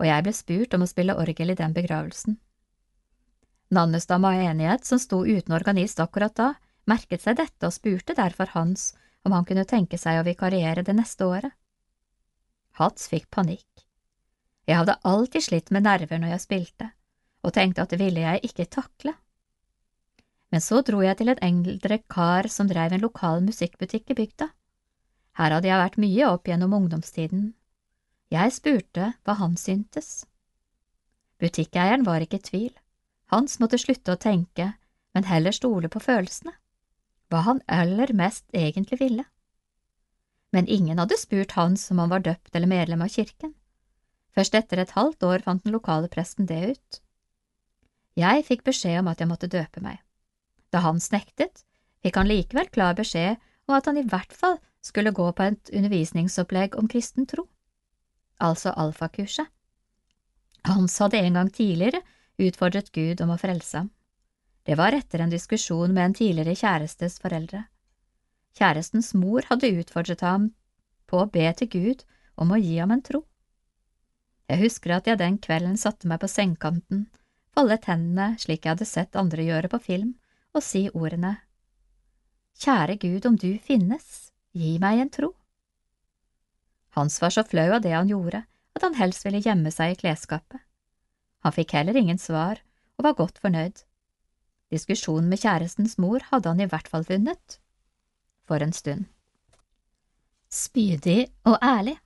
og 0.01 0.09
jeg 0.09 0.24
ble 0.24 0.32
spurt 0.35 0.74
om 0.74 0.82
å 0.82 0.89
spille 0.91 1.16
orgel 1.16 1.53
i 1.53 1.59
den 1.59 1.77
begravelsen. 1.77 2.39
Nannestad 3.70 4.19
Maenighet, 4.24 4.85
som 4.85 4.99
sto 4.99 5.23
uten 5.23 5.55
organist 5.55 6.01
akkurat 6.03 6.35
da, 6.35 6.49
merket 6.91 7.23
seg 7.23 7.39
dette 7.39 7.69
og 7.69 7.77
spurte 7.77 8.16
derfor 8.19 8.51
Hans 8.57 8.91
om 9.26 9.32
han 9.36 9.47
kunne 9.48 9.66
tenke 9.68 9.98
seg 10.01 10.20
å 10.20 10.26
vikariere 10.26 10.84
det 10.86 10.94
neste 10.97 11.26
året. 11.28 11.52
Hats 12.80 13.09
fikk 13.10 13.28
panikk. 13.30 13.84
Jeg 14.68 14.78
hadde 14.78 15.01
alltid 15.05 15.44
slitt 15.44 15.72
med 15.74 15.84
nerver 15.84 16.20
når 16.20 16.34
jeg 16.34 16.44
spilte, 16.44 16.90
og 17.42 17.55
tenkte 17.56 17.84
at 17.84 17.92
det 17.92 18.01
ville 18.01 18.22
jeg 18.22 18.44
ikke 18.51 18.68
takle. 18.70 19.14
Men 20.51 20.62
så 20.64 20.80
dro 20.86 21.02
jeg 21.02 21.18
til 21.18 21.30
en 21.32 21.42
eldre 21.47 22.01
kar 22.10 22.48
som 22.51 22.68
drev 22.70 22.94
en 22.94 23.05
lokal 23.05 23.42
musikkbutikk 23.44 24.12
i 24.12 24.18
bygda. 24.22 24.51
Her 25.38 25.55
hadde 25.56 25.70
jeg 25.70 25.82
vært 25.82 26.01
mye 26.02 26.30
opp 26.30 26.48
gjennom 26.51 26.74
ungdomstiden. 26.76 27.52
Jeg 28.30 28.55
spurte 28.55 29.12
hva 29.26 29.36
han 29.38 29.56
syntes. 29.59 30.24
Butikkeieren 31.40 32.05
var 32.06 32.22
ikke 32.22 32.38
i 32.38 32.47
tvil. 32.47 32.72
Hans 33.30 33.59
måtte 33.62 33.78
slutte 33.78 34.14
å 34.14 34.20
tenke, 34.20 34.72
men 35.14 35.26
heller 35.26 35.55
stole 35.55 35.90
på 35.90 36.02
følelsene. 36.02 36.52
Hva 37.31 37.44
han 37.47 37.62
aller 37.70 38.11
mest 38.16 38.47
egentlig 38.57 38.98
ville. 39.01 39.24
Men 40.51 40.66
ingen 40.66 40.98
hadde 40.98 41.19
spurt 41.19 41.55
Hans 41.55 41.90
om 41.94 42.02
han 42.02 42.11
var 42.11 42.24
døpt 42.27 42.55
eller 42.55 42.70
medlem 42.70 43.02
av 43.07 43.12
kirken. 43.15 43.55
Først 44.35 44.55
etter 44.55 44.82
et 44.82 44.94
halvt 44.97 45.23
år 45.27 45.44
fant 45.47 45.62
den 45.65 45.74
lokale 45.74 46.11
presten 46.11 46.47
det 46.51 46.61
ut. 46.74 47.01
Jeg 48.19 48.47
fikk 48.47 48.65
beskjed 48.66 48.98
om 49.01 49.11
at 49.11 49.23
jeg 49.23 49.31
måtte 49.31 49.51
døpe 49.51 49.82
meg. 49.82 50.01
Da 50.74 50.82
Hans 50.82 51.11
nektet, 51.15 51.62
fikk 52.02 52.19
han 52.19 52.31
likevel 52.31 52.70
klar 52.74 52.98
beskjed 52.98 53.39
om 53.69 53.77
at 53.78 53.86
han 53.86 53.98
i 54.01 54.07
hvert 54.07 54.35
fall 54.35 54.59
skulle 54.82 55.15
gå 55.15 55.27
på 55.36 55.47
et 55.47 55.70
undervisningsopplegg 55.77 56.77
om 56.78 56.89
kristen 56.90 57.27
tro, 57.31 57.47
altså 58.40 58.73
alfakurset. 58.74 59.47
Hans 60.66 60.98
hadde 61.01 61.20
en 61.20 61.39
gang 61.39 61.51
tidligere 61.52 62.02
utfordret 62.40 62.90
Gud 62.93 63.20
om 63.24 63.35
å 63.35 63.39
frelse 63.40 63.82
ham. 63.82 63.90
Det 64.70 64.76
var 64.78 64.94
etter 64.94 65.18
en 65.18 65.32
diskusjon 65.32 65.90
med 65.90 66.05
en 66.05 66.12
tidligere 66.14 66.52
kjærestes 66.55 67.16
foreldre. 67.18 67.64
Kjærestens 68.55 69.09
mor 69.18 69.42
hadde 69.48 69.72
utfordret 69.80 70.20
ham 70.22 70.44
på 71.10 71.18
å 71.18 71.26
be 71.26 71.48
til 71.59 71.68
Gud 71.72 72.05
om 72.38 72.52
å 72.55 72.59
gi 72.60 72.76
ham 72.78 72.94
en 72.94 73.02
tro. 73.02 73.24
Jeg 74.47 74.62
husker 74.62 74.94
at 74.94 75.10
jeg 75.10 75.18
den 75.18 75.40
kvelden 75.42 75.74
satte 75.74 76.06
meg 76.06 76.22
på 76.22 76.30
sengekanten, 76.30 77.09
foldet 77.51 77.90
hendene 77.90 78.38
slik 78.38 78.62
jeg 78.62 78.76
hadde 78.76 78.88
sett 78.92 79.18
andre 79.18 79.48
gjøre 79.48 79.72
på 79.74 79.82
film, 79.88 80.14
og 80.55 80.62
si 80.62 80.84
ordene 80.94 81.34
Kjære 82.62 83.01
Gud, 83.02 83.26
om 83.26 83.42
du 83.42 83.51
finnes, 83.66 84.30
gi 84.55 84.78
meg 84.78 85.02
en 85.02 85.14
tro. 85.18 85.34
Hans 86.94 87.18
var 87.18 87.34
så 87.34 87.42
flau 87.42 87.72
av 87.74 87.82
det 87.82 87.98
han 87.98 88.14
gjorde, 88.14 88.47
at 88.78 88.86
han 88.86 89.02
helst 89.02 89.26
ville 89.26 89.42
gjemme 89.42 89.74
seg 89.74 89.98
i 89.98 90.01
klesskapet. 90.06 90.62
Han 91.42 91.59
fikk 91.59 91.74
heller 91.74 91.98
ingen 91.98 92.22
svar, 92.22 92.62
og 92.94 93.10
var 93.10 93.18
godt 93.18 93.42
fornøyd. 93.42 93.82
Diskusjonen 94.70 95.28
med 95.30 95.42
kjærestens 95.42 95.97
mor 95.98 96.22
hadde 96.30 96.52
han 96.52 96.62
i 96.62 96.68
hvert 96.70 96.88
fall 96.88 97.06
vunnet. 97.09 97.59
For 98.47 98.62
en 98.62 98.74
stund. 98.74 99.09
Spydig 100.51 101.28
og 101.47 101.59
ærlig. 101.62 101.97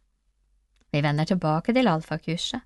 Vi 0.93 1.03
vender 1.03 1.25
tilbake 1.29 1.75
til 1.75 1.89
alfakurset. 1.89 2.61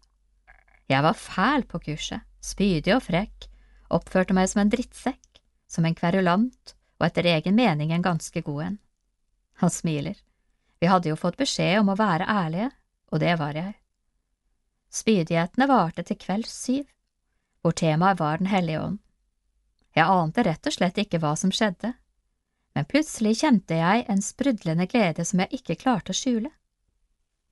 Jeg 0.89 1.03
var 1.03 1.13
fæl 1.13 1.65
på 1.69 1.79
kurset, 1.85 2.25
spydig 2.41 2.95
og 2.95 3.03
frekk, 3.05 3.49
oppførte 3.91 4.35
meg 4.37 4.49
som 4.49 4.63
en 4.63 4.71
drittsekk, 4.73 5.41
som 5.69 5.85
en 5.85 5.97
kverulant 5.97 6.75
og 6.99 7.07
etter 7.07 7.29
egen 7.29 7.57
mening 7.59 7.93
en 7.93 8.05
ganske 8.05 8.43
god 8.43 8.63
en. 8.65 8.79
Han 9.63 9.71
smiler. 9.71 10.17
Vi 10.81 10.87
hadde 10.87 11.11
jo 11.11 11.19
fått 11.19 11.39
beskjed 11.39 11.81
om 11.81 11.91
å 11.93 11.99
være 11.99 12.29
ærlige, 12.31 12.71
og 13.13 13.21
det 13.23 13.35
var 13.41 13.59
jeg. 13.59 13.75
Spydighetene 14.95 15.69
varte 15.69 16.05
til 16.07 16.19
kvelds 16.21 16.55
syv, 16.55 16.87
hvor 17.61 17.75
temaet 17.77 18.21
var 18.21 18.39
Den 18.39 18.47
hellige 18.47 18.81
ånd. 18.81 18.99
Jeg 19.99 20.07
ante 20.07 20.45
rett 20.47 20.69
og 20.69 20.75
slett 20.75 21.01
ikke 21.03 21.19
hva 21.19 21.33
som 21.39 21.51
skjedde, 21.51 21.91
men 22.77 22.87
plutselig 22.87 23.41
kjente 23.41 23.75
jeg 23.75 24.05
en 24.13 24.21
sprudlende 24.23 24.87
glede 24.87 25.25
som 25.27 25.41
jeg 25.43 25.59
ikke 25.59 25.81
klarte 25.81 26.15
å 26.15 26.19
skjule. 26.19 26.53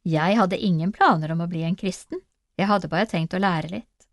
Jeg 0.06 0.36
hadde 0.39 0.60
ingen 0.62 0.93
planer 0.94 1.32
om 1.35 1.43
å 1.43 1.48
bli 1.51 1.64
en 1.66 1.78
kristen, 1.78 2.20
jeg 2.55 2.70
hadde 2.70 2.90
bare 2.93 3.09
tenkt 3.10 3.35
å 3.35 3.43
lære 3.43 3.73
litt. 3.73 4.06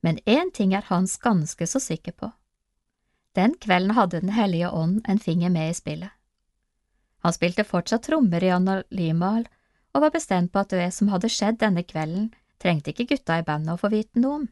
Men 0.00 0.16
én 0.24 0.48
ting 0.56 0.72
er 0.72 0.86
Hans 0.88 1.18
ganske 1.20 1.66
så 1.68 1.82
sikker 1.82 2.16
på. 2.16 2.30
Den 3.36 3.54
kvelden 3.60 3.92
hadde 3.94 4.20
Den 4.20 4.32
hellige 4.32 4.70
ånd 4.70 5.04
en 5.08 5.18
finger 5.18 5.50
med 5.50 5.70
i 5.70 5.74
spillet. 5.76 6.10
Han 7.20 7.36
spilte 7.36 7.68
fortsatt 7.68 8.06
trommer 8.08 8.42
i 8.42 8.50
Analimal 8.50 9.44
og 9.92 10.06
var 10.06 10.14
bestemt 10.14 10.52
på 10.52 10.62
at 10.62 10.72
det 10.72 10.88
som 10.96 11.12
hadde 11.12 11.28
skjedd 11.28 11.60
denne 11.60 11.84
kvelden, 11.84 12.30
trengte 12.58 12.94
ikke 12.94 13.10
gutta 13.12 13.38
i 13.38 13.44
bandet 13.44 13.74
å 13.74 13.82
få 13.82 13.92
vite 13.92 14.22
noe 14.22 14.38
om. 14.38 14.48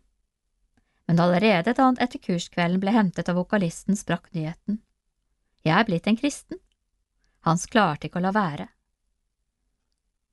Men 1.08 1.20
allerede 1.24 1.72
da 1.72 1.88
han 1.88 1.98
etter 2.04 2.20
kurskvelden 2.20 2.80
ble 2.82 2.92
hentet 2.92 3.30
av 3.32 3.38
vokalisten, 3.40 3.96
sprakk 3.96 4.28
nyheten. 4.36 4.82
Jeg 5.64 5.74
er 5.74 5.86
blitt 5.88 6.06
en 6.06 6.18
kristen. 6.20 6.60
Hans 7.48 7.64
klarte 7.66 8.08
ikke 8.08 8.20
å 8.20 8.26
la 8.26 8.34
være. 8.36 8.68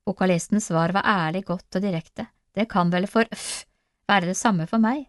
Vokalistens 0.06 0.68
svar 0.68 0.92
var 0.94 1.08
ærlig, 1.08 1.46
godt 1.48 1.78
og 1.78 1.82
direkte, 1.82 2.28
det 2.54 2.68
kan 2.70 2.92
vel 2.92 3.08
for 3.10 3.26
øff 3.32 3.64
være 4.06 4.30
det 4.30 4.36
samme 4.38 4.68
for 4.70 4.78
meg. 4.82 5.08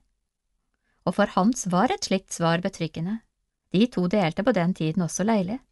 Og 1.06 1.16
for 1.20 1.30
Hans 1.36 1.68
var 1.72 1.94
et 1.94 2.08
slikt 2.10 2.34
svar 2.34 2.64
betryggende, 2.64 3.20
de 3.76 3.86
to 3.92 4.08
delte 4.10 4.44
på 4.48 4.56
den 4.56 4.74
tiden 4.74 5.06
også 5.06 5.28
leilighet 5.28 5.68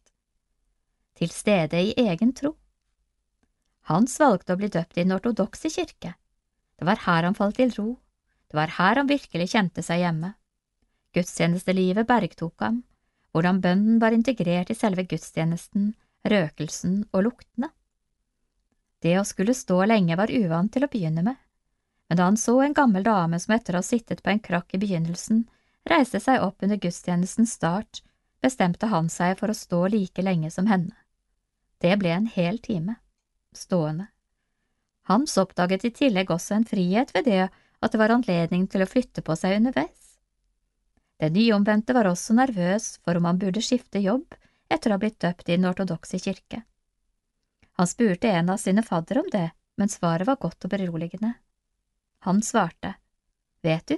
til 1.16 1.32
stede 1.32 1.80
i 1.80 1.94
egen 1.96 2.32
tro. 2.36 2.52
Hans 3.88 4.18
valgte 4.20 4.54
å 4.54 4.60
bli 4.60 4.68
døpt 4.72 4.98
i 4.98 5.04
den 5.04 5.14
ortodokse 5.16 5.70
kirke. 5.72 6.12
Det 6.76 6.84
var 6.84 7.00
her 7.06 7.24
han 7.24 7.36
falt 7.38 7.56
til 7.56 7.72
ro, 7.78 7.88
det 8.50 8.56
var 8.58 8.74
her 8.78 9.00
han 9.00 9.10
virkelig 9.10 9.48
kjente 9.52 9.82
seg 9.82 10.02
hjemme. 10.04 10.34
Gudstjenestelivet 11.16 12.06
bergtok 12.06 12.60
ham, 12.62 12.82
hvordan 13.34 13.60
bønnen 13.64 13.98
var 14.02 14.14
integrert 14.16 14.70
i 14.70 14.76
selve 14.76 15.06
gudstjenesten, 15.08 15.94
røkelsen 16.26 17.02
og 17.12 17.26
luktene. 17.28 17.70
Det 19.02 19.16
å 19.20 19.26
skulle 19.28 19.54
stå 19.54 19.82
lenge 19.86 20.16
var 20.18 20.32
uvant 20.32 20.72
til 20.72 20.86
å 20.86 20.90
begynne 20.92 21.24
med, 21.26 21.36
men 22.08 22.18
da 22.18 22.28
han 22.28 22.38
så 22.40 22.60
en 22.62 22.74
gammel 22.74 23.04
dame 23.06 23.38
som 23.42 23.54
etter 23.56 23.74
å 23.74 23.82
ha 23.82 23.86
sittet 23.86 24.22
på 24.22 24.32
en 24.32 24.42
krakk 24.42 24.74
i 24.74 24.80
begynnelsen, 24.82 25.44
reiste 25.90 26.20
seg 26.22 26.42
opp 26.42 26.62
under 26.62 26.78
gudstjenestens 26.80 27.54
start, 27.58 28.02
bestemte 28.42 28.88
han 28.92 29.08
seg 29.10 29.38
for 29.40 29.50
å 29.50 29.58
stå 29.58 29.86
like 29.92 30.22
lenge 30.22 30.50
som 30.54 30.70
henne. 30.70 30.94
Det 31.82 31.96
ble 32.00 32.12
en 32.14 32.28
hel 32.30 32.58
time, 32.62 32.96
stående. 33.52 34.08
Hans 35.06 35.36
oppdaget 35.38 35.84
i 35.86 35.92
tillegg 35.94 36.30
også 36.34 36.56
en 36.56 36.66
frihet 36.66 37.12
ved 37.14 37.28
det 37.28 37.42
at 37.86 37.94
det 37.94 38.00
var 38.02 38.14
anledning 38.14 38.66
til 38.70 38.82
å 38.82 38.90
flytte 38.90 39.22
på 39.22 39.36
seg 39.38 39.60
underveis. 39.60 40.16
Den 41.22 41.32
nyomvendte 41.32 41.94
var 41.96 42.10
også 42.10 42.36
nervøs 42.36 42.96
for 43.04 43.16
om 43.16 43.28
han 43.30 43.38
burde 43.40 43.62
skifte 43.64 44.02
jobb 44.04 44.34
etter 44.68 44.90
å 44.90 44.96
ha 44.96 45.00
blitt 45.00 45.20
døpt 45.22 45.48
i 45.48 45.54
den 45.54 45.68
ortodokse 45.68 46.20
kirke. 46.20 46.64
Han 47.78 47.88
spurte 47.88 48.32
en 48.32 48.50
av 48.52 48.60
sine 48.60 48.82
fadder 48.82 49.22
om 49.22 49.30
det, 49.32 49.50
men 49.76 49.92
svaret 49.92 50.28
var 50.28 50.40
godt 50.40 50.66
og 50.66 50.72
beroligende. 50.72 51.34
Han 52.26 52.42
svarte, 52.42 52.96
Vet 53.62 53.86
du, 53.88 53.96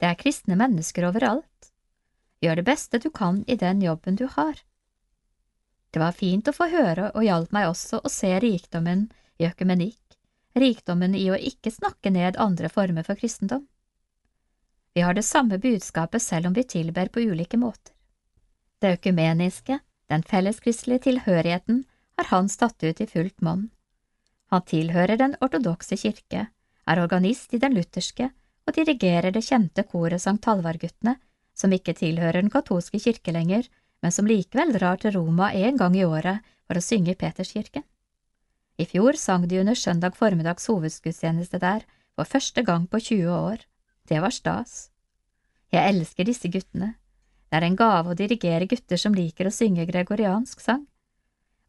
det 0.00 0.08
er 0.08 0.18
kristne 0.18 0.56
mennesker 0.58 1.06
overalt. 1.08 1.70
Gjør 2.42 2.60
det 2.60 2.66
beste 2.66 3.00
du 3.00 3.10
kan 3.14 3.42
i 3.46 3.56
den 3.56 3.82
jobben 3.82 4.18
du 4.20 4.26
har. 4.30 4.58
Det 5.94 6.02
var 6.02 6.16
fint 6.16 6.48
å 6.50 6.54
få 6.56 6.68
høre 6.72 7.10
og 7.14 7.24
hjalp 7.24 7.52
meg 7.54 7.70
også 7.70 8.02
å 8.02 8.10
se 8.10 8.32
rikdommen 8.42 9.06
i 9.38 9.46
økumenikk, 9.46 10.03
rikdommen 10.58 11.14
i 11.14 11.26
å 11.30 11.38
ikke 11.38 11.72
snakke 11.74 12.10
ned 12.14 12.38
andre 12.40 12.68
former 12.68 13.06
for 13.06 13.18
kristendom. 13.18 13.66
Vi 14.94 15.02
har 15.02 15.14
det 15.14 15.26
samme 15.26 15.58
budskapet 15.58 16.22
selv 16.22 16.46
om 16.46 16.54
vi 16.54 16.62
tilber 16.64 17.08
på 17.10 17.20
ulike 17.20 17.58
måter. 17.58 17.92
Det 18.78 18.98
økumeniske, 18.98 19.78
den 20.08 20.22
felleskristelige 20.22 21.08
tilhørigheten, 21.08 21.84
har 22.16 22.30
han 22.30 22.48
tatt 22.48 22.82
ut 22.82 23.00
i 23.00 23.06
fullt 23.06 23.40
monn. 23.42 23.70
Han 24.52 24.62
tilhører 24.62 25.18
den 25.18 25.34
ortodokse 25.40 25.96
kirke, 25.98 26.46
er 26.86 27.00
organist 27.00 27.54
i 27.54 27.58
den 27.58 27.74
lutherske 27.74 28.28
og 28.68 28.76
dirigerer 28.76 29.32
det 29.32 29.42
kjente 29.44 29.82
koret 29.88 30.22
Sankt 30.22 30.46
Halvard-guttene, 30.46 31.16
som 31.54 31.72
ikke 31.72 31.96
tilhører 31.96 32.42
den 32.42 32.52
katolske 32.52 33.00
kirke 33.00 33.32
lenger, 33.32 33.66
men 34.02 34.12
som 34.12 34.28
likevel 34.28 34.74
drar 34.76 35.00
til 35.00 35.14
Roma 35.16 35.50
en 35.52 35.80
gang 35.80 35.96
i 35.96 36.04
året 36.04 36.44
for 36.66 36.78
å 36.78 36.84
synge 36.84 37.14
i 37.14 37.18
Peterskirken. 37.18 37.82
I 38.78 38.86
fjor 38.90 39.14
sang 39.18 39.46
de 39.48 39.60
under 39.60 39.78
søndag 39.78 40.16
formiddags 40.18 40.66
hovedgudstjeneste 40.66 41.60
der 41.62 41.84
for 42.14 42.26
første 42.26 42.62
gang 42.62 42.88
på 42.90 42.98
20 42.98 43.30
år. 43.30 43.62
Det 44.08 44.20
var 44.22 44.34
stas. 44.34 44.90
Jeg 45.72 45.94
elsker 45.94 46.26
disse 46.26 46.50
guttene. 46.50 46.94
Det 47.50 47.60
er 47.60 47.68
en 47.68 47.78
gave 47.78 48.10
å 48.10 48.18
dirigere 48.18 48.66
gutter 48.66 48.98
som 48.98 49.14
liker 49.14 49.46
å 49.46 49.54
synge 49.54 49.86
gregoriansk 49.86 50.60
sang. 50.60 50.82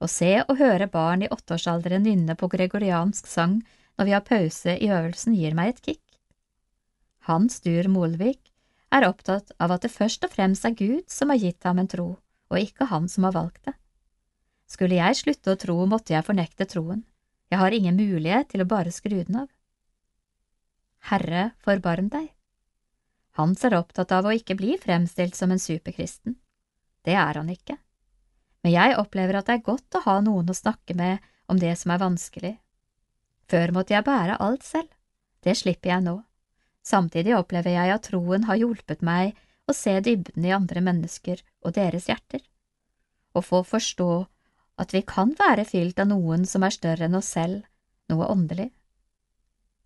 Å 0.01 0.09
se 0.09 0.31
og 0.41 0.57
høre 0.57 0.89
barn 0.91 1.23
i 1.23 1.29
åtteårsalderen 1.31 2.03
nynne 2.03 2.35
på 2.35 2.49
gregoriansk 2.51 3.29
sang 3.29 3.59
når 3.95 4.09
vi 4.09 4.15
har 4.15 4.25
pause 4.25 4.75
i 4.75 4.89
øvelsen, 4.89 5.37
gir 5.37 5.53
meg 5.55 5.75
et 5.75 5.85
kick. 5.85 6.03
Hans 7.29 7.61
Dur 7.61 7.87
Molvik 7.89 8.51
er 8.93 9.07
opptatt 9.07 9.53
av 9.61 9.77
at 9.77 9.85
det 9.85 9.93
først 9.93 10.25
og 10.25 10.33
fremst 10.33 10.65
er 10.67 10.75
Gud 10.77 11.05
som 11.11 11.31
har 11.31 11.41
gitt 11.41 11.63
ham 11.63 11.79
en 11.79 11.89
tro, 11.89 12.07
og 12.49 12.59
ikke 12.59 12.89
han 12.91 13.07
som 13.09 13.29
har 13.29 13.37
valgt 13.37 13.63
det. 13.69 13.77
Skulle 14.65 14.97
jeg 14.97 15.17
slutte 15.19 15.53
å 15.53 15.59
tro, 15.59 15.75
måtte 15.85 16.15
jeg 16.15 16.25
fornekte 16.25 16.65
troen. 16.69 17.03
Jeg 17.51 17.61
har 17.61 17.75
ingen 17.75 17.97
mulighet 17.99 18.49
til 18.51 18.63
å 18.63 18.69
bare 18.69 18.91
skru 18.91 19.19
den 19.21 19.43
av. 19.43 19.49
Herre, 21.11 21.51
forbarm 21.61 22.09
deg. 22.09 22.31
Hans 23.37 23.61
er 23.67 23.75
opptatt 23.77 24.13
av 24.15 24.25
å 24.25 24.33
ikke 24.33 24.57
bli 24.57 24.77
fremstilt 24.81 25.35
som 25.37 25.51
en 25.53 25.61
superkristen. 25.61 26.37
Det 27.05 27.13
er 27.13 27.37
han 27.37 27.51
ikke. 27.51 27.77
Men 28.65 28.73
jeg 28.73 28.97
opplever 28.97 29.37
at 29.37 29.49
det 29.49 29.59
er 29.59 29.67
godt 29.67 29.99
å 29.99 30.05
ha 30.07 30.19
noen 30.25 30.49
å 30.49 30.57
snakke 30.57 30.95
med 30.97 31.21
om 31.51 31.59
det 31.61 31.75
som 31.77 31.93
er 31.93 32.01
vanskelig. 32.01 32.55
Før 33.45 33.75
måtte 33.75 33.93
jeg 33.93 34.07
bære 34.07 34.39
alt 34.41 34.65
selv. 34.65 34.89
Det 35.45 35.53
slipper 35.53 35.91
jeg 35.91 36.05
nå. 36.07 36.15
Samtidig 36.85 37.35
opplever 37.37 37.75
jeg 37.75 37.93
at 37.93 38.07
troen 38.09 38.47
har 38.49 38.57
hjulpet 38.57 39.03
meg 39.05 39.37
å 39.69 39.73
se 39.73 39.93
dybden 40.01 40.45
i 40.45 40.53
andre 40.55 40.81
mennesker 40.81 41.43
og 41.65 41.75
deres 41.77 42.09
hjerter, 42.09 42.41
Å 43.35 43.41
få 43.43 43.61
forstå 43.67 44.09
at 44.81 44.93
vi 44.93 45.01
kan 45.07 45.33
være 45.39 45.65
fylt 45.67 45.99
av 45.99 46.09
noen 46.09 46.45
som 46.49 46.63
er 46.63 46.75
større 46.75 47.07
enn 47.07 47.17
oss 47.17 47.31
selv, 47.37 47.63
noe 48.11 48.27
åndelig. 48.31 48.69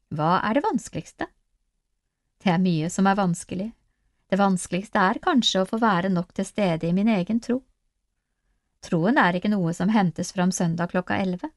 Hva 0.09 0.39
er 0.41 0.57
det 0.57 0.65
vanskeligste? 0.65 1.27
Det 2.39 2.49
er 2.53 2.63
mye 2.63 2.89
som 2.89 3.07
er 3.07 3.19
vanskelig. 3.19 3.69
Det 4.29 4.39
vanskeligste 4.39 5.01
er 5.01 5.21
kanskje 5.21 5.63
å 5.63 5.69
få 5.69 5.79
være 5.81 6.09
nok 6.13 6.33
til 6.37 6.47
stede 6.47 6.89
i 6.89 6.95
min 6.95 7.09
egen 7.13 7.41
tro. 7.43 7.59
Troen 8.85 9.17
er 9.19 9.37
ikke 9.37 9.51
noe 9.51 9.73
som 9.75 9.91
hentes 9.93 10.31
fram 10.33 10.53
søndag 10.55 10.93
klokka 10.93 11.17
elleve. 11.19 11.49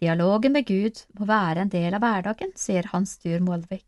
Dialogen 0.00 0.52
med 0.52 0.66
Gud 0.68 1.00
må 1.18 1.26
være 1.26 1.64
en 1.64 1.72
del 1.72 1.94
av 1.96 2.02
hverdagen, 2.04 2.52
sier 2.54 2.90
Hans 2.92 3.16
Stur 3.16 3.40
Målvik, 3.40 3.86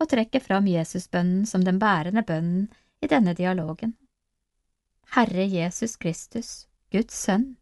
og 0.00 0.08
trekker 0.08 0.40
fram 0.40 0.70
Jesusbønnen 0.70 1.44
som 1.46 1.66
den 1.66 1.78
bærende 1.82 2.24
bønnen 2.24 2.70
i 3.04 3.10
denne 3.10 3.34
dialogen. 3.36 3.92
Herre 5.14 5.44
Jesus 5.44 5.98
Kristus, 6.00 6.64
Guds 6.90 7.14
sønn, 7.14 7.58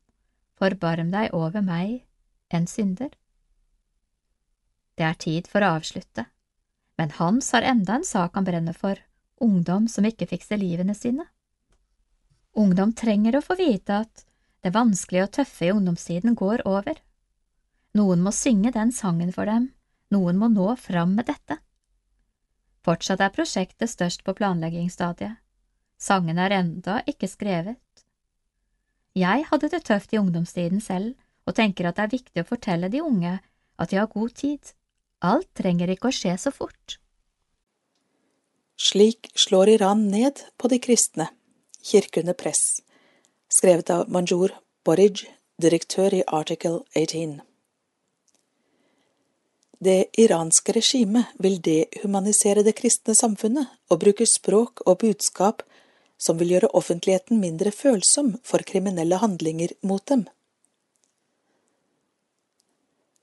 forbarm 0.62 1.10
deg 1.10 1.34
over 1.34 1.64
meg, 1.66 2.04
en 2.54 2.68
synder. 2.70 3.10
Det 4.94 5.08
er 5.08 5.18
tid 5.18 5.48
for 5.50 5.64
å 5.64 5.74
avslutte, 5.78 6.28
men 7.00 7.14
Hans 7.18 7.50
har 7.56 7.66
enda 7.66 7.98
en 7.98 8.06
sak 8.06 8.36
han 8.38 8.46
brenner 8.46 8.76
for, 8.76 9.00
ungdom 9.42 9.88
som 9.90 10.06
ikke 10.06 10.28
fikser 10.30 10.60
livene 10.60 10.94
sine. 10.94 11.26
Ungdom 12.54 12.92
trenger 12.92 13.38
å 13.38 13.44
få 13.44 13.56
vite 13.58 14.02
at 14.04 14.26
det 14.62 14.74
vanskelige 14.76 15.26
og 15.26 15.32
tøffe 15.38 15.66
i 15.66 15.72
ungdomstiden 15.72 16.36
går 16.38 16.66
over. 16.68 17.00
Noen 17.98 18.22
må 18.22 18.32
synge 18.36 18.70
den 18.76 18.92
sangen 18.94 19.32
for 19.34 19.48
dem, 19.48 19.70
noen 20.12 20.38
må 20.38 20.50
nå 20.52 20.68
fram 20.78 21.16
med 21.16 21.26
dette. 21.32 21.58
Fortsatt 22.84 23.22
er 23.24 23.32
prosjektet 23.34 23.90
størst 23.90 24.24
på 24.26 24.34
planleggingsstadiet. 24.38 25.38
Sangene 26.02 26.46
er 26.48 26.56
enda 26.58 27.00
ikke 27.06 27.28
skrevet. 27.30 27.78
Jeg 29.18 29.44
hadde 29.50 29.68
det 29.68 29.82
tøft 29.84 30.12
i 30.14 30.18
ungdomstiden 30.18 30.80
selv, 30.80 31.14
og 31.46 31.56
tenker 31.58 31.88
at 31.88 31.98
det 31.98 32.04
er 32.06 32.14
viktig 32.14 32.42
å 32.42 32.48
fortelle 32.48 32.88
de 32.88 33.02
unge 33.04 33.34
at 33.78 33.90
de 33.90 33.98
har 33.98 34.08
god 34.12 34.32
tid. 34.38 34.72
Alt 35.22 35.50
trenger 35.58 35.90
ikke 35.92 36.08
å 36.08 36.16
skje 36.16 36.34
så 36.38 36.52
fort. 36.54 36.98
Slik 38.80 39.28
slår 39.38 39.76
Iran 39.76 40.08
ned 40.10 40.40
på 40.58 40.70
de 40.72 40.80
kristne, 40.82 41.28
kirke 41.84 42.22
under 42.22 42.34
press, 42.34 42.80
skrevet 43.52 43.90
av 43.94 44.08
Manjur 44.10 44.54
Borij, 44.86 45.26
direktør 45.62 46.14
i 46.16 46.22
Article 46.26 46.80
18. 46.96 47.42
Det 49.82 50.14
iranske 50.18 50.72
regimet 50.74 51.30
vil 51.42 51.58
dehumanisere 51.62 52.62
det 52.62 52.76
kristne 52.78 53.14
samfunnet 53.18 53.70
og 53.90 54.00
bruker 54.02 54.26
språk 54.30 54.84
og 54.86 55.00
budskap 55.02 55.62
som 56.22 56.38
vil 56.38 56.54
gjøre 56.54 56.70
offentligheten 56.78 57.40
mindre 57.42 57.72
følsom 57.74 58.36
for 58.46 58.62
kriminelle 58.68 59.18
handlinger 59.18 59.74
mot 59.82 60.04
dem. 60.06 60.28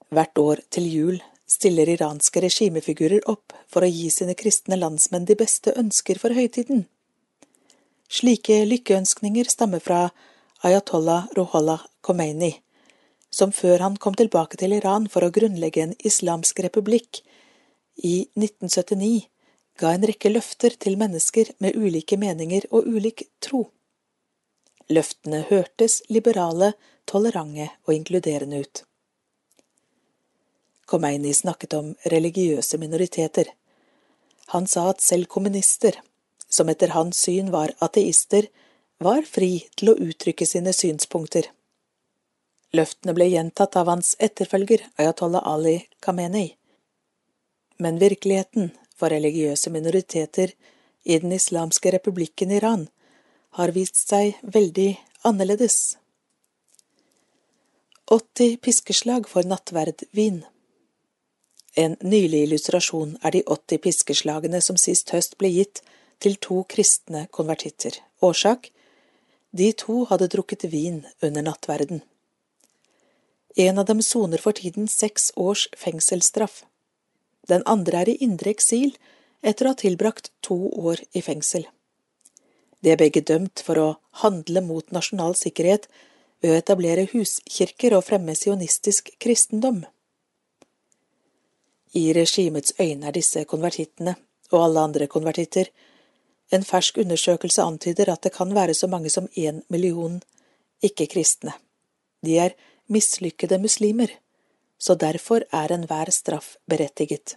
Hvert 0.09 0.41
år 0.41 0.63
til 0.73 0.87
jul 0.89 1.19
stiller 1.49 1.89
iranske 1.89 2.41
regimefigurer 2.43 3.25
opp 3.29 3.53
for 3.71 3.85
å 3.85 3.89
gi 3.89 4.09
sine 4.13 4.35
kristne 4.37 4.77
landsmenn 4.77 5.27
de 5.29 5.37
beste 5.39 5.73
ønsker 5.79 6.19
for 6.21 6.35
høytiden. 6.35 6.87
Slike 8.09 8.63
lykkeønskninger 8.65 9.49
stammer 9.53 9.81
fra 9.85 10.09
Ayatollah 10.65 11.29
Rohollah 11.37 11.85
Khomeini, 12.05 12.55
som 13.29 13.53
før 13.53 13.85
han 13.85 13.97
kom 14.01 14.17
tilbake 14.17 14.57
til 14.59 14.73
Iran 14.75 15.05
for 15.13 15.23
å 15.23 15.31
grunnlegge 15.33 15.85
en 15.85 15.97
islamsk 16.05 16.59
republikk 16.65 17.21
i 18.01 18.25
1979, 18.33 19.29
ga 19.79 19.93
en 19.95 20.05
rekke 20.09 20.31
løfter 20.31 20.75
til 20.83 20.97
mennesker 20.99 21.53
med 21.63 21.77
ulike 21.79 22.17
meninger 22.19 22.67
og 22.69 22.87
ulik 22.87 23.23
tro. 23.43 23.69
Løftene 24.89 25.45
hørtes 25.49 26.01
liberale, 26.09 26.73
tolerante 27.07 27.69
og 27.87 27.93
inkluderende 27.95 28.59
ut. 28.65 28.83
Khomeini 30.89 31.33
snakket 31.33 31.75
om 31.77 31.93
religiøse 32.11 32.79
minoriteter. 32.81 33.51
Han 34.53 34.67
sa 34.67 34.89
at 34.89 35.05
selv 35.05 35.29
kommunister, 35.29 35.93
som 36.49 36.69
etter 36.73 36.95
hans 36.95 37.21
syn 37.21 37.51
var 37.53 37.75
ateister, 37.85 38.49
var 38.97 39.21
fri 39.29 39.51
til 39.77 39.93
å 39.93 39.97
uttrykke 40.09 40.47
sine 40.49 40.73
synspunkter. 40.75 41.45
Løftene 42.75 43.13
ble 43.17 43.29
gjentatt 43.29 43.77
av 43.79 43.87
hans 43.89 44.15
etterfølger 44.19 44.83
Ayatollah 44.99 45.45
Ali 45.45 45.77
Khamenei. 46.05 46.57
Men 47.79 48.01
virkeligheten 48.01 48.73
for 48.99 49.13
religiøse 49.13 49.71
minoriteter 49.73 50.53
i 51.03 51.17
den 51.19 51.31
islamske 51.31 51.93
republikken 51.95 52.51
Iran 52.51 52.87
har 53.57 53.73
vist 53.73 53.97
seg 54.03 54.37
veldig 54.43 54.91
annerledes. 55.25 55.97
80 58.09 58.57
piskeslag 58.65 59.29
for 59.29 59.45
nattverdvin. 59.45 60.43
En 61.77 61.95
nylig 62.01 62.43
illustrasjon 62.47 63.15
er 63.23 63.35
de 63.37 63.43
80 63.45 63.81
piskeslagene 63.85 64.61
som 64.65 64.77
sist 64.81 65.13
høst 65.13 65.37
ble 65.41 65.51
gitt 65.53 65.83
til 66.19 66.35
to 66.41 66.63
kristne 66.73 67.27
konvertitter. 67.31 67.99
Årsak? 68.25 68.71
De 69.51 69.71
to 69.73 70.03
hadde 70.09 70.29
drukket 70.33 70.65
vin 70.73 71.03
under 71.21 71.45
nattverden. 71.45 72.01
En 73.55 73.79
av 73.81 73.85
dem 73.85 74.01
soner 74.01 74.41
for 74.41 74.57
tiden 74.57 74.87
seks 74.87 75.31
års 75.35 75.67
fengselsstraff. 75.77 76.63
Den 77.49 77.65
andre 77.65 78.03
er 78.03 78.11
i 78.13 78.19
indre 78.23 78.53
eksil 78.53 78.93
etter 79.41 79.65
å 79.65 79.73
ha 79.73 79.79
tilbrakt 79.79 80.31
to 80.45 80.57
år 80.77 81.01
i 81.15 81.23
fengsel. 81.25 81.65
De 82.79 82.93
er 82.93 82.99
begge 82.99 83.23
dømt 83.25 83.63
for 83.65 83.79
å 83.79 83.89
handle 84.21 84.61
mot 84.63 84.91
nasjonal 84.95 85.35
sikkerhet 85.35 85.87
ved 86.39 86.53
å 86.53 86.59
etablere 86.59 87.07
huskirker 87.11 87.95
og 87.97 88.05
fremme 88.07 88.35
sionistisk 88.37 89.11
kristendom. 89.19 89.83
I 91.97 92.11
regimets 92.13 92.75
øyne 92.79 93.09
er 93.09 93.15
disse 93.17 93.43
konvertittene, 93.49 94.15
og 94.53 94.63
alle 94.63 94.85
andre 94.87 95.07
konvertitter, 95.09 95.71
en 96.53 96.65
fersk 96.65 96.97
undersøkelse 97.01 97.65
antyder 97.65 98.09
at 98.13 98.23
det 98.25 98.33
kan 98.33 98.53
være 98.55 98.73
så 98.77 98.87
mange 98.89 99.09
som 99.13 99.27
én 99.37 99.61
million 99.69 100.19
ikke-kristne. 100.85 101.53
De 102.25 102.37
er 102.39 102.55
mislykkede 102.89 103.59
muslimer, 103.61 104.09
så 104.79 104.95
derfor 104.95 105.45
er 105.53 105.73
enhver 105.73 106.11
straff 106.13 106.55
berettiget. 106.69 107.35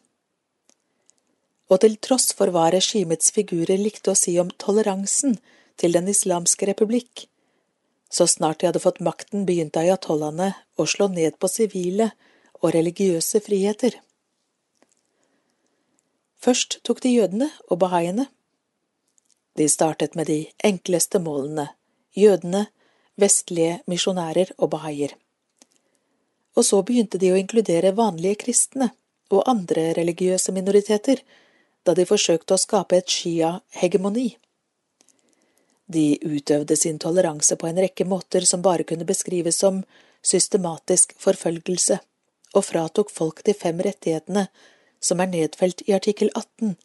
Og 1.70 1.82
til 1.84 1.97
tross 2.05 2.32
for 2.36 2.52
hva 2.52 2.68
regimets 2.74 3.32
figurer 3.34 3.80
likte 3.80 4.12
å 4.12 4.18
si 4.18 4.39
om 4.40 4.51
toleransen 4.64 5.39
til 5.80 5.94
Den 5.97 6.09
islamske 6.10 6.66
republikk, 6.68 7.26
så 8.12 8.26
snart 8.28 8.60
de 8.60 8.68
hadde 8.68 8.82
fått 8.82 9.01
makten, 9.01 9.47
begynte 9.48 9.80
ayatollahene 9.80 10.51
å 10.76 10.84
slå 10.86 11.09
ned 11.09 11.39
på 11.40 11.48
sivile 11.48 12.10
og 12.60 12.74
religiøse 12.76 13.40
friheter. 13.40 13.97
Først 16.43 16.80
tok 16.84 17.01
de 17.01 17.14
jødene 17.14 17.48
og 17.70 17.78
bahaiene. 17.80 18.26
De 19.56 19.68
startet 19.68 20.16
med 20.18 20.28
de 20.28 20.39
enkleste 20.64 21.20
målene, 21.24 21.68
jødene, 22.18 22.66
vestlige 23.16 23.78
misjonærer 23.89 24.52
og 24.59 24.72
bahaier. 24.74 25.14
Og 26.56 26.66
så 26.68 26.82
begynte 26.84 27.20
de 27.20 27.32
å 27.32 27.39
inkludere 27.40 27.94
vanlige 27.97 28.43
kristne 28.44 28.90
og 29.32 29.47
andre 29.48 29.93
religiøse 29.97 30.52
minoriteter, 30.52 31.22
da 31.86 31.94
de 31.98 32.06
forsøkte 32.06 32.54
å 32.54 32.60
skape 32.60 32.98
et 32.98 33.10
shia-hegemoni. 33.10 34.28
De 35.92 36.06
utøvde 36.22 36.76
sin 36.78 36.98
toleranse 37.02 37.56
på 37.59 37.68
en 37.68 37.80
rekke 37.84 38.06
måter 38.09 38.46
som 38.48 38.62
bare 38.62 38.86
kunne 38.88 39.09
beskrives 39.09 39.59
som 39.60 39.82
systematisk 40.22 41.16
forfølgelse, 41.18 41.98
og 42.54 42.64
fratok 42.64 43.10
folk 43.10 43.42
de 43.46 43.54
fem 43.56 43.80
rettighetene 43.82 44.46
som 45.02 45.20
er 45.20 45.30
nedfelt 45.32 45.82
i 45.88 45.94
artikkel 45.96 46.30
18 46.34 46.76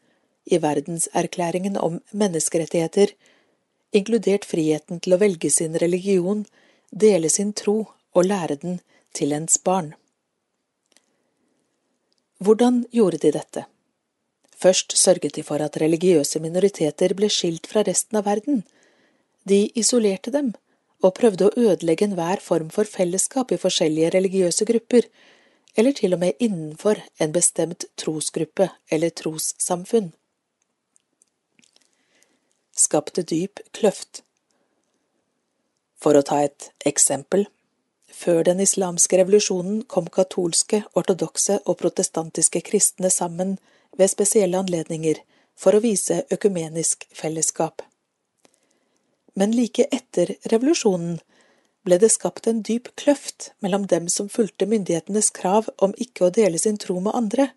i 0.47 0.59
Verdenserklæringen 0.63 1.77
om 1.77 1.99
menneskerettigheter, 2.11 3.11
inkludert 3.91 4.47
friheten 4.47 5.01
til 5.03 5.15
å 5.15 5.21
velge 5.21 5.51
sin 5.53 5.75
religion, 5.77 6.45
dele 6.91 7.29
sin 7.29 7.53
tro 7.53 7.79
og 8.15 8.25
lære 8.25 8.57
den 8.63 8.79
til 9.13 9.35
ens 9.35 9.59
barn. 9.63 9.93
Hvordan 12.39 12.85
gjorde 12.93 13.19
de 13.23 13.33
dette? 13.33 13.65
Først 14.57 14.97
sørget 14.97 15.35
de 15.35 15.43
for 15.45 15.61
at 15.61 15.77
religiøse 15.81 16.39
minoriteter 16.41 17.13
ble 17.17 17.29
skilt 17.29 17.67
fra 17.69 17.84
resten 17.85 18.17
av 18.17 18.25
verden. 18.25 18.63
De 19.47 19.67
isolerte 19.77 20.34
dem 20.34 20.53
og 21.05 21.13
prøvde 21.19 21.47
å 21.47 21.65
ødelegge 21.69 22.07
enhver 22.07 22.41
form 22.41 22.71
for 22.73 22.89
fellesskap 22.89 23.53
i 23.53 23.59
forskjellige 23.61 24.15
religiøse 24.15 24.65
grupper, 24.65 25.05
eller 25.77 25.93
til 25.93 26.15
og 26.17 26.23
med 26.23 26.41
innenfor 26.41 27.03
en 27.21 27.34
bestemt 27.35 27.85
trosgruppe 28.01 28.71
eller 28.89 29.13
trossamfunn. 29.13 30.09
Skapte 32.73 33.21
dyp 33.21 33.61
kløft. 33.77 34.23
For 36.01 36.17
å 36.17 36.25
ta 36.25 36.41
et 36.45 36.71
eksempel, 36.85 37.45
før 38.09 38.43
den 38.49 38.61
islamske 38.61 39.21
revolusjonen 39.21 39.84
kom 39.85 40.09
katolske, 40.13 40.81
ortodokse 40.97 41.59
og 41.65 41.77
protestantiske 41.81 42.63
kristne 42.65 43.13
sammen 43.13 43.57
ved 43.97 44.11
spesielle 44.13 44.59
anledninger 44.59 45.21
for 45.57 45.75
å 45.75 45.83
vise 45.83 46.23
økumenisk 46.33 47.07
fellesskap. 47.13 47.81
Men 49.37 49.53
like 49.53 49.87
etter 49.93 50.35
revolusjonen 50.51 51.19
ble 51.87 51.97
det 52.01 52.09
skapt 52.13 52.47
en 52.49 52.63
dyp 52.65 52.89
kløft 52.99 53.51
mellom 53.63 53.85
dem 53.91 54.07
som 54.11 54.29
fulgte 54.29 54.67
myndighetenes 54.69 55.29
krav 55.35 55.69
om 55.77 55.93
ikke 55.97 56.27
å 56.27 56.33
dele 56.33 56.59
sin 56.59 56.77
tro 56.81 56.99
med 56.99 57.15
andre, 57.15 57.49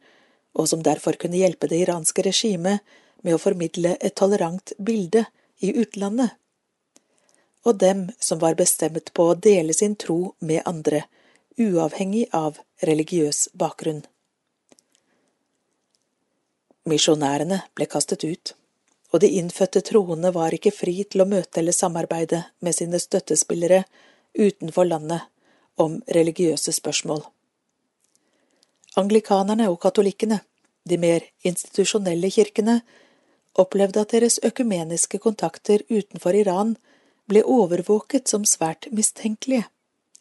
og 0.54 0.68
som 0.70 0.82
derfor 0.86 1.18
kunne 1.20 1.40
hjelpe 1.40 1.70
det 1.70 1.80
iranske 1.84 2.24
regimet 2.26 2.84
med 3.22 3.36
å 3.36 3.42
formidle 3.42 3.96
et 4.00 4.16
tolerant 4.18 4.72
bilde 4.78 5.24
i 5.60 5.72
utlandet, 5.82 6.36
og 7.66 7.80
dem 7.82 8.06
som 8.20 8.40
var 8.40 8.56
bestemt 8.56 9.12
på 9.14 9.30
å 9.30 9.36
dele 9.48 9.74
sin 9.76 9.96
tro 9.96 10.34
med 10.40 10.62
andre, 10.64 11.04
uavhengig 11.60 12.26
av 12.32 12.60
religiøs 12.86 13.50
bakgrunn. 13.52 14.04
Misjonærene 16.88 17.60
ble 17.76 17.86
kastet 17.86 18.24
ut, 18.24 18.54
og 19.12 19.20
de 19.20 19.28
innfødte 19.40 19.82
troende 19.84 20.30
var 20.32 20.54
ikke 20.54 20.72
fri 20.72 21.02
til 21.04 21.24
å 21.24 21.28
møte 21.28 21.60
eller 21.60 21.76
samarbeide 21.76 22.44
med 22.64 22.76
sine 22.76 23.00
støttespillere 23.02 23.82
utenfor 24.38 24.88
landet 24.88 25.26
om 25.80 25.98
religiøse 26.08 26.72
spørsmål. 26.72 27.20
Anglikanerne 28.96 29.68
og 29.70 29.80
katolikkene, 29.82 30.40
de 30.88 30.96
mer 30.98 31.26
institusjonelle 31.46 32.30
kirkene, 32.32 32.80
opplevde 33.60 34.00
at 34.00 34.14
deres 34.14 34.38
økumeniske 34.46 35.20
kontakter 35.22 35.84
utenfor 35.90 36.34
Iran 36.34 36.76
ble 37.30 37.42
overvåket 37.44 38.30
som 38.30 38.46
svært 38.48 38.88
mistenkelige, 38.94 39.66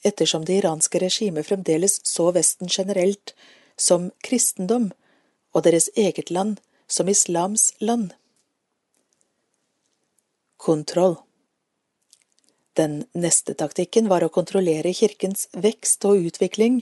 ettersom 0.06 0.45
det 0.45 0.60
iranske 0.60 0.99
regimet 1.02 1.48
fremdeles 1.48 1.99
så 2.07 2.30
Vesten 2.36 2.69
generelt 2.72 3.34
som 3.80 4.11
kristendom 4.26 4.91
og 5.53 5.65
deres 5.65 5.89
eget 5.95 6.31
land 6.31 6.59
som 6.88 7.09
islams 7.09 7.73
land. 7.80 8.13
Kontroll 10.57 11.17
Den 12.73 13.03
neste 13.13 13.53
taktikken 13.53 14.07
var 14.11 14.23
å 14.23 14.31
kontrollere 14.34 14.93
kirkens 14.93 15.47
vekst 15.53 16.05
og 16.05 16.30
utvikling 16.30 16.81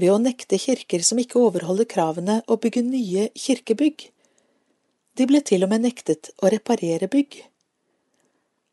ved 0.00 0.10
å 0.10 0.18
nekte 0.18 0.58
kirker 0.58 1.04
som 1.06 1.20
ikke 1.22 1.40
overholder 1.40 1.88
kravene 1.90 2.40
å 2.50 2.58
bygge 2.60 2.82
nye 2.86 3.28
kirkebygg. 3.38 4.10
De 5.14 5.26
ble 5.30 5.40
til 5.46 5.62
og 5.66 5.70
med 5.70 5.86
nektet 5.86 6.32
å 6.42 6.50
reparere 6.50 7.08
bygg. 7.10 7.38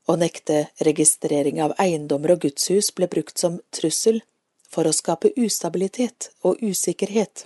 Å 0.09 0.17
nekte 0.17 0.65
registrering 0.81 1.61
av 1.61 1.75
eiendommer 1.79 2.33
og 2.35 2.47
gudshus 2.47 2.89
ble 2.97 3.07
brukt 3.11 3.37
som 3.37 3.59
trussel 3.69 4.21
for 4.71 4.87
å 4.87 4.95
skape 4.95 5.33
ustabilitet 5.37 6.31
og 6.41 6.61
usikkerhet. 6.65 7.45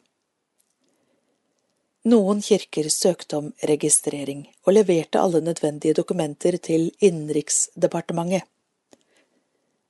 Noen 2.06 2.42
kirker 2.46 2.86
søkte 2.94 3.40
om 3.40 3.48
registrering 3.66 4.44
og 4.68 4.76
leverte 4.76 5.18
alle 5.18 5.40
nødvendige 5.42 5.96
dokumenter 5.98 6.58
til 6.62 6.92
Innenriksdepartementet. 7.02 8.46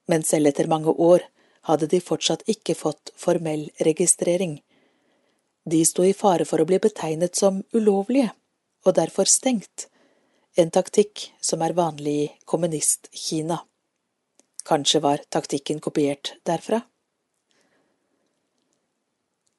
Men 0.08 0.24
selv 0.24 0.48
etter 0.48 0.70
mange 0.72 0.94
år 0.96 1.26
hadde 1.68 1.90
de 1.92 2.00
fortsatt 2.00 2.48
ikke 2.48 2.78
fått 2.80 3.12
formell 3.20 3.68
registrering. 3.84 4.62
De 5.68 5.84
sto 5.84 6.08
i 6.08 6.16
fare 6.16 6.48
for 6.48 6.64
å 6.64 6.70
bli 6.70 6.80
betegnet 6.80 7.36
som 7.36 7.64
ulovlige, 7.76 8.32
og 8.88 8.96
derfor 8.96 9.28
stengt, 9.28 9.90
en 10.56 10.72
taktikk 10.72 11.34
som 11.44 11.68
er 11.68 11.76
vanlig 11.76 12.18
i 12.24 12.34
kommunist-Kina. 12.48 13.60
Kanskje 14.64 15.02
var 15.04 15.26
taktikken 15.28 15.84
kopiert 15.84 16.38
derfra? 16.48 16.86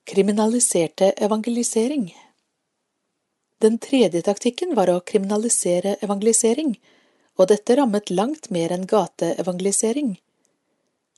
Kriminaliserte 0.08 1.12
evangelisering 1.20 2.14
den 3.64 3.78
tredje 3.78 4.22
taktikken 4.22 4.74
var 4.76 4.90
å 4.92 5.00
kriminalisere 5.00 5.96
evangelisering, 6.04 6.76
og 7.36 7.48
dette 7.52 7.76
rammet 7.76 8.12
langt 8.12 8.50
mer 8.52 8.72
enn 8.72 8.86
gateevangelisering. 8.88 10.16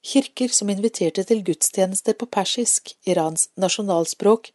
Kirker 0.03 0.55
som 0.55 0.71
inviterte 0.71 1.25
til 1.27 1.43
gudstjenester 1.47 2.15
på 2.19 2.29
persisk, 2.31 2.95
Irans 3.07 3.49
nasjonalspråk, 3.59 4.53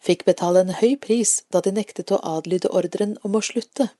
fikk 0.00 0.24
betale 0.24 0.62
en 0.64 0.76
høy 0.80 0.96
pris 0.96 1.42
da 1.52 1.60
de 1.64 1.74
nektet 1.76 2.12
å 2.14 2.20
adlyde 2.36 2.70
ordren 2.72 3.16
om 3.26 3.36
å 3.36 3.44
slutte. 3.44 3.90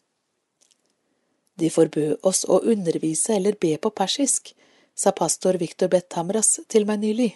De 1.58 1.68
forbød 1.74 2.24
oss 2.28 2.44
å 2.46 2.60
undervise 2.62 3.34
eller 3.34 3.58
be 3.60 3.74
på 3.82 3.90
persisk, 3.90 4.54
sa 4.94 5.12
pastor 5.12 5.58
Victor 5.60 5.90
Bet-Tamras 5.92 6.60
til 6.68 6.86
meg 6.86 7.02
nylig. 7.02 7.32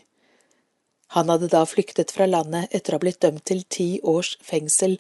Han 1.15 1.29
hadde 1.29 1.51
da 1.53 1.67
flyktet 1.69 2.15
fra 2.15 2.27
landet 2.27 2.73
etter 2.73 2.95
å 2.95 2.99
ha 2.99 3.03
blitt 3.03 3.21
dømt 3.21 3.45
til 3.51 3.65
ti 3.69 3.89
års 4.03 4.37
fengsel 4.43 4.97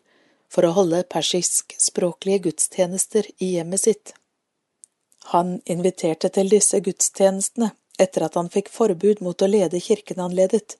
for 0.53 0.69
å 0.69 0.75
holde 0.77 1.05
persiskspråklige 1.09 2.45
gudstjenester 2.49 3.29
i 3.39 3.55
hjemmet 3.55 3.81
sitt. 3.87 4.13
Han 5.33 5.61
inviterte 5.65 6.29
til 6.35 6.51
disse 6.53 6.81
gudstjenestene 6.85 7.71
etter 8.03 8.27
at 8.27 8.37
han 8.37 8.51
fikk 8.53 8.69
forbud 8.73 9.23
mot 9.25 9.43
å 9.43 9.49
lede 9.49 9.81
kirken 9.81 10.21
han 10.21 10.35
ledet, 10.37 10.77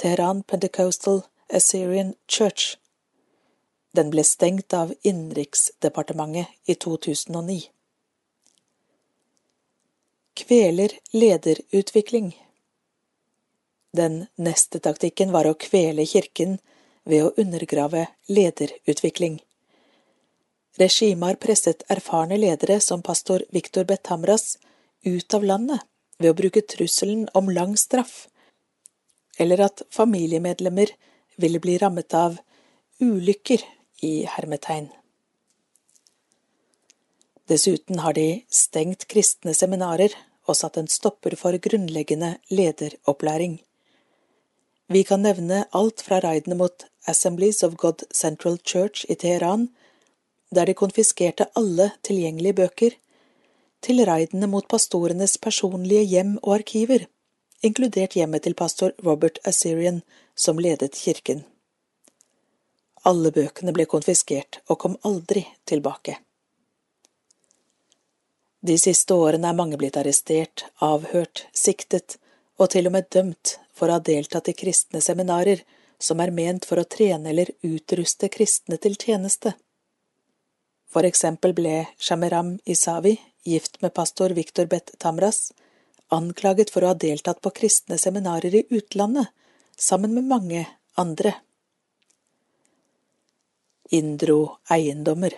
Teheran 0.00 0.42
Pentecostal 0.42 1.22
Assyrian 1.52 2.14
Church. 2.26 2.76
Den 3.96 4.10
ble 4.12 4.24
stengt 4.24 4.74
av 4.74 4.92
Innenriksdepartementet 5.02 6.50
i 6.68 6.74
2009. 6.74 7.70
Kveler 10.36 10.92
lederutvikling 11.16 12.34
Den 13.96 14.26
neste 14.36 14.82
taktikken 14.84 15.32
var 15.32 15.48
å 15.48 15.56
kvele 15.56 16.04
kirken 16.04 16.58
ved 17.06 17.24
å 17.24 17.32
undergrave 17.40 18.06
lederutvikling. 18.28 19.38
Regimet 20.76 21.30
har 21.30 21.40
presset 21.40 21.84
erfarne 21.92 22.36
ledere 22.36 22.80
som 22.84 23.02
pastor 23.02 23.44
Victor 23.54 23.86
Bethamras 23.88 24.58
ut 25.06 25.34
av 25.34 25.44
landet 25.44 25.86
ved 26.18 26.32
å 26.32 26.36
bruke 26.36 26.64
trusselen 26.64 27.28
om 27.38 27.48
lang 27.52 27.76
straff, 27.80 28.26
eller 29.38 29.62
at 29.68 29.82
familiemedlemmer 29.92 30.92
ville 31.40 31.60
bli 31.60 31.78
rammet 31.78 32.14
av 32.14 32.38
ulykker 33.00 33.64
i 34.04 34.14
hermetegn. 34.28 34.88
Dessuten 37.46 38.00
har 38.02 38.16
de 38.16 38.42
stengt 38.50 39.06
kristne 39.08 39.54
seminarer 39.54 40.12
og 40.48 40.56
satt 40.58 40.80
en 40.80 40.88
stopper 40.90 41.36
for 41.38 41.54
grunnleggende 41.62 42.36
lederopplæring. 42.50 43.60
Vi 44.86 45.04
kan 45.04 45.22
nevne 45.22 45.64
alt 45.70 46.00
fra 46.00 46.20
raidene 46.20 46.54
mot 46.54 46.86
Assemblies 47.06 47.62
of 47.62 47.74
God 47.76 48.02
Central 48.14 48.58
Church 48.58 49.06
i 49.08 49.14
Teheran, 49.14 49.68
der 50.50 50.66
de 50.66 50.74
konfiskerte 50.74 51.48
alle 51.54 51.90
tilgjengelige 52.06 52.54
bøker, 52.60 52.94
til 53.82 54.04
raidene 54.06 54.46
mot 54.46 54.68
pastorenes 54.68 55.36
personlige 55.42 56.02
hjem 56.02 56.36
og 56.42 56.54
arkiver, 56.60 57.06
inkludert 57.62 58.14
hjemmet 58.14 58.46
til 58.46 58.54
pastor 58.54 58.94
Robert 59.04 59.38
Assyrian, 59.44 60.02
som 60.36 60.58
ledet 60.58 60.94
kirken. 60.94 61.44
Alle 63.06 63.30
bøkene 63.34 63.74
ble 63.74 63.86
konfiskert 63.90 64.60
og 64.68 64.78
kom 64.78 64.96
aldri 65.02 65.46
tilbake. 65.66 66.18
De 68.66 68.78
siste 68.78 69.14
årene 69.14 69.50
er 69.50 69.58
mange 69.58 69.78
blitt 69.78 69.98
arrestert, 69.98 70.66
avhørt, 70.82 71.46
siktet 71.54 72.18
og 72.58 72.70
til 72.70 72.86
og 72.86 72.96
med 72.96 73.10
dømt 73.14 73.58
for 73.76 73.90
å 73.90 73.98
ha 73.98 74.02
deltatt 74.02 74.48
i 74.48 74.56
kristne 74.56 75.02
seminarer 75.04 75.62
som 75.98 76.20
er 76.20 76.32
ment 76.32 76.64
for 76.68 76.80
å 76.80 76.88
trene 76.88 77.30
eller 77.30 77.52
utruste 77.64 78.28
kristne 78.32 78.78
til 78.80 78.96
tjeneste. 79.00 79.54
For 80.92 81.04
eksempel 81.08 81.54
ble 81.56 81.86
Shamiram 81.98 82.56
Isavi, 82.64 83.16
gift 83.44 83.80
med 83.82 83.94
pastor 83.94 84.32
Viktor 84.36 84.68
Bet 84.70 84.92
Tamras, 84.98 85.52
anklaget 86.08 86.70
for 86.72 86.84
å 86.84 86.92
ha 86.92 86.98
deltatt 86.98 87.42
på 87.42 87.52
kristne 87.56 87.98
seminarer 87.98 88.54
i 88.54 88.66
utlandet, 88.70 89.28
sammen 89.76 90.14
med 90.14 90.24
mange 90.24 90.62
andre. 90.96 91.34
Inndro 93.90 94.58
eiendommer 94.72 95.34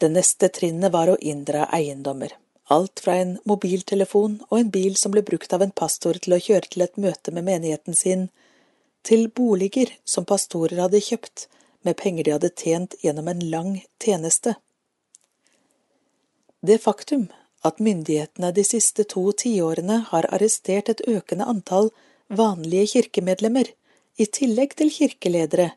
Det 0.00 0.08
neste 0.12 0.48
trinnet 0.48 0.92
var 0.92 1.12
å 1.12 1.16
inndra 1.20 1.68
eiendommer, 1.72 2.34
alt 2.70 3.00
fra 3.04 3.16
en 3.18 3.32
mobiltelefon 3.50 4.36
og 4.48 4.58
en 4.58 4.70
bil 4.70 4.96
som 4.96 5.12
ble 5.14 5.22
brukt 5.26 5.52
av 5.56 5.64
en 5.64 5.74
pastor 5.82 6.20
til 6.22 6.36
å 6.36 6.42
kjøre 6.44 6.70
til 6.70 6.84
et 6.84 7.00
møte 7.02 7.34
med 7.34 7.46
menigheten 7.48 7.96
sin, 7.98 8.28
til 9.02 9.26
boliger 9.34 9.90
som 10.04 10.26
pastorer 10.28 10.82
hadde 10.84 11.00
kjøpt 11.02 11.48
med 11.88 11.96
penger 11.98 12.26
de 12.28 12.34
hadde 12.36 12.52
tjent 12.62 12.94
gjennom 13.02 13.30
en 13.32 13.42
lang 13.50 13.72
tjeneste. 14.04 14.54
Det 16.60 16.78
faktum 16.84 17.26
at 17.66 17.80
myndighetene 17.80 18.52
de 18.56 18.64
siste 18.64 19.04
to 19.08 19.24
tiårene 19.42 20.02
har 20.12 20.28
arrestert 20.30 20.92
et 20.92 21.02
økende 21.08 21.48
antall 21.48 21.90
vanlige 22.28 22.94
kirkemedlemmer, 22.94 23.66
i 24.20 24.26
tillegg 24.28 24.74
til 24.76 24.90
kirkeledere, 24.92 25.70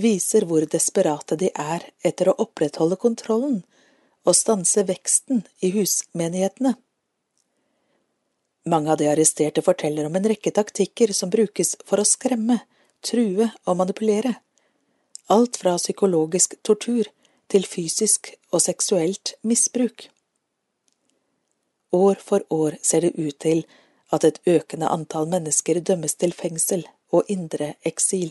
viser 0.00 0.44
hvor 0.48 0.64
desperate 0.66 1.36
de 1.38 1.52
er 1.54 1.84
etter 2.02 2.30
å 2.30 2.38
opprettholde 2.42 2.98
kontrollen 2.98 3.60
og 4.26 4.36
stanse 4.36 4.84
veksten 4.88 5.44
i 5.64 5.72
husmenighetene. 5.74 6.74
Mange 8.68 8.92
av 8.92 9.00
de 9.00 9.08
arresterte 9.08 9.62
forteller 9.64 10.06
om 10.06 10.16
en 10.16 10.28
rekke 10.32 10.52
taktikker 10.52 11.14
som 11.16 11.32
brukes 11.32 11.76
for 11.88 12.02
å 12.02 12.06
skremme, 12.08 12.60
true 13.00 13.48
og 13.64 13.78
manipulere. 13.80 14.34
Alt 15.32 15.56
fra 15.62 15.76
psykologisk 15.80 16.58
tortur 16.66 17.08
til 17.50 17.64
fysisk 17.66 18.34
og 18.52 18.62
seksuelt 18.62 19.34
misbruk. 19.42 20.10
År 21.96 22.20
for 22.22 22.44
år 22.50 22.76
ser 22.82 23.06
det 23.06 23.16
ut 23.16 23.38
til 23.42 23.64
at 24.14 24.26
et 24.26 24.38
økende 24.46 24.90
antall 24.90 25.26
mennesker 25.30 25.80
dømmes 25.80 26.14
til 26.20 26.34
fengsel 26.36 26.84
og 27.14 27.30
indre 27.32 27.74
eksil. 27.86 28.30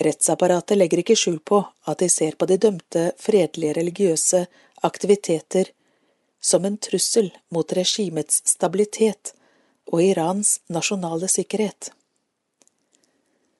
Rettsapparatet 0.00 0.78
legger 0.78 1.02
ikke 1.02 1.16
skjul 1.18 1.38
på 1.44 1.60
at 1.90 2.00
de 2.00 2.08
ser 2.08 2.38
på 2.40 2.46
de 2.48 2.56
dømte 2.56 3.10
fredelige 3.20 3.76
religiøse 3.76 4.46
aktiviteter 4.88 5.72
som 6.40 6.64
en 6.64 6.78
trussel 6.80 7.28
mot 7.52 7.72
regimets 7.76 8.40
stabilitet 8.48 9.34
og 9.92 10.00
Irans 10.02 10.56
nasjonale 10.72 11.28
sikkerhet. 11.28 11.90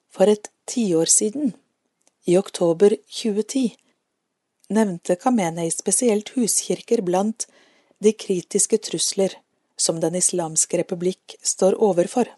For 0.09 0.33
et 0.33 0.49
tiår 0.71 1.13
siden, 1.13 1.53
i 2.25 2.39
oktober 2.39 2.97
2010, 3.05 3.77
nevnte 4.73 5.17
Khamenei 5.21 5.69
spesielt 5.75 6.33
huskirker 6.37 7.03
blant 7.05 7.47
de 8.01 8.13
kritiske 8.17 8.79
trusler 8.89 9.37
som 9.77 10.01
Den 10.01 10.17
islamske 10.17 10.81
republikk 10.81 11.37
står 11.43 11.77
overfor. 11.83 12.29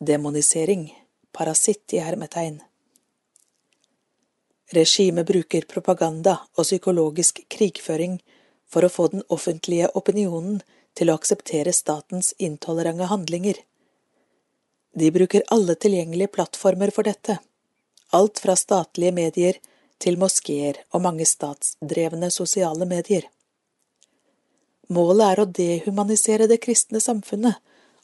Demonisering 0.00 0.90
parasitt 1.32 1.92
i 1.96 2.02
hermetegn. 2.04 2.60
Regimet 4.72 5.26
bruker 5.28 5.66
propaganda 5.68 6.38
og 6.56 6.64
psykologisk 6.64 7.42
krigføring 7.52 8.20
for 8.72 8.84
å 8.84 8.92
få 8.92 9.08
den 9.12 9.24
offentlige 9.28 9.90
opinionen 9.98 10.62
til 10.96 11.10
å 11.10 11.16
akseptere 11.18 11.74
statens 11.76 12.32
intolerante 12.38 13.08
handlinger. 13.10 13.58
De 14.96 15.10
bruker 15.12 15.44
alle 15.52 15.76
tilgjengelige 15.76 16.32
plattformer 16.36 16.92
for 16.92 17.08
dette, 17.08 17.38
alt 18.12 18.40
fra 18.44 18.56
statlige 18.56 19.12
medier 19.16 19.60
til 20.02 20.18
moskeer 20.20 20.82
og 20.92 21.04
mange 21.04 21.28
statsdrevne 21.28 22.28
sosiale 22.32 22.88
medier. 22.88 23.28
Målet 24.92 25.26
er 25.30 25.40
å 25.40 25.50
dehumanisere 25.60 26.48
det 26.50 26.60
kristne 26.64 27.00
samfunnet 27.00 27.60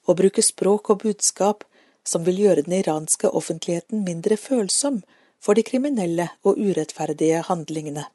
og 0.08 0.16
bruke 0.20 0.44
språk 0.44 0.92
og 0.94 1.02
budskap 1.04 1.64
som 2.08 2.24
vil 2.24 2.40
gjøre 2.44 2.64
den 2.66 2.78
iranske 2.80 3.30
offentligheten 3.40 4.04
mindre 4.06 4.38
følsom 4.40 5.02
for 5.44 5.58
de 5.58 5.64
kriminelle 5.66 6.30
og 6.42 6.56
urettferdige 6.58 7.42
handlingene. 7.50 8.06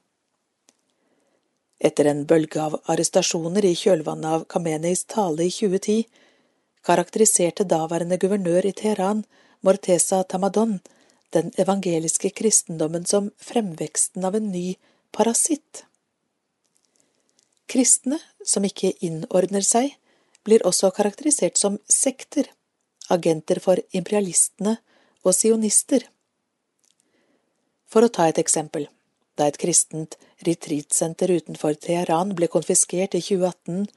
Etter 1.84 2.07
en 2.10 2.26
bølge 2.26 2.61
av 2.64 2.80
arrestasjoner 2.91 3.65
i 3.68 3.76
kjølvannet 3.76 4.38
av 4.38 4.45
Khameneis 4.52 5.03
tale 5.14 5.48
i 5.48 5.53
2010 5.53 6.03
karakteriserte 6.84 7.65
daværende 7.68 8.18
guvernør 8.20 8.68
i 8.68 8.74
Teheran, 8.76 9.24
Morteza 9.64 10.24
Tamadon, 10.24 10.80
den 11.34 11.52
evangeliske 11.57 12.30
kristendommen 12.36 13.06
som 13.10 13.32
fremveksten 13.40 14.26
av 14.28 14.36
en 14.36 14.52
ny 14.52 14.76
parasitt. 15.15 15.86
Kristne 17.72 18.20
som 18.45 18.65
ikke 18.68 18.94
innordner 19.02 19.64
seg, 19.65 19.95
blir 20.44 20.65
også 20.68 20.91
karakterisert 20.91 21.57
som 21.57 21.80
sekter 21.88 22.49
agenter 23.11 23.59
for 23.63 23.80
imperialistene 23.91 24.77
og 25.23 25.35
sionister. 25.35 26.05
For 27.89 28.05
å 28.05 28.11
ta 28.11 28.27
et 28.30 28.39
eksempel, 28.41 28.88
da 29.38 29.47
et 29.49 29.59
kristent 29.61 30.17
retreatsenter 30.45 31.31
utenfor 31.34 31.77
Teheran 31.80 32.34
ble 32.38 32.49
konfiskert 32.51 33.17
i 33.17 33.21
2018, 33.21 33.88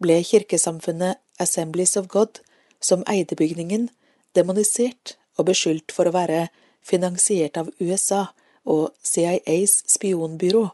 ble 0.00 0.16
kirkesamfunnet 0.24 1.20
Assemblies 1.40 1.96
of 1.96 2.08
God, 2.08 2.40
som 2.80 3.04
eide 3.08 3.36
bygningen, 3.36 3.88
demonisert 4.36 5.16
og 5.38 5.50
beskyldt 5.50 5.92
for 5.92 6.08
å 6.08 6.14
være 6.14 6.48
finansiert 6.84 7.58
av 7.60 7.70
USA 7.80 8.30
og 8.64 8.90
CIAs 9.04 9.82
spionbyrå 9.90 10.64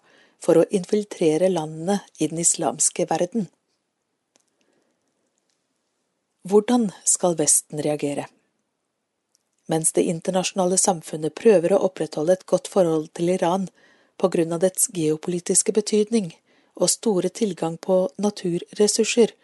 for 0.42 0.60
å 0.60 0.66
infiltrere 0.74 1.50
landene 1.50 2.00
i 2.18 2.28
den 2.30 2.42
islamske 2.42 3.06
verden. 3.10 3.48
Hvordan 6.46 6.92
skal 7.02 7.34
Vesten 7.34 7.80
reagere? 7.82 8.28
Mens 9.66 9.88
det 9.96 10.04
internasjonale 10.06 10.76
samfunnet 10.78 11.34
prøver 11.34 11.72
å 11.74 11.80
opprettholde 11.88 12.36
et 12.36 12.44
godt 12.46 12.68
forhold 12.70 13.08
til 13.18 13.32
Iran 13.34 13.64
på 14.20 14.30
grunn 14.30 14.54
av 14.54 14.60
dets 14.62 14.86
geopolitiske 14.94 15.74
betydning 15.74 16.28
og 16.76 16.92
store 16.92 17.32
tilgang 17.34 17.80
på 17.82 17.96
naturressurser, 18.22 19.34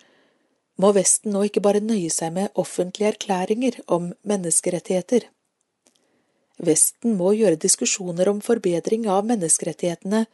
må 0.78 0.92
Vesten 0.94 1.34
nå 1.34 1.42
ikke 1.48 1.64
bare 1.66 1.82
nøye 1.82 2.12
seg 2.12 2.36
med 2.38 2.54
offentlige 2.54 3.16
erklæringer 3.16 3.80
om 3.98 4.12
menneskerettigheter. 4.22 5.26
Vesten 6.62 7.18
må 7.18 7.34
gjøre 7.34 7.58
diskusjoner 7.66 8.30
om 8.30 8.44
forbedring 8.46 9.10
av 9.10 9.26
menneskerettighetene 9.26 10.26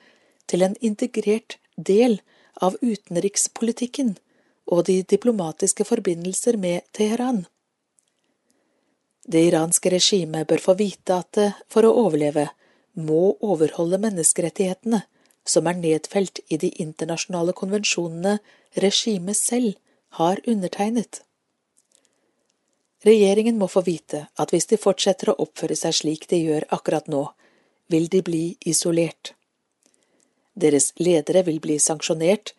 til 0.44 0.68
en 0.68 0.76
integrert 0.84 1.56
del 1.76 2.20
av 2.60 2.76
utenrikspolitikken 2.82 4.18
og 4.68 4.84
de 4.88 5.02
diplomatiske 5.02 5.84
forbindelser 5.88 6.58
med 6.60 6.84
Teheran. 6.92 7.44
Det 9.28 9.42
iranske 9.50 9.90
regimet 9.92 10.48
bør 10.48 10.62
få 10.64 10.74
vite 10.78 11.16
at 11.20 11.32
det, 11.36 11.50
for 11.68 11.84
å 11.84 11.94
overleve, 12.06 12.48
må 12.98 13.36
overholde 13.44 14.00
menneskerettighetene, 14.02 15.02
som 15.48 15.68
er 15.68 15.80
nedfelt 15.80 16.40
i 16.52 16.58
de 16.60 16.70
internasjonale 16.82 17.54
konvensjonene 17.56 18.38
regimet 18.84 19.36
selv 19.36 19.76
har 20.20 20.40
undertegnet. 20.46 21.22
Regjeringen 23.06 23.58
må 23.60 23.68
få 23.70 23.84
vite 23.86 24.26
at 24.36 24.52
hvis 24.52 24.68
de 24.72 24.80
fortsetter 24.80 25.30
å 25.30 25.38
oppføre 25.44 25.76
seg 25.78 25.94
slik 25.94 26.26
de 26.32 26.40
gjør 26.42 26.66
akkurat 26.74 27.06
nå, 27.08 27.28
vil 27.88 28.08
de 28.12 28.22
bli 28.24 28.42
isolert. 28.68 29.32
Deres 30.58 30.90
ledere 30.98 31.44
vil 31.46 31.60
bli 31.62 31.78
sanksjonert 31.78 32.52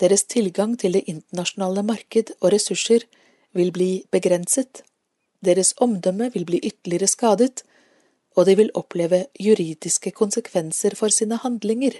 deres 0.00 0.24
tilgang 0.24 0.76
til 0.78 0.96
det 0.96 1.04
internasjonale 1.10 1.82
marked 1.82 2.34
og 2.40 2.52
ressurser 2.52 3.06
vil 3.56 3.72
bli 3.72 4.04
begrenset, 4.12 4.82
deres 5.44 5.74
omdømme 5.80 6.30
vil 6.32 6.44
bli 6.44 6.60
ytterligere 6.64 7.08
skadet, 7.08 7.62
og 8.36 8.46
de 8.46 8.56
vil 8.56 8.74
oppleve 8.74 9.26
juridiske 9.40 10.10
konsekvenser 10.10 10.94
for 10.94 11.08
sine 11.08 11.38
handlinger 11.40 11.96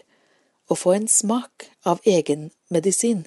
og 0.68 0.78
få 0.78 0.93
en 0.97 1.09
smak 1.09 1.70
av 1.85 2.02
egen 2.05 2.51
medisin. 2.70 3.27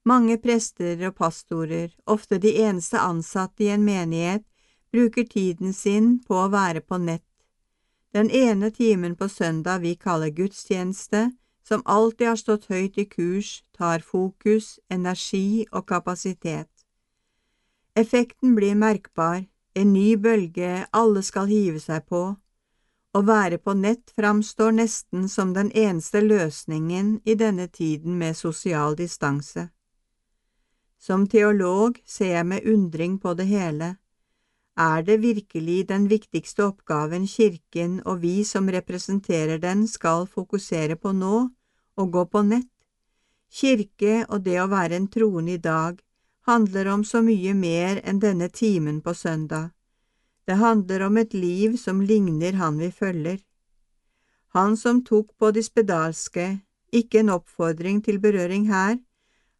Mange 0.05 0.37
prester 0.37 1.01
og 1.09 1.17
pastorer, 1.17 1.89
ofte 2.05 2.37
de 2.37 2.53
eneste 2.67 3.01
ansatte 3.01 3.65
i 3.65 3.73
en 3.73 3.89
menighet, 3.89 4.45
bruker 4.91 5.23
tiden 5.23 5.73
sin 5.73 6.17
på 6.23 6.37
å 6.43 6.49
være 6.53 6.81
på 6.81 6.97
nett. 6.97 7.25
Den 8.13 8.31
ene 8.31 8.71
timen 8.71 9.15
på 9.15 9.29
søndag 9.29 9.83
vi 9.85 9.95
kaller 9.95 10.33
gudstjeneste, 10.33 11.31
som 11.63 11.81
alltid 11.85 12.27
har 12.27 12.35
stått 12.41 12.65
høyt 12.65 12.97
i 12.97 13.05
kurs, 13.05 13.63
tar 13.77 14.01
fokus, 14.01 14.79
energi 14.89 15.65
og 15.71 15.85
kapasitet. 15.87 16.71
Effekten 17.95 18.55
blir 18.55 18.75
merkbar, 18.75 19.45
en 19.75 19.93
ny 19.93 20.15
bølge 20.17 20.85
alle 20.91 21.21
skal 21.23 21.49
hive 21.51 21.79
seg 21.83 22.07
på. 22.09 22.23
Å 23.13 23.21
være 23.25 23.57
på 23.57 23.73
nett 23.73 24.13
framstår 24.17 24.73
nesten 24.77 25.29
som 25.29 25.53
den 25.53 25.71
eneste 25.71 26.21
løsningen 26.21 27.19
i 27.25 27.35
denne 27.35 27.67
tiden 27.67 28.17
med 28.17 28.37
sosial 28.37 28.97
distanse. 28.97 29.69
Som 30.99 31.27
teolog 31.27 31.97
ser 32.05 32.35
jeg 32.35 32.45
med 32.45 32.65
undring 32.65 33.17
på 33.19 33.33
det 33.33 33.47
hele. 33.49 33.95
Er 34.79 35.03
det 35.03 35.17
virkelig 35.19 35.87
den 35.89 36.05
viktigste 36.07 36.63
oppgaven 36.69 37.25
Kirken 37.27 37.97
og 38.05 38.21
vi 38.21 38.43
som 38.47 38.69
representerer 38.71 39.59
den 39.59 39.87
skal 39.91 40.23
fokusere 40.27 40.95
på 40.95 41.11
nå, 41.11 41.49
å 41.99 42.03
gå 42.05 42.23
på 42.31 42.43
nett? 42.47 42.71
Kirke 43.51 44.23
og 44.29 44.45
det 44.45 44.55
å 44.61 44.69
være 44.71 44.95
en 44.95 45.09
troende 45.11 45.57
i 45.57 45.59
dag 45.59 45.99
handler 46.47 46.87
om 46.93 47.03
så 47.03 47.19
mye 47.21 47.53
mer 47.53 47.99
enn 48.07 48.21
denne 48.23 48.47
timen 48.49 49.01
på 49.03 49.13
søndag. 49.13 49.73
Det 50.47 50.55
handler 50.57 51.03
om 51.09 51.17
et 51.17 51.33
liv 51.33 51.75
som 51.77 51.99
ligner 52.01 52.55
han 52.61 52.79
vi 52.79 52.89
følger. 52.91 53.41
Han 54.55 54.77
som 54.77 55.03
tok 55.03 55.35
på 55.37 55.51
de 55.51 55.61
spedalske, 55.63 56.47
ikke 56.95 57.19
en 57.19 57.35
oppfordring 57.35 57.99
til 58.05 58.17
berøring 58.23 58.69
her, 58.71 58.95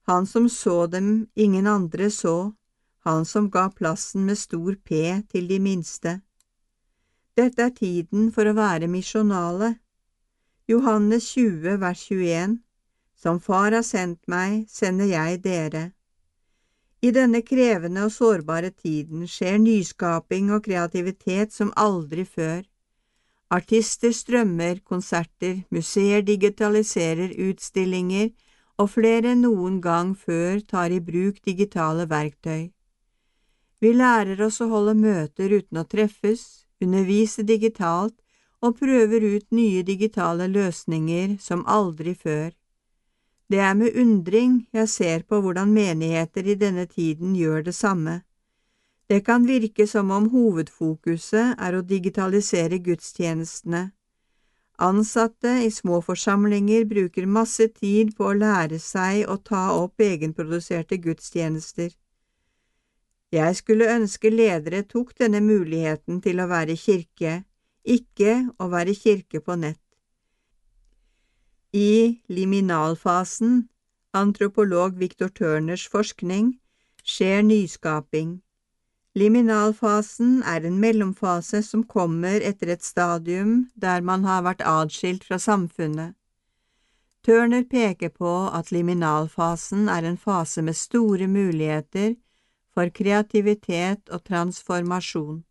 han 0.07 0.25
som 0.25 0.47
så 0.49 0.87
dem 0.87 1.27
ingen 1.35 1.67
andre 1.67 2.07
så, 2.09 2.53
han 3.09 3.25
som 3.25 3.49
ga 3.49 3.69
plassen 3.73 4.25
med 4.25 4.37
stor 4.37 4.75
P 4.85 5.21
til 5.31 5.47
de 5.49 5.59
minste. 5.59 6.19
Dette 7.37 7.65
er 7.65 7.75
tiden 7.75 8.31
for 8.35 8.49
å 8.49 8.55
være 8.57 8.89
misjonale. 8.91 9.75
Johannes 10.69 11.31
20 11.33 11.79
vers 11.81 12.01
21 12.11 12.59
Som 13.17 13.39
Far 13.39 13.73
har 13.73 13.85
sendt 13.87 14.21
meg, 14.27 14.67
sender 14.69 15.09
jeg 15.09 15.41
dere. 15.43 15.83
I 17.01 17.11
denne 17.15 17.41
krevende 17.41 18.03
og 18.05 18.11
sårbare 18.11 18.69
tiden 18.75 19.23
skjer 19.27 19.57
nyskaping 19.63 20.51
og 20.51 20.65
kreativitet 20.67 21.55
som 21.55 21.71
aldri 21.75 22.25
før. 22.27 22.65
Artister 23.49 24.11
strømmer 24.13 24.83
konserter, 24.85 25.63
museer 25.71 26.21
digitaliserer 26.21 27.33
utstillinger, 27.49 28.29
og 28.79 28.91
flere 28.95 29.33
enn 29.33 29.41
noen 29.47 29.79
gang 29.83 30.11
før 30.15 30.59
tar 30.67 30.93
i 30.95 30.99
bruk 31.03 31.39
digitale 31.47 32.05
verktøy. 32.11 32.69
Vi 33.79 33.93
lærer 33.95 34.41
oss 34.43 34.59
å 34.61 34.67
holde 34.67 34.93
møter 34.99 35.53
uten 35.55 35.79
å 35.79 35.85
treffes, 35.87 36.65
undervise 36.83 37.45
digitalt 37.47 38.17
og 38.61 38.75
prøver 38.79 39.23
ut 39.23 39.45
nye 39.55 39.83
digitale 39.87 40.49
løsninger 40.51 41.37
som 41.39 41.63
aldri 41.67 42.13
før. 42.15 42.49
Det 43.49 43.61
er 43.65 43.73
med 43.73 43.95
undring 43.97 44.65
jeg 44.75 44.89
ser 44.89 45.23
på 45.23 45.39
hvordan 45.41 45.71
menigheter 45.73 46.45
i 46.45 46.57
denne 46.59 46.85
tiden 46.85 47.35
gjør 47.35 47.63
det 47.69 47.75
samme. 47.75 48.21
Det 49.09 49.23
kan 49.25 49.47
virke 49.47 49.87
som 49.87 50.11
om 50.11 50.27
hovedfokuset 50.29 51.55
er 51.57 51.77
å 51.77 51.81
digitalisere 51.81 52.77
gudstjenestene. 52.85 53.87
Ansatte 54.79 55.55
i 55.65 55.71
små 55.73 55.97
forsamlinger 56.05 56.85
bruker 56.85 57.25
masse 57.25 57.67
tid 57.79 58.13
på 58.15 58.29
å 58.29 58.37
lære 58.37 58.77
seg 58.79 59.25
å 59.27 59.39
ta 59.41 59.63
opp 59.79 59.99
egenproduserte 59.99 60.99
gudstjenester. 61.01 61.89
Jeg 63.31 63.55
skulle 63.59 63.85
ønske 63.93 64.31
ledere 64.33 64.81
tok 64.89 65.11
denne 65.21 65.41
muligheten 65.45 66.17
til 66.25 66.39
å 66.41 66.47
være 66.49 66.73
kirke, 66.79 67.43
ikke 67.85 68.49
å 68.57 68.69
være 68.71 68.95
kirke 68.97 69.41
på 69.45 69.53
nett. 69.55 69.81
I 71.77 72.25
liminalfasen, 72.25 73.67
antropolog 74.17 74.97
Victor 74.97 75.29
Turners 75.29 75.85
forskning, 75.87 76.55
skjer 77.05 77.43
nyskaping. 77.45 78.39
Liminalfasen 79.13 80.39
er 80.41 80.65
en 80.65 80.79
mellomfase 80.81 81.61
som 81.65 81.83
kommer 81.83 82.41
etter 82.41 82.71
et 82.73 82.85
stadium 82.85 83.67
der 83.75 84.01
man 84.01 84.25
har 84.25 84.41
vært 84.47 84.65
adskilt 84.65 85.27
fra 85.29 85.37
samfunnet. 85.37 86.15
Turner 87.21 87.61
peker 87.69 88.09
på 88.09 88.33
at 88.49 88.71
liminalfasen 88.73 89.85
er 89.89 90.07
en 90.07 90.17
fase 90.17 90.65
med 90.65 90.77
store 90.77 91.27
muligheter 91.29 92.15
for 92.73 92.89
kreativitet 92.89 94.09
og 94.09 94.25
transformasjon. 94.27 95.43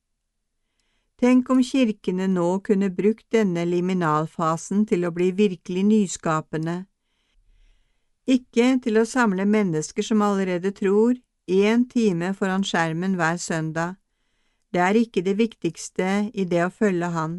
Tenk 1.19 1.51
om 1.51 1.63
kirkene 1.65 2.29
nå 2.31 2.61
kunne 2.67 2.93
brukt 2.95 3.27
denne 3.35 3.65
liminalfasen 3.67 4.87
til 4.87 5.09
å 5.09 5.15
bli 5.15 5.33
virkelig 5.35 5.83
nyskapende, 5.89 6.85
ikke 8.29 8.75
til 8.85 9.01
å 9.01 9.07
samle 9.09 9.47
mennesker 9.49 10.05
som 10.05 10.21
allerede 10.21 10.75
tror, 10.77 11.17
én 11.49 11.87
time 11.89 12.35
foran 12.37 12.65
skjermen 12.67 13.15
hver 13.17 13.39
søndag. 13.41 13.95
Det 14.69 14.83
er 14.85 14.99
ikke 15.01 15.23
det 15.25 15.39
viktigste 15.39 16.09
i 16.35 16.45
det 16.45 16.61
å 16.67 16.69
følge 16.69 17.09
Han. 17.15 17.39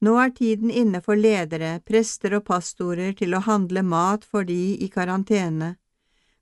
Nå 0.00 0.14
er 0.22 0.30
tiden 0.30 0.70
inne 0.70 1.00
for 1.02 1.18
ledere, 1.18 1.80
prester 1.82 2.38
og 2.38 2.44
pastorer 2.46 3.10
til 3.18 3.34
å 3.34 3.42
handle 3.42 3.82
mat 3.82 4.22
for 4.24 4.46
de 4.46 4.78
i 4.78 4.88
karantene, 4.88 5.74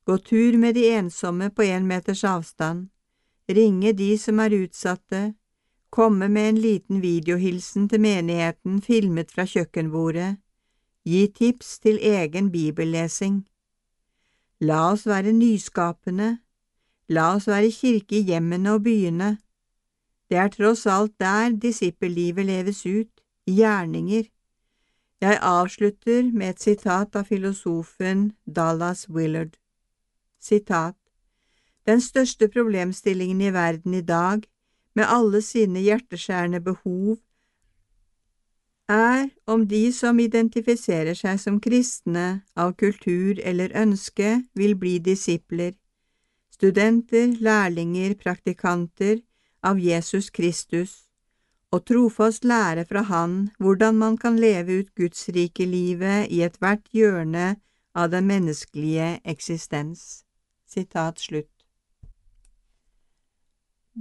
gå 0.09 0.19
tur 0.19 0.57
med 0.57 0.75
de 0.75 0.87
ensomme 0.97 1.51
på 1.51 1.63
én 1.63 1.85
meters 1.85 2.23
avstand, 2.25 2.87
ringe 3.49 3.93
de 3.93 4.15
som 4.17 4.39
er 4.41 4.55
utsatte, 4.57 5.35
komme 5.91 6.31
med 6.33 6.49
en 6.49 6.61
liten 6.65 7.03
videohilsen 7.05 7.91
til 7.93 8.01
menigheten 8.01 8.79
filmet 8.87 9.35
fra 9.35 9.45
kjøkkenbordet, 9.45 10.39
gi 11.05 11.27
tips 11.41 11.75
til 11.85 12.01
egen 12.01 12.49
bibellesing. 12.55 13.43
La 14.65 14.81
oss 14.95 15.05
være 15.07 15.37
nyskapende, 15.37 16.31
la 17.13 17.29
oss 17.35 17.51
være 17.53 17.69
kirke 17.77 18.23
i 18.23 18.25
hjemmene 18.33 18.79
og 18.79 18.89
byene. 18.89 19.31
Det 20.29 20.41
er 20.41 20.49
tross 20.57 20.87
alt 20.89 21.19
der 21.21 21.53
disippellivet 21.53 22.49
leves 22.49 22.85
ut, 22.87 23.13
i 23.49 23.61
gjerninger. 23.61 24.25
Jeg 25.21 25.39
avslutter 25.43 26.33
med 26.33 26.51
et 26.57 26.61
sitat 26.61 27.17
av 27.17 27.29
filosofen 27.29 28.31
Dallas 28.45 29.09
Willard. 29.09 29.57
Sitat 30.41 30.97
Den 31.87 32.01
største 32.01 32.49
problemstillingen 32.49 33.41
i 33.41 33.53
verden 33.53 33.95
i 33.95 34.01
dag 34.01 34.43
med 34.95 35.07
alle 35.09 35.43
sine 35.43 35.81
hjerteskjærende 35.81 36.61
behov, 36.61 37.19
er 38.89 39.29
om 39.47 39.67
de 39.69 39.93
som 39.93 40.19
identifiserer 40.19 41.15
seg 41.15 41.41
som 41.41 41.59
kristne 41.61 42.43
av 42.57 42.73
kultur 42.81 43.41
eller 43.45 43.75
ønske, 43.77 44.45
vil 44.55 44.75
bli 44.81 44.97
disipler, 44.99 45.75
studenter, 46.51 47.35
lærlinger, 47.41 48.15
praktikanter 48.17 49.21
av 49.63 49.79
Jesus 49.79 50.31
Kristus, 50.31 51.05
og 51.71 51.85
trofast 51.85 52.49
lære 52.49 52.87
fra 52.89 53.03
Han 53.11 53.51
hvordan 53.59 53.99
man 54.01 54.17
kan 54.17 54.39
leve 54.41 54.81
ut 54.81 54.95
Guds 54.97 55.29
rike 55.29 55.67
livet 55.67 56.33
i 56.33 56.41
ethvert 56.43 56.89
hjørne 56.93 57.59
av 57.95 58.09
den 58.11 58.27
menneskelige 58.27 59.19
eksistens. 59.25 60.25
Sitat 60.69 61.19
slutt 61.19 61.59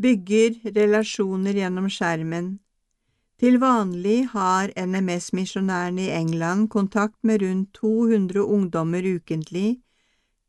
bygger 0.01 0.57
relasjoner 0.75 1.57
gjennom 1.57 1.89
skjermen. 1.89 2.57
Til 3.37 3.59
vanlig 3.61 4.27
har 4.33 4.71
NMS-misjonærene 4.77 6.07
i 6.07 6.13
England 6.13 6.69
kontakt 6.73 7.17
med 7.23 7.41
rundt 7.41 7.73
200 7.77 8.41
ungdommer 8.41 9.05
ukentlig, 9.15 9.79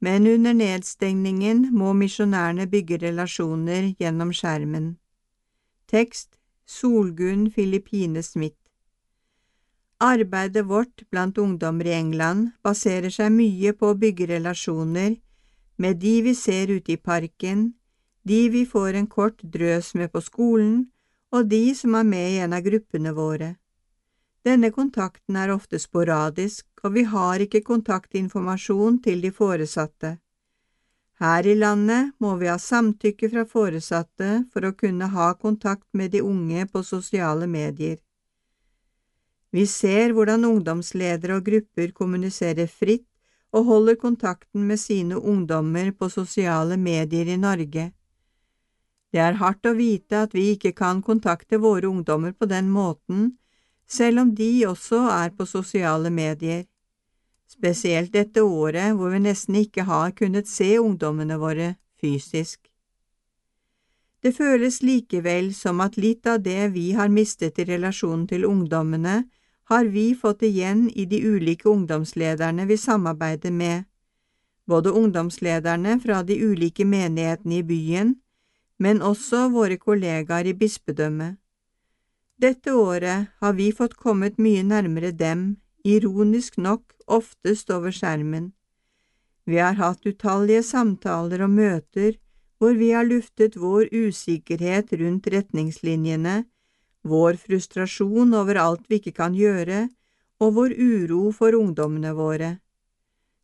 men 0.01 0.27
under 0.27 0.53
nedstengningen 0.57 1.69
må 1.75 1.93
misjonærene 1.93 2.69
bygge 2.71 3.01
relasjoner 3.03 3.93
gjennom 4.01 4.33
skjermen. 4.33 4.97
Tekst 5.89 6.39
Solgunn 6.67 7.51
Filippine 7.53 8.23
Smith 8.23 8.57
Arbeidet 10.01 10.69
vårt 10.69 11.03
blant 11.11 11.39
ungdommer 11.39 11.89
i 11.89 11.97
England 11.97 12.53
baserer 12.63 13.11
seg 13.11 13.33
mye 13.35 13.73
på 13.73 13.91
å 13.91 13.99
bygge 13.99 14.29
relasjoner 14.31 15.17
med 15.79 16.01
de 16.03 16.15
vi 16.23 16.35
ser 16.35 16.71
ute 16.71 16.93
i 16.93 16.97
parken, 16.97 17.73
de 18.23 18.49
vi 18.51 18.67
får 18.67 18.99
en 18.99 19.07
kort 19.07 19.43
drøs 19.43 19.95
med 19.95 20.13
på 20.13 20.21
skolen, 20.21 20.91
og 21.33 21.49
de 21.49 21.75
som 21.75 21.95
er 21.95 22.07
med 22.09 22.31
i 22.31 22.39
en 22.45 22.57
av 22.57 22.65
gruppene 22.67 23.13
våre. 23.17 23.55
Denne 24.45 24.71
kontakten 24.73 25.37
er 25.37 25.53
ofte 25.53 25.79
sporadisk, 25.79 26.67
og 26.85 26.95
vi 26.95 27.05
har 27.05 27.43
ikke 27.45 27.65
kontaktinformasjon 27.67 29.03
til 29.05 29.23
de 29.25 29.31
foresatte. 29.35 30.17
Her 31.19 31.47
i 31.51 31.55
landet 31.59 32.13
må 32.23 32.37
vi 32.39 32.47
ha 32.47 32.59
samtykke 32.63 33.31
fra 33.33 33.45
foresatte 33.49 34.45
for 34.53 34.69
å 34.69 34.77
kunne 34.79 35.09
ha 35.15 35.33
kontakt 35.35 35.89
med 35.93 36.13
de 36.15 36.23
unge 36.23 36.67
på 36.71 36.85
sosiale 36.87 37.49
medier. 37.51 37.99
Vi 39.51 39.65
ser 39.67 40.13
hvordan 40.15 40.47
ungdomsledere 40.47 41.41
og 41.41 41.47
grupper 41.49 41.91
kommuniserer 41.97 42.69
fritt 42.71 43.08
og 43.53 43.65
holder 43.65 43.97
kontakten 43.97 44.67
med 44.69 44.81
sine 44.81 45.17
ungdommer 45.17 45.93
på 45.93 46.09
sosiale 46.13 46.77
medier 46.77 47.29
i 47.33 47.37
Norge. 47.37 47.91
Det 49.13 49.21
er 49.25 49.39
hardt 49.41 49.67
å 49.67 49.73
vite 49.77 50.25
at 50.27 50.35
vi 50.37 50.51
ikke 50.53 50.75
kan 50.77 51.01
kontakte 51.03 51.61
våre 51.63 51.89
ungdommer 51.89 52.35
på 52.37 52.49
den 52.51 52.69
måten, 52.71 53.39
selv 53.89 54.21
om 54.21 54.35
de 54.37 54.67
også 54.69 55.07
er 55.15 55.33
på 55.33 55.47
sosiale 55.49 56.11
medier. 56.13 56.67
Spesielt 57.49 58.13
dette 58.13 58.45
året 58.45 58.93
hvor 58.97 59.15
vi 59.15 59.23
nesten 59.25 59.57
ikke 59.63 59.87
har 59.89 60.13
kunnet 60.13 60.49
se 60.49 60.75
ungdommene 60.79 61.39
våre 61.41 61.77
fysisk. 62.01 62.61
Det 64.21 64.35
føles 64.37 64.83
likevel 64.83 65.55
som 65.55 65.81
at 65.81 65.97
litt 65.97 66.27
av 66.27 66.43
det 66.43 66.75
vi 66.75 66.91
har 66.93 67.09
mistet 67.09 67.59
i 67.63 67.65
relasjonen 67.65 68.27
til 68.29 68.45
ungdommene, 68.45 69.23
har 69.69 69.85
vi 69.85 70.15
fått 70.15 70.43
igjen 70.43 70.87
i 70.91 71.05
de 71.05 71.19
ulike 71.29 71.69
ungdomslederne 71.69 72.65
vi 72.67 72.77
samarbeider 72.81 73.51
med, 73.53 73.85
både 74.65 74.91
ungdomslederne 74.91 75.99
fra 76.01 76.23
de 76.23 76.39
ulike 76.45 76.85
menighetene 76.85 77.59
i 77.59 77.63
byen, 77.63 78.15
men 78.79 79.03
også 79.03 79.49
våre 79.53 79.77
kollegaer 79.77 80.49
i 80.49 80.55
bispedømmet. 80.57 81.37
Dette 82.39 82.73
året 82.73 83.29
har 83.43 83.53
vi 83.59 83.73
fått 83.73 83.99
kommet 83.99 84.39
mye 84.39 84.63
nærmere 84.65 85.11
dem, 85.13 85.59
ironisk 85.85 86.57
nok 86.57 86.95
oftest 87.07 87.71
over 87.75 87.93
skjermen. 87.93 88.53
Vi 89.45 89.59
har 89.59 89.77
hatt 89.77 90.07
utallige 90.07 90.63
samtaler 90.63 91.45
og 91.45 91.51
møter 91.51 92.17
hvor 92.59 92.73
vi 92.79 92.91
har 92.97 93.05
luftet 93.05 93.57
vår 93.57 93.89
usikkerhet 93.93 94.93
rundt 95.01 95.29
retningslinjene, 95.33 96.45
vår 97.05 97.39
frustrasjon 97.41 98.35
over 98.35 98.59
alt 98.63 98.87
vi 98.89 98.99
ikke 99.01 99.15
kan 99.17 99.37
gjøre, 99.37 99.89
og 100.39 100.55
vår 100.55 100.75
uro 100.79 101.31
for 101.35 101.55
ungdommene 101.59 102.15
våre. 102.15 102.51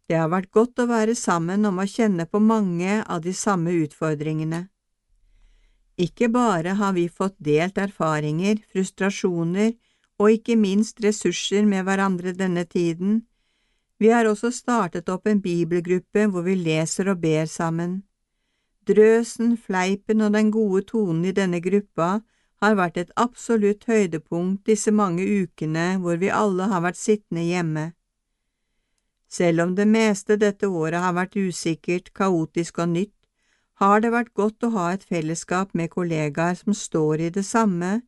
Det 0.08 0.18
har 0.18 0.30
vært 0.30 0.50
godt 0.52 0.82
å 0.82 0.88
være 0.90 1.14
sammen 1.16 1.64
om 1.64 1.80
å 1.80 1.88
kjenne 1.88 2.26
på 2.28 2.40
mange 2.40 3.00
av 3.02 3.22
de 3.24 3.32
samme 3.32 3.72
utfordringene. 3.84 4.66
Ikke 5.96 6.28
bare 6.28 6.74
har 6.78 6.92
vi 6.92 7.06
fått 7.08 7.36
delt 7.38 7.78
erfaringer, 7.78 8.58
frustrasjoner 8.72 9.72
og 10.18 10.30
ikke 10.30 10.58
minst 10.58 11.00
ressurser 11.02 11.64
med 11.66 11.86
hverandre 11.86 12.34
denne 12.36 12.66
tiden, 12.66 13.22
vi 13.98 14.10
har 14.10 14.26
også 14.26 14.50
startet 14.50 15.08
opp 15.08 15.28
en 15.30 15.40
bibelgruppe 15.40 16.26
hvor 16.30 16.44
vi 16.44 16.56
leser 16.58 17.08
og 17.12 17.22
ber 17.22 17.46
sammen. 17.50 18.02
Drøsen, 18.84 19.54
fleipen 19.56 20.20
og 20.26 20.34
den 20.34 20.50
gode 20.52 20.82
tonen 20.90 21.24
i 21.24 21.32
denne 21.32 21.60
gruppa 21.64 22.18
har 22.64 22.78
vært 22.78 22.96
et 23.00 23.12
absolutt 23.20 23.84
høydepunkt 23.90 24.64
disse 24.66 24.92
mange 24.92 25.24
ukene 25.24 25.98
hvor 26.00 26.16
vi 26.22 26.32
alle 26.32 26.70
har 26.72 26.84
vært 26.84 27.00
sittende 27.00 27.44
hjemme. 27.44 27.84
Selv 29.28 29.64
om 29.64 29.74
det 29.74 29.86
meste 29.90 30.36
dette 30.40 30.68
året 30.70 31.02
har 31.02 31.14
vært 31.16 31.36
usikkert, 31.36 32.12
kaotisk 32.14 32.78
og 32.78 32.92
nytt, 32.94 33.14
har 33.82 34.00
det 34.00 34.12
vært 34.14 34.34
godt 34.38 34.62
å 34.62 34.70
ha 34.76 34.86
et 34.94 35.04
fellesskap 35.04 35.74
med 35.74 35.90
kollegaer 35.90 36.54
som 36.54 36.76
står 36.78 37.26
i 37.26 37.30
det 37.34 37.44
samme, 37.44 38.02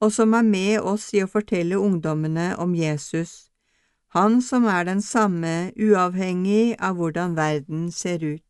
og 0.00 0.12
som 0.12 0.34
er 0.34 0.46
med 0.46 0.80
oss 0.80 1.10
i 1.12 1.20
å 1.20 1.28
fortelle 1.28 1.76
ungdommene 1.76 2.54
om 2.56 2.72
Jesus, 2.74 3.50
han 4.16 4.40
som 4.42 4.64
er 4.66 4.88
den 4.88 5.02
samme 5.04 5.72
uavhengig 5.76 6.74
av 6.80 6.96
hvordan 6.96 7.36
verden 7.36 7.90
ser 7.92 8.24
ut. 8.24 8.49